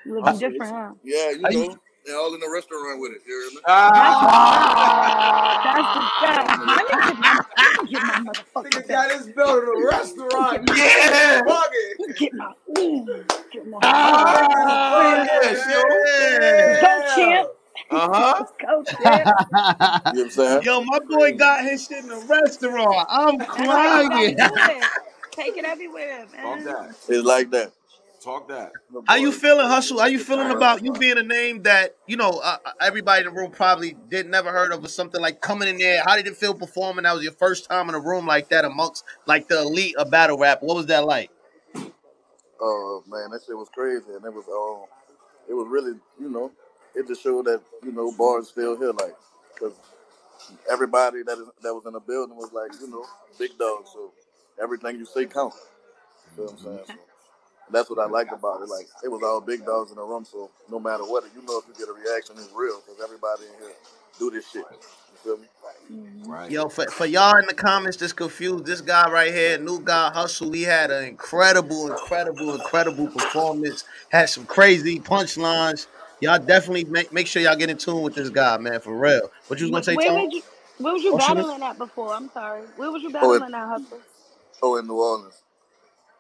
Looking 0.06 0.24
That's- 0.24 0.40
different, 0.40 0.72
huh? 0.74 0.92
Yeah, 1.04 1.32
you 1.32 1.42
Are 1.46 1.52
you- 1.52 1.68
know, 1.70 1.78
they're 2.10 2.18
all 2.18 2.34
in 2.34 2.40
the 2.40 2.50
restaurant 2.50 3.00
with 3.00 3.12
it. 3.12 3.22
You 3.28 3.40
hear 3.40 3.52
me? 3.52 3.62
Ah! 3.68 5.00
That's 5.76 5.94
the 5.96 6.02
stuff. 6.18 6.48
Let 6.66 6.90
me 6.90 7.04
get 7.06 7.20
my, 7.20 7.38
get 7.88 8.02
my 8.04 8.16
Nigga 8.18 8.34
motherfucking 8.56 8.88
got 8.90 9.10
bag. 9.10 9.18
his 9.18 9.28
building 9.28 9.70
a 9.70 9.86
restaurant. 9.88 10.70
Yeah. 10.76 11.42
Get 12.18 12.34
my, 12.34 12.54
mm, 12.76 13.06
get 13.52 13.68
my. 13.68 13.78
Ah, 13.84 15.24
yeah, 15.24 15.54
sure. 15.54 16.82
Go, 16.82 16.94
champ. 17.16 17.50
Uh 17.92 18.10
huh. 18.12 18.46
Go, 18.60 18.84
champ. 18.84 18.98
You 19.06 19.06
know 19.06 19.28
what 20.12 20.20
I'm 20.20 20.30
saying? 20.32 20.62
yo, 20.64 20.82
my 20.82 21.00
boy 21.08 21.34
got 21.34 21.64
his 21.64 21.86
shit 21.86 22.00
in 22.04 22.08
the 22.10 22.18
restaurant. 22.28 23.08
I'm 23.10 23.38
That's 23.38 23.50
how 23.52 23.66
crying. 23.66 24.36
gotta 24.36 24.50
do 24.50 24.56
it. 24.82 24.84
Take 25.32 25.58
it 25.58 25.66
everywhere, 25.66 26.26
man. 26.34 26.66
It's 27.08 27.26
like 27.26 27.52
that. 27.52 27.72
Talk 28.22 28.50
that. 28.50 28.74
How 29.08 29.16
you 29.16 29.32
feeling, 29.32 29.68
Hustle? 29.68 30.00
How 30.00 30.08
you 30.08 30.20
feeling 30.20 30.52
about 30.52 30.84
you 30.84 30.94
being 30.94 31.18
a 31.18 31.24
name 31.24 31.64
that 31.64 31.96
you 32.08 32.18
know 32.18 32.32
uh, 32.44 32.58
uh, 32.66 32.72
everybody 32.82 33.26
in 33.26 33.34
the 33.34 33.40
room 33.40 33.52
probably 33.52 33.96
did 34.10 34.28
never 34.30 34.52
heard 34.52 34.74
of 34.74 34.84
or 34.84 34.90
something 34.90 35.22
like 35.22 35.42
coming 35.42 35.70
in 35.70 35.78
there? 35.78 36.04
How 36.06 36.18
did 36.18 36.28
it 36.28 36.38
feel 36.38 36.54
performing? 36.54 37.04
That 37.04 37.14
was 37.16 37.24
your 37.24 37.34
first 37.34 37.70
time 37.70 37.90
in 37.90 37.96
a 37.96 38.00
room 38.00 38.28
like 38.28 38.50
that 38.50 38.66
amongst 38.66 39.06
like 39.28 39.48
the 39.48 39.62
elite 39.62 39.96
of 39.98 40.12
battle 40.12 40.38
rap. 40.38 40.60
What 40.62 40.76
was 40.78 40.88
that 40.88 41.06
like? 41.06 41.32
Oh 42.62 43.04
man, 43.08 43.32
that 43.32 43.42
shit 43.46 43.58
was 43.58 43.70
crazy, 43.70 44.06
and 44.16 44.26
it 44.26 44.34
was 44.34 44.46
um, 44.50 44.88
it 45.50 45.54
was 45.54 45.68
really, 45.70 45.94
you 46.20 46.30
know, 46.30 46.52
it 46.96 47.08
just 47.08 47.24
showed 47.24 47.46
that 47.46 47.62
you 47.84 47.92
know 47.92 48.12
bars 48.14 48.50
still 48.50 48.78
here, 48.78 48.92
like, 48.94 49.16
cause 49.60 49.74
everybody 50.72 51.24
that 51.24 51.38
is 51.38 51.48
that 51.64 51.74
was 51.74 51.86
in 51.88 51.94
the 51.94 52.00
building 52.02 52.38
was 52.38 52.52
like, 52.54 52.72
you 52.82 52.90
know, 52.90 53.06
big 53.40 53.58
dogs. 53.60 53.92
So 53.94 54.12
everything 54.62 54.98
you 54.98 55.06
say 55.06 55.26
counts. 55.26 55.58
You 56.38 56.46
know 56.46 56.52
what 56.52 56.54
I'm 56.54 56.66
saying? 56.66 56.80
So 56.88 57.09
that's 57.72 57.90
what 57.90 58.00
I 58.00 58.06
liked 58.08 58.34
about 58.34 58.62
it. 58.62 58.70
Like 58.70 58.88
it 59.04 59.10
was 59.10 59.22
all 59.24 59.42
big 59.42 59.66
dogs 59.66 59.92
in 59.92 59.98
the 59.98 60.04
room, 60.04 60.26
so 60.26 60.50
no 60.70 60.80
matter 60.80 61.04
what, 61.04 61.24
you 61.36 61.42
know 61.46 61.60
if 61.60 61.66
you 61.68 61.74
get 61.78 61.90
a 61.90 61.94
reaction, 61.94 62.36
it's 62.38 62.52
real, 62.56 62.80
cause 62.82 62.98
everybody 63.04 63.44
in 63.44 63.66
here 63.66 63.76
do 64.20 64.32
this 64.32 64.50
shit. 64.50 64.66
You 64.72 65.18
feel 65.24 65.38
me? 65.38 65.48
Mm-hmm. 65.92 66.32
Right. 66.32 66.52
Yo, 66.52 66.70
for, 66.70 66.86
for 66.88 67.06
y'all 67.06 67.38
in 67.38 67.46
the 67.48 67.54
comments 67.54 67.98
that's 67.98 68.14
confused, 68.14 68.66
this 68.66 68.82
guy 68.82 69.10
right 69.10 69.34
here, 69.34 69.58
new 69.58 69.80
guy 69.82 70.12
Hustle, 70.12 70.52
he 70.52 70.64
had 70.64 70.92
an 70.92 71.06
incredible, 71.06 71.92
incredible, 71.92 72.54
incredible 72.54 73.08
performance. 73.08 73.86
Had 74.10 74.30
some 74.30 74.46
crazy 74.46 75.00
punchlines. 75.00 75.88
Y'all 76.22 76.38
definitely 76.38 76.84
make, 76.86 77.12
make 77.14 77.28
sure 77.28 77.42
y'all 77.42 77.56
get 77.56 77.70
in 77.70 77.78
tune 77.78 78.02
with 78.04 78.14
this 78.14 78.30
guy, 78.30 78.58
man, 78.58 78.80
for 78.82 78.96
real. 78.98 79.32
What 79.48 79.60
you 79.60 79.66
was 79.66 79.72
gonna 79.72 79.84
say, 79.84 79.96
Where 79.96 80.08
Tom? 80.08 80.26
was 80.26 80.34
you? 80.34 80.42
Where 80.78 80.94
was 80.94 81.04
you 81.04 81.14
Oh, 81.14 81.20
shit. 81.20 81.28
battling 81.38 81.64
at 81.64 81.78
before? 81.78 82.14
I'm 82.14 82.30
sorry. 82.32 82.62
Where 82.76 82.92
was 82.92 83.02
you 83.02 83.10
Oh, 83.22 83.34
it- 83.34 83.40
battling 83.40 83.54
at, 83.56 83.68
Hustle? 83.68 84.00
Oh, 84.62 84.78
in 84.78 84.88
New 84.88 84.96
Orleans. 85.02 85.42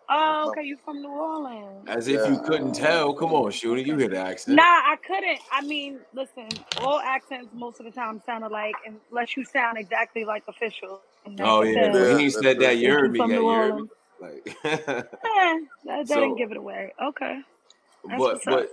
Oh, 0.09 0.49
okay. 0.49 0.63
You 0.63 0.77
from 0.83 1.01
New 1.01 1.09
Orleans? 1.09 1.87
As 1.87 2.07
if 2.07 2.27
you 2.29 2.39
couldn't 2.41 2.73
tell. 2.73 3.13
Come 3.13 3.33
on, 3.33 3.51
Shooter. 3.51 3.81
You 3.81 3.95
hear 3.97 4.09
the 4.09 4.17
accent. 4.17 4.57
Nah, 4.57 4.63
I 4.63 4.95
couldn't. 5.05 5.39
I 5.51 5.61
mean, 5.61 5.99
listen, 6.13 6.47
all 6.81 6.99
accents 6.99 7.49
most 7.53 7.79
of 7.79 7.85
the 7.85 7.91
time 7.91 8.21
sound 8.25 8.43
alike 8.43 8.75
unless 9.11 9.37
you 9.37 9.45
sound 9.45 9.77
exactly 9.77 10.25
like 10.25 10.43
official. 10.47 11.01
And 11.25 11.39
Oh 11.41 11.63
the 11.63 11.71
yeah, 11.71 11.83
thing. 11.83 11.91
but 11.93 12.01
he 12.19 12.25
ain't 12.25 12.33
that's 12.33 12.45
said 12.45 12.59
that. 12.59 12.71
true. 12.73 12.79
You 12.79 12.91
heard 12.93 13.11
me. 13.13 13.19
From 13.19 13.31
Yeah, 13.31 13.37
New 13.37 13.43
you 13.43 13.55
heard 13.55 13.75
me. 13.75 13.81
Orleans. 13.81 13.89
Like, 14.21 14.57
Eh, 14.65 14.73
that, 14.85 15.07
that 15.85 16.07
So- 16.07 16.15
didn't 16.21 16.37
give 16.37 16.51
it 16.51 16.57
away. 16.57 16.93
Okay. 17.03 17.39
That's 18.05 18.19
but 18.19 18.19
what's 18.19 18.47
up. 18.47 18.53
but 18.55 18.69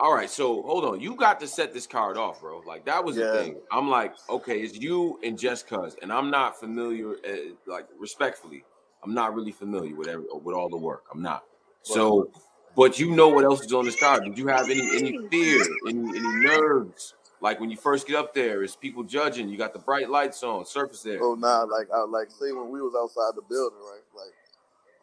all 0.00 0.14
right. 0.14 0.30
So 0.30 0.62
hold 0.62 0.84
on. 0.84 1.00
You 1.00 1.14
got 1.16 1.40
to 1.40 1.46
set 1.46 1.72
this 1.72 1.86
card 1.86 2.16
off, 2.16 2.40
bro. 2.40 2.62
Like 2.66 2.84
that 2.86 3.04
was 3.04 3.16
the 3.16 3.32
thing. 3.32 3.56
I'm 3.72 3.88
like, 3.88 4.14
okay, 4.28 4.60
it's 4.60 4.76
you 4.76 5.18
and 5.24 5.38
Just 5.38 5.68
Cuz, 5.68 5.96
and 6.02 6.12
I'm 6.12 6.30
not 6.30 6.58
familiar. 6.58 7.12
Uh, 7.26 7.36
like 7.66 7.86
respectfully, 7.98 8.64
I'm 9.02 9.14
not 9.14 9.34
really 9.34 9.52
familiar 9.52 9.94
with 9.94 10.08
every 10.08 10.26
with 10.42 10.54
all 10.54 10.68
the 10.68 10.76
work. 10.76 11.04
I'm 11.12 11.22
not. 11.22 11.44
So, 11.82 12.30
but 12.76 12.98
you 12.98 13.14
know 13.14 13.28
what 13.28 13.44
else 13.44 13.64
is 13.64 13.72
on 13.72 13.84
this 13.84 13.98
card? 13.98 14.24
Did 14.24 14.36
you 14.36 14.48
have 14.48 14.68
any 14.68 14.80
any 14.96 15.28
fear, 15.28 15.64
any 15.86 16.08
any 16.08 16.44
nerves? 16.44 17.14
Like 17.40 17.60
when 17.60 17.70
you 17.70 17.76
first 17.76 18.06
get 18.06 18.16
up 18.16 18.34
there, 18.34 18.64
is 18.64 18.74
people 18.74 19.04
judging? 19.04 19.48
You 19.48 19.56
got 19.56 19.72
the 19.72 19.78
bright 19.78 20.10
lights 20.10 20.42
on, 20.42 20.64
surface 20.66 21.02
there. 21.02 21.22
Oh 21.22 21.34
nah, 21.34 21.62
like 21.62 21.88
I 21.94 22.00
like 22.00 22.30
say 22.30 22.52
when 22.52 22.70
we 22.70 22.80
was 22.80 22.94
outside 22.98 23.36
the 23.36 23.42
building, 23.48 23.78
right? 23.78 24.02
Like, 24.16 24.34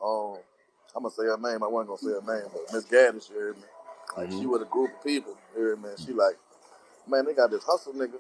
um, 0.04 0.44
I'm 0.96 1.04
gonna 1.04 1.14
say 1.14 1.24
her 1.24 1.38
name. 1.38 1.64
I 1.64 1.68
wasn't 1.68 1.90
gonna 1.90 2.00
say 2.00 2.26
her 2.26 2.40
name, 2.40 2.50
but 2.52 2.74
Miss 2.74 2.86
Gaddis, 2.86 3.30
you 3.30 3.40
heard 3.40 3.58
me? 3.58 3.64
Like 4.18 4.32
she 4.32 4.46
with 4.46 4.62
a 4.62 4.66
group 4.66 4.92
of 4.98 5.04
people, 5.04 5.38
you 5.56 5.62
heard 5.62 5.82
me? 5.82 5.90
She 6.06 6.12
like, 6.12 6.38
man, 7.08 7.26
they 7.26 7.34
got 7.34 7.52
this 7.52 7.64
hustle 7.64 7.94
nigga. 7.94 8.20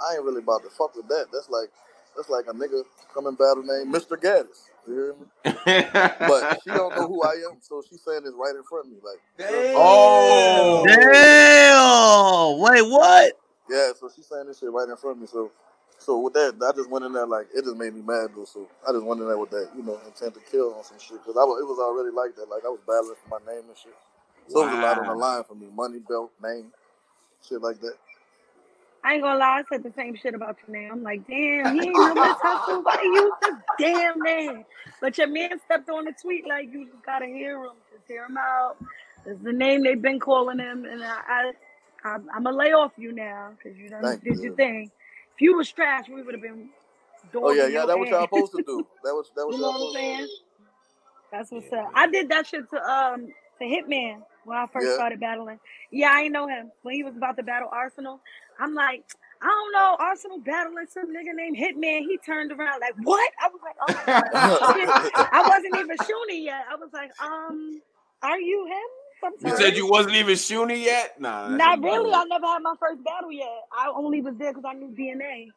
I 0.00 0.14
ain't 0.14 0.24
really 0.24 0.42
about 0.42 0.62
to 0.62 0.70
fuck 0.70 0.94
with 0.94 1.08
that. 1.08 1.26
That's 1.32 1.50
like, 1.50 1.70
that's 2.16 2.28
like 2.28 2.46
a 2.48 2.52
nigga 2.52 2.82
coming 3.12 3.34
battle 3.34 3.62
name 3.62 3.92
Mr. 3.92 4.16
Gaddis. 4.16 4.68
You 4.88 5.16
me? 5.20 5.26
But 5.44 6.60
she 6.64 6.70
don't 6.70 6.96
know 6.96 7.06
who 7.06 7.22
I 7.22 7.34
am, 7.50 7.58
so 7.60 7.82
she's 7.88 8.00
saying 8.02 8.24
this 8.24 8.34
right 8.36 8.54
in 8.56 8.62
front 8.64 8.86
of 8.86 8.92
me, 8.92 8.98
like, 9.04 9.20
Damn. 9.36 9.48
Oh. 9.76 10.84
Damn! 10.86 12.60
Wait, 12.60 12.82
what? 12.90 13.32
yeah. 13.68 13.92
So 13.98 14.10
she's 14.14 14.26
saying 14.26 14.46
this 14.46 14.58
shit 14.58 14.72
right 14.72 14.88
in 14.88 14.96
front 14.96 15.16
of 15.16 15.20
me. 15.20 15.26
So, 15.26 15.50
so 15.98 16.18
with 16.18 16.34
that, 16.34 16.56
I 16.62 16.72
just 16.76 16.90
went 16.90 17.04
in 17.04 17.12
there 17.12 17.26
like 17.26 17.48
it 17.54 17.64
just 17.64 17.76
made 17.76 17.94
me 17.94 18.02
mad 18.02 18.30
though. 18.34 18.44
So 18.44 18.68
I 18.86 18.92
just 18.92 19.04
went 19.04 19.20
in 19.20 19.28
there 19.28 19.38
with 19.38 19.50
that, 19.50 19.70
you 19.76 19.82
know, 19.82 20.00
intent 20.06 20.34
to 20.34 20.40
kill 20.50 20.74
on 20.74 20.84
some 20.84 20.98
shit 20.98 21.18
because 21.20 21.36
I 21.36 21.44
was, 21.44 21.60
it 21.60 21.66
was 21.66 21.78
already 21.78 22.14
like 22.14 22.34
that. 22.36 22.48
Like 22.48 22.64
I 22.64 22.68
was 22.68 22.80
battling 22.86 23.16
for 23.22 23.38
my 23.38 23.52
name 23.52 23.64
and 23.68 23.76
shit. 23.76 23.94
So 24.48 24.62
it 24.62 24.66
was 24.66 24.74
a 24.74 24.80
lot 24.80 24.98
on 24.98 25.06
the 25.06 25.14
line 25.14 25.44
for 25.44 25.54
me, 25.54 25.66
money, 25.74 25.98
belt, 25.98 26.32
name, 26.42 26.72
shit 27.46 27.60
like 27.60 27.80
that. 27.80 27.94
I 29.08 29.14
ain't 29.14 29.22
gonna 29.22 29.38
lie, 29.38 29.60
I 29.60 29.62
said 29.72 29.82
the 29.82 29.92
same 29.96 30.16
shit 30.16 30.34
about 30.34 30.58
you 30.66 30.74
now. 30.74 30.92
I'm 30.92 31.02
like, 31.02 31.26
damn, 31.26 31.74
he 31.74 31.80
ain't 31.80 31.94
know 31.94 32.14
this 32.14 32.36
hustle. 32.42 32.82
Why 32.82 32.98
you 33.02 33.32
the 33.40 33.58
damn 33.78 34.22
man? 34.22 34.66
But 35.00 35.16
your 35.16 35.28
man 35.28 35.58
stepped 35.64 35.88
on 35.88 36.04
the 36.04 36.12
tweet 36.20 36.46
like 36.46 36.70
you 36.70 36.84
just 36.84 37.06
gotta 37.06 37.24
hear 37.24 37.56
him. 37.64 37.70
Just 37.90 38.06
hear 38.06 38.26
him 38.26 38.36
out. 38.36 38.76
It's 39.24 39.42
the 39.42 39.52
name 39.52 39.82
they've 39.82 40.00
been 40.00 40.20
calling 40.20 40.58
him, 40.58 40.84
and 40.84 41.02
I, 41.02 41.52
I, 42.04 42.16
I'm 42.34 42.44
gonna 42.44 42.52
lay 42.54 42.72
off 42.72 42.92
you 42.98 43.12
now 43.12 43.52
because 43.56 43.78
you 43.78 43.88
done 43.88 44.02
Thank 44.02 44.24
did 44.24 44.36
you. 44.36 44.42
your 44.42 44.56
thing. 44.56 44.90
If 45.34 45.40
you 45.40 45.56
was 45.56 45.72
trash, 45.72 46.04
we 46.10 46.22
would 46.22 46.34
have 46.34 46.42
been. 46.42 46.68
Oh 47.34 47.52
yeah, 47.52 47.62
yeah, 47.62 47.68
your 47.68 47.86
that 47.86 47.98
what 47.98 48.10
y'all 48.10 48.24
supposed 48.24 48.52
to 48.56 48.62
do. 48.62 48.86
That 49.04 49.14
was 49.14 49.30
that 49.34 49.46
was 49.46 49.56
You 49.56 49.62
know 49.62 49.70
what 49.70 49.88
I'm 49.88 49.94
saying? 49.94 50.28
That's 51.32 51.50
what's 51.50 51.72
up. 51.72 51.90
I 51.94 52.08
did 52.08 52.28
that 52.28 52.46
shit 52.46 52.68
to 52.68 52.76
um 52.76 53.28
to 53.58 53.64
Hitman 53.64 54.20
when 54.48 54.58
I 54.58 54.66
first 54.72 54.84
Yeah. 54.84 54.94
started 54.94 55.20
battling. 55.20 55.60
Yeah, 55.92 56.10
I 56.12 56.22
ain't 56.22 56.32
know 56.32 56.48
him 56.48 56.72
when 56.82 56.96
he 56.96 57.04
was 57.04 57.16
about 57.16 57.36
to 57.38 57.44
battle 57.44 57.70
Arsenal. 57.72 58.20
I'm 58.60 58.74
like, 58.74 59.04
I 59.42 59.46
don't 59.46 59.72
know, 59.72 59.96
Arsenal 60.00 60.40
battling 60.40 60.86
some 60.90 61.08
nigga 61.08 61.34
named 61.34 61.56
Hitman. 61.58 62.00
He 62.00 62.18
turned 62.18 62.52
around 62.52 62.80
like, 62.80 62.94
what? 63.02 63.30
I 63.42 63.48
was 63.48 63.60
like, 63.62 63.76
oh 63.82 63.92
my 63.92 64.04
god, 64.08 64.30
I 65.32 65.42
wasn't 65.44 65.76
even 65.76 65.96
shooting 65.98 66.44
yet. 66.44 66.64
I 66.70 66.76
was 66.76 66.90
like, 66.92 67.12
um, 67.22 67.82
are 68.22 68.40
you 68.40 68.66
him? 68.66 68.90
I'm 69.24 69.32
You 69.40 69.52
said 69.56 69.76
you 69.76 69.88
wasn't 69.88 70.16
even 70.16 70.36
shooting 70.36 70.82
yet? 70.82 71.20
Nah, 71.20 71.50
that's 71.50 71.66
Not 71.66 71.80
really. 71.82 72.10
bad 72.10 72.14
I 72.14 72.24
never 72.26 72.46
had 72.46 72.62
my 72.62 72.74
first 72.80 73.04
battle 73.04 73.32
yet. 73.32 73.48
I 73.72 73.90
only 73.94 74.22
was 74.22 74.34
there 74.38 74.52
because 74.52 74.64
I 74.68 74.74
knew 74.74 74.94
DNA. 74.96 75.48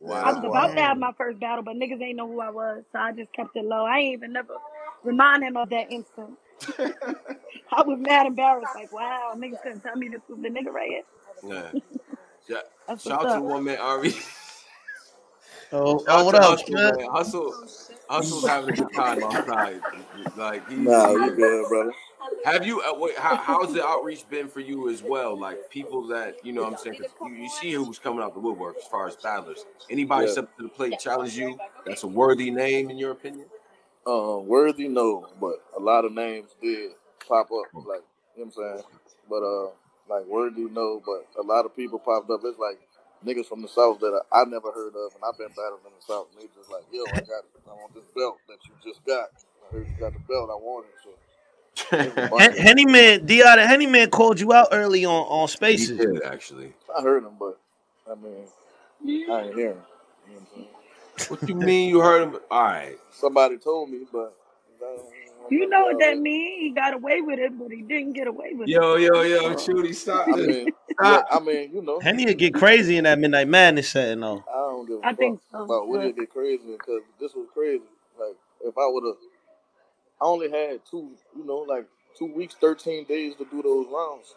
Wow. 0.00 0.24
I 0.24 0.32
was 0.32 0.44
about 0.44 0.74
to 0.76 0.82
have 0.82 0.98
my 0.98 1.12
first 1.18 1.40
battle, 1.40 1.64
but 1.64 1.76
niggas 1.76 2.02
ain't 2.02 2.16
know 2.16 2.28
who 2.28 2.40
I 2.40 2.50
was, 2.50 2.84
so 2.92 2.98
I 2.98 3.12
just 3.12 3.32
kept 3.32 3.56
it 3.56 3.64
low. 3.64 3.84
I 3.86 3.98
ain't 3.98 4.14
even 4.14 4.32
never 4.32 4.54
remind 5.04 5.44
him 5.44 5.56
of 5.56 5.70
that 5.70 5.90
instant. 5.90 6.38
I 7.72 7.82
was 7.82 7.98
mad 8.00 8.26
embarrassed, 8.26 8.68
like, 8.74 8.92
wow, 8.92 9.34
niggas 9.36 9.62
couldn't 9.62 9.80
tell 9.80 9.96
me 9.96 10.08
this 10.08 10.20
was 10.28 10.40
the 10.40 10.48
nigga 10.48 10.72
right 10.72 10.88
here. 10.88 11.02
Yeah. 11.42 11.72
Yeah. 12.48 12.58
Shout 13.04 13.26
out 13.26 13.34
to 13.34 13.42
one 13.42 13.64
man 13.64 13.78
Ari. 13.78 14.14
Oh, 15.72 16.04
oh 16.06 16.24
what 16.24 16.32
to 16.36 16.40
up, 16.40 16.60
Hustle, 16.60 16.74
man. 16.74 17.06
Hustle, 17.10 17.54
Hustle's 18.08 18.46
having 18.46 18.72
a 18.72 18.76
good 18.76 18.94
time 18.94 19.22
outside. 19.24 19.80
Like 20.36 20.68
he's, 20.68 20.78
Nah, 20.78 21.10
you 21.10 21.34
good, 21.34 21.68
brother. 21.68 21.92
have 22.44 22.64
you? 22.64 22.80
Uh, 22.82 22.94
wait, 22.98 23.18
how, 23.18 23.36
how's 23.36 23.74
the 23.74 23.84
outreach 23.84 24.28
been 24.30 24.46
for 24.48 24.60
you 24.60 24.88
as 24.88 25.02
well? 25.02 25.36
Like 25.36 25.68
people 25.70 26.06
that 26.06 26.36
you 26.44 26.52
know, 26.52 26.62
what 26.62 26.70
I'm 26.72 26.76
saying 26.78 26.96
'cause 26.96 27.12
you, 27.24 27.32
you 27.32 27.48
see 27.48 27.72
who's 27.72 27.98
coming 27.98 28.22
out 28.22 28.32
the 28.34 28.40
woodwork 28.40 28.76
as 28.78 28.84
far 28.84 29.08
as 29.08 29.16
battlers. 29.16 29.66
Anybody 29.90 30.26
Yeah. 30.26 30.32
step 30.32 30.56
to 30.56 30.62
the 30.62 30.68
plate, 30.68 30.98
challenge 31.00 31.36
you? 31.36 31.58
That's 31.84 32.04
a 32.04 32.08
worthy 32.08 32.50
name 32.52 32.90
in 32.90 32.96
your 32.96 33.10
opinion. 33.10 33.48
Um, 34.06 34.46
worthy 34.48 34.88
no, 34.88 35.28
but 35.40 35.62
a 35.76 35.80
lot 35.80 36.04
of 36.04 36.12
names 36.12 36.50
did 36.62 36.92
pop 37.28 37.48
up, 37.52 37.68
like 37.86 38.02
you 38.36 38.44
know 38.44 38.52
what 38.54 38.66
I'm 38.66 38.78
saying. 38.78 38.84
But 39.30 39.42
uh, 39.44 39.70
like 40.10 40.26
worthy 40.26 40.64
no, 40.64 41.02
but 41.06 41.26
a 41.40 41.46
lot 41.46 41.66
of 41.66 41.76
people 41.76 42.00
popped 42.00 42.30
up. 42.30 42.40
It's 42.44 42.58
like 42.58 42.80
niggas 43.24 43.46
from 43.46 43.62
the 43.62 43.68
south 43.68 44.00
that 44.00 44.20
I, 44.32 44.42
I 44.42 44.44
never 44.46 44.72
heard 44.72 44.94
of, 44.96 45.14
and 45.14 45.22
I've 45.22 45.38
been 45.38 45.54
battling 45.54 45.86
in 45.86 45.92
the 45.94 46.02
south. 46.06 46.28
And 46.34 46.42
they 46.42 46.48
just 46.58 46.70
like, 46.70 46.82
yo, 46.92 47.04
I 47.14 47.22
got, 47.30 47.44
I 47.70 47.74
want 47.74 47.94
this 47.94 48.04
belt 48.16 48.38
that 48.48 48.58
you 48.66 48.74
just 48.84 49.04
got. 49.06 49.28
I 49.62 49.72
heard 49.72 49.86
you 49.88 49.94
got 50.00 50.14
the 50.14 50.20
belt. 50.28 50.50
I 50.50 50.58
wanted 50.58 50.90
so. 51.04 51.10
Hen- 52.36 52.56
Henny 52.56 52.86
man, 52.86 53.26
Di 53.26 53.38
the 53.42 53.66
Henny 53.66 53.86
man 53.86 54.10
called 54.10 54.40
you 54.40 54.52
out 54.52 54.68
early 54.72 55.04
on 55.06 55.24
on 55.24 55.48
he 55.70 55.86
Spaces. 55.86 55.98
did 55.98 56.22
actually. 56.24 56.74
I 56.96 57.02
heard 57.02 57.24
him, 57.24 57.34
but 57.38 57.58
I 58.10 58.14
mean, 58.16 58.46
I 59.30 59.42
ain't 59.42 59.54
hear 59.54 59.70
him. 59.72 59.78
You 60.28 60.34
know 60.36 60.66
what 61.18 61.30
I'm 61.30 61.38
saying? 61.38 61.40
What 61.40 61.48
you 61.48 61.54
mean 61.56 61.88
you 61.90 62.00
heard 62.00 62.22
him? 62.22 62.38
All 62.50 62.62
right. 62.62 62.98
Somebody 63.10 63.58
told 63.58 63.90
me, 63.90 64.00
but 64.12 64.34
uh, 64.82 65.02
You 65.50 65.68
know 65.68 65.84
what 65.86 65.98
that 66.00 66.18
means? 66.18 66.60
He 66.60 66.70
got 66.70 66.94
away 66.94 67.20
with 67.20 67.38
it, 67.38 67.58
but 67.58 67.70
he 67.70 67.82
didn't 67.82 68.14
get 68.14 68.26
away 68.28 68.52
with 68.54 68.68
it. 68.68 68.72
Yo, 68.72 68.96
yo, 68.96 69.22
yo, 69.22 69.50
uh, 69.50 69.54
Shooty, 69.54 69.94
stop 69.94 70.28
I 70.28 70.36
this. 70.36 70.46
mean, 70.46 70.68
Stop. 70.92 71.26
yeah, 71.30 71.36
I 71.36 71.40
mean, 71.40 71.70
you 71.74 71.82
know, 71.82 72.00
Henny 72.00 72.26
would 72.26 72.38
get 72.38 72.54
crazy 72.54 72.96
in 72.96 73.04
that 73.04 73.18
Midnight 73.18 73.48
Madness 73.48 73.90
setting 73.90 74.20
though. 74.20 74.44
I 74.48 74.54
don't 74.58 74.86
give 74.86 74.98
a 74.98 75.06
I 75.06 75.10
fuck 75.10 75.18
think 75.18 75.40
so. 75.52 75.64
about 75.64 75.88
when 75.88 76.00
but- 76.00 76.06
it 76.08 76.16
get 76.16 76.30
crazy 76.30 76.62
because 76.72 77.02
this 77.20 77.34
was 77.34 77.46
crazy. 77.54 77.84
Like 78.18 78.36
if 78.62 78.76
I 78.78 78.86
would 78.88 79.04
have, 79.04 79.16
I 80.20 80.24
only 80.24 80.50
had 80.50 80.80
two, 80.90 81.12
you 81.36 81.44
know, 81.44 81.58
like 81.58 81.86
two 82.18 82.32
weeks, 82.34 82.54
thirteen 82.54 83.04
days 83.04 83.34
to 83.36 83.44
do 83.50 83.62
those 83.62 83.86
rounds. 83.92 84.34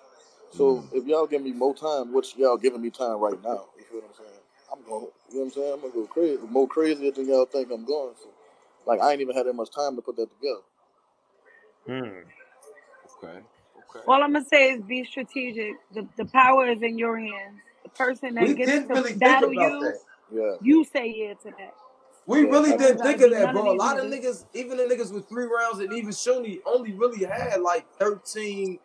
So 0.51 0.77
mm. 0.77 0.93
if 0.93 1.05
y'all 1.05 1.27
give 1.27 1.41
me 1.43 1.53
more 1.53 1.75
time, 1.75 2.13
which 2.13 2.35
y'all 2.37 2.57
giving 2.57 2.81
me 2.81 2.89
time 2.89 3.19
right 3.19 3.41
now, 3.43 3.65
you 3.77 3.85
feel 3.89 4.01
what 4.01 4.09
I'm 4.09 4.15
saying? 4.17 4.38
I'm 4.71 4.83
going, 4.83 5.07
you 5.31 5.35
know 5.35 5.41
what 5.41 5.45
I'm 5.45 5.51
saying? 5.51 5.73
I'm 5.73 5.81
gonna 5.81 5.93
go 5.93 6.07
crazy, 6.07 6.39
more 6.49 6.67
crazier 6.67 7.11
than 7.11 7.27
y'all 7.27 7.45
think 7.45 7.71
I'm 7.71 7.85
going. 7.85 8.15
So, 8.21 8.29
like 8.87 9.01
I 9.01 9.13
ain't 9.13 9.21
even 9.21 9.35
had 9.35 9.47
that 9.47 9.53
much 9.53 9.71
time 9.71 9.95
to 9.97 10.01
put 10.01 10.17
that 10.17 10.29
together. 10.31 10.61
Hmm. 11.87 12.21
Okay. 13.25 13.39
Okay. 13.39 14.05
All 14.07 14.23
I'm 14.23 14.33
gonna 14.33 14.45
say 14.45 14.71
is 14.71 14.81
be 14.83 15.03
strategic. 15.05 15.73
The 15.93 16.07
the 16.17 16.25
power 16.25 16.67
is 16.69 16.81
in 16.81 16.97
your 16.97 17.17
hands. 17.19 17.59
The 17.83 17.89
person 17.89 18.35
that 18.35 18.43
We 18.47 18.55
gets 18.55 18.71
didn't 18.71 18.87
to 18.89 18.95
really 18.95 19.13
battle 19.15 19.53
you, 19.53 19.81
that. 19.81 19.99
Yeah. 20.33 20.55
you 20.61 20.85
say 20.85 21.13
yeah 21.15 21.33
to 21.35 21.51
that. 21.57 21.73
We 22.27 22.43
Yeah, 22.43 22.51
really 22.51 22.71
didn't 22.77 22.99
think 22.99 23.21
of 23.21 23.31
that, 23.31 23.41
none 23.45 23.57
of 23.57 23.63
bro. 23.63 23.71
A 23.71 23.73
lot 23.75 23.97
of 23.99 24.05
niggas. 24.05 24.23
niggas, 24.25 24.45
even 24.53 24.77
the 24.77 24.83
niggas 24.83 25.13
with 25.13 25.29
three 25.29 25.45
rounds 25.45 25.79
and 25.79 25.93
even 25.93 26.11
Shoney 26.11 26.59
only 26.65 26.93
really 26.93 27.25
had 27.25 27.61
like 27.61 27.85
13, 27.99 28.79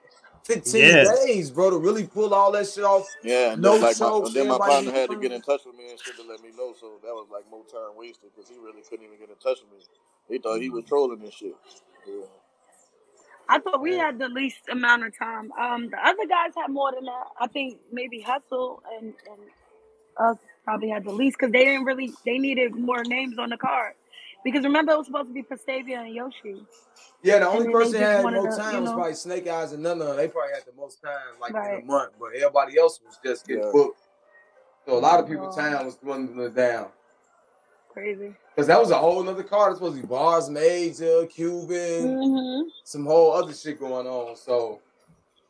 15 0.45 0.83
Yeah. 0.83 1.05
days, 1.27 1.51
bro, 1.51 1.71
to 1.71 1.79
really 1.79 2.07
pull 2.07 2.35
all 2.35 2.53
that 2.53 2.69
shit 2.69 2.85
off. 2.85 3.07
Yeah, 3.23 3.53
and 3.53 3.63
No 3.63 3.73
then, 3.73 3.83
like 3.83 4.01
my, 4.01 4.07
and 4.27 4.35
then 4.35 4.49
my 4.49 4.59
partner 4.59 4.93
had 4.93 5.11
to 5.11 5.17
get 5.17 5.33
in 5.33 5.43
touch 5.43 5.63
with 5.67 5.77
me 5.77 5.91
and 5.91 6.01
shit 6.01 6.17
to 6.17 6.23
let 6.25 6.43
me 6.43 6.51
know. 6.57 6.75
So 6.81 6.93
that 7.03 7.15
was 7.15 7.29
like 7.33 7.45
more 7.51 7.65
time 7.65 7.97
wasted 7.97 8.31
because 8.35 8.51
he 8.51 8.57
really 8.59 8.83
couldn't 8.89 9.07
even 9.07 9.19
get 9.19 9.31
in 9.31 9.37
touch 9.37 9.59
with 9.63 9.73
me. 9.73 9.85
He 10.29 10.39
thought 10.39 10.61
he 10.61 10.71
was 10.71 10.85
trolling 10.87 11.23
and 11.23 11.33
shit. 11.33 11.57
Yeah. 12.07 12.25
I 13.49 13.59
thought 13.61 13.83
we 13.83 13.97
Yeah. 13.97 14.07
had 14.07 14.19
the 14.19 14.29
least 14.29 14.69
amount 14.71 15.05
of 15.05 15.17
time. 15.19 15.53
Um, 15.53 15.91
the 15.91 15.99
other 15.99 16.27
guys 16.29 16.53
had 16.57 16.71
more 16.71 16.93
than 16.93 17.05
that. 17.07 17.25
I 17.41 17.47
think 17.49 17.79
maybe 17.93 18.21
Hustle 18.21 18.83
and, 18.99 19.15
and 19.31 19.41
us 20.19 20.39
probably 20.65 20.91
had 20.91 21.05
the 21.05 21.13
least 21.13 21.39
because 21.39 21.53
they 21.53 21.65
didn't 21.65 21.85
really. 21.85 22.13
They 22.25 22.39
needed 22.39 22.75
more 22.77 23.05
names 23.05 23.39
on 23.39 23.51
the 23.51 23.59
card 23.59 23.95
because 24.45 24.65
remember 24.65 24.93
it 24.93 24.99
was 24.99 25.07
supposed 25.07 25.29
to 25.29 25.35
be 25.35 25.43
Prestavia 25.45 26.01
and 26.07 26.15
Yoshi, 26.15 26.67
Yeah, 27.23 27.41
the 27.41 27.49
only 27.49 27.67
then 27.67 27.79
they 27.79 27.93
person 27.93 27.99
just 27.99 28.13
had 28.13 28.23
wanted 28.23 28.43
more 28.43 28.45
to, 28.45 28.51
time 28.57 28.75
you 28.77 28.83
was 28.83 28.93
probably 28.93 29.15
Snake 29.15 29.49
Eyes 29.49 29.73
and 29.73 29.83
none 29.83 30.01
of 30.03 30.09
them. 30.09 30.17
They 30.17 30.29
probably 30.29 30.55
had 30.55 30.65
the 30.67 30.73
most 30.81 31.03
time, 31.03 31.41
like 31.41 31.57
in 31.65 31.75
a 31.75 31.81
month, 31.81 32.13
but 32.21 32.35
everybody 32.37 32.79
else 32.79 33.01
was 33.05 33.19
just 33.25 33.47
getting 33.47 33.63
Yeah. 33.63 33.73
booked. 33.73 34.01
So 34.87 34.99
a 34.99 35.01
lot 35.01 35.21
of 35.21 35.27
Oh 35.27 35.29
people 35.29 35.49
God, 35.49 35.55
time 35.55 35.87
was 35.87 35.97
dwindling 35.97 36.55
down. 36.55 36.89
crazy. 37.91 38.35
Because 38.55 38.69
that 38.69 38.81
was 38.81 38.91
a 38.91 38.99
whole 38.99 39.23
nother 39.23 39.43
card. 39.45 39.73
It's 39.73 39.81
supposed 39.81 39.97
to 39.97 40.03
be 40.03 40.09
Bars 40.09 40.51
Major, 40.51 41.27
Cuban, 41.27 42.21
hmm 42.21 42.63
some 42.85 43.07
whole 43.07 43.33
other 43.33 43.55
shit 43.55 43.81
going 43.81 44.07
on. 44.07 44.37
So 44.37 44.81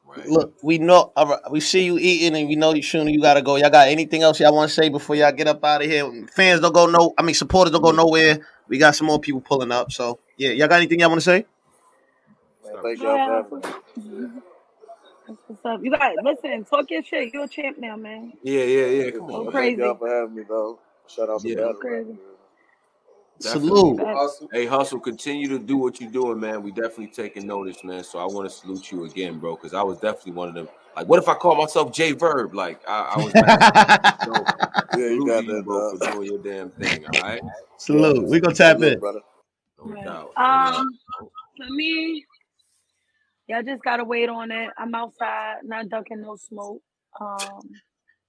Right. 0.07 0.27
Look, 0.29 0.55
we 0.63 0.79
know 0.79 1.13
we 1.51 1.61
see 1.61 1.85
you 1.85 1.99
eating 1.99 2.37
and 2.37 2.49
we 2.49 2.57
know 2.57 2.75
you 2.75 2.83
shooting. 2.83 3.13
You 3.13 3.21
gotta 3.21 3.43
go. 3.43 3.57
Y'all 3.57 3.71
got 3.71 3.89
anything 3.89 4.23
else 4.23 4.39
y'all 4.39 4.55
want 4.55 4.69
to 4.69 4.75
say 4.75 4.89
before 4.89 5.17
y'all 5.17 5.33
get 5.33 5.49
up 5.49 5.65
out 5.65 5.83
of 5.83 5.91
here? 5.91 6.27
Fans 6.33 6.61
don't 6.61 6.73
go 6.75 6.87
no. 6.87 7.15
I 7.19 7.23
mean, 7.23 7.35
supporters 7.35 7.73
don't 7.73 7.83
go 7.83 7.91
nowhere. 7.91 8.39
We 8.69 8.79
got 8.79 8.95
some 8.95 9.07
more 9.07 9.19
people 9.19 9.41
pulling 9.41 9.73
up. 9.73 9.91
So 9.91 10.19
yeah, 10.37 10.51
y'all 10.51 10.69
got 10.69 10.77
anything 10.77 11.01
y'all 11.01 11.09
want 11.09 11.21
to 11.23 11.25
say? 11.25 11.47
Man, 12.65 12.83
thank 12.83 13.03
y'all 13.03 13.17
for 13.53 13.63
having 13.63 13.63
Hustle. 13.63 13.83
me. 13.97 14.19
Mhm. 14.19 14.43
That's 15.27 15.39
what's 15.47 15.65
up. 15.65 15.81
You 15.83 15.91
got 15.91 16.13
listen. 16.23 16.65
Talk 16.65 16.91
your 16.91 17.03
shit. 17.03 17.33
You're 17.33 17.45
a 17.45 17.49
champ 17.49 17.79
now, 17.79 17.97
man. 17.97 18.35
Yeah, 18.43 18.63
yeah, 18.65 18.87
yeah. 18.87 19.05
Yeah, 19.05 19.11
Come 19.13 19.23
on, 19.23 19.29
well, 19.33 19.45
man. 19.45 19.53
thank 19.53 19.79
y'all 19.79 19.97
for 19.97 20.09
having 20.09 20.35
me, 20.37 20.43
though. 20.47 20.79
Shout 21.09 21.31
out 21.31 21.41
to 21.41 21.49
Yeah, 21.49 21.57
Battle 21.57 21.75
crazy. 21.75 22.09
man. 22.11 22.19
Definitely. 23.41 23.68
Salute. 23.68 24.01
Hustle. 24.01 24.49
Hey, 24.53 24.66
Hustle, 24.66 25.01
continue 25.01 25.49
to 25.49 25.59
do 25.59 25.76
what 25.76 26.01
you're 26.01 26.11
doing, 26.11 26.41
man. 26.41 26.62
We 26.62 26.70
definitely 26.70 27.09
taking 27.09 27.47
notice, 27.47 27.82
man. 27.85 28.05
So 28.05 28.18
I 28.18 28.24
want 28.24 28.49
to 28.49 28.55
salute 28.55 28.91
you 28.93 29.05
again, 29.05 29.39
bro, 29.39 29.57
because 29.57 29.74
I 29.74 29.82
was 29.82 29.99
definitely 29.99 30.32
one 30.32 30.49
of 30.49 30.55
them. 30.55 30.68
Like, 30.97 31.09
what 31.09 31.18
if 31.18 31.28
I 31.28 31.35
call 31.35 31.57
myself 31.57 31.93
J 31.93 32.12
Verb? 32.12 32.55
Like, 32.55 32.80
I, 32.89 33.14
I 33.14 33.18
was 33.18 33.32
that. 33.35 34.20
So 34.24 34.47
Yeah, 34.95 35.07
you 35.09 35.26
got 35.26 35.45
that, 35.47 35.64
bro, 35.64 35.97
for 35.97 36.12
doing 36.12 36.28
your 36.28 36.39
damn 36.39 36.70
thing. 36.70 37.05
All 37.07 37.20
right, 37.20 37.41
Yeah, 37.43 37.51
Salute. 37.78 38.28
We 38.28 38.39
gonna 38.39 38.55
tap 38.55 38.76
salute, 38.76 38.93
in. 38.95 39.01
brother. 39.01 39.20
no 39.78 39.93
Right. 39.93 40.05
doubt. 40.05 40.32
Um, 40.37 40.87
for 41.57 41.70
me, 41.70 42.24
y'all 43.49 43.62
just 43.64 43.82
gotta 43.82 44.05
wait 44.05 44.28
on 44.28 44.53
it. 44.53 44.70
I'm 44.78 44.95
outside, 44.95 45.57
not 45.64 45.89
ducking 45.89 46.20
no 46.22 46.37
smoke. 46.37 46.80
Um, 47.20 47.61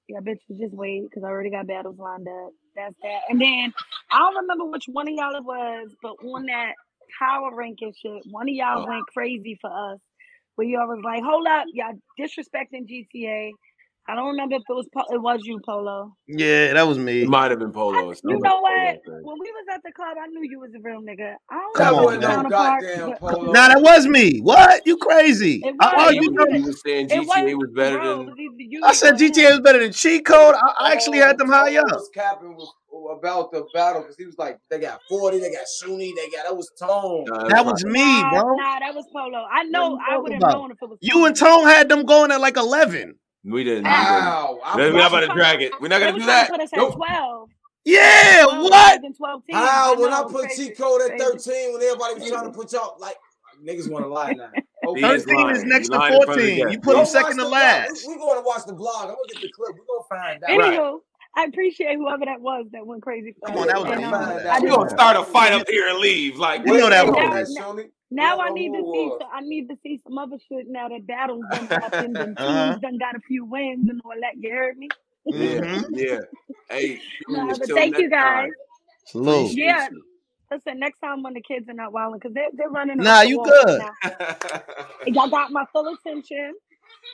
yeah, 0.10 0.20
bitches, 0.22 0.60
just 0.60 0.74
wait 0.74 1.04
because 1.04 1.24
I 1.24 1.28
already 1.28 1.52
got 1.52 1.68
battles 1.68 2.00
lined 2.00 2.28
up. 2.28 2.52
That's 2.76 2.96
that. 3.04 3.22
And 3.30 3.40
then 3.40 3.74
I 4.12 4.20
don't 4.20 4.36
remember 4.36 4.66
which 4.66 4.86
one 4.88 5.08
of 5.08 5.14
y'all 5.14 5.36
it 5.36 5.44
was, 5.44 5.90
but 6.02 6.16
on 6.26 6.46
that 6.48 6.74
power 7.20 7.56
ranking 7.56 7.94
shit, 7.94 8.24
one 8.30 8.50
of 8.50 8.56
y'all 8.56 8.84
oh, 8.84 8.88
went 8.88 9.06
crazy 9.14 9.58
for 9.62 9.72
us. 9.94 10.00
Where 10.56 10.68
y'all 10.68 10.88
was 10.88 11.02
like, 11.04 11.22
"Hold 11.22 11.48
up, 11.48 11.66
y'all 11.74 12.00
disrespecting 12.20 12.88
GTA." 12.88 13.52
I 14.08 14.16
don't 14.16 14.28
remember 14.28 14.56
if 14.56 14.62
it 14.70 14.74
was 14.74 14.88
po- 14.94 15.06
it 15.14 15.20
was 15.22 15.40
you, 15.44 15.60
Polo. 15.66 16.16
Yeah, 16.28 16.74
that 16.74 16.88
was 16.88 16.98
me. 17.00 17.22
it 17.22 17.24
me. 17.24 17.28
might 17.28 17.50
have 17.50 17.60
been 17.60 17.70
I, 17.70 17.74
Polo. 17.74 18.12
It 18.12 18.20
you 18.24 18.40
know 18.40 18.60
what? 18.62 18.98
When 19.06 19.38
we 19.40 19.52
was 19.52 19.66
at 19.74 19.82
the 19.84 19.92
club, 19.94 20.16
I 20.22 20.28
knew 20.28 20.42
you 20.48 20.60
was 20.60 20.70
a 20.76 20.80
real 20.82 21.02
nigga. 21.02 21.34
I 21.50 21.56
don't 21.56 21.76
Come 21.76 21.96
know 21.96 22.08
on, 22.10 22.22
your 22.22 22.22
wasn't 22.22 22.44
no 22.44 22.50
goddamn 22.50 23.10
but 23.10 23.20
polo. 23.20 23.52
Nah, 23.52 23.68
that 23.70 23.82
was 23.82 24.08
me. 24.08 24.40
What? 24.42 24.86
You 24.86 24.98
crazy? 24.98 25.62
it 25.64 25.76
I 25.80 25.96
was. 25.96 26.14
It 26.14 26.18
argued. 26.18 26.24
you, 26.24 26.32
was 26.32 26.38
No, 26.38 26.46
you 26.46 26.56
either 26.58 26.68
was 26.68 26.82
saying 26.86 27.08
GTA 27.10 27.28
wasn't 27.28 27.58
was 27.58 27.72
better 27.76 27.98
bro. 27.98 28.26
Than 28.26 28.36
you 28.60 28.82
I 28.86 28.94
said 28.94 29.16
GTA 29.16 29.50
was 29.52 29.60
better 29.62 29.80
than 29.80 29.92
cheat 29.92 30.26
code. 30.26 30.56
I, 30.56 30.74
I 30.80 30.92
actually 30.94 31.18
had 31.18 31.38
them 31.40 31.50
high 31.50 31.70
Polo 31.70 31.80
up. 31.82 31.94
was 31.94 32.10
capping 32.14 32.56
with, 32.56 32.70
about 33.18 33.52
the 33.52 33.66
battle 33.74 34.02
because 34.02 34.18
he 34.18 34.26
was 34.26 34.38
like, 34.38 34.60
they 34.70 34.80
got 34.80 35.00
40, 35.10 35.40
they 35.40 35.52
got 35.52 35.66
Shuni, 35.82 36.12
they 36.16 36.30
got, 36.30 36.46
that 36.46 36.56
was 36.56 36.72
Tone. 36.80 37.26
Nah, 37.28 37.40
That 37.40 37.50
that's 37.50 37.66
was 37.66 37.86
me, 37.86 38.22
Nah, 38.22 38.30
bro. 38.30 38.56
nah, 38.56 38.80
that 38.80 38.94
was 38.96 39.06
Polo. 39.12 39.46
I 39.52 39.64
know 39.64 39.98
I 40.08 40.18
would 40.18 40.32
talking 40.32 40.42
have 40.42 40.54
known 40.54 40.72
if 40.72 40.78
it 40.82 40.90
was 40.90 41.00
You 41.02 41.26
and 41.26 41.36
Tone. 41.36 41.62
Tone 41.62 41.68
had 41.68 41.90
them 41.90 42.06
going 42.06 42.32
at 42.32 42.40
like 42.40 42.58
eleven. 42.58 43.16
We 43.46 43.64
didn't. 43.64 43.84
We 43.84 43.90
Facts. 43.90 44.76
didn't. 44.76 44.76
We're 44.76 44.92
not 44.92 44.98
Y'all 44.98 45.08
about 45.08 45.12
was 45.22 45.28
to 45.30 45.34
drag 45.36 45.62
it. 45.62 45.72
We're 45.80 45.88
not 45.88 46.00
gonna 46.02 46.20
do 46.20 46.26
that. 46.26 46.50
put 46.50 46.60
us 46.62 46.74
at 46.74 46.78
Nope. 46.78 46.96
twelve. 46.96 47.50
Yeah, 47.84 48.44
Twelve 48.46 48.64
what? 48.64 49.02
better 49.02 49.14
twelve 49.14 49.44
How? 49.52 50.00
When 50.02 50.12
I 50.12 50.24
put 50.24 50.46
crazy, 50.46 50.70
cheat 50.70 50.78
code 50.78 51.02
at 51.04 51.20
13, 51.20 51.74
when 51.74 51.82
everybody 51.84 52.16
was 52.20 52.28
trying 52.30 52.46
to 52.46 52.52
put 52.58 52.74
y'all, 52.74 52.96
like, 53.00 53.16
niggas 53.64 53.90
want 53.92 54.06
to 54.06 54.10
lie 54.10 54.32
now. 54.34 54.50
Okay. 54.88 55.02
Thirteen 55.02 55.50
is 55.52 55.58
lying. 55.60 55.70
next 55.70 55.90
to 55.90 55.98
lying 55.98 56.14
in 56.16 56.24
front 56.24 56.40
of 56.40 56.46
the 56.46 56.50
fourteen. 56.56 56.70
You 56.72 56.80
put 56.80 56.92
Go 56.94 56.98
them 56.98 57.06
second 57.06 57.38
to 57.38 57.44
the 57.44 57.44
vlog. 57.44 57.52
We, 57.52 57.52
last. 57.52 58.08
we 58.08 58.16
going 58.16 58.38
to 58.38 58.44
watch 58.44 58.66
the 58.66 58.74
vlog. 58.74 59.02
I'm 59.02 59.08
going 59.08 59.18
to 59.30 59.34
get 59.36 59.42
the 59.44 59.50
clip. 59.50 59.76
We're 59.76 59.86
going 59.86 60.02
to 60.02 60.08
find 60.10 60.44
out. 60.44 60.50
Right. 60.58 60.80
Anywho, 60.80 61.00
I 61.38 61.46
appreciate 61.46 61.96
whoever 61.98 62.26
that 62.26 62.40
was 62.42 62.66
that 62.72 62.86
went 62.86 63.02
crazy 63.04 63.36
for 63.40 63.50
Come 63.50 63.58
on, 63.58 63.68
that 63.68 63.78
was 63.78 63.86
And 63.92 63.98
me. 63.98 64.02
going 64.02 64.02
You 64.02 64.06
to 64.06 64.12
know 64.12 64.18
um, 64.18 64.38
that. 64.38 64.46
I 64.48 64.56
out. 64.56 64.64
We're 64.64 64.70
gonna 64.70 64.90
start 64.90 65.18
a 65.18 65.24
fight 65.24 65.54
up 65.54 65.68
here 65.70 65.88
and 65.90 66.00
leave. 66.00 66.38
Like, 66.38 66.62
you 66.62 66.68
what 66.68 66.78
know 66.78 66.90
that 66.90 67.06
you 67.06 67.12
was 67.12 67.16
now 67.16 67.28
on, 67.28 67.36
me. 67.36 67.44
that 67.44 67.50
now 67.52 67.76
now 68.12 68.40
I 68.40 68.50
need 68.52 68.72
to 68.72 68.84
see 68.94 69.10
so 69.20 69.28
I 69.34 69.42
need 69.42 69.68
to 69.70 69.76
see 69.84 70.00
some 70.08 70.18
other 70.18 70.38
shit 70.50 70.68
now 70.70 70.88
that 70.90 71.06
battles 71.06 71.46
done 71.52 71.68
happened 71.68 72.20
and 72.20 72.38
Uh 72.38 72.76
teams 72.76 72.82
done 72.82 72.98
got 72.98 73.16
a 73.16 73.20
few 73.28 73.46
wins 73.46 73.90
and 73.90 74.02
all 74.06 74.14
that. 74.22 74.38
You 74.38 74.52
heard 74.54 74.78
me? 74.78 74.90
Yeah, 75.26 75.60
Mm-hmm. 75.60 75.82
yeah. 75.98 76.20
Hey, 76.70 77.00
Nah, 77.28 77.42
Julius, 77.42 77.60
but 77.60 77.70
thank 77.70 77.98
you 77.98 78.10
guys. 78.10 78.50
Salute. 79.06 79.52
Appreciate 79.52 79.66
Yeah, 79.66 79.88
listen, 80.52 80.80
next 80.80 81.00
time 81.00 81.24
when 81.24 81.34
the 81.34 81.42
kids 81.42 81.68
are 81.70 81.74
not 81.74 81.92
wilding, 81.92 82.20
because 82.20 82.34
they're, 82.34 82.50
they're 82.54 82.70
running 82.70 82.98
Nah, 83.00 83.22
you 83.22 83.38
wall 83.38 83.48
right 83.48 83.54
good. 83.66 83.82
Y'all 85.08 85.30
got 85.30 85.52
my 85.52 85.66
full 85.74 85.88
attention. 85.94 86.54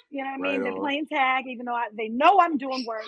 You 0.10 0.24
know 0.24 0.30
what 0.32 0.40
I 0.40 0.42
right 0.42 0.52
mean? 0.52 0.64
They're 0.64 0.74
on. 0.74 0.80
playing 0.82 1.08
tag, 1.08 1.46
even 1.48 1.66
though 1.66 1.74
I, 1.76 1.88
they 1.98 2.10
know 2.10 2.40
I'm 2.40 2.58
doing 2.58 2.86
work. 2.86 3.06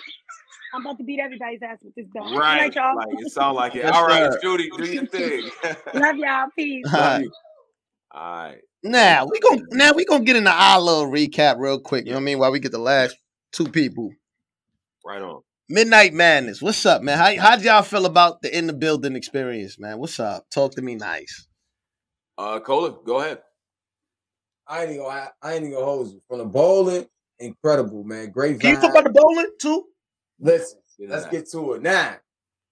I'm 0.74 0.80
about 0.84 0.98
to 0.98 1.04
beat 1.04 1.20
everybody's 1.20 1.60
ass 1.62 1.78
with 1.82 1.94
this 1.94 2.06
belt. 2.12 2.28
Good 2.30 2.38
Right. 2.38 2.62
night, 2.62 2.74
y'all. 2.74 2.96
Like 2.96 3.08
it 3.12 3.30
sound 3.30 3.56
like 3.56 3.76
it. 3.76 3.84
All 3.84 4.06
right, 4.06 4.32
sir. 4.32 4.38
Judy, 4.42 4.70
do 4.76 4.84
your 4.84 5.06
thing. 5.06 5.50
Love 5.94 6.16
y'all. 6.16 6.48
Peace. 6.56 6.84
Love 6.92 7.22
you. 7.22 7.30
All 8.10 8.20
right. 8.22 8.58
Now 8.82 9.24
we 9.24 9.40
gonna 9.40 9.62
now 9.70 9.92
we 9.92 10.04
gonna 10.04 10.24
get 10.24 10.36
into 10.36 10.50
our 10.50 10.80
little 10.80 11.06
recap 11.06 11.58
real 11.58 11.78
quick. 11.78 12.04
You 12.04 12.10
know 12.12 12.16
what 12.16 12.22
I 12.22 12.24
mean? 12.24 12.38
While 12.38 12.52
we 12.52 12.60
get 12.60 12.72
the 12.72 12.78
last 12.78 13.16
two 13.52 13.68
people. 13.68 14.10
Right 15.06 15.22
on. 15.22 15.42
Midnight 15.68 16.12
Madness. 16.12 16.60
What's 16.60 16.84
up, 16.84 17.02
man? 17.02 17.16
How 17.16 17.34
how'd 17.40 17.62
y'all 17.62 17.82
feel 17.82 18.04
about 18.04 18.42
the 18.42 18.56
in 18.56 18.66
the 18.66 18.72
building 18.72 19.16
experience, 19.16 19.78
man? 19.78 19.98
What's 19.98 20.18
up? 20.20 20.44
Talk 20.50 20.74
to 20.74 20.82
me 20.82 20.96
nice. 20.96 21.46
Uh, 22.36 22.58
Cola, 22.60 22.96
go 23.04 23.20
ahead. 23.20 23.40
I 24.66 24.82
ain't 24.82 24.92
even 24.92 25.04
gonna, 25.04 25.30
I 25.40 25.52
ain't 25.52 25.62
even 25.62 25.74
gonna 25.74 25.84
hold 25.84 26.08
you. 26.08 26.20
From 26.28 26.38
the 26.38 26.44
bowling, 26.44 27.06
incredible, 27.38 28.02
man. 28.02 28.30
Great 28.30 28.60
Can 28.60 28.70
you 28.70 28.80
talk 28.80 28.90
about 28.90 29.04
the 29.04 29.10
bowling 29.10 29.50
too? 29.60 29.84
Listen, 30.38 30.78
let's 31.08 31.26
get 31.26 31.48
to 31.50 31.74
it. 31.74 31.82
Now, 31.82 32.16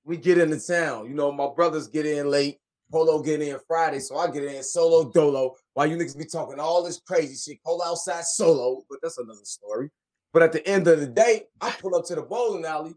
we 0.05 0.17
get 0.17 0.39
into 0.39 0.59
town. 0.59 1.07
You 1.07 1.15
know, 1.15 1.33
my 1.33 1.49
brothers 1.55 1.89
get 1.89 2.07
in 2.07 2.31
late. 2.31 2.59
Polo 2.91 3.23
get 3.23 3.41
in 3.41 3.57
Friday, 3.67 4.01
so 4.01 4.19
I 4.19 4.31
get 4.31 4.45
in 4.45 4.63
solo 4.63 5.11
dolo. 5.11 5.57
While 5.73 5.87
you 5.87 5.97
niggas 5.97 6.19
be 6.19 6.27
talking 6.27 6.61
all 6.61 6.85
this 6.85 7.01
crazy 7.01 7.35
shit, 7.35 7.63
Polo 7.65 7.83
outside 7.87 8.25
solo, 8.25 8.83
but 8.91 8.99
that's 9.03 9.17
another 9.17 9.45
story. 9.45 9.91
But 10.33 10.43
at 10.43 10.53
the 10.53 10.67
end 10.69 10.87
of 10.89 11.01
the 11.01 11.07
day, 11.07 11.45
I 11.61 11.71
pull 11.71 11.95
up 11.95 12.05
to 12.07 12.15
the 12.15 12.23
bowling 12.23 12.67
alley. 12.67 12.95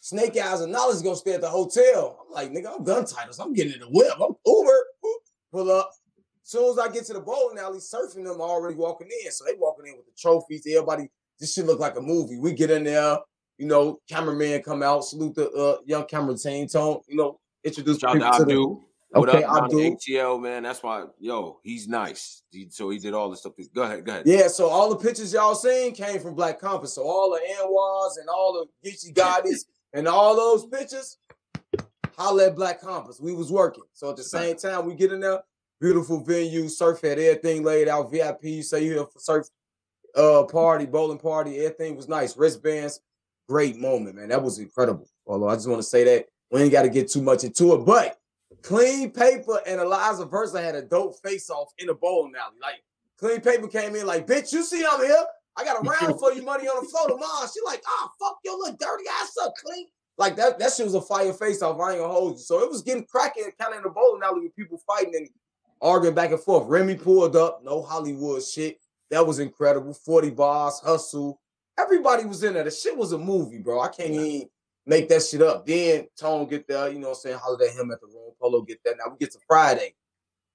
Snake 0.00 0.36
Eyes 0.36 0.60
and 0.60 0.70
Knowledge 0.70 1.02
gonna 1.02 1.16
stay 1.16 1.34
at 1.34 1.40
the 1.40 1.48
hotel. 1.48 2.24
I'm 2.24 2.32
like, 2.32 2.52
nigga, 2.52 2.72
I'm 2.76 2.84
gun 2.84 3.04
titles. 3.04 3.40
I'm 3.40 3.52
getting 3.52 3.72
in 3.72 3.80
the 3.80 3.86
whip. 3.86 4.12
I'm 4.14 4.36
Uber. 4.46 4.84
pull 5.50 5.70
up. 5.72 5.90
soon 6.44 6.70
as 6.70 6.78
I 6.78 6.92
get 6.92 7.04
to 7.06 7.14
the 7.14 7.20
bowling 7.20 7.58
alley, 7.58 7.78
surfing 7.78 8.24
them 8.24 8.40
already 8.40 8.76
walking 8.76 9.08
in. 9.24 9.32
So 9.32 9.44
they 9.44 9.54
walking 9.58 9.86
in 9.86 9.96
with 9.96 10.06
the 10.06 10.12
trophies. 10.16 10.64
Everybody, 10.68 11.08
this 11.40 11.54
shit 11.54 11.66
look 11.66 11.80
like 11.80 11.96
a 11.96 12.00
movie. 12.00 12.38
We 12.38 12.52
get 12.52 12.70
in 12.70 12.84
there, 12.84 13.18
you 13.58 13.66
know, 13.66 14.00
cameraman 14.08 14.62
come 14.62 14.82
out, 14.82 15.04
salute 15.04 15.34
the 15.34 15.50
uh, 15.50 15.78
young 15.84 16.04
camera 16.06 16.36
team, 16.36 16.68
tone, 16.68 17.00
you 17.08 17.16
know, 17.16 17.40
introduce 17.64 17.98
Shout 17.98 18.14
people 18.14 18.30
to 18.30 18.38
the 18.38 18.42
Abdul. 18.42 18.82
What 19.10 19.28
Okay, 19.28 19.44
up, 19.44 19.64
Abdul. 19.64 19.96
ATL, 19.96 20.42
man? 20.42 20.64
That's 20.64 20.82
why, 20.82 21.04
yo, 21.18 21.60
he's 21.62 21.88
nice. 21.88 22.42
He, 22.50 22.68
so 22.70 22.90
he 22.90 22.98
did 22.98 23.14
all 23.14 23.30
this 23.30 23.40
stuff. 23.40 23.54
Go 23.74 23.82
ahead, 23.82 24.04
go 24.04 24.12
ahead. 24.12 24.26
Yeah, 24.26 24.48
so 24.48 24.68
all 24.68 24.90
the 24.90 24.96
pictures 24.96 25.32
y'all 25.32 25.54
seen 25.54 25.94
came 25.94 26.20
from 26.20 26.34
Black 26.34 26.60
Compass. 26.60 26.94
So 26.94 27.02
all 27.02 27.30
the 27.30 27.40
Anwars 27.54 28.20
and 28.20 28.28
all 28.28 28.52
the 28.52 28.90
Geechi 28.90 29.14
Gottis 29.14 29.64
and 29.94 30.06
all 30.06 30.36
those 30.36 30.66
pictures, 30.66 31.18
holla 32.16 32.46
at 32.48 32.56
Black 32.56 32.80
Compass. 32.80 33.20
We 33.20 33.32
was 33.32 33.50
working. 33.50 33.84
So 33.92 34.10
at 34.10 34.16
the 34.16 34.24
same 34.24 34.56
time, 34.56 34.84
we 34.86 34.94
get 34.94 35.12
in 35.12 35.20
there, 35.20 35.40
beautiful 35.80 36.22
venue, 36.22 36.68
surf 36.68 37.00
had 37.00 37.18
everything 37.18 37.62
laid 37.62 37.88
out, 37.88 38.10
VIP. 38.10 38.42
You 38.44 38.62
say 38.62 38.84
you 38.84 38.92
here 38.92 39.06
for 39.06 39.18
surf 39.18 39.46
uh 40.14 40.44
party, 40.44 40.86
bowling 40.86 41.18
party, 41.18 41.58
everything 41.58 41.94
was 41.96 42.08
nice. 42.08 42.36
Wristbands, 42.36 43.00
great 43.48 43.76
moment, 43.76 44.16
man. 44.16 44.28
That 44.28 44.42
was 44.42 44.58
incredible. 44.58 45.08
Although 45.26 45.48
I 45.48 45.54
just 45.54 45.68
want 45.68 45.80
to 45.80 45.88
say 45.88 46.04
that 46.04 46.26
we 46.50 46.62
ain't 46.62 46.72
got 46.72 46.82
to 46.82 46.88
get 46.88 47.10
too 47.10 47.22
much 47.22 47.44
into 47.44 47.74
it, 47.74 47.84
but 47.84 48.18
Clean 48.62 49.10
Paper 49.10 49.60
and 49.66 49.80
Eliza 49.80 50.24
Versa 50.24 50.60
had 50.60 50.74
a 50.74 50.82
dope 50.82 51.16
face 51.22 51.50
off 51.50 51.72
in 51.78 51.88
the 51.88 51.94
bowling 51.94 52.34
alley. 52.34 52.56
Like 52.60 52.82
Clean 53.18 53.40
Paper 53.40 53.68
came 53.68 53.94
in 53.96 54.06
like, 54.06 54.26
bitch, 54.26 54.52
you 54.52 54.62
see 54.62 54.84
I'm 54.88 55.00
here. 55.00 55.24
I 55.56 55.64
got 55.64 55.84
a 55.84 55.88
round 55.88 56.18
for 56.18 56.32
you, 56.32 56.42
money 56.42 56.68
on 56.68 56.84
the 56.84 56.88
floor 56.88 57.08
tomorrow. 57.08 57.46
She 57.52 57.60
like, 57.64 57.82
ah, 57.86 58.10
fuck 58.20 58.38
your 58.44 58.58
little 58.58 58.76
dirty 58.78 59.04
ass 59.20 59.34
up, 59.42 59.54
clean. 59.64 59.86
Like 60.18 60.36
that, 60.36 60.58
that 60.58 60.72
shit 60.72 60.86
was 60.86 60.94
a 60.94 61.00
fire 61.00 61.32
face 61.32 61.62
off. 61.62 61.78
I 61.80 61.92
ain't 61.92 62.00
gonna 62.00 62.12
hold 62.12 62.34
you. 62.34 62.38
So 62.38 62.62
it 62.62 62.70
was 62.70 62.82
getting 62.82 63.04
cracking 63.04 63.50
kind 63.60 63.72
of 63.72 63.78
in 63.78 63.82
the 63.82 63.90
bowling 63.90 64.22
alley 64.24 64.40
with 64.40 64.56
people 64.56 64.80
fighting 64.86 65.14
and 65.14 65.28
arguing 65.80 66.14
back 66.14 66.30
and 66.30 66.40
forth. 66.40 66.66
Remy 66.68 66.96
pulled 66.96 67.36
up, 67.36 67.62
no 67.62 67.82
Hollywood 67.82 68.42
shit. 68.42 68.78
That 69.10 69.26
was 69.26 69.38
incredible. 69.38 69.92
40 69.92 70.30
bars, 70.30 70.80
hustle. 70.80 71.40
Everybody 71.78 72.24
was 72.24 72.42
in 72.42 72.54
there. 72.54 72.64
The 72.64 72.70
shit 72.70 72.96
was 72.96 73.12
a 73.12 73.18
movie, 73.18 73.58
bro. 73.58 73.80
I 73.80 73.88
can't 73.88 74.10
even 74.10 74.48
make 74.86 75.08
that 75.08 75.22
shit 75.22 75.42
up. 75.42 75.66
Then 75.66 76.06
Tone 76.18 76.46
get 76.48 76.66
there, 76.66 76.88
you 76.88 76.98
know 76.98 77.08
what 77.08 77.16
I'm 77.16 77.20
saying? 77.20 77.38
Holiday 77.38 77.70
him 77.72 77.90
at 77.90 78.00
the 78.00 78.06
room. 78.06 78.32
Polo 78.40 78.62
get 78.62 78.78
there. 78.84 78.94
Now 78.96 79.10
we 79.12 79.18
get 79.18 79.32
to 79.32 79.38
Friday. 79.46 79.94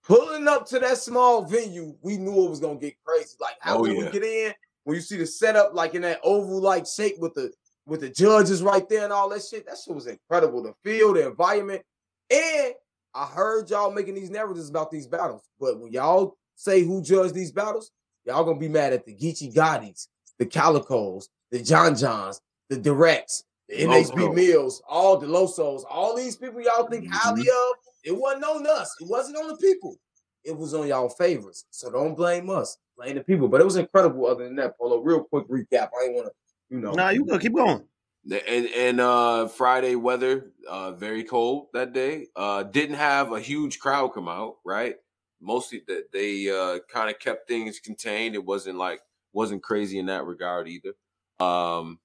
Pulling 0.03 0.47
up 0.47 0.65
to 0.67 0.79
that 0.79 0.97
small 0.97 1.43
venue, 1.45 1.95
we 2.01 2.17
knew 2.17 2.45
it 2.45 2.49
was 2.49 2.59
gonna 2.59 2.79
get 2.79 2.95
crazy. 3.05 3.35
Like 3.39 3.55
how 3.59 3.77
Oh, 3.79 3.85
did 3.85 3.97
yeah. 3.97 4.05
we 4.05 4.11
get 4.11 4.23
in? 4.23 4.53
When 4.83 4.95
you 4.95 5.01
see 5.01 5.17
the 5.17 5.27
setup, 5.27 5.75
like 5.75 5.93
in 5.93 6.01
that 6.01 6.19
oval 6.23 6.59
like 6.59 6.87
shape 6.87 7.19
with 7.19 7.35
the 7.35 7.51
with 7.85 8.01
the 8.01 8.09
judges 8.09 8.63
right 8.63 8.87
there 8.89 9.03
and 9.03 9.13
all 9.13 9.29
that 9.29 9.43
shit, 9.43 9.65
that 9.67 9.77
shit 9.83 9.93
was 9.93 10.07
incredible. 10.07 10.63
The 10.63 10.73
feel, 10.83 11.13
the 11.13 11.27
environment, 11.27 11.83
and 12.31 12.73
I 13.13 13.25
heard 13.25 13.69
y'all 13.69 13.91
making 13.91 14.15
these 14.15 14.29
narratives 14.31 14.69
about 14.69 14.89
these 14.89 15.05
battles. 15.07 15.43
But 15.59 15.79
when 15.79 15.91
y'all 15.91 16.35
say 16.55 16.81
who 16.83 17.01
judged 17.01 17.35
these 17.35 17.51
battles, 17.51 17.91
y'all 18.25 18.43
gonna 18.43 18.59
be 18.59 18.69
mad 18.69 18.93
at 18.93 19.05
the 19.05 19.13
Geechi 19.15 19.53
Gottis, 19.53 20.07
the 20.41 20.45
Calicoes, 20.47 21.29
the 21.51 21.61
John 21.61 21.95
Johns, 21.95 22.41
the 22.67 22.75
Directs, 22.75 23.43
the 23.69 23.75
NHB 23.75 24.09
Loso. 24.15 24.33
Mills, 24.33 24.81
all 24.89 25.15
the 25.15 25.27
Losos, 25.27 25.83
all 25.87 26.15
these 26.15 26.35
people 26.35 26.59
y'all 26.61 26.87
think 26.87 27.07
highly 27.11 27.41
Mm-hmm. 27.43 27.49
of. 27.49 27.75
It 28.03 28.17
wasn't 28.19 28.45
on 28.45 28.65
us. 28.65 28.95
It 28.99 29.07
wasn't 29.07 29.37
on 29.37 29.49
the 29.49 29.57
people. 29.57 29.97
It 30.43 30.57
was 30.57 30.73
on 30.73 30.87
y'all 30.87 31.09
favorites. 31.09 31.65
So 31.69 31.91
don't 31.91 32.15
blame 32.15 32.49
us. 32.49 32.79
Blame 32.97 33.17
the 33.17 33.23
people. 33.23 33.47
But 33.49 33.61
it 33.61 33.65
was 33.65 33.75
incredible. 33.75 34.25
Other 34.25 34.45
than 34.45 34.55
that, 34.55 34.79
Polo. 34.79 34.97
Real 34.97 35.23
quick 35.25 35.47
recap. 35.47 35.89
I 35.95 36.05
ain't 36.05 36.15
want 36.15 36.25
to, 36.25 36.31
you 36.71 36.79
know. 36.81 36.93
Nah, 36.93 37.09
you 37.09 37.23
go 37.23 37.37
keep 37.37 37.53
going. 37.53 37.83
And 38.31 38.65
and 38.75 38.99
uh 38.99 39.47
Friday 39.47 39.93
weather, 39.93 40.53
uh 40.67 40.93
very 40.93 41.23
cold 41.23 41.67
that 41.73 41.93
day. 41.93 42.29
Uh 42.35 42.63
didn't 42.63 42.95
have 42.95 43.31
a 43.31 43.39
huge 43.39 43.77
crowd 43.77 44.15
come 44.15 44.27
out, 44.27 44.55
right? 44.65 44.95
Mostly 45.39 45.83
that 45.87 46.11
they 46.11 46.49
uh 46.49 46.79
kind 46.91 47.11
of 47.11 47.19
kept 47.19 47.47
things 47.47 47.79
contained. 47.79 48.33
It 48.33 48.43
wasn't 48.43 48.79
like 48.79 49.01
wasn't 49.33 49.63
crazy 49.63 49.99
in 49.99 50.07
that 50.07 50.25
regard 50.25 50.67
either. 50.67 50.93
Um 51.39 51.99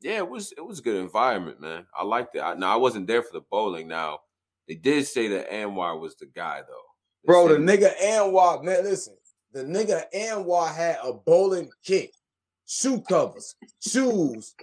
yeah, 0.00 0.18
it 0.18 0.28
was 0.28 0.52
it 0.56 0.64
was 0.64 0.78
a 0.78 0.82
good 0.82 0.96
environment, 0.96 1.60
man. 1.60 1.86
I 1.96 2.04
liked 2.04 2.36
it. 2.36 2.40
I, 2.40 2.54
now 2.54 2.72
I 2.72 2.76
wasn't 2.76 3.06
there 3.06 3.22
for 3.22 3.32
the 3.32 3.44
bowling. 3.50 3.88
Now 3.88 4.20
they 4.68 4.74
did 4.74 5.06
say 5.06 5.28
that 5.28 5.50
Anwar 5.50 5.98
was 6.00 6.14
the 6.16 6.26
guy 6.26 6.60
though. 6.60 6.82
They 7.24 7.32
Bro, 7.32 7.48
the 7.48 7.56
nigga 7.56 7.96
Anwar, 8.02 8.62
man, 8.62 8.84
listen. 8.84 9.16
The 9.52 9.64
nigga 9.64 10.02
Anwar 10.14 10.72
had 10.74 10.98
a 11.02 11.12
bowling 11.12 11.70
kit, 11.82 12.14
shoe 12.66 13.00
covers, 13.08 13.54
shoes, 13.80 14.54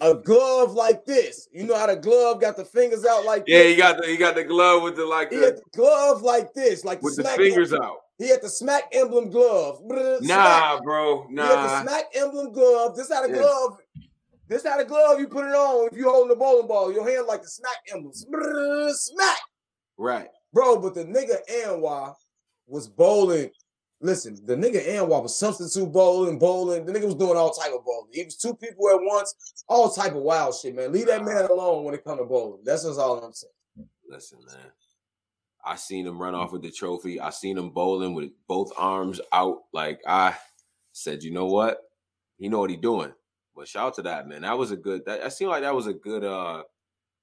a 0.00 0.14
glove 0.14 0.72
like 0.72 1.04
this. 1.04 1.48
You 1.52 1.64
know 1.64 1.76
how 1.76 1.86
the 1.86 1.96
glove 1.96 2.40
got 2.40 2.56
the 2.56 2.64
fingers 2.64 3.04
out 3.04 3.24
like 3.24 3.44
Yeah, 3.46 3.58
this? 3.58 3.72
he 3.72 3.76
got 3.76 4.00
the 4.00 4.06
he 4.08 4.16
got 4.16 4.34
the 4.34 4.44
glove 4.44 4.82
with 4.82 4.96
the 4.96 5.04
like 5.04 5.30
He 5.30 5.36
the, 5.36 5.52
the 5.52 5.62
glove 5.76 6.22
like 6.22 6.54
this, 6.54 6.84
like 6.84 7.02
with 7.02 7.16
the 7.16 7.22
smack 7.22 7.36
fingers 7.36 7.72
out. 7.72 7.98
He 8.22 8.28
had 8.28 8.40
the 8.40 8.48
smack 8.48 8.84
emblem 8.92 9.30
glove. 9.30 9.78
Smack. 9.88 10.20
Nah, 10.22 10.80
bro, 10.80 11.26
Nah. 11.28 11.42
He 11.42 11.48
had 11.50 11.64
the 11.64 11.80
smack 11.82 12.04
emblem 12.14 12.52
glove. 12.52 12.96
This 12.96 13.12
how 13.12 13.26
the 13.26 13.32
Yeah. 13.32 13.38
glove. 13.40 13.78
This 14.48 14.64
how 14.64 14.78
the 14.78 14.84
glove 14.84 15.18
you 15.18 15.26
put 15.26 15.44
it 15.46 15.54
on 15.54 15.88
if 15.90 15.96
you 15.98 16.08
holding 16.08 16.28
the 16.28 16.36
bowling 16.36 16.68
ball. 16.68 16.92
Your 16.92 17.08
hand 17.08 17.26
like 17.26 17.42
the 17.42 17.48
smack 17.48 17.78
emblem. 17.92 18.12
Smack. 18.94 19.38
Right. 19.98 20.28
Bro, 20.52 20.80
but 20.80 20.94
the 20.94 21.04
nigga 21.04 21.38
Anwar 21.64 22.14
was 22.68 22.86
bowling. 22.86 23.50
Listen, 24.00 24.36
the 24.44 24.54
nigga 24.54 24.86
Anwar 24.86 25.22
was 25.22 25.36
substitute 25.36 25.90
bowling, 25.90 26.38
bowling. 26.38 26.84
The 26.84 26.92
nigga 26.92 27.06
was 27.06 27.14
doing 27.16 27.36
all 27.36 27.52
type 27.52 27.72
of 27.72 27.84
bowling. 27.84 28.10
He 28.12 28.22
was 28.24 28.36
two 28.36 28.54
people 28.54 28.88
at 28.90 29.00
once, 29.00 29.34
all 29.68 29.90
type 29.90 30.12
of 30.14 30.22
wild 30.22 30.54
shit, 30.54 30.76
man. 30.76 30.92
Leave 30.92 31.06
that 31.06 31.24
man 31.24 31.44
alone 31.46 31.84
when 31.84 31.94
it 31.94 32.04
come 32.04 32.18
to 32.18 32.24
bowling. 32.24 32.60
That's 32.64 32.84
just 32.84 33.00
all 33.00 33.18
I'm 33.24 33.32
saying. 33.32 33.52
Listen, 34.08 34.38
man. 34.46 34.70
I 35.64 35.76
seen 35.76 36.06
him 36.06 36.20
run 36.20 36.34
off 36.34 36.52
with 36.52 36.62
the 36.62 36.70
trophy. 36.70 37.20
I 37.20 37.30
seen 37.30 37.56
him 37.58 37.70
bowling 37.70 38.14
with 38.14 38.30
both 38.48 38.72
arms 38.76 39.20
out. 39.32 39.58
Like 39.72 40.00
I 40.06 40.36
said, 40.92 41.22
you 41.22 41.30
know 41.30 41.46
what? 41.46 41.78
He 42.38 42.48
know 42.48 42.58
what 42.58 42.70
he 42.70 42.76
doing. 42.76 43.12
But 43.54 43.68
shout 43.68 43.86
out 43.88 43.94
to 43.94 44.02
that 44.02 44.26
man. 44.28 44.42
That 44.42 44.58
was 44.58 44.70
a 44.72 44.76
good. 44.76 45.04
That, 45.06 45.22
that 45.22 45.32
seemed 45.32 45.50
like 45.50 45.62
that 45.62 45.74
was 45.74 45.86
a 45.86 45.92
good. 45.92 46.24
uh 46.24 46.64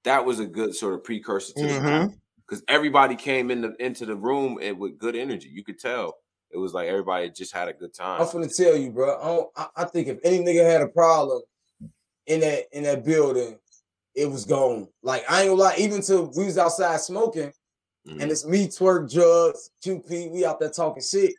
That 0.04 0.24
was 0.24 0.38
a 0.40 0.46
good 0.46 0.74
sort 0.74 0.94
of 0.94 1.04
precursor 1.04 1.52
to 1.54 1.60
Mhm. 1.60 2.14
because 2.38 2.64
everybody 2.68 3.16
came 3.16 3.50
in 3.50 3.60
the, 3.62 3.74
into 3.84 4.06
the 4.06 4.16
room 4.16 4.58
and 4.62 4.78
with 4.78 4.98
good 4.98 5.14
energy. 5.16 5.48
You 5.48 5.62
could 5.64 5.78
tell 5.78 6.14
it 6.50 6.56
was 6.58 6.72
like 6.72 6.88
everybody 6.88 7.30
just 7.30 7.52
had 7.52 7.68
a 7.68 7.72
good 7.74 7.92
time. 7.94 8.22
I'm 8.22 8.32
gonna 8.32 8.48
tell 8.48 8.76
you, 8.76 8.90
bro. 8.90 9.18
I, 9.20 9.26
don't, 9.26 9.50
I, 9.56 9.68
I 9.82 9.84
think 9.84 10.08
if 10.08 10.18
any 10.24 10.38
nigga 10.38 10.64
had 10.64 10.82
a 10.82 10.88
problem 10.88 11.42
in 12.26 12.40
that 12.40 12.64
in 12.72 12.84
that 12.84 13.04
building, 13.04 13.58
it 14.14 14.26
was 14.30 14.44
gone. 14.46 14.88
Like 15.02 15.24
I 15.30 15.42
ain't 15.42 15.50
gonna 15.50 15.60
lie, 15.60 15.76
even 15.78 16.00
till 16.00 16.30
we 16.36 16.46
was 16.46 16.58
outside 16.58 17.00
smoking, 17.00 17.52
Mhm. 18.08 18.22
and 18.22 18.30
it's 18.30 18.46
me, 18.46 18.66
Twerk, 18.68 19.10
Jugs, 19.10 19.70
QP, 19.84 20.30
we 20.32 20.44
out 20.44 20.58
there 20.60 20.70
talking 20.70 21.02
shit. 21.02 21.34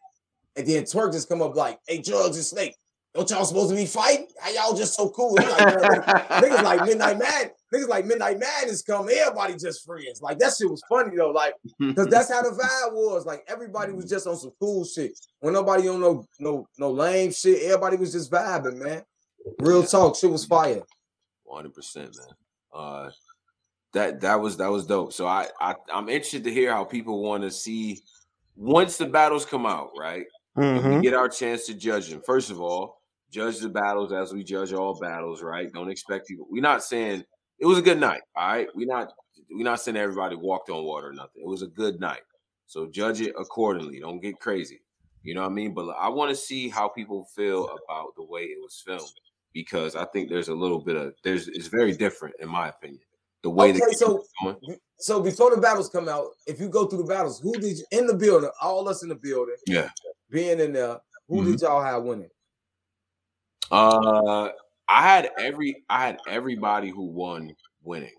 And 0.56 0.68
then 0.68 0.84
Twerk 0.84 1.12
just 1.14 1.30
come 1.30 1.42
up 1.42 1.56
like, 1.56 1.80
hey, 1.88 2.02
Jugs 2.02 2.36
and 2.36 2.46
Snake, 2.46 2.76
don't 3.14 3.30
y'all 3.30 3.46
supposed 3.46 3.70
to 3.72 3.76
be 3.76 3.86
fighting? 3.86 4.28
How 4.40 4.52
y'all 4.52 4.78
just 4.78 4.94
so 4.96 5.10
cool? 5.10 5.34
Like, 5.36 5.46
niggas 5.48 6.64
like 6.64 6.86
Midnight 6.86 7.18
Mad, 7.20 7.52
niggas 7.74 7.88
like 7.88 8.06
Midnight 8.06 8.40
Madness 8.40 8.82
come, 8.84 9.10
everybody 9.10 9.56
just 9.56 9.86
friends. 9.86 10.22
Like 10.22 10.40
that 10.40 10.54
shit 10.58 10.70
was 10.70 10.82
funny 10.88 11.16
though. 11.18 11.32
Like, 11.32 11.56
cause 11.96 12.08
that's 12.08 12.32
how 12.32 12.42
the 12.42 12.50
vibe 12.50 12.94
was. 12.94 13.26
Like 13.26 13.44
everybody 13.48 13.92
was 13.92 14.06
just 14.10 14.28
on 14.28 14.38
some 14.38 14.52
cool 14.60 14.86
shit. 14.86 15.18
When 15.40 15.54
nobody 15.54 15.90
on 15.90 16.00
no 16.00 16.26
no 16.40 16.68
no 16.78 16.92
lame 16.92 17.32
shit, 17.34 17.64
everybody 17.64 17.98
was 17.98 18.12
just 18.14 18.32
vibing, 18.32 18.78
man. 18.78 19.04
Real 19.60 19.84
talk, 19.84 20.16
shit 20.16 20.32
was 20.32 20.46
fire. 20.46 20.82
One 21.44 21.58
hundred 21.64 21.74
percent, 21.74 22.16
man. 22.18 22.36
Uh, 22.74 23.10
that 23.94 24.22
that 24.22 24.36
was 24.42 24.58
that 24.58 24.72
was 24.72 24.86
dope. 24.86 25.14
So 25.14 25.28
I, 25.28 25.48
I 25.60 25.76
I'm 25.94 26.10
interested 26.10 26.44
to 26.46 26.52
hear 26.54 26.72
how 26.72 26.84
people 26.84 27.22
want 27.22 27.44
to 27.44 27.52
see 27.52 28.02
once 28.56 28.98
the 28.98 29.06
battles 29.06 29.46
come 29.46 29.66
out, 29.66 29.92
right? 29.98 30.26
Mhm. 30.58 30.96
we 30.98 31.02
get 31.02 31.14
our 31.14 31.30
chance 31.30 31.66
to 31.68 31.74
judge 31.74 32.10
them. 32.10 32.22
First 32.26 32.52
of 32.52 32.60
all, 32.62 33.02
judge 33.30 33.60
the 33.60 33.70
battles 33.70 34.12
as 34.12 34.34
we 34.34 34.44
judge 34.44 34.74
all 34.74 35.00
battles, 35.00 35.42
right? 35.42 35.72
Don't 35.72 35.90
expect 35.90 36.28
people. 36.28 36.46
We're 36.50 36.62
not 36.62 36.84
saying 36.84 37.24
it 37.60 37.66
was 37.66 37.78
a 37.78 37.82
good 37.82 38.00
night, 38.00 38.22
all 38.36 38.48
right? 38.48 38.68
We're 38.76 38.88
not 38.88 39.14
we're 39.50 39.64
not 39.64 39.82
saying 39.82 39.98
everybody 39.98 40.36
walked 40.36 40.70
on 40.70 40.84
water 40.84 41.10
or 41.10 41.14
nothing. 41.14 41.42
It 41.42 41.48
was 41.48 41.62
a 41.62 41.68
good 41.68 42.00
night. 42.00 42.22
So 42.68 42.88
judge 42.88 43.22
it 43.22 43.34
accordingly. 43.38 44.00
Don't 44.00 44.20
get 44.22 44.40
crazy. 44.40 44.82
You 45.24 45.36
know 45.36 45.42
what 45.42 45.52
I 45.52 45.54
mean? 45.54 45.74
But 45.74 45.90
I 45.98 46.10
want 46.10 46.30
to 46.30 46.36
see 46.36 46.68
how 46.70 46.88
people 46.90 47.26
feel 47.36 47.66
about 47.66 48.16
the 48.16 48.24
way 48.24 48.44
it 48.44 48.58
was 48.62 48.82
filmed 48.86 49.12
because 49.54 49.96
I 49.96 50.06
think 50.06 50.30
there's 50.30 50.48
a 50.48 50.56
little 50.56 50.80
bit 50.80 50.96
of 50.96 51.14
there's 51.24 51.48
it's 51.48 51.68
very 51.68 51.92
different 51.94 52.36
in 52.40 52.50
my 52.50 52.70
opinion. 52.70 53.02
The 53.44 53.50
way 53.50 53.70
Okay, 53.72 53.80
that 53.80 53.96
so 53.98 54.24
going. 54.44 54.58
so 55.00 55.22
before 55.22 55.54
the 55.56 55.62
battles 55.62 55.90
come 55.90 56.08
out, 56.08 56.28
if 56.46 56.60
you 56.60 56.70
go 56.70 56.86
through 56.86 57.00
the 57.00 57.08
battles, 57.08 57.40
who 57.40 57.54
did 57.54 57.78
you 57.80 57.86
in 57.92 58.06
the 58.08 58.14
building? 58.16 58.50
All 58.62 58.88
us 58.88 59.02
in 59.04 59.10
the 59.10 59.16
building, 59.16 59.56
Yeah. 59.68 59.90
being 60.30 60.60
in 60.60 60.74
there, 60.74 61.00
who 61.28 61.38
Mm-hmm. 61.42 61.52
did 61.52 61.62
y'all 61.62 61.82
have 61.82 62.04
winning? 62.04 62.30
Uh, 63.72 64.50
I 64.88 65.02
had 65.02 65.30
every 65.40 65.84
I 65.90 66.06
had 66.06 66.20
everybody 66.28 66.90
who 66.90 67.04
won 67.06 67.56
winning. 67.84 68.12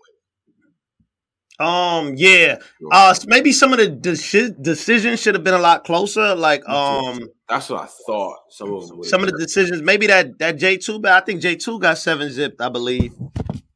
Um, 1.59 2.15
yeah. 2.15 2.57
Uh, 2.91 3.13
maybe 3.27 3.51
some 3.51 3.71
of 3.73 3.77
the 3.79 3.87
deci- 3.87 4.59
decisions 4.61 5.21
should 5.21 5.35
have 5.35 5.43
been 5.43 5.53
a 5.53 5.59
lot 5.59 5.83
closer. 5.85 6.33
Like, 6.33 6.67
um, 6.67 7.29
That's 7.47 7.69
what 7.69 7.83
I 7.83 7.87
thought. 8.07 8.37
Some 8.49 8.73
of 8.73 8.87
them. 8.89 9.03
some 9.03 9.21
of 9.23 9.29
the 9.31 9.37
decisions. 9.37 9.83
Maybe 9.83 10.07
that 10.07 10.39
that 10.39 10.53
J 10.57 10.77
two, 10.77 10.99
but 10.99 11.11
I 11.11 11.21
think 11.21 11.41
J 11.41 11.55
two 11.55 11.77
got 11.79 11.99
seven 11.99 12.31
zipped. 12.31 12.59
I 12.59 12.69
believe. 12.69 13.13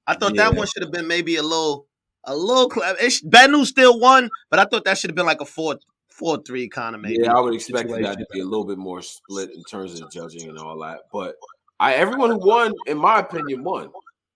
I 0.07 0.15
thought 0.15 0.35
that 0.35 0.55
one 0.55 0.65
should 0.67 0.83
have 0.83 0.91
been 0.91 1.07
maybe 1.07 1.35
a 1.35 1.43
little, 1.43 1.87
a 2.23 2.35
little. 2.35 2.71
Cl- 2.71 2.89
uh, 2.89 2.95
it's, 2.99 3.21
Bad 3.21 3.51
News 3.51 3.69
still 3.69 3.99
won, 3.99 4.29
but 4.49 4.59
I 4.59 4.65
thought 4.65 4.85
that 4.85 4.97
should 4.97 5.09
have 5.09 5.15
been 5.15 5.25
like 5.25 5.41
a 5.41 5.45
four, 5.45 5.77
four 6.09 6.41
three 6.45 6.69
kind 6.69 6.95
of 6.95 7.01
maybe. 7.01 7.19
Yeah, 7.21 7.33
I 7.33 7.41
would 7.41 7.53
expect 7.53 7.89
that 7.89 7.95
situation. 7.95 8.17
to 8.19 8.25
be 8.31 8.39
a 8.39 8.45
little 8.45 8.65
bit 8.65 8.77
more 8.77 9.01
split 9.01 9.51
in 9.53 9.63
terms 9.63 9.99
of 9.99 10.09
judging 10.09 10.49
and 10.49 10.57
all 10.57 10.79
that. 10.79 11.01
But 11.11 11.35
I 11.79 11.95
everyone 11.95 12.31
who 12.31 12.39
won, 12.39 12.73
in 12.87 12.97
my 12.97 13.19
opinion, 13.19 13.63
won. 13.63 13.89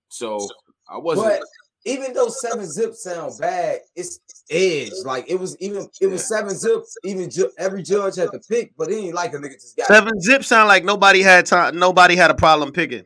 So 0.10 0.48
I 0.90 0.98
wasn't. 0.98 1.40
But 1.40 1.42
even 1.86 2.14
though 2.14 2.28
seven 2.28 2.70
zip 2.70 2.94
sound 2.94 3.34
bad, 3.40 3.80
it's 3.96 4.20
edge. 4.50 4.92
Like 5.04 5.30
it 5.30 5.40
was 5.40 5.58
even 5.60 5.88
it 6.00 6.08
was 6.08 6.28
seven 6.28 6.52
zip. 6.56 6.84
Even 7.04 7.30
ju- 7.30 7.52
every 7.58 7.82
judge 7.82 8.18
had 8.18 8.32
to 8.32 8.40
pick, 8.40 8.74
but 8.78 8.92
it 8.92 8.96
ain't 8.96 9.16
like 9.16 9.34
a 9.34 9.38
nigga 9.38 9.54
just 9.54 9.78
got 9.78 9.88
Seven 9.88 10.20
zip 10.20 10.44
sound 10.44 10.68
like 10.68 10.84
nobody 10.84 11.22
had 11.22 11.46
time. 11.46 11.80
Nobody 11.80 12.16
had 12.16 12.30
a 12.30 12.36
problem 12.36 12.72
picking. 12.72 13.06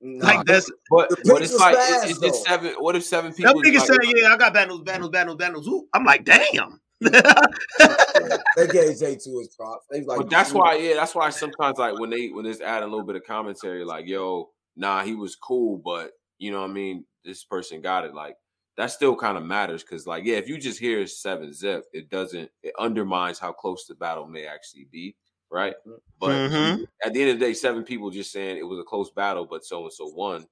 Nah, 0.00 0.26
Like 0.26 0.46
that's 0.46 0.70
but 0.90 1.08
the 1.08 1.16
but 1.24 1.42
it's 1.42 1.54
like 1.54 1.74
fast, 1.74 2.04
it's, 2.04 2.12
it's 2.12 2.20
just 2.20 2.44
seven. 2.46 2.74
What 2.78 2.94
if 2.94 3.04
seven 3.04 3.32
people? 3.32 3.60
Them 3.60 3.62
niggas 3.62 3.88
like- 3.88 4.02
saying, 4.02 4.14
"Yeah, 4.16 4.32
I 4.32 4.36
got 4.36 4.54
bad 4.54 4.68
news, 4.68 4.82
bad 4.82 5.00
news, 5.00 5.10
bad 5.10 5.26
news, 5.26 5.36
bad 5.36 5.52
news." 5.52 5.66
Ooh. 5.66 5.88
I'm 5.92 6.04
like, 6.04 6.24
damn. 6.24 6.80
they 7.00 8.66
gave 8.68 8.98
J 8.98 9.16
two 9.16 9.38
his 9.38 9.54
props. 9.56 9.86
They 9.90 10.02
like, 10.02 10.18
but 10.18 10.30
that's 10.30 10.52
why, 10.52 10.76
yeah, 10.76 10.94
that's 10.94 11.14
why 11.14 11.30
sometimes 11.30 11.78
like 11.78 11.98
when 11.98 12.10
they 12.10 12.28
when 12.28 12.44
there's 12.44 12.60
add 12.60 12.82
a 12.82 12.86
little 12.86 13.04
bit 13.04 13.16
of 13.16 13.24
commentary, 13.24 13.84
like, 13.84 14.06
yo, 14.06 14.50
nah, 14.76 15.02
he 15.02 15.14
was 15.14 15.36
cool, 15.36 15.78
but 15.78 16.12
you 16.38 16.50
know 16.50 16.60
what 16.60 16.70
I 16.70 16.72
mean, 16.72 17.04
this 17.24 17.44
person 17.44 17.80
got 17.80 18.04
it. 18.04 18.14
Like 18.14 18.36
that 18.76 18.90
still 18.92 19.16
kind 19.16 19.36
of 19.36 19.44
matters 19.44 19.82
because, 19.82 20.06
like, 20.06 20.24
yeah, 20.24 20.36
if 20.36 20.48
you 20.48 20.58
just 20.58 20.78
hear 20.78 21.04
seven 21.06 21.52
zip, 21.52 21.84
it 21.92 22.08
doesn't 22.10 22.50
it 22.62 22.72
undermines 22.78 23.38
how 23.38 23.52
close 23.52 23.86
the 23.86 23.94
battle 23.96 24.26
may 24.26 24.46
actually 24.46 24.88
be, 24.90 25.16
right? 25.50 25.74
But 26.20 26.44
Mhm. 26.50 26.86
at 27.04 27.14
the 27.14 27.22
end 27.22 27.30
of 27.30 27.38
the 27.38 27.46
day, 27.46 27.54
seven 27.54 27.84
people 27.84 28.10
just 28.10 28.32
saying 28.32 28.56
it 28.58 28.64
was 28.66 28.78
a 28.78 28.84
close 28.84 29.10
battle, 29.10 29.46
but 29.46 29.64
so 29.64 29.84
and 29.84 29.92
so 29.92 30.06
won, 30.08 30.46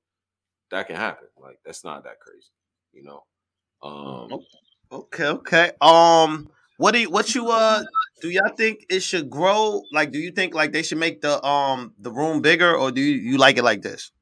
that 0.70 0.86
can 0.86 0.96
happen. 0.96 1.28
Like 1.38 1.60
that's 1.64 1.84
not 1.84 2.04
that 2.04 2.20
crazy, 2.20 2.50
you 2.92 3.04
know. 3.04 3.24
Um, 3.82 4.40
Okay, 4.92 5.26
okay. 5.26 5.72
Um, 5.80 6.50
what 6.76 6.92
do 6.92 7.00
you, 7.00 7.10
what 7.10 7.34
you 7.34 7.50
uh 7.50 7.84
do 8.20 8.30
y'all 8.30 8.54
think 8.56 8.86
it 8.88 9.00
should 9.00 9.28
grow? 9.30 9.82
Like, 9.92 10.12
do 10.12 10.18
you 10.18 10.30
think 10.30 10.54
like 10.54 10.72
they 10.72 10.82
should 10.82 10.98
make 10.98 11.20
the 11.22 11.44
um 11.44 11.94
the 11.98 12.12
room 12.12 12.40
bigger, 12.40 12.74
or 12.76 12.92
do 12.92 13.00
you, 13.00 13.14
you 13.32 13.38
like 13.38 13.56
it 13.58 13.64
like 13.64 13.82
this? 13.82 14.12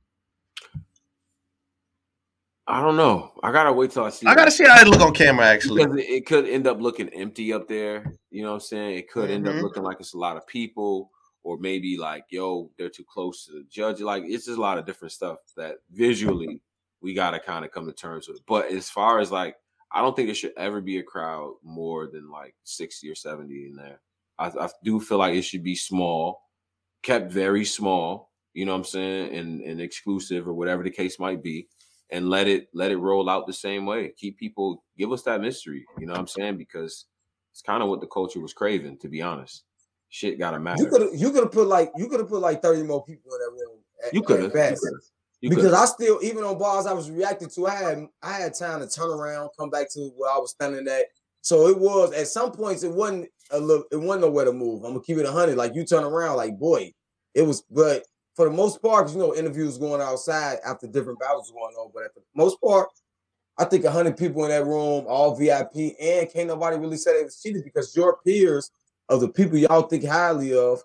I 2.67 2.81
don't 2.81 2.97
know. 2.97 3.33
I 3.43 3.53
gotta 3.53 3.73
wait 3.73 3.91
till 3.91 4.05
I 4.05 4.11
see. 4.11 4.27
I 4.27 4.35
gotta 4.35 4.51
see 4.51 4.65
how 4.65 4.81
it 4.81 4.89
look 4.89 5.01
on 5.03 5.13
camera. 5.13 5.47
Actually, 5.47 5.85
because 5.85 5.99
it, 5.99 6.27
could 6.27 6.49
end 6.49 6.67
up 6.67 6.81
looking 6.81 7.11
empty 7.11 7.53
up 7.53 7.69
there. 7.69 8.15
You 8.31 8.43
know 8.43 8.49
what 8.49 8.55
I'm 8.55 8.61
saying? 8.61 8.99
It 8.99 9.11
could 9.11 9.31
end 9.31 9.47
up 9.47 9.57
Mhm. 9.57 9.63
looking 9.63 9.83
like 9.83 10.01
it's 10.01 10.15
a 10.15 10.19
lot 10.19 10.39
of 10.39 10.47
people, 10.47 11.11
or 11.43 11.59
maybe 11.59 11.99
like, 11.99 12.25
yo, 12.31 12.71
they're 12.79 12.89
too 12.89 13.05
close 13.05 13.45
to 13.45 13.53
the 13.53 13.65
judge. 13.65 14.01
Like 14.01 14.25
it's 14.25 14.47
just 14.47 14.57
a 14.57 14.61
lot 14.61 14.79
of 14.79 14.87
different 14.87 15.13
stuff 15.13 15.39
that 15.57 15.77
visually 15.91 16.63
we 17.03 17.13
gotta 17.13 17.39
kind 17.39 17.67
of 17.67 17.71
come 17.71 17.85
to 17.87 17.93
terms 17.93 18.29
with. 18.29 18.41
But 18.47 18.71
as 18.73 18.89
far 18.89 19.19
as 19.19 19.31
like, 19.31 19.57
I 19.93 20.01
don't 20.01 20.17
think 20.17 20.31
it 20.31 20.35
should 20.35 20.55
ever 20.57 20.81
be 20.81 20.99
a 20.99 21.03
crowd 21.03 21.55
more 21.63 22.07
than 22.07 22.31
like 22.31 22.55
60 22.65 23.11
or 23.11 23.15
70 23.15 23.67
in 23.67 23.77
there. 23.77 24.01
I, 24.39 24.47
I 24.49 24.71
do 24.83 25.01
feel 25.01 25.19
like 25.19 25.35
it 25.35 25.43
should 25.43 25.63
be 25.63 25.77
small, 25.77 26.41
kept 27.03 27.31
very 27.31 27.67
small. 27.67 28.33
You 28.55 28.65
know 28.65 28.73
what 28.73 28.79
I'm 28.79 28.85
saying, 28.85 29.35
and 29.35 29.61
and 29.61 29.81
exclusive 29.81 30.49
or 30.49 30.55
whatever 30.55 30.83
the 30.83 30.91
case 30.91 31.19
might 31.19 31.43
be 31.43 31.69
and 32.11 32.29
let 32.29 32.47
it 32.47 32.69
let 32.75 32.91
it 32.91 32.97
roll 32.97 33.29
out 33.29 33.47
the 33.47 33.53
same 33.53 33.87
way. 33.87 34.13
Keep 34.17 34.39
people 34.39 34.85
give 34.99 35.13
us 35.13 35.23
that 35.23 35.41
mystery. 35.41 35.87
You 35.99 36.07
know 36.07 36.13
what 36.13 36.21
I'm 36.21 36.27
saying? 36.27 36.59
Because 36.59 37.07
it's 37.53 37.63
kind 37.63 37.83
of 37.83 37.89
what 37.89 38.01
the 38.01 38.07
culture 38.07 38.41
was 38.41 38.53
craving, 38.53 38.99
to 38.99 39.09
be 39.09 39.23
honest. 39.23 39.65
Shit 40.11 40.39
gotta 40.39 40.59
you 40.79 40.87
could 40.87 41.19
you 41.19 41.31
could 41.31 41.45
have 41.45 41.53
put 41.53 41.67
like 41.67 41.91
you 41.97 42.09
could 42.09 42.21
have 42.21 42.29
put 42.29 42.41
like 42.41 42.63
thirty 42.63 42.83
more 42.83 43.05
people 43.05 43.33
in 43.33 43.39
that 43.41 43.51
room. 43.51 43.79
At, 44.07 44.15
You 44.15 44.23
could 44.23 44.43
have. 44.43 44.53
because 45.41 45.65
coulda. 45.65 45.77
I 45.77 45.85
still, 45.87 46.21
even 46.23 46.45
on 46.45 46.59
bars 46.59 46.87
I 46.87 46.93
was 46.93 47.11
reacting 47.11 47.49
to, 47.51 47.67
I 47.67 47.75
had 47.75 48.07
I 48.23 48.33
had 48.33 48.55
time 48.55 48.81
to 48.81 48.89
turn 48.89 49.11
around, 49.11 49.51
come 49.59 49.71
back 49.71 49.91
to 49.93 50.11
where 50.17 50.31
I 50.31 50.39
was 50.39 50.53
standing 50.53 50.87
at. 50.89 51.07
So 51.41 51.67
it 51.69 51.79
was 51.79 52.13
at 52.13 52.29
some 52.29 52.53
points 52.53 52.85
it 52.85 52.93
wasn't 52.93 53.29
a 53.51 53.59
little, 53.59 53.85
it 53.91 53.97
wasn't 53.97 54.23
nowhere 54.23 54.45
to 54.47 54.53
move. 54.53 54.85
I'm 54.85 54.93
gonna 54.93 55.05
keep 55.05 55.19
it 55.19 55.27
hundred. 55.27 55.57
Like 55.57 55.75
you 55.75 55.85
turn 55.85 56.05
around, 56.05 56.37
like 56.37 56.59
boy, 56.59 56.93
it 57.35 57.43
was. 57.43 57.65
But 57.71 58.05
for 58.35 58.47
the 58.49 58.55
most 58.55 58.83
part, 58.83 59.11
you 59.11 59.19
know, 59.19 59.35
interviews 59.35 59.79
going 59.79 60.01
outside 60.01 60.59
after 60.67 60.87
different 60.87 61.21
battles 61.21 61.51
going 61.51 61.75
on. 61.75 61.91
But 61.95 62.05
at 62.05 62.15
the 62.15 62.23
most 62.35 62.61
part, 62.61 62.89
I 63.57 63.65
think 63.65 63.85
hundred 63.85 64.17
people 64.17 64.45
in 64.45 64.51
that 64.51 64.65
room, 64.67 65.05
all 65.07 65.37
VIP, 65.37 65.95
and 66.01 66.31
can't 66.31 66.49
nobody 66.49 66.77
really 66.77 66.97
say 66.97 67.17
they 67.17 67.25
was 67.25 67.41
cheated 67.41 67.65
because 67.65 67.95
your 67.97 68.19
peers 68.25 68.71
of 69.09 69.21
the 69.21 69.29
people 69.29 69.57
y'all 69.57 69.83
think 69.83 70.05
highly 70.05 70.57
of, 70.57 70.83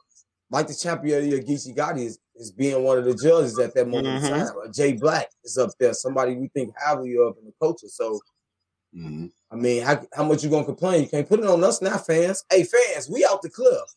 like 0.52 0.68
the 0.68 0.76
champion 0.76 1.24
of 1.24 1.32
the 1.32 1.42
Geechi 1.44 1.76
Gotti 1.76 2.06
is, 2.06 2.20
is 2.36 2.52
being 2.52 2.84
one 2.84 2.98
of 2.98 3.06
the 3.06 3.16
judges 3.16 3.58
at 3.60 3.74
that 3.74 3.88
moment 3.88 4.08
in 4.08 4.22
Mhm. 4.22 4.30
time. 4.30 4.58
Uh, 4.64 4.72
Jay 4.72 4.94
Black 4.94 5.30
is 5.44 5.58
up 5.58 5.72
there, 5.80 5.94
somebody 5.94 6.36
we 6.36 6.48
think 6.50 6.74
highly 6.78 7.18
of 7.18 7.38
in 7.38 7.46
the 7.46 7.54
culture. 7.60 7.88
So 7.88 8.20
Mhm. 8.96 9.32
I 9.52 9.56
mean, 9.56 9.84
how, 9.84 10.06
how 10.14 10.24
much 10.24 10.44
you 10.44 10.50
gonna 10.50 10.66
complain? 10.66 11.04
You 11.04 11.10
can't 11.10 11.28
put 11.28 11.40
it 11.40 11.46
on 11.46 11.64
us 11.64 11.82
now, 11.82 11.98
fans. 11.98 12.44
Hey, 12.52 12.64
fans, 12.64 13.10
we 13.10 13.26
out 13.26 13.42
the 13.42 13.50
club. 13.50 13.88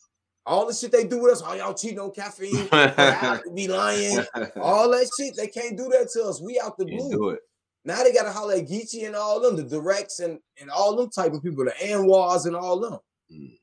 All 0.45 0.67
the 0.67 0.75
shit 0.75 0.91
they 0.91 1.05
do 1.05 1.19
with 1.21 1.33
us, 1.35 1.43
all 1.43 1.57
y'all 1.57 1.73
cheating 1.75 2.01
on 2.01 2.11
caffeine, 2.11 2.69
be 3.55 3.69
lying, 3.69 4.19
all 4.61 4.91
that 4.91 5.09
shit, 5.17 5.37
they 5.37 5.47
can't 5.47 5.77
do 5.77 5.85
that 5.91 6.09
to 6.15 6.25
us. 6.25 6.41
We 6.43 6.59
out 6.59 6.77
the 6.77 6.85
Can't 6.85 6.99
blue. 6.99 7.11
do 7.11 7.29
it. 7.31 7.41
Now 7.85 8.03
they 8.03 8.13
gotta 8.13 8.33
holler 8.33 8.55
at 8.55 8.67
Geechi 8.69 9.07
and 9.07 9.15
all 9.15 9.41
them, 9.41 9.55
the 9.57 9.63
directs 9.63 10.19
and, 10.21 10.39
and 10.61 10.69
all 10.71 10.97
them 10.97 11.11
type 11.11 11.33
of 11.33 11.43
people, 11.43 11.65
the 11.65 11.71
Anwars 11.85 12.47
and 12.47 12.57
all 12.57 12.79
them. 12.81 12.99
Mm. 13.33 13.59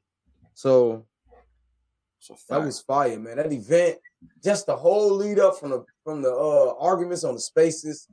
So 0.53 1.05
that 2.49 2.63
was 2.63 2.79
fire, 2.81 3.19
man. 3.19 3.37
That 3.37 3.51
event, 3.51 3.97
just 4.43 4.65
the 4.65 4.75
whole 4.75 5.13
lead 5.15 5.39
up 5.39 5.57
from 5.59 5.71
the 5.71 5.85
from 6.03 6.21
the 6.21 6.33
uh 6.33 6.73
arguments 6.79 7.23
on 7.23 7.33
the 7.35 7.39
spaces 7.41 8.07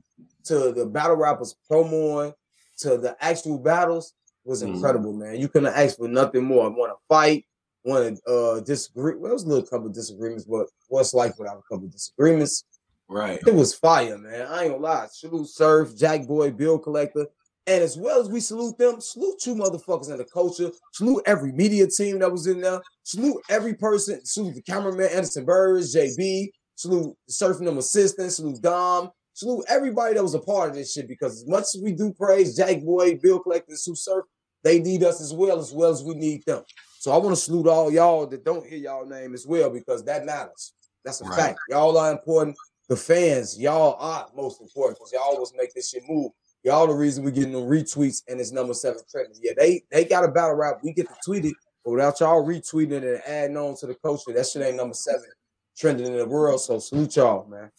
to 0.45 0.71
the 0.71 0.85
battle 0.85 1.17
rappers 1.17 1.55
promoing 1.69 2.33
to 2.79 2.97
the 2.97 3.15
actual 3.21 3.57
battles 3.57 4.13
was 4.45 4.63
Mhm. 4.63 4.75
incredible, 4.75 5.11
man. 5.13 5.35
You 5.37 5.49
couldn't 5.49 5.73
ask 5.73 5.97
for 5.97 6.07
nothing 6.07 6.45
more. 6.45 6.65
I 6.65 6.69
want 6.69 6.91
to 6.93 6.97
fight, 7.09 7.45
want 7.87 8.17
to 8.17 8.31
uh 8.31 8.59
disagree. 8.61 9.13
Well, 9.13 9.23
there 9.23 9.33
was 9.33 9.43
a 9.43 9.47
little 9.47 9.65
couple 9.65 9.87
of 9.87 9.93
disagreements, 9.93 10.45
but 10.45 10.67
what's 10.89 11.13
life 11.13 11.33
without 11.37 11.57
a 11.57 11.73
couple 11.73 11.85
of 11.85 11.91
disagreements? 11.91 12.65
Right. 13.09 13.39
It 13.45 13.53
was 13.53 13.73
fire, 13.73 14.17
man. 14.17 14.47
I 14.47 14.63
ain't 14.63 14.71
gonna 14.73 14.83
lie. 14.83 15.07
Salute 15.09 15.47
Surf, 15.47 15.97
Jack 15.97 16.27
Boy, 16.27 16.51
Bill 16.51 16.77
Collector. 16.77 17.27
And 17.65 17.83
as 17.83 17.97
well 17.97 18.21
as 18.21 18.29
we 18.29 18.39
salute 18.39 18.77
them, 18.77 19.01
salute 19.01 19.45
you 19.45 19.55
motherfuckers 19.55 20.09
in 20.09 20.17
the 20.17 20.25
culture. 20.25 20.71
Salute 20.93 21.21
every 21.25 21.51
media 21.51 21.87
team 21.87 22.19
that 22.19 22.31
was 22.31 22.47
in 22.47 22.61
there. 22.61 22.81
Salute 23.03 23.41
every 23.49 23.73
person. 23.73 24.23
Salute 24.25 24.55
the 24.55 24.61
cameraman, 24.61 25.09
Anderson 25.11 25.45
Burris, 25.45 25.95
JB. 25.95 26.49
Salute 26.75 27.15
surfing 27.29 27.65
them 27.65 27.77
assistants. 27.77 28.37
Salute 28.37 28.61
Dom. 28.61 29.11
Salute 29.33 29.65
everybody 29.69 30.15
that 30.15 30.23
was 30.23 30.33
a 30.33 30.39
part 30.39 30.69
of 30.69 30.75
this 30.75 30.93
shit 30.93 31.07
because 31.07 31.43
as 31.43 31.47
much 31.47 31.63
as 31.75 31.81
we 31.83 31.91
do 31.91 32.13
praise 32.13 32.55
Jack 32.55 32.81
Boy, 32.81 33.17
Bill 33.21 33.39
Collector, 33.39 33.75
Sue 33.75 33.95
Surf, 33.95 34.25
they 34.63 34.79
need 34.79 35.03
us 35.03 35.21
as 35.21 35.33
well 35.33 35.59
as 35.59 35.71
well 35.71 35.91
as 35.91 36.03
we 36.03 36.15
need 36.15 36.43
them. 36.45 36.63
So 37.07 37.13
I 37.13 37.17
want 37.19 37.33
to 37.33 37.41
salute 37.41 37.67
all 37.67 37.89
y'all 37.89 38.27
that 38.27 38.43
don't 38.43 38.67
hear 38.67 38.77
y'all 38.77 39.05
name 39.05 39.33
as 39.33 39.47
well 39.47 39.69
because 39.69 40.03
that 40.03 40.25
matters. 40.25 40.73
That's 41.05 41.21
a 41.21 41.23
Right. 41.23 41.39
fact. 41.39 41.59
Y'all 41.69 41.97
are 41.97 42.11
important. 42.11 42.57
The 42.89 42.97
fans, 42.97 43.57
y'all 43.57 43.95
are 43.97 44.27
most 44.35 44.59
important 44.59 44.97
because 44.97 45.13
y'all 45.13 45.21
always 45.21 45.53
make 45.55 45.73
this 45.73 45.89
shit 45.89 46.03
move. 46.05 46.33
Y'all 46.63 46.85
the 46.85 46.93
reason 46.93 47.23
we 47.23 47.31
getting 47.31 47.53
them 47.53 47.61
retweets 47.61 48.23
and 48.27 48.41
it's 48.41 48.51
number 48.51 48.73
seven 48.73 48.99
trending. 49.09 49.39
Yeah, 49.41 49.53
they 49.57 49.83
they 49.89 50.03
got 50.03 50.25
a 50.25 50.27
battle 50.27 50.55
rap. 50.55 50.79
We 50.83 50.91
get 50.91 51.07
to 51.07 51.15
tweet 51.23 51.45
it, 51.45 51.55
but 51.85 51.91
without 51.91 52.19
y'all 52.19 52.45
retweeting 52.45 52.91
it 52.91 53.03
and 53.05 53.21
adding 53.25 53.55
on 53.55 53.77
to 53.77 53.87
the 53.87 53.95
culture, 53.95 54.33
that 54.33 54.45
shit 54.45 54.63
ain't 54.63 54.75
number 54.75 54.93
seven 54.93 55.29
trending 55.77 56.07
in 56.07 56.17
the 56.17 56.25
world. 56.27 56.59
So 56.59 56.77
salute 56.79 57.15
y'all, 57.15 57.47
man. 57.47 57.71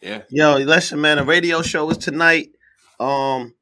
Yeah. 0.00 0.22
Yo, 0.30 0.56
listen, 0.56 1.02
man. 1.02 1.18
The 1.18 1.24
radio 1.24 1.60
show 1.60 1.90
is 1.90 1.98
tonight. 1.98 2.48
Um, 2.98 3.52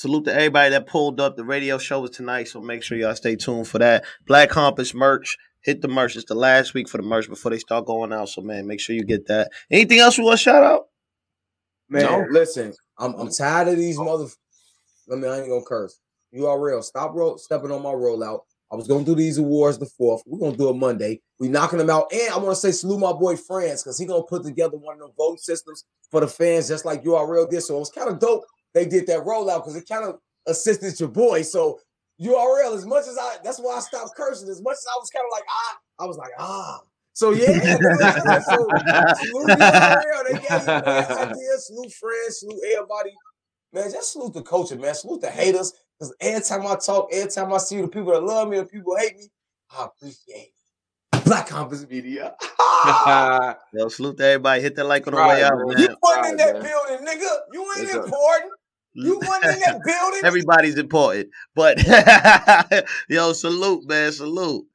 salute 0.00 0.24
to 0.24 0.34
everybody 0.34 0.70
that 0.70 0.86
pulled 0.86 1.20
up. 1.20 1.36
The 1.36 1.44
radio 1.44 1.76
show 1.76 2.02
is 2.04 2.10
tonight, 2.10 2.48
so 2.48 2.60
make 2.60 2.82
sure 2.82 2.96
y'all 2.96 3.14
stay 3.14 3.36
tuned 3.36 3.68
for 3.68 3.78
that. 3.78 4.04
Black 4.26 4.48
Compass 4.48 4.94
merch. 4.94 5.36
Hit 5.60 5.82
the 5.82 5.88
merch. 5.88 6.16
It's 6.16 6.24
the 6.24 6.34
last 6.34 6.72
week 6.72 6.88
for 6.88 6.96
the 6.96 7.02
merch 7.02 7.28
before 7.28 7.50
they 7.50 7.58
start 7.58 7.84
going 7.84 8.14
out. 8.14 8.30
So, 8.30 8.40
man, 8.40 8.66
make 8.66 8.80
sure 8.80 8.96
you 8.96 9.04
get 9.04 9.26
that. 9.26 9.50
Anything 9.70 9.98
else 9.98 10.16
we 10.16 10.24
want 10.24 10.38
to 10.38 10.42
shout 10.42 10.62
out? 10.62 10.86
Man, 11.90 12.04
No. 12.04 12.26
listen, 12.30 12.72
I'm 12.98 13.14
I'm 13.14 13.30
tired 13.30 13.68
of 13.68 13.76
these 13.76 13.98
mother. 13.98 14.26
I 15.12 15.16
mean, 15.16 15.30
I 15.30 15.40
ain't 15.40 15.48
gonna 15.48 15.64
curse. 15.66 16.00
You 16.32 16.46
are 16.46 16.58
real. 16.58 16.80
stop 16.82 17.14
roll, 17.14 17.36
stepping 17.36 17.70
on 17.70 17.82
my 17.82 17.90
rollout. 17.90 18.40
I 18.72 18.76
was 18.76 18.86
gonna 18.86 19.04
do 19.04 19.14
these 19.14 19.36
awards 19.36 19.76
the 19.78 19.86
fourth. 19.86 20.22
We're 20.24 20.38
gonna 20.38 20.56
do 20.56 20.70
it 20.70 20.76
Monday. 20.76 21.20
We 21.38 21.48
knocking 21.48 21.78
them 21.78 21.90
out, 21.90 22.10
and 22.10 22.32
I 22.32 22.38
want 22.38 22.50
to 22.50 22.56
say 22.56 22.70
salute 22.70 23.00
my 23.00 23.12
boy 23.12 23.36
France 23.36 23.82
because 23.82 23.98
he 23.98 24.06
gonna 24.06 24.22
put 24.22 24.44
together 24.44 24.78
one 24.78 24.94
of 25.02 25.08
the 25.08 25.12
vote 25.18 25.40
systems 25.40 25.84
for 26.10 26.20
the 26.20 26.28
fans, 26.28 26.68
just 26.68 26.86
like 26.86 27.04
you 27.04 27.16
are 27.16 27.30
real 27.30 27.46
did. 27.46 27.60
So 27.60 27.76
it 27.76 27.80
was 27.80 27.90
kind 27.90 28.08
of 28.08 28.18
dope. 28.18 28.44
They 28.74 28.86
did 28.86 29.06
that 29.08 29.24
rollout 29.24 29.58
because 29.58 29.76
it 29.76 29.88
kind 29.88 30.04
of 30.04 30.18
assisted 30.46 30.98
your 31.00 31.08
boy. 31.08 31.42
So 31.42 31.80
URL, 32.20 32.74
as 32.76 32.86
much 32.86 33.06
as 33.08 33.16
I, 33.18 33.36
that's 33.42 33.58
why 33.58 33.76
I 33.76 33.80
stopped 33.80 34.14
cursing. 34.16 34.48
As 34.48 34.62
much 34.62 34.74
as 34.74 34.86
I 34.94 34.98
was 34.98 35.10
kind 35.10 35.24
of 35.24 35.30
like 35.32 35.44
ah, 35.48 35.78
I 36.00 36.06
was 36.06 36.16
like 36.18 36.32
ah. 36.38 36.80
So 37.12 37.32
yeah, 37.32 37.76
so 38.40 38.70
salute 39.14 39.58
URL. 39.58 40.24
They 40.26 40.34
gave 40.34 40.42
me 40.42 40.80
great 40.80 41.18
ideas. 41.18 41.66
Salute 41.66 41.92
friends. 41.92 42.40
Salute 42.40 42.60
everybody. 42.74 43.10
Man, 43.72 43.90
just 43.90 44.12
salute 44.12 44.34
the 44.34 44.42
culture, 44.42 44.76
man. 44.76 44.94
Salute 44.94 45.20
the 45.22 45.30
haters. 45.30 45.72
Because 45.98 46.14
every 46.20 46.40
time 46.42 46.66
I 46.66 46.76
talk, 46.76 47.08
every 47.12 47.30
time 47.30 47.52
I 47.52 47.58
see 47.58 47.80
the 47.80 47.88
people 47.88 48.12
that 48.12 48.22
love 48.22 48.48
me 48.48 48.58
and 48.58 48.68
people 48.68 48.96
hate 48.96 49.16
me, 49.18 49.28
I 49.70 49.84
appreciate 49.86 50.52
it. 51.12 51.24
Black 51.24 51.46
Compass 51.48 51.86
Media. 51.88 52.34
Yo, 53.72 53.88
salute 53.88 54.16
to 54.16 54.24
everybody. 54.24 54.62
Hit 54.62 54.76
that 54.76 54.84
like 54.84 55.06
on 55.06 55.12
the 55.12 55.18
Right, 55.18 55.28
way 55.28 55.44
out, 55.44 55.58
man. 55.58 55.78
you 55.78 55.88
man. 55.88 55.96
wasn't 56.02 56.26
in 56.26 56.36
that 56.38 56.52
man. 56.54 56.62
building, 56.62 57.06
nigga. 57.06 57.36
You 57.52 57.60
ain't 57.76 57.82
Yes, 57.82 57.92
sir. 57.92 58.04
important. 58.04 58.52
You 58.94 59.18
wasn't 59.18 59.44
in 59.44 59.60
that 59.60 59.80
building. 59.84 60.20
Everybody's 60.24 60.78
important, 60.78 61.28
but 61.54 61.78
yo, 63.08 63.32
salute, 63.32 63.88
man, 63.88 64.12
salute. 64.12 64.66